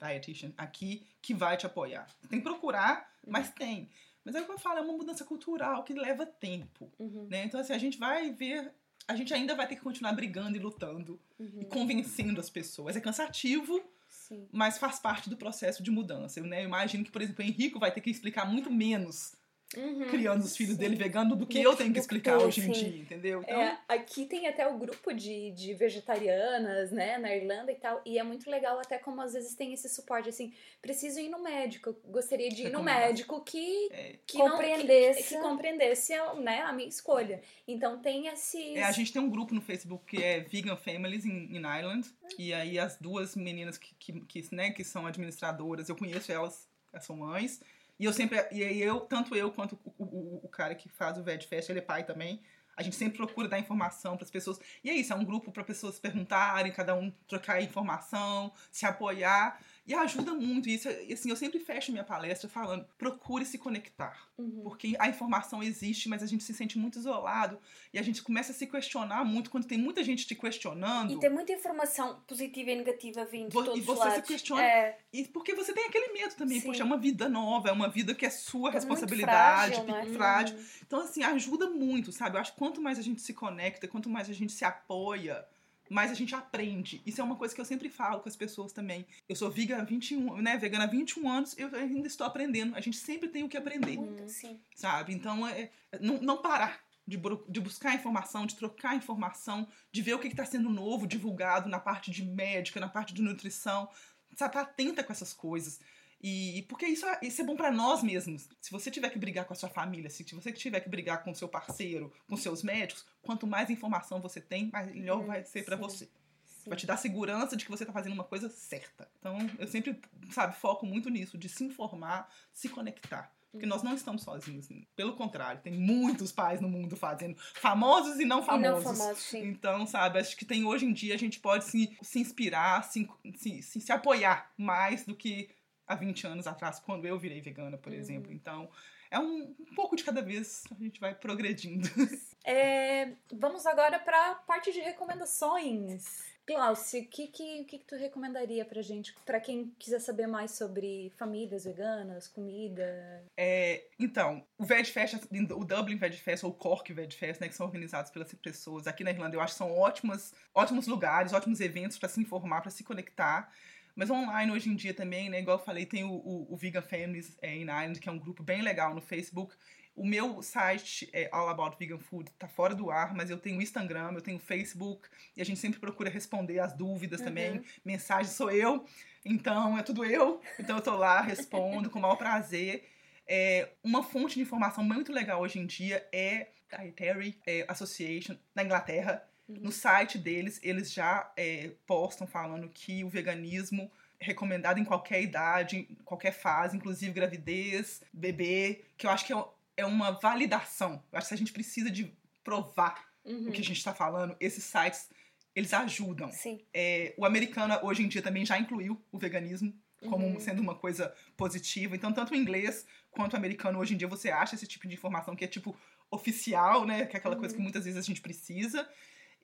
dietitian 0.00 0.52
aqui 0.56 1.06
que 1.22 1.32
vai 1.34 1.56
te 1.56 1.66
apoiar. 1.66 2.06
Tem 2.28 2.40
que 2.40 2.44
procurar, 2.44 3.08
mas 3.26 3.50
tem. 3.50 3.88
Mas 4.24 4.34
é 4.34 4.40
o 4.40 4.44
que 4.44 4.50
eu 4.52 4.58
falo, 4.58 4.78
é 4.78 4.82
uma 4.82 4.92
mudança 4.96 5.24
cultural 5.24 5.84
que 5.84 5.92
leva 5.94 6.26
tempo. 6.26 6.90
Uhum. 6.98 7.28
Né? 7.30 7.44
Então, 7.44 7.60
assim, 7.60 7.72
a 7.72 7.78
gente 7.78 7.96
vai 7.98 8.30
ver. 8.32 8.72
A 9.06 9.14
gente 9.14 9.32
ainda 9.32 9.54
vai 9.54 9.68
ter 9.68 9.76
que 9.76 9.82
continuar 9.82 10.12
brigando 10.14 10.56
e 10.56 10.60
lutando 10.60 11.20
Uhum. 11.38 11.60
e 11.60 11.64
convencendo 11.66 12.40
as 12.40 12.50
pessoas. 12.50 12.96
É 12.96 13.00
cansativo, 13.00 13.80
Sim. 14.08 14.48
mas 14.50 14.78
faz 14.78 14.98
parte 14.98 15.30
do 15.30 15.36
processo 15.36 15.80
de 15.80 15.92
mudança. 15.92 16.40
Né? 16.40 16.62
Eu 16.62 16.64
imagino 16.64 17.04
que, 17.04 17.10
por 17.12 17.22
exemplo, 17.22 17.44
o 17.44 17.46
Henrico 17.46 17.78
vai 17.78 17.92
ter 17.92 18.00
que 18.00 18.10
explicar 18.10 18.44
muito 18.50 18.68
menos 18.68 19.36
Uhum. 19.76 20.06
criando 20.08 20.44
os 20.44 20.56
filhos 20.56 20.76
dele 20.76 20.94
vegano 20.94 21.34
do 21.34 21.44
que 21.44 21.60
eu 21.60 21.74
tenho 21.74 21.92
que 21.92 21.98
explicar 21.98 22.38
hoje 22.38 22.60
em 22.60 22.72
sim. 22.72 22.90
dia, 22.90 23.02
entendeu? 23.02 23.42
Então, 23.42 23.60
É, 23.60 23.78
aqui 23.88 24.24
tem 24.24 24.46
até 24.46 24.66
o 24.66 24.78
grupo 24.78 25.12
de, 25.12 25.50
de 25.50 25.74
vegetarianas, 25.74 26.92
né, 26.92 27.18
na 27.18 27.34
Irlanda 27.34 27.72
e 27.72 27.74
tal, 27.74 28.00
e 28.06 28.16
é 28.18 28.22
muito 28.22 28.48
legal 28.48 28.78
até 28.78 28.96
como 28.96 29.20
às 29.20 29.32
vezes 29.32 29.56
tem 29.56 29.72
esse 29.72 29.88
suporte, 29.88 30.28
assim, 30.28 30.52
preciso 30.80 31.18
ir 31.18 31.28
no 31.28 31.42
médico, 31.42 31.90
eu 31.90 32.00
gostaria 32.12 32.48
de 32.48 32.62
ir 32.62 32.70
no 32.70 32.82
médico 32.82 33.42
que, 33.42 33.88
é, 33.90 34.14
que 34.26 34.38
não- 34.38 34.50
Compreendesse. 34.50 35.22
que, 35.22 35.34
que 35.34 35.40
compreendesse 35.40 36.12
né, 36.40 36.62
a 36.62 36.72
minha 36.72 36.88
escolha. 36.88 37.42
Então 37.66 37.98
tem 37.98 38.28
esses... 38.28 38.76
É, 38.76 38.84
a 38.84 38.92
gente 38.92 39.12
tem 39.12 39.20
um 39.20 39.28
grupo 39.28 39.52
no 39.52 39.60
Facebook 39.60 40.04
que 40.06 40.22
é 40.22 40.40
Vegan 40.40 40.76
Families 40.76 41.24
in, 41.24 41.48
in 41.50 41.58
Ireland. 41.58 42.08
E 42.38 42.54
aí 42.54 42.78
as 42.78 42.96
duas 42.96 43.34
meninas 43.34 43.76
que, 43.78 43.94
que, 43.98 44.20
que, 44.20 44.54
né, 44.54 44.70
que 44.70 44.84
são 44.84 45.06
administradoras, 45.06 45.88
eu 45.88 45.96
conheço 45.96 46.30
elas, 46.30 46.68
elas 46.92 47.04
são 47.04 47.16
mães. 47.16 47.60
E 47.98 48.04
eu 48.04 48.12
sempre. 48.12 48.46
E 48.52 48.62
eu, 48.82 49.00
tanto 49.00 49.34
eu 49.34 49.50
quanto 49.50 49.78
o, 49.84 50.04
o, 50.04 50.40
o 50.44 50.48
cara 50.48 50.74
que 50.74 50.88
faz 50.88 51.18
o 51.18 51.22
VegFest, 51.22 51.70
ele 51.70 51.78
é 51.78 51.82
pai 51.82 52.04
também. 52.04 52.40
A 52.76 52.82
gente 52.82 52.94
sempre 52.94 53.16
procura 53.16 53.48
dar 53.48 53.58
informação 53.58 54.16
para 54.16 54.24
as 54.24 54.30
pessoas. 54.30 54.60
E 54.84 54.90
é 54.90 54.92
isso, 54.92 55.10
é 55.12 55.16
um 55.16 55.24
grupo 55.24 55.50
para 55.50 55.64
pessoas 55.64 55.98
perguntarem, 55.98 56.70
cada 56.70 56.94
um 56.94 57.10
trocar 57.26 57.62
informação, 57.62 58.52
se 58.70 58.84
apoiar. 58.84 59.58
E 59.86 59.94
ajuda 59.94 60.34
muito. 60.34 60.68
Isso, 60.68 60.88
assim, 60.88 61.30
eu 61.30 61.36
sempre 61.36 61.60
fecho 61.60 61.92
minha 61.92 62.02
palestra 62.02 62.48
falando: 62.48 62.84
procure 62.98 63.44
se 63.44 63.56
conectar. 63.56 64.28
Uhum. 64.36 64.62
Porque 64.64 64.96
a 64.98 65.08
informação 65.08 65.62
existe, 65.62 66.08
mas 66.08 66.22
a 66.22 66.26
gente 66.26 66.42
se 66.42 66.52
sente 66.52 66.76
muito 66.76 66.98
isolado. 66.98 67.58
E 67.94 67.98
a 67.98 68.02
gente 68.02 68.20
começa 68.22 68.50
a 68.50 68.54
se 68.54 68.66
questionar 68.66 69.24
muito 69.24 69.48
quando 69.48 69.64
tem 69.66 69.78
muita 69.78 70.02
gente 70.02 70.26
te 70.26 70.34
questionando. 70.34 71.12
E 71.14 71.20
tem 71.20 71.30
muita 71.30 71.52
informação 71.52 72.20
positiva 72.26 72.70
e 72.72 72.76
negativa 72.76 73.24
vindo 73.24 73.48
de 73.48 73.54
Vo- 73.54 73.62
todos 73.64 73.78
e 73.78 73.80
os 73.80 73.86
você 73.86 74.02
se 74.02 74.08
lados. 74.08 74.26
questiona. 74.28 74.62
É, 74.62 74.98
E 75.12 75.24
porque 75.28 75.54
você 75.54 75.72
tem 75.72 75.84
aquele 75.86 76.12
medo 76.12 76.34
também. 76.34 76.60
Sim. 76.60 76.66
Poxa, 76.66 76.82
é 76.82 76.84
uma 76.84 76.98
vida 76.98 77.28
nova, 77.28 77.68
é 77.68 77.72
uma 77.72 77.88
vida 77.88 78.12
que 78.14 78.26
é 78.26 78.30
sua 78.30 78.62
muito 78.62 78.74
responsabilidade, 78.74 79.74
frágil, 79.76 79.84
não 79.86 79.96
é? 79.98 80.06
frágil. 80.06 80.58
Então, 80.84 81.00
assim, 81.00 81.22
ajuda 81.22 81.70
muito, 81.70 82.10
sabe? 82.10 82.36
Eu 82.36 82.40
acho 82.40 82.52
que 82.52 82.58
quanto 82.58 82.82
mais 82.82 82.98
a 82.98 83.02
gente 83.02 83.22
se 83.22 83.32
conecta, 83.32 83.86
quanto 83.86 84.10
mais 84.10 84.28
a 84.28 84.32
gente 84.32 84.52
se 84.52 84.64
apoia, 84.64 85.46
mais 85.88 86.10
a 86.10 86.14
gente 86.14 86.34
aprende. 86.34 87.02
Isso 87.06 87.20
é 87.20 87.24
uma 87.24 87.36
coisa 87.36 87.54
que 87.54 87.60
eu 87.60 87.64
sempre 87.64 87.88
falo 87.88 88.20
com 88.20 88.28
as 88.28 88.36
pessoas 88.36 88.72
também. 88.72 89.06
Eu 89.28 89.36
sou 89.36 89.50
vegana 89.50 89.82
há 89.82 89.86
21, 89.86 90.42
né, 90.42 90.56
vegana 90.56 90.84
há 90.84 90.86
21 90.86 91.28
anos, 91.28 91.56
eu 91.58 91.74
ainda 91.74 92.06
estou 92.06 92.26
aprendendo. 92.26 92.74
A 92.74 92.80
gente 92.80 92.96
sempre 92.96 93.28
tem 93.28 93.44
o 93.44 93.48
que 93.48 93.56
aprender, 93.56 93.96
muito, 93.96 94.28
sim. 94.28 94.60
sabe? 94.74 95.12
Então, 95.12 95.46
é, 95.46 95.70
é 95.92 95.98
não, 96.00 96.20
não 96.20 96.42
parar. 96.42 96.84
De, 97.08 97.16
de 97.48 97.60
buscar 97.60 97.94
informação, 97.94 98.46
de 98.46 98.56
trocar 98.56 98.96
informação, 98.96 99.68
de 99.92 100.02
ver 100.02 100.14
o 100.14 100.18
que 100.18 100.26
está 100.26 100.44
sendo 100.44 100.68
novo, 100.68 101.06
divulgado 101.06 101.68
na 101.68 101.78
parte 101.78 102.10
de 102.10 102.24
médica, 102.24 102.80
na 102.80 102.88
parte 102.88 103.14
de 103.14 103.22
nutrição. 103.22 103.88
Sabe, 104.34 104.54
tá 104.54 104.62
atenta 104.62 105.04
com 105.04 105.12
essas 105.12 105.32
coisas. 105.32 105.78
E 106.20 106.64
porque 106.68 106.86
isso 106.86 107.06
é, 107.06 107.18
isso 107.22 107.40
é 107.40 107.44
bom 107.44 107.56
para 107.56 107.70
nós 107.70 108.02
mesmos. 108.02 108.48
Se 108.60 108.70
você 108.70 108.90
tiver 108.90 109.10
que 109.10 109.18
brigar 109.18 109.44
com 109.44 109.52
a 109.52 109.56
sua 109.56 109.68
família, 109.68 110.10
se 110.10 110.24
você 110.34 110.50
tiver 110.52 110.80
que 110.80 110.88
brigar 110.88 111.22
com 111.22 111.30
o 111.30 111.34
seu 111.34 111.48
parceiro, 111.48 112.12
com 112.28 112.36
seus 112.36 112.62
médicos, 112.62 113.04
quanto 113.22 113.46
mais 113.46 113.70
informação 113.70 114.20
você 114.20 114.40
tem, 114.40 114.70
melhor 114.92 115.24
vai 115.24 115.44
ser 115.44 115.64
para 115.64 115.76
você. 115.76 116.06
sim. 116.06 116.70
Vai 116.70 116.76
te 116.76 116.86
dar 116.86 116.96
segurança 116.96 117.56
de 117.56 117.64
que 117.64 117.70
você 117.70 117.84
tá 117.84 117.92
fazendo 117.92 118.14
uma 118.14 118.24
coisa 118.24 118.48
certa. 118.48 119.08
Então, 119.20 119.38
eu 119.58 119.68
sempre, 119.68 120.00
sabe, 120.32 120.56
foco 120.56 120.86
muito 120.86 121.10
nisso, 121.10 121.38
de 121.38 121.48
se 121.48 121.64
informar, 121.64 122.28
se 122.52 122.68
conectar. 122.68 123.30
Porque 123.56 123.66
nós 123.66 123.82
não 123.82 123.94
estamos 123.94 124.22
sozinhos. 124.22 124.68
Pelo 124.94 125.14
contrário, 125.14 125.62
tem 125.62 125.72
muitos 125.72 126.30
pais 126.30 126.60
no 126.60 126.68
mundo 126.68 126.94
fazendo, 126.94 127.36
famosos 127.54 128.20
e 128.20 128.24
não 128.24 128.42
famosos. 128.42 128.82
E 128.82 128.86
não 128.86 128.96
famosos, 128.96 129.22
sim. 129.22 129.44
Então, 129.44 129.86
sabe, 129.86 130.18
acho 130.18 130.36
que 130.36 130.44
tem 130.44 130.64
hoje 130.64 130.84
em 130.84 130.92
dia 130.92 131.14
a 131.14 131.18
gente 131.18 131.40
pode 131.40 131.64
se, 131.64 131.96
se 132.02 132.18
inspirar, 132.18 132.82
se, 132.84 133.08
se, 133.36 133.62
se 133.62 133.92
apoiar 133.92 134.52
mais 134.58 135.06
do 135.06 135.14
que 135.14 135.48
há 135.86 135.94
20 135.94 136.26
anos 136.26 136.46
atrás, 136.46 136.80
quando 136.80 137.06
eu 137.06 137.18
virei 137.18 137.40
vegana, 137.40 137.76
por 137.76 137.92
uhum. 137.92 137.98
exemplo. 137.98 138.32
Então, 138.32 138.68
é 139.10 139.18
um, 139.18 139.54
um, 139.58 139.74
pouco 139.74 139.96
de 139.96 140.04
cada 140.04 140.20
vez 140.20 140.64
a 140.70 140.82
gente 140.82 141.00
vai 141.00 141.14
progredindo. 141.14 141.88
É, 142.48 143.10
vamos 143.32 143.66
agora 143.66 143.98
para 143.98 144.30
a 144.30 144.34
parte 144.36 144.72
de 144.72 144.78
recomendações. 144.78 146.04
Glaucio, 146.46 147.02
o 147.02 147.06
que, 147.06 147.26
que, 147.26 147.64
que, 147.64 147.78
que 147.78 147.84
tu 147.84 147.96
recomendaria 147.96 148.64
pra 148.64 148.80
gente, 148.80 149.12
para 149.26 149.40
quem 149.40 149.74
quiser 149.76 149.98
saber 149.98 150.28
mais 150.28 150.52
sobre 150.52 151.12
famílias 151.18 151.64
veganas, 151.64 152.28
comida? 152.28 153.24
É, 153.36 153.82
então, 153.98 154.46
o 154.56 154.64
Veg 154.64 154.86
Fest, 154.86 155.16
o 155.56 155.64
Dublin 155.64 155.96
Veg 155.96 156.14
Fest 156.14 156.44
ou 156.44 156.50
o 156.50 156.54
Cork 156.54 156.92
Veg 156.92 157.12
Fest, 157.12 157.40
né, 157.40 157.48
que 157.48 157.54
são 157.56 157.66
organizados 157.66 158.12
pelas 158.12 158.32
pessoas 158.34 158.86
aqui 158.86 159.02
na 159.02 159.10
Irlanda, 159.10 159.34
eu 159.34 159.40
acho 159.40 159.54
que 159.54 159.58
são 159.58 159.76
ótimas, 159.76 160.32
ótimos 160.54 160.86
lugares, 160.86 161.32
ótimos 161.32 161.60
eventos 161.60 161.98
para 161.98 162.08
se 162.08 162.20
informar, 162.20 162.60
para 162.60 162.70
se 162.70 162.84
conectar. 162.84 163.52
Mas 163.96 164.10
online 164.10 164.52
hoje 164.52 164.68
em 164.68 164.76
dia 164.76 164.92
também, 164.92 165.30
né? 165.30 165.40
Igual 165.40 165.58
eu 165.58 165.64
falei, 165.64 165.86
tem 165.86 166.04
o, 166.04 166.12
o, 166.12 166.52
o 166.52 166.56
Vegan 166.56 166.82
Families 166.82 167.36
é, 167.40 167.56
in 167.56 167.62
Ireland, 167.62 167.98
que 167.98 168.08
é 168.08 168.12
um 168.12 168.18
grupo 168.18 168.42
bem 168.42 168.60
legal 168.60 168.94
no 168.94 169.00
Facebook. 169.00 169.56
O 169.96 170.06
meu 170.06 170.42
site 170.42 171.08
é 171.14 171.30
All 171.32 171.48
About 171.48 171.78
Vegan 171.78 171.98
Food, 171.98 172.30
tá 172.32 172.46
fora 172.46 172.74
do 172.74 172.90
ar, 172.90 173.14
mas 173.14 173.30
eu 173.30 173.38
tenho 173.38 173.62
Instagram, 173.62 174.12
eu 174.12 174.20
tenho 174.20 174.38
Facebook, 174.38 175.08
e 175.34 175.40
a 175.40 175.44
gente 175.44 175.58
sempre 175.58 175.80
procura 175.80 176.10
responder 176.10 176.58
as 176.58 176.74
dúvidas 176.74 177.20
uhum. 177.20 177.26
também. 177.26 177.62
Mensagem 177.82 178.30
sou 178.30 178.50
eu, 178.50 178.84
então 179.24 179.78
é 179.78 179.82
tudo 179.82 180.04
eu. 180.04 180.42
Então 180.60 180.76
eu 180.76 180.82
tô 180.82 180.94
lá, 180.94 181.22
respondo 181.22 181.88
com 181.88 181.98
o 181.98 182.02
maior 182.02 182.16
prazer. 182.16 182.86
É, 183.26 183.70
uma 183.82 184.02
fonte 184.02 184.34
de 184.34 184.42
informação 184.42 184.84
muito 184.84 185.10
legal 185.10 185.40
hoje 185.40 185.58
em 185.58 185.66
dia 185.66 186.06
é 186.12 186.48
a 186.70 186.76
Dietary 186.76 187.40
é, 187.46 187.64
Association 187.66 188.36
da 188.54 188.62
Inglaterra. 188.62 189.26
Uhum. 189.48 189.56
No 189.62 189.72
site 189.72 190.18
deles, 190.18 190.60
eles 190.62 190.92
já 190.92 191.30
é, 191.36 191.72
postam 191.86 192.26
falando 192.26 192.68
que 192.68 193.04
o 193.04 193.08
veganismo 193.08 193.90
é 194.18 194.26
recomendado 194.26 194.78
em 194.78 194.84
qualquer 194.84 195.22
idade, 195.22 195.86
em 195.90 195.94
qualquer 196.04 196.32
fase, 196.32 196.76
inclusive 196.76 197.12
gravidez, 197.12 198.02
bebê, 198.12 198.84
que 198.96 199.06
eu 199.06 199.10
acho 199.10 199.24
que 199.24 199.32
é, 199.32 199.44
é 199.76 199.86
uma 199.86 200.12
validação. 200.12 201.02
Eu 201.12 201.18
acho 201.18 201.28
que 201.28 201.34
a 201.34 201.38
gente 201.38 201.52
precisa 201.52 201.90
de 201.90 202.12
provar 202.42 203.04
uhum. 203.24 203.48
o 203.48 203.52
que 203.52 203.60
a 203.60 203.64
gente 203.64 203.78
está 203.78 203.94
falando, 203.94 204.36
esses 204.40 204.64
sites, 204.64 205.10
eles 205.54 205.72
ajudam. 205.72 206.30
Sim. 206.30 206.60
É, 206.72 207.14
o 207.16 207.24
americano, 207.24 207.78
hoje 207.82 208.02
em 208.02 208.08
dia, 208.08 208.22
também 208.22 208.44
já 208.44 208.58
incluiu 208.58 209.00
o 209.10 209.18
veganismo 209.18 209.74
como 210.08 210.26
uhum. 210.26 210.40
sendo 210.40 210.60
uma 210.60 210.74
coisa 210.74 211.12
positiva. 211.36 211.96
Então, 211.96 212.12
tanto 212.12 212.32
o 212.32 212.36
inglês 212.36 212.86
quanto 213.10 213.32
o 213.34 213.36
americano, 213.36 213.78
hoje 213.78 213.94
em 213.94 213.96
dia, 213.96 214.06
você 214.06 214.30
acha 214.30 214.54
esse 214.54 214.66
tipo 214.66 214.86
de 214.86 214.94
informação 214.94 215.34
que 215.34 215.44
é, 215.44 215.48
tipo, 215.48 215.76
oficial, 216.10 216.84
né? 216.84 217.06
Que 217.06 217.16
é 217.16 217.18
aquela 217.18 217.34
uhum. 217.34 217.40
coisa 217.40 217.54
que 217.54 217.60
muitas 217.60 217.84
vezes 217.84 217.98
a 217.98 218.02
gente 218.02 218.20
precisa. 218.20 218.88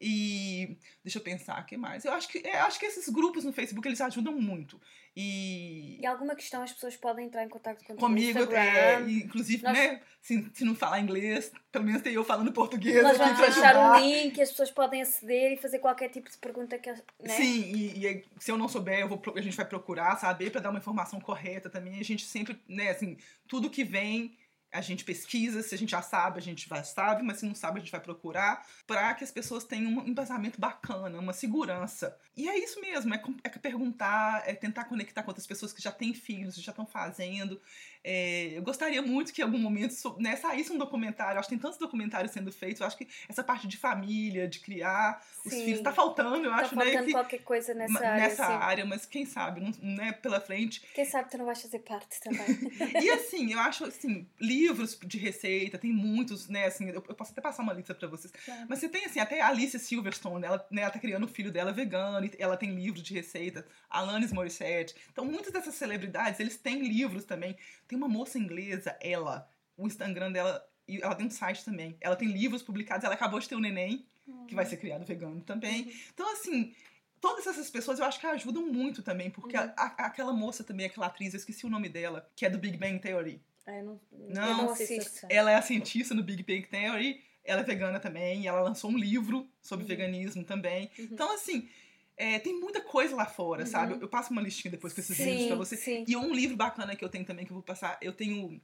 E 0.05 0.76
deixa 1.05 1.18
eu 1.18 1.22
pensar, 1.22 1.62
o 1.62 1.64
que 1.64 1.76
mais? 1.76 2.05
Eu 2.05 2.12
acho 2.12 2.28
que, 2.28 2.38
é, 2.38 2.59
acho 2.59 2.80
que 2.80 2.86
esses 2.86 3.09
grupos 3.09 3.44
no 3.44 3.53
Facebook 3.53 3.86
eles 3.86 4.00
ajudam 4.00 4.32
muito. 4.34 4.80
E. 5.16 6.00
E 6.00 6.07
alguma 6.07 6.34
questão 6.34 6.61
as 6.61 6.72
pessoas 6.72 6.96
podem 6.96 7.26
entrar 7.26 7.44
em 7.44 7.48
contato 7.48 7.84
com 7.84 7.94
comigo, 7.94 8.53
é, 8.53 9.00
inclusive, 9.03 9.62
Nós... 9.62 9.72
né? 9.72 10.00
Se, 10.20 10.50
se 10.55 10.64
não 10.64 10.74
falar 10.74 10.98
inglês, 10.98 11.53
pelo 11.70 11.84
menos 11.84 12.03
tem 12.03 12.14
eu 12.14 12.24
falando 12.24 12.53
português. 12.53 13.00
Nós 13.00 13.16
vamos 13.16 13.38
deixar 13.38 13.76
um 13.76 14.00
link, 14.00 14.40
as 14.40 14.50
pessoas 14.50 14.72
podem 14.72 15.03
aceder 15.03 15.53
e 15.53 15.57
fazer 15.57 15.78
qualquer 15.78 16.09
tipo 16.09 16.28
de 16.28 16.36
pergunta 16.38 16.76
que. 16.78 16.90
Né? 16.90 17.00
Sim, 17.28 17.72
e, 17.72 18.07
e, 18.07 18.24
se 18.40 18.50
eu 18.50 18.59
não 18.59 18.68
souber, 18.68 19.00
eu 19.00 19.09
vou, 19.09 19.22
a 19.36 19.40
gente 19.40 19.57
vai 19.57 19.66
procurar 19.66 20.16
saber 20.16 20.50
para 20.50 20.61
dar 20.61 20.70
uma 20.70 20.80
informação 20.80 21.20
correta 21.20 21.70
também. 21.70 22.00
A 22.00 22.05
gente 22.05 22.24
sempre, 22.24 22.61
né, 22.68 22.90
assim, 22.90 23.16
tudo 23.46 23.70
que 23.70 23.84
vem 23.84 24.36
a 24.72 24.80
gente 24.80 25.04
pesquisa, 25.04 25.62
se 25.62 25.74
a 25.74 25.78
gente 25.78 25.90
já 25.90 26.00
sabe, 26.00 26.38
a 26.38 26.42
gente 26.42 26.68
vai 26.68 26.82
sabe, 26.82 27.22
mas 27.22 27.38
se 27.38 27.46
não 27.46 27.54
sabe, 27.54 27.78
a 27.78 27.80
gente 27.80 27.92
vai 27.92 28.00
procurar, 28.00 28.66
para 28.86 29.12
que 29.14 29.22
as 29.22 29.30
pessoas 29.30 29.64
tenham 29.64 29.92
um 29.92 30.08
embasamento 30.08 30.58
bacana, 30.58 31.18
uma 31.18 31.32
segurança. 31.32 32.16
E 32.36 32.48
é 32.48 32.58
isso 32.58 32.80
mesmo, 32.80 33.14
é, 33.14 33.22
é 33.44 33.48
perguntar, 33.50 34.42
é 34.46 34.54
tentar 34.54 34.84
conectar 34.84 35.22
com 35.22 35.30
outras 35.30 35.46
pessoas 35.46 35.72
que 35.72 35.82
já 35.82 35.92
têm 35.92 36.14
filhos, 36.14 36.56
já 36.56 36.72
estão 36.72 36.86
fazendo. 36.86 37.60
É, 38.04 38.56
eu 38.56 38.62
gostaria 38.62 39.00
muito 39.00 39.32
que 39.32 39.42
em 39.42 39.44
algum 39.44 39.58
momento 39.58 39.94
né, 40.18 40.34
saísse 40.36 40.72
um 40.72 40.78
documentário. 40.78 41.36
Eu 41.36 41.40
acho 41.40 41.48
que 41.48 41.54
tem 41.54 41.62
tantos 41.62 41.78
documentários 41.78 42.32
sendo 42.32 42.50
feitos. 42.50 42.80
Eu 42.80 42.86
acho 42.86 42.96
que 42.96 43.06
essa 43.28 43.44
parte 43.44 43.68
de 43.68 43.76
família, 43.76 44.48
de 44.48 44.58
criar 44.58 45.22
Sim. 45.42 45.48
os 45.48 45.54
filhos, 45.54 45.78
está 45.78 45.92
faltando, 45.92 46.46
eu 46.46 46.50
tá 46.50 46.56
acho, 46.56 46.74
né, 46.74 46.84
faltando 46.84 47.06
né? 47.06 47.12
qualquer 47.12 47.42
coisa 47.42 47.74
nessa 47.74 47.98
área. 47.98 48.22
Nessa 48.22 48.46
área, 48.46 48.84
mas 48.84 49.06
quem 49.06 49.24
sabe, 49.24 49.60
não, 49.60 49.72
né, 49.94 50.12
pela 50.12 50.40
frente. 50.40 50.82
Quem 50.94 51.04
sabe 51.04 51.30
tu 51.30 51.38
não 51.38 51.44
vais 51.44 51.62
fazer 51.62 51.78
parte 51.80 52.20
também. 52.20 52.46
e 53.02 53.10
assim, 53.10 53.52
eu 53.52 53.60
acho 53.60 53.84
assim, 53.84 54.26
livros 54.62 54.98
de 55.04 55.18
receita, 55.18 55.78
tem 55.78 55.92
muitos, 55.92 56.48
né? 56.48 56.66
Assim, 56.66 56.88
eu, 56.88 56.94
eu 56.94 57.14
posso 57.14 57.32
até 57.32 57.40
passar 57.40 57.62
uma 57.62 57.72
lista 57.72 57.94
para 57.94 58.08
vocês. 58.08 58.32
Claro. 58.44 58.66
Mas 58.68 58.78
você 58.78 58.88
tem 58.88 59.04
assim, 59.04 59.18
até 59.18 59.40
a 59.40 59.48
Alice 59.48 59.78
Silverstone, 59.78 60.44
ela, 60.44 60.66
né, 60.70 60.82
ela 60.82 60.90
tá 60.90 60.98
criando 60.98 61.24
o 61.24 61.28
filho 61.28 61.50
dela 61.50 61.72
vegano, 61.72 62.24
e 62.24 62.32
ela 62.38 62.56
tem 62.56 62.74
livros 62.74 63.02
de 63.02 63.12
receita, 63.14 63.66
Alanis 63.90 64.32
Morissette. 64.32 64.94
Então, 65.10 65.24
muitas 65.24 65.52
dessas 65.52 65.74
celebridades, 65.74 66.38
eles 66.38 66.56
têm 66.56 66.82
livros 66.82 67.24
também. 67.24 67.56
Tem 67.88 67.98
uma 67.98 68.08
moça 68.08 68.38
inglesa, 68.38 68.96
ela, 69.00 69.48
o 69.76 69.86
Instagram 69.86 70.32
dela, 70.32 70.64
e 70.86 71.02
ela 71.02 71.14
tem 71.14 71.26
um 71.26 71.30
site 71.30 71.64
também. 71.64 71.96
Ela 72.00 72.16
tem 72.16 72.28
livros 72.28 72.62
publicados, 72.62 73.04
ela 73.04 73.14
acabou 73.14 73.40
de 73.40 73.48
ter 73.48 73.56
um 73.56 73.60
neném, 73.60 74.06
uhum. 74.26 74.46
que 74.46 74.54
vai 74.54 74.64
ser 74.64 74.76
criado 74.76 75.04
vegano 75.04 75.40
também. 75.40 75.82
Uhum. 75.82 75.92
Então, 76.14 76.32
assim, 76.32 76.74
todas 77.20 77.46
essas 77.46 77.70
pessoas 77.70 77.98
eu 77.98 78.04
acho 78.04 78.20
que 78.20 78.26
ajudam 78.26 78.66
muito 78.66 79.02
também, 79.02 79.30
porque 79.30 79.56
uhum. 79.56 79.72
a, 79.76 79.82
a, 79.82 80.06
aquela 80.06 80.32
moça 80.32 80.62
também, 80.62 80.86
aquela 80.86 81.06
atriz, 81.06 81.34
eu 81.34 81.38
esqueci 81.38 81.66
o 81.66 81.70
nome 81.70 81.88
dela, 81.88 82.28
que 82.36 82.46
é 82.46 82.50
do 82.50 82.58
Big 82.58 82.76
Bang 82.76 82.98
Theory. 82.98 83.40
Ah, 83.66 83.76
eu 83.76 83.84
não, 83.84 84.00
não, 84.10 84.48
eu 84.48 84.56
não 84.56 84.70
assisto. 84.70 85.26
Ela 85.28 85.50
é 85.52 85.54
a 85.54 85.62
cientista 85.62 86.14
no 86.14 86.22
Big 86.22 86.42
Bang 86.42 86.66
Theory, 86.66 87.22
ela 87.44 87.60
é 87.60 87.64
vegana 87.64 88.00
também, 88.00 88.42
e 88.42 88.46
ela 88.46 88.60
lançou 88.60 88.90
um 88.90 88.98
livro 88.98 89.48
sobre 89.60 89.84
uhum. 89.84 89.88
veganismo 89.88 90.44
também. 90.44 90.90
Uhum. 90.98 91.08
Então, 91.12 91.32
assim, 91.34 91.68
é, 92.16 92.38
tem 92.38 92.58
muita 92.58 92.80
coisa 92.80 93.14
lá 93.14 93.26
fora, 93.26 93.62
uhum. 93.62 93.66
sabe? 93.66 93.94
Eu, 93.94 94.00
eu, 94.00 94.08
passo 94.08 94.32
uma 94.32 94.42
listinha 94.42 94.70
depois 94.70 94.92
com 94.92 95.00
esses 95.00 95.16
sim, 95.16 95.24
livros 95.24 95.46
pra 95.46 95.56
você. 95.56 95.76
Sim. 95.76 96.04
E 96.06 96.16
um 96.16 96.32
livro 96.32 96.56
bacana 96.56 96.96
que 96.96 97.04
eu 97.04 97.08
tenho 97.08 97.24
também, 97.24 97.44
que 97.44 97.52
eu 97.52 97.56
vou 97.56 97.62
passar, 97.62 97.98
eu 98.00 98.12
tenho 98.12 98.60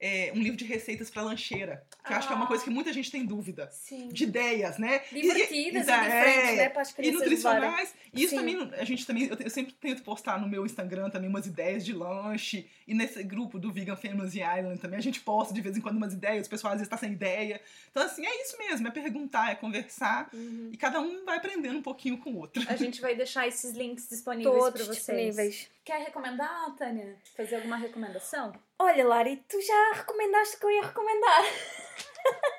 é, 0.00 0.32
um 0.34 0.42
livro 0.42 0.56
de 0.56 0.64
receitas 0.64 1.10
para 1.10 1.22
lancheira. 1.22 1.84
Que 2.04 2.12
ah, 2.12 2.16
eu 2.16 2.18
acho 2.18 2.26
que 2.26 2.32
é 2.32 2.36
uma 2.36 2.46
coisa 2.46 2.62
que 2.62 2.70
muita 2.70 2.92
gente 2.92 3.10
tem 3.10 3.24
dúvida. 3.24 3.70
Sim. 3.72 4.08
De 4.08 4.24
ideias, 4.24 4.76
né? 4.78 5.00
Divertidas 5.10 5.88
e, 5.88 5.90
e, 5.90 5.94
e 5.94 6.00
diferentes, 6.00 6.50
é, 6.50 6.56
né? 6.56 6.68
Para 6.68 6.82
as 6.82 6.92
crianças. 6.92 7.14
E 7.14 7.24
nutricionais. 7.24 7.94
E 8.12 8.22
isso 8.22 8.36
também, 8.36 8.70
a 8.74 8.84
gente 8.84 9.06
também, 9.06 9.24
eu, 9.24 9.36
eu, 9.38 9.50
sempre 9.50 9.72
tento 9.72 10.02
postar 10.02 10.40
no 10.40 10.48
meu 10.48 10.66
Instagram 10.66 11.10
também 11.10 11.28
umas 11.28 11.46
ideias 11.46 11.84
de 11.84 11.92
lanche. 11.92 12.68
E 12.86 12.94
nesse 12.94 13.22
grupo 13.22 13.58
do 13.58 13.72
Vegan 13.72 13.96
Families 13.96 14.34
Island 14.34 14.78
também, 14.78 14.98
a 14.98 15.02
gente 15.02 15.20
posta 15.20 15.54
de 15.54 15.60
vez 15.60 15.76
em 15.76 15.80
quando 15.80 15.96
umas 15.96 16.12
ideias, 16.12 16.46
o 16.46 16.50
pessoal 16.50 16.72
às 16.72 16.80
vezes 16.80 16.90
tá 16.90 16.96
sem 16.96 17.12
ideia. 17.12 17.60
Então, 17.90 18.02
assim, 18.02 18.26
é 18.26 18.42
isso 18.42 18.58
mesmo, 18.58 18.86
é 18.86 18.90
perguntar, 18.90 19.52
é 19.52 19.54
conversar. 19.54 20.28
Uhum. 20.32 20.70
E 20.72 20.76
cada 20.76 21.00
um 21.00 21.24
vai 21.24 21.38
aprendendo 21.38 21.78
um 21.78 21.82
pouquinho 21.82 22.18
com 22.18 22.30
o 22.30 22.38
outro. 22.38 22.62
A 22.68 22.76
gente 22.76 23.00
vai 23.00 23.14
deixar 23.14 23.48
esses 23.48 23.72
links 23.72 24.08
disponíveis 24.08 24.70
para 24.70 24.84
vocês. 24.84 24.96
Disponíveis. 24.96 25.70
Quer 25.84 26.02
recomendar, 26.02 26.74
Tânia? 26.76 27.16
Fazer 27.36 27.56
alguma 27.56 27.76
recomendação? 27.76 28.54
Olha, 28.78 29.06
Lari, 29.06 29.36
tu 29.48 29.60
já 29.60 29.92
recomendaste 29.92 30.58
que 30.58 30.66
eu 30.66 30.70
ia 30.70 30.82
recomendar. 30.82 31.44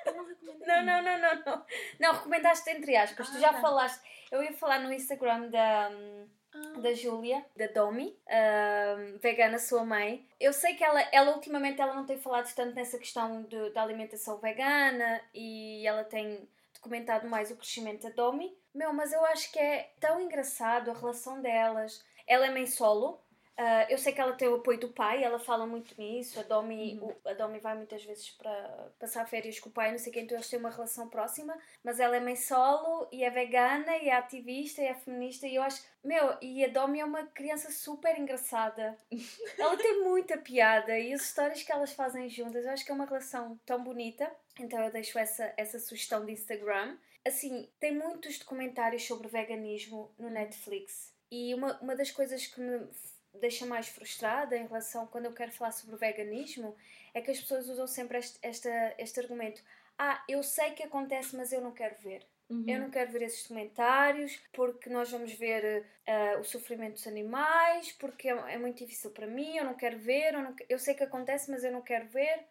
Eu 0.06 0.14
não 0.14 0.24
recomendei. 0.24 0.66
Não, 0.66 0.84
não, 0.84 1.02
não, 1.02 1.18
não, 1.18 1.44
não. 1.44 1.66
Não, 2.00 2.12
recomendaste 2.12 2.70
entre 2.70 2.96
aspas. 2.96 3.28
Ah, 3.28 3.32
tu 3.32 3.40
já 3.40 3.52
tá. 3.52 3.60
falaste. 3.60 4.02
Eu 4.30 4.42
ia 4.42 4.52
falar 4.52 4.80
no 4.80 4.92
Instagram 4.92 5.48
da. 5.50 5.90
Ah. 6.54 6.80
Da 6.80 6.94
Júlia, 6.94 7.44
da 7.54 7.66
Domi, 7.66 8.18
vegana, 9.20 9.58
sua 9.58 9.84
mãe. 9.84 10.26
Eu 10.40 10.54
sei 10.54 10.74
que 10.74 10.82
ela, 10.82 11.00
ela 11.12 11.34
ultimamente 11.34 11.82
ela 11.82 11.94
não 11.94 12.06
tem 12.06 12.18
falado 12.18 12.50
tanto 12.54 12.74
nessa 12.74 12.98
questão 12.98 13.42
de, 13.42 13.70
da 13.70 13.82
alimentação 13.82 14.38
vegana 14.38 15.20
e 15.34 15.86
ela 15.86 16.02
tem 16.02 16.48
documentado 16.72 17.28
mais 17.28 17.50
o 17.50 17.56
crescimento 17.56 18.04
da 18.04 18.10
Domi. 18.10 18.56
Meu, 18.74 18.90
mas 18.92 19.12
eu 19.12 19.22
acho 19.26 19.52
que 19.52 19.58
é 19.58 19.90
tão 20.00 20.18
engraçado 20.18 20.90
a 20.90 20.94
relação 20.94 21.42
delas 21.42 22.02
ela 22.26 22.46
é 22.46 22.50
mãe 22.50 22.66
solo. 22.66 23.20
Uh, 23.58 23.88
eu 23.88 23.96
sei 23.96 24.12
que 24.12 24.20
ela 24.20 24.34
tem 24.34 24.48
o 24.48 24.56
apoio 24.56 24.78
do 24.78 24.90
pai, 24.90 25.24
ela 25.24 25.38
fala 25.38 25.66
muito 25.66 25.94
nisso. 25.98 26.38
A 26.38 26.42
Domi, 26.42 26.98
uhum. 27.00 27.08
o, 27.24 27.28
a 27.28 27.32
Domi 27.32 27.58
vai 27.58 27.74
muitas 27.74 28.04
vezes 28.04 28.30
para 28.30 28.90
passar 28.98 29.26
férias 29.26 29.58
com 29.58 29.70
o 29.70 29.72
pai, 29.72 29.90
não 29.90 29.98
sei 29.98 30.12
quem, 30.12 30.24
então 30.24 30.36
eles 30.36 30.50
têm 30.50 30.58
uma 30.58 30.68
relação 30.68 31.08
próxima. 31.08 31.56
Mas 31.82 31.98
ela 31.98 32.16
é 32.16 32.20
mãe 32.20 32.36
solo 32.36 33.08
e 33.10 33.24
é 33.24 33.30
vegana 33.30 33.96
e 33.96 34.10
é 34.10 34.14
ativista 34.14 34.82
e 34.82 34.86
é 34.86 34.94
feminista. 34.94 35.46
E 35.46 35.54
eu 35.54 35.62
acho, 35.62 35.82
meu, 36.04 36.36
e 36.42 36.62
a 36.66 36.68
Domi 36.68 37.00
é 37.00 37.04
uma 37.04 37.24
criança 37.28 37.70
super 37.70 38.18
engraçada. 38.18 38.98
ela 39.58 39.76
tem 39.78 40.04
muita 40.04 40.36
piada 40.36 40.98
e 40.98 41.14
as 41.14 41.22
histórias 41.22 41.62
que 41.62 41.72
elas 41.72 41.94
fazem 41.94 42.28
juntas, 42.28 42.66
eu 42.66 42.72
acho 42.72 42.84
que 42.84 42.90
é 42.90 42.94
uma 42.94 43.06
relação 43.06 43.58
tão 43.64 43.82
bonita. 43.82 44.30
Então 44.60 44.78
eu 44.84 44.92
deixo 44.92 45.18
essa, 45.18 45.54
essa 45.56 45.78
sugestão 45.78 46.26
de 46.26 46.32
Instagram. 46.32 46.98
Assim, 47.26 47.70
tem 47.80 47.94
muitos 47.94 48.38
documentários 48.38 49.06
sobre 49.06 49.28
veganismo 49.28 50.12
no 50.18 50.28
Netflix. 50.28 51.14
E 51.30 51.54
uma, 51.54 51.78
uma 51.80 51.96
das 51.96 52.10
coisas 52.10 52.46
que 52.46 52.60
me 52.60 52.86
deixa 53.36 53.66
mais 53.66 53.88
frustrada 53.88 54.56
em 54.56 54.66
relação 54.66 55.06
quando 55.06 55.26
eu 55.26 55.32
quero 55.32 55.52
falar 55.52 55.72
sobre 55.72 55.94
o 55.94 55.98
veganismo 55.98 56.76
é 57.14 57.20
que 57.20 57.30
as 57.30 57.40
pessoas 57.40 57.68
usam 57.68 57.86
sempre 57.86 58.18
este, 58.18 58.38
este, 58.42 58.68
este 58.98 59.20
argumento. 59.20 59.62
Ah, 59.98 60.22
eu 60.28 60.42
sei 60.42 60.72
que 60.72 60.82
acontece, 60.82 61.34
mas 61.36 61.52
eu 61.52 61.60
não 61.60 61.72
quero 61.72 61.96
ver. 61.96 62.26
Uhum. 62.48 62.64
Eu 62.66 62.80
não 62.80 62.90
quero 62.90 63.10
ver 63.10 63.22
esses 63.22 63.42
documentários 63.42 64.40
porque 64.52 64.88
nós 64.88 65.10
vamos 65.10 65.32
ver 65.32 65.84
uh, 66.06 66.40
o 66.40 66.44
sofrimento 66.44 66.94
dos 66.94 67.06
animais, 67.06 67.92
porque 67.92 68.28
é, 68.28 68.54
é, 68.54 68.58
muito 68.58 68.78
difícil 68.78 69.10
para 69.10 69.26
mim, 69.26 69.56
eu 69.56 69.64
não 69.64 69.74
quero 69.74 69.98
ver, 69.98 70.34
eu, 70.34 70.42
não, 70.42 70.54
eu 70.68 70.78
sei 70.78 70.94
que 70.94 71.02
acontece, 71.02 71.50
mas 71.50 71.64
eu 71.64 71.72
não 71.72 71.82
quero 71.82 72.06
ver. 72.06 72.46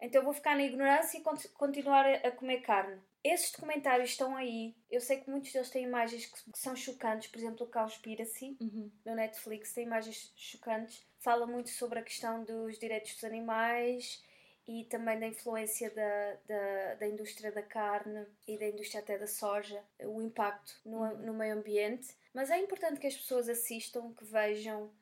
Então 0.00 0.20
eu 0.20 0.24
vou 0.24 0.34
ficar 0.34 0.54
na 0.54 0.62
ignorância 0.62 1.18
e 1.18 1.22
continuar 1.54 2.06
a 2.06 2.30
comer 2.30 2.60
carne. 2.60 3.00
Esses 3.22 3.52
documentários 3.52 4.10
estão 4.10 4.36
aí. 4.36 4.74
Eu 4.90 5.00
sei 5.00 5.18
que 5.18 5.30
muitos 5.30 5.52
deles 5.52 5.70
têm 5.70 5.84
imagens 5.84 6.26
que, 6.26 6.58
são 6.58 6.76
chocantes, 6.76 7.28
por 7.28 7.38
exemplo, 7.38 7.66
o 7.66 7.70
Cowspiracy, 7.70 8.56
uhum. 8.60 8.90
no 9.04 9.14
Netflix, 9.14 9.72
tem 9.72 9.84
imagens 9.84 10.32
chocantes. 10.36 11.04
Fala 11.18 11.46
muito 11.46 11.70
sobre 11.70 11.98
a 11.98 12.02
questão 12.02 12.44
dos 12.44 12.78
direitos 12.78 13.14
dos 13.14 13.24
animais 13.24 14.22
e 14.66 14.84
também 14.84 15.18
da 15.18 15.26
influência 15.26 15.90
da, 15.90 16.36
da, 16.46 16.94
da 16.94 17.08
indústria 17.08 17.50
da 17.50 17.62
carne 17.62 18.26
e 18.46 18.56
da 18.58 18.68
indústria 18.68 19.00
até 19.00 19.18
da 19.18 19.26
soja, 19.26 19.82
o 20.04 20.22
impacto 20.22 20.78
no, 20.84 20.98
uhum. 20.98 21.18
no 21.18 21.34
meio 21.34 21.54
ambiente. 21.54 22.14
Mas 22.32 22.50
é 22.50 22.58
importante 22.58 23.00
que 23.00 23.06
as 23.06 23.16
pessoas 23.16 23.48
assistam, 23.48 24.12
que 24.14 24.24
vejam 24.24 24.92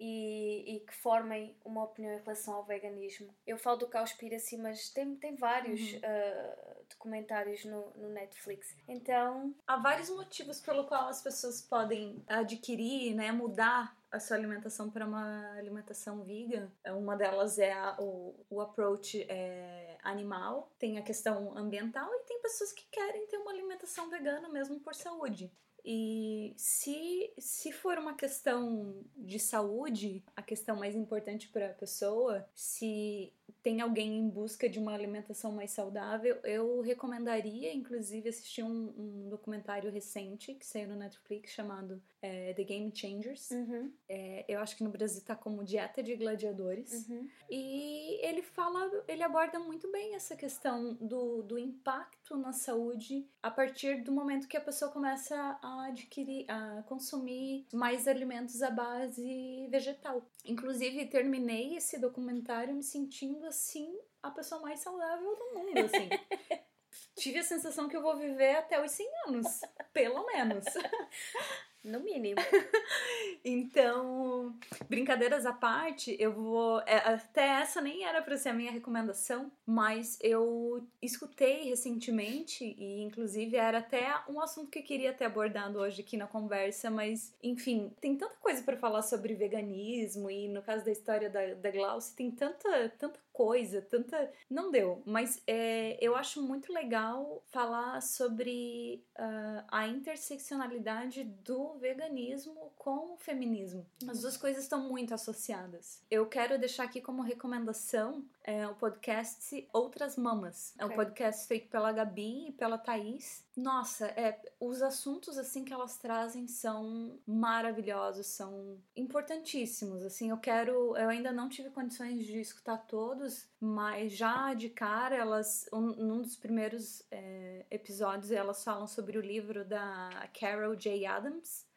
e, 0.00 0.76
e, 0.76 0.80
que 0.80 0.94
formem 0.94 1.54
uma 1.62 1.84
opinião 1.84 2.14
em 2.14 2.18
relação 2.22 2.54
ao 2.54 2.64
veganismo. 2.64 3.34
Eu 3.46 3.58
falo 3.58 3.76
do 3.76 3.86
Cowspiracy, 3.86 4.56
mas 4.56 4.88
tem, 4.88 5.14
tem 5.16 5.36
vários 5.36 5.92
uhum. 5.92 5.98
uh, 5.98 6.84
documentários 6.88 7.66
no, 7.66 7.90
no, 7.90 8.08
Netflix. 8.08 8.74
Então. 8.88 9.54
Há 9.66 9.76
vários 9.76 10.08
motivos 10.08 10.58
pelo 10.60 10.86
qual 10.86 11.08
as 11.08 11.22
pessoas 11.22 11.60
podem 11.60 12.24
adquirir, 12.26 13.14
né, 13.14 13.30
mudar 13.30 13.94
a 14.10 14.18
sua 14.18 14.36
alimentação 14.36 14.90
para 14.90 15.06
uma 15.06 15.52
alimentação 15.56 16.24
vegan. 16.24 16.70
Uma 16.86 17.16
delas 17.16 17.58
é 17.58 17.72
a, 17.72 17.96
o, 18.00 18.34
o 18.48 18.60
approach 18.60 19.22
é, 19.28 19.98
animal, 20.02 20.72
tem 20.78 20.98
a 20.98 21.02
questão 21.02 21.56
ambiental 21.56 22.08
e 22.12 22.24
tem 22.24 22.40
pessoas 22.40 22.72
que 22.72 22.86
querem 22.90 23.26
ter 23.26 23.36
uma 23.36 23.52
alimentação 23.52 24.08
vegana 24.08 24.48
mesmo 24.48 24.80
por 24.80 24.94
saúde. 24.94 25.52
E 25.84 26.52
se, 26.56 27.32
se 27.38 27.72
for 27.72 27.98
uma 27.98 28.14
questão 28.14 29.04
de 29.16 29.38
saúde, 29.38 30.22
a 30.36 30.42
questão 30.42 30.76
mais 30.76 30.94
importante 30.94 31.48
para 31.48 31.66
a 31.66 31.74
pessoa, 31.74 32.46
se 32.54 33.32
tem 33.62 33.80
alguém 33.80 34.18
em 34.18 34.28
busca 34.28 34.68
de 34.68 34.78
uma 34.78 34.94
alimentação 34.94 35.52
mais 35.52 35.70
saudável, 35.70 36.36
eu 36.44 36.80
recomendaria, 36.80 37.72
inclusive, 37.72 38.28
assistir 38.28 38.62
um, 38.62 38.94
um 38.96 39.28
documentário 39.28 39.90
recente 39.90 40.54
que 40.54 40.66
saiu 40.66 40.88
no 40.88 40.96
Netflix 40.96 41.52
chamado 41.52 42.02
é, 42.22 42.52
The 42.54 42.64
Game 42.64 42.90
Changers. 42.94 43.50
Uhum. 43.50 43.92
É, 44.08 44.44
eu 44.48 44.60
acho 44.60 44.76
que 44.76 44.84
no 44.84 44.90
Brasil 44.90 45.22
tá 45.24 45.34
como 45.34 45.64
Dieta 45.64 46.02
de 46.02 46.14
Gladiadores. 46.16 47.08
Uhum. 47.08 47.28
E 47.50 48.18
ele 48.24 48.42
fala, 48.42 49.04
ele 49.08 49.22
aborda 49.22 49.58
muito 49.58 49.90
bem 49.90 50.14
essa 50.14 50.36
questão 50.36 50.94
do, 50.94 51.42
do 51.42 51.58
impacto 51.58 52.19
na 52.36 52.52
saúde 52.52 53.28
a 53.42 53.50
partir 53.50 54.02
do 54.02 54.12
momento 54.12 54.48
que 54.48 54.56
a 54.56 54.60
pessoa 54.60 54.90
começa 54.90 55.36
a 55.62 55.86
adquirir, 55.86 56.44
a 56.50 56.82
consumir 56.82 57.66
mais 57.72 58.06
alimentos 58.06 58.62
à 58.62 58.70
base 58.70 59.66
vegetal. 59.70 60.24
Inclusive, 60.44 61.06
terminei 61.06 61.76
esse 61.76 61.98
documentário 61.98 62.74
me 62.74 62.82
sentindo 62.82 63.46
assim 63.46 63.98
a 64.22 64.30
pessoa 64.30 64.60
mais 64.60 64.80
saudável 64.80 65.36
do 65.36 65.58
mundo, 65.58 65.78
assim. 65.78 66.08
Tive 67.16 67.38
a 67.38 67.44
sensação 67.44 67.88
que 67.88 67.96
eu 67.96 68.02
vou 68.02 68.16
viver 68.16 68.56
até 68.56 68.82
os 68.82 68.90
100 68.90 69.06
anos, 69.28 69.60
pelo 69.92 70.26
menos. 70.26 70.64
No 71.82 71.98
mínimo. 72.00 72.36
então, 73.42 74.54
brincadeiras 74.86 75.46
à 75.46 75.52
parte, 75.52 76.14
eu 76.18 76.30
vou. 76.30 76.80
É, 76.80 76.96
até 76.96 77.60
essa 77.62 77.80
nem 77.80 78.04
era 78.04 78.20
para 78.20 78.36
ser 78.36 78.50
a 78.50 78.54
minha 78.54 78.70
recomendação, 78.70 79.50
mas 79.64 80.18
eu 80.20 80.86
escutei 81.00 81.70
recentemente, 81.70 82.64
e 82.64 83.02
inclusive 83.02 83.56
era 83.56 83.78
até 83.78 84.14
um 84.28 84.40
assunto 84.42 84.70
que 84.70 84.80
eu 84.80 84.84
queria 84.84 85.14
ter 85.14 85.24
abordado 85.24 85.78
hoje 85.78 86.02
aqui 86.02 86.18
na 86.18 86.26
conversa, 86.26 86.90
mas 86.90 87.34
enfim, 87.42 87.90
tem 87.98 88.14
tanta 88.14 88.34
coisa 88.36 88.62
para 88.62 88.76
falar 88.76 89.02
sobre 89.02 89.34
veganismo, 89.34 90.30
e 90.30 90.48
no 90.48 90.62
caso 90.62 90.84
da 90.84 90.92
história 90.92 91.30
da, 91.30 91.54
da 91.54 91.70
Glauce, 91.70 92.14
tem 92.14 92.30
tanta, 92.30 92.90
tanta 92.98 93.18
coisa, 93.40 93.80
tanta. 93.80 94.30
Não 94.50 94.70
deu, 94.70 95.02
mas 95.06 95.42
é, 95.46 95.96
eu 95.98 96.14
acho 96.14 96.42
muito 96.42 96.70
legal 96.70 97.42
falar 97.50 98.02
sobre 98.02 99.02
uh, 99.18 99.64
a 99.68 99.88
interseccionalidade 99.88 101.24
do 101.24 101.72
veganismo 101.78 102.70
com 102.76 103.14
o 103.14 103.16
feminismo. 103.16 103.86
As 104.06 104.20
duas 104.20 104.36
coisas 104.36 104.64
estão 104.64 104.86
muito 104.86 105.14
associadas. 105.14 106.02
Eu 106.10 106.26
quero 106.26 106.58
deixar 106.58 106.84
aqui 106.84 107.00
como 107.00 107.22
recomendação 107.22 108.22
é, 108.44 108.66
o 108.66 108.74
podcast 108.74 109.66
Outras 109.72 110.16
Mamas. 110.16 110.74
É 110.78 110.84
um 110.84 110.90
podcast 110.90 111.48
feito 111.48 111.68
pela 111.68 111.92
Gabi 111.92 112.48
e 112.48 112.52
pela 112.52 112.76
Thaís. 112.76 113.42
Nossa, 113.60 114.06
é, 114.06 114.40
os 114.58 114.80
assuntos 114.80 115.36
assim 115.36 115.64
que 115.64 115.72
elas 115.72 115.98
trazem 115.98 116.48
são 116.48 117.20
maravilhosos, 117.26 118.26
são 118.26 118.78
importantíssimos. 118.96 120.02
Assim, 120.02 120.30
eu 120.30 120.38
quero, 120.38 120.96
eu 120.96 121.10
ainda 121.10 121.30
não 121.30 121.46
tive 121.46 121.68
condições 121.68 122.24
de 122.24 122.40
escutar 122.40 122.78
todos, 122.78 123.46
mas 123.60 124.12
já 124.12 124.54
de 124.54 124.70
cara 124.70 125.14
elas, 125.14 125.68
um, 125.74 125.80
num 125.80 126.22
dos 126.22 126.36
primeiros 126.36 127.02
é, 127.10 127.66
episódios, 127.70 128.30
elas 128.30 128.64
falam 128.64 128.86
sobre 128.86 129.18
o 129.18 129.20
livro 129.20 129.62
da 129.62 130.26
Carol 130.32 130.74
J. 130.74 131.04
Adams 131.04 131.68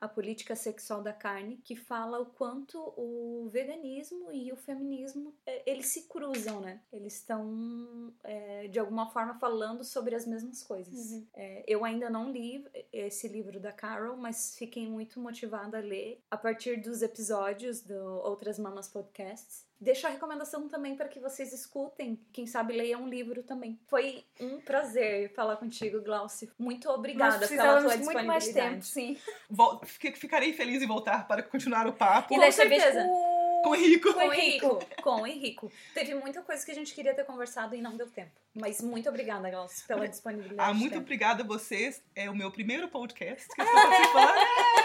a 0.00 0.08
política 0.08 0.54
sexual 0.54 1.02
da 1.02 1.12
carne, 1.12 1.60
que 1.64 1.76
fala 1.76 2.20
o 2.20 2.26
quanto 2.26 2.78
o 2.96 3.48
veganismo 3.50 4.32
e 4.32 4.52
o 4.52 4.56
feminismo 4.56 5.34
é, 5.46 5.70
eles 5.70 5.86
se 5.86 6.08
cruzam, 6.08 6.60
né? 6.60 6.80
Eles 6.92 7.14
estão 7.14 8.12
é, 8.24 8.68
de 8.68 8.78
alguma 8.78 9.10
forma 9.10 9.34
falando 9.38 9.84
sobre 9.84 10.14
as 10.14 10.26
mesmas 10.26 10.62
coisas. 10.62 11.12
Uhum. 11.12 11.26
É, 11.34 11.64
eu 11.66 11.84
ainda 11.84 12.08
não 12.08 12.30
li 12.30 12.64
esse 12.92 13.28
livro 13.28 13.60
da 13.60 13.72
Carol, 13.72 14.16
mas 14.16 14.56
fiquei 14.56 14.88
muito 14.88 15.20
motivada 15.20 15.78
a 15.78 15.80
ler 15.80 16.22
a 16.30 16.36
partir 16.36 16.80
dos 16.80 17.02
episódios 17.02 17.82
do 17.82 17.94
Outras 17.94 18.58
Mamas 18.58 18.88
Podcasts. 18.88 19.67
Deixo 19.80 20.06
a 20.06 20.10
recomendação 20.10 20.68
também 20.68 20.96
para 20.96 21.08
que 21.08 21.20
vocês 21.20 21.52
escutem, 21.52 22.18
quem 22.32 22.46
sabe 22.46 22.76
leiam 22.76 23.02
um 23.02 23.08
livro 23.08 23.42
também. 23.44 23.78
Foi 23.86 24.24
um 24.40 24.60
prazer 24.60 25.32
falar 25.34 25.56
contigo, 25.56 26.02
Glauci. 26.02 26.50
Muito 26.58 26.88
obrigada 26.90 27.46
pela 27.46 27.80
tua 27.80 27.96
disponibilidade. 27.96 28.04
muito 28.04 28.26
mais 28.26 28.48
tempo, 28.48 28.82
sim. 28.82 29.16
Vol 29.48 29.80
ficarei 29.84 30.52
feliz 30.52 30.82
em 30.82 30.86
voltar 30.86 31.28
para 31.28 31.42
continuar 31.42 31.86
o 31.86 31.92
papo. 31.92 32.34
E 32.34 32.36
Com 32.36 32.40
dessa 32.40 32.62
certeza. 32.62 32.92
vez 32.92 33.38
com 33.62 33.70
o 33.70 33.74
Henrico. 33.74 34.12
Com 34.12 34.20
o 34.20 34.32
Henrico. 34.32 34.86
Com 35.02 35.22
o 35.22 35.26
Henrico. 35.26 35.72
Teve 35.94 36.14
muita 36.14 36.42
coisa 36.42 36.64
que 36.64 36.70
a 36.70 36.74
gente 36.74 36.94
queria 36.94 37.14
ter 37.14 37.24
conversado 37.24 37.74
e 37.74 37.80
não 37.80 37.96
deu 37.96 38.08
tempo. 38.08 38.30
Mas 38.54 38.80
muito 38.80 39.08
obrigada, 39.08 39.50
Glauci, 39.50 39.86
pela 39.86 40.08
disponibilidade. 40.08 40.70
Ah, 40.70 40.74
muito 40.74 40.98
obrigada 40.98 41.42
a 41.42 41.46
vocês. 41.46 42.02
É 42.14 42.30
o 42.30 42.34
meu 42.34 42.50
primeiro 42.50 42.88
podcast 42.88 43.48
que 43.48 43.60
eu 43.60 43.64
estou 43.64 43.80
participando. 43.80 44.38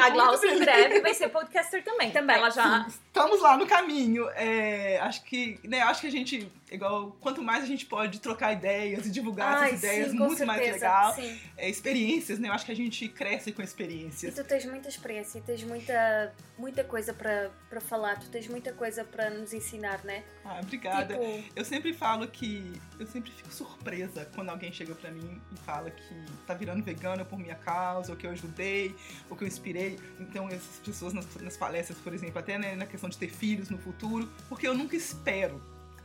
A 0.00 0.10
Glaucia 0.10 0.54
em 0.54 0.58
breve 0.58 1.00
vai 1.00 1.14
ser 1.14 1.28
podcaster 1.28 1.82
também. 1.84 2.10
Também. 2.10 2.36
Ela 2.36 2.50
já. 2.50 2.86
Estamos 2.88 3.40
lá 3.40 3.56
no 3.56 3.66
caminho. 3.66 4.28
É, 4.34 4.98
acho 5.02 5.22
que, 5.24 5.58
né, 5.64 5.80
acho 5.82 6.02
que 6.02 6.06
a 6.06 6.10
gente, 6.10 6.50
igual, 6.70 7.16
quanto 7.20 7.42
mais 7.42 7.62
a 7.62 7.66
gente 7.66 7.86
pode 7.86 8.20
trocar 8.20 8.52
ideias 8.52 9.06
e 9.06 9.10
divulgar 9.10 9.58
Ai, 9.58 9.68
essas 9.68 9.78
ideias, 9.80 10.10
sim, 10.10 10.16
muito 10.16 10.38
certeza. 10.38 10.46
mais 10.46 10.72
legal. 10.72 11.14
Sim. 11.14 11.40
É, 11.56 11.68
experiências, 11.68 12.38
né? 12.38 12.48
Eu 12.48 12.52
acho 12.52 12.64
que 12.66 12.72
a 12.72 12.76
gente 12.76 13.08
cresce 13.08 13.52
com 13.52 13.62
experiências. 13.62 14.36
E 14.36 14.42
tu 14.42 14.46
tens 14.46 14.64
muita 14.64 14.88
experiência, 14.88 15.42
tens 15.44 15.62
muita, 15.62 16.34
muita 16.58 16.82
coisa 16.82 17.14
para 17.14 17.80
falar, 17.80 18.18
tu 18.18 18.28
tens 18.30 18.48
muita 18.48 18.72
coisa 18.72 19.04
para 19.04 19.30
nos 19.30 19.52
ensinar, 19.52 20.02
né? 20.04 20.24
Ah, 20.44 20.60
obrigada. 20.62 21.14
Tipo... 21.14 21.44
Eu 21.54 21.64
sempre 21.64 21.92
falo 21.92 22.26
que 22.28 22.72
eu 22.98 23.06
sempre 23.06 23.30
fico 23.30 23.52
surpresa 23.52 24.28
quando 24.34 24.48
alguém 24.48 24.72
chega 24.72 24.94
para 24.94 25.10
mim 25.10 25.40
e 25.52 25.56
fala 25.58 25.90
que 25.90 26.14
tá 26.46 26.54
virando 26.54 26.82
vegana 26.82 27.24
por 27.24 27.38
minha 27.38 27.54
causa, 27.54 28.12
ou 28.12 28.18
que 28.18 28.26
eu 28.26 28.30
ajudei, 28.30 28.94
ou 29.28 29.36
que 29.36 29.44
eu 29.44 29.48
inspirei 29.48 29.66
inspirei, 29.66 29.98
então, 30.20 30.48
essas 30.48 30.78
pessoas 30.84 31.12
nas, 31.12 31.26
nas 31.36 31.56
palestras, 31.56 31.98
por 31.98 32.14
exemplo, 32.14 32.38
até 32.38 32.58
né, 32.58 32.74
na 32.76 32.86
questão 32.86 33.08
de 33.08 33.18
ter 33.18 33.28
filhos 33.28 33.68
no 33.68 33.78
futuro, 33.78 34.28
porque 34.48 34.66
eu 34.66 34.74
nunca 34.74 34.96
espero 34.96 35.60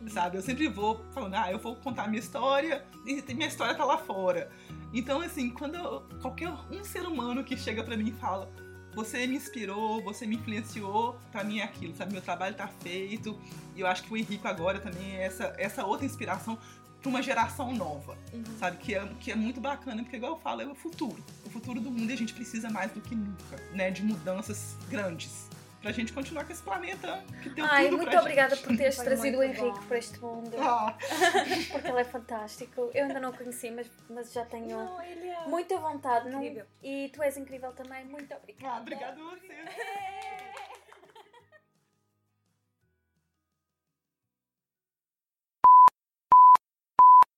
sabe? 0.09 0.37
Eu 0.37 0.41
sempre 0.41 0.67
vou 0.67 1.03
falando, 1.11 1.35
ah, 1.35 1.51
eu 1.51 1.59
vou 1.59 1.75
contar 1.75 2.03
a 2.03 2.07
minha 2.07 2.19
história 2.19 2.83
e 3.05 3.21
minha 3.33 3.47
história 3.47 3.75
tá 3.75 3.85
lá 3.85 3.97
fora. 3.97 4.49
Então, 4.93 5.21
assim, 5.21 5.49
quando 5.49 5.75
eu, 5.75 6.03
qualquer 6.21 6.49
um 6.69 6.83
ser 6.83 7.03
humano 7.03 7.43
que 7.43 7.55
chega 7.55 7.83
para 7.83 7.95
mim 7.95 8.09
e 8.09 8.11
fala, 8.11 8.51
você 8.93 9.25
me 9.25 9.35
inspirou, 9.35 10.01
você 10.03 10.25
me 10.25 10.35
influenciou, 10.35 11.17
para 11.31 11.43
mim 11.43 11.59
é 11.59 11.63
aquilo, 11.63 11.95
sabe? 11.95 12.11
Meu 12.11 12.21
trabalho 12.21 12.55
tá 12.55 12.67
feito. 12.67 13.39
E 13.75 13.81
eu 13.81 13.87
acho 13.87 14.03
que 14.03 14.13
o 14.13 14.17
Henrique 14.17 14.45
agora 14.45 14.79
também 14.79 15.15
é 15.15 15.23
essa, 15.23 15.53
essa 15.57 15.85
outra 15.85 16.05
inspiração 16.05 16.57
para 17.01 17.09
uma 17.09 17.21
geração 17.21 17.73
nova, 17.73 18.17
uhum. 18.31 18.43
sabe? 18.59 18.77
Que 18.77 18.95
é, 18.95 19.07
que 19.19 19.31
é 19.31 19.35
muito 19.35 19.59
bacana, 19.59 20.03
porque, 20.03 20.17
igual 20.17 20.33
eu 20.33 20.39
falo, 20.39 20.61
é 20.61 20.67
o 20.67 20.75
futuro. 20.75 21.23
O 21.45 21.49
futuro 21.49 21.79
do 21.79 21.89
mundo 21.89 22.09
e 22.09 22.13
a 22.13 22.17
gente 22.17 22.33
precisa 22.33 22.69
mais 22.69 22.91
do 22.91 23.01
que 23.01 23.15
nunca, 23.15 23.57
né? 23.73 23.89
De 23.89 24.03
mudanças 24.03 24.77
grandes. 24.89 25.49
Pra 25.81 25.91
gente 25.91 26.13
continuar 26.13 26.45
com 26.45 26.51
esse 26.51 26.61
planeta 26.61 27.23
que 27.41 27.49
deu 27.49 27.65
Ai, 27.65 27.85
tudo 27.85 27.97
muito 27.97 28.15
obrigada 28.15 28.55
por 28.55 28.77
teres 28.77 28.97
trazido 28.97 29.39
o 29.39 29.43
Henrique 29.43 29.83
para 29.87 29.97
este 29.97 30.19
mundo. 30.19 30.55
Ah. 30.59 30.95
Porque 31.71 31.87
ele 31.87 31.99
é 31.99 32.03
fantástico. 32.03 32.91
Eu 32.93 33.05
ainda 33.05 33.19
não 33.19 33.31
o 33.31 33.33
conheci, 33.37 33.71
mas, 33.71 33.89
mas 34.07 34.31
já 34.31 34.45
tenho 34.45 34.77
não, 34.77 35.01
é 35.01 35.47
muita 35.47 35.77
vontade. 35.77 36.29
Incrível. 36.29 36.65
Não? 36.65 36.89
E 36.89 37.09
tu 37.09 37.23
és 37.23 37.35
incrível 37.35 37.71
também. 37.71 38.05
Muito 38.05 38.31
obrigada. 38.35 38.75
Ah, 38.75 38.81
obrigada 38.81 39.19
a 39.19 39.23
você. 39.23 40.40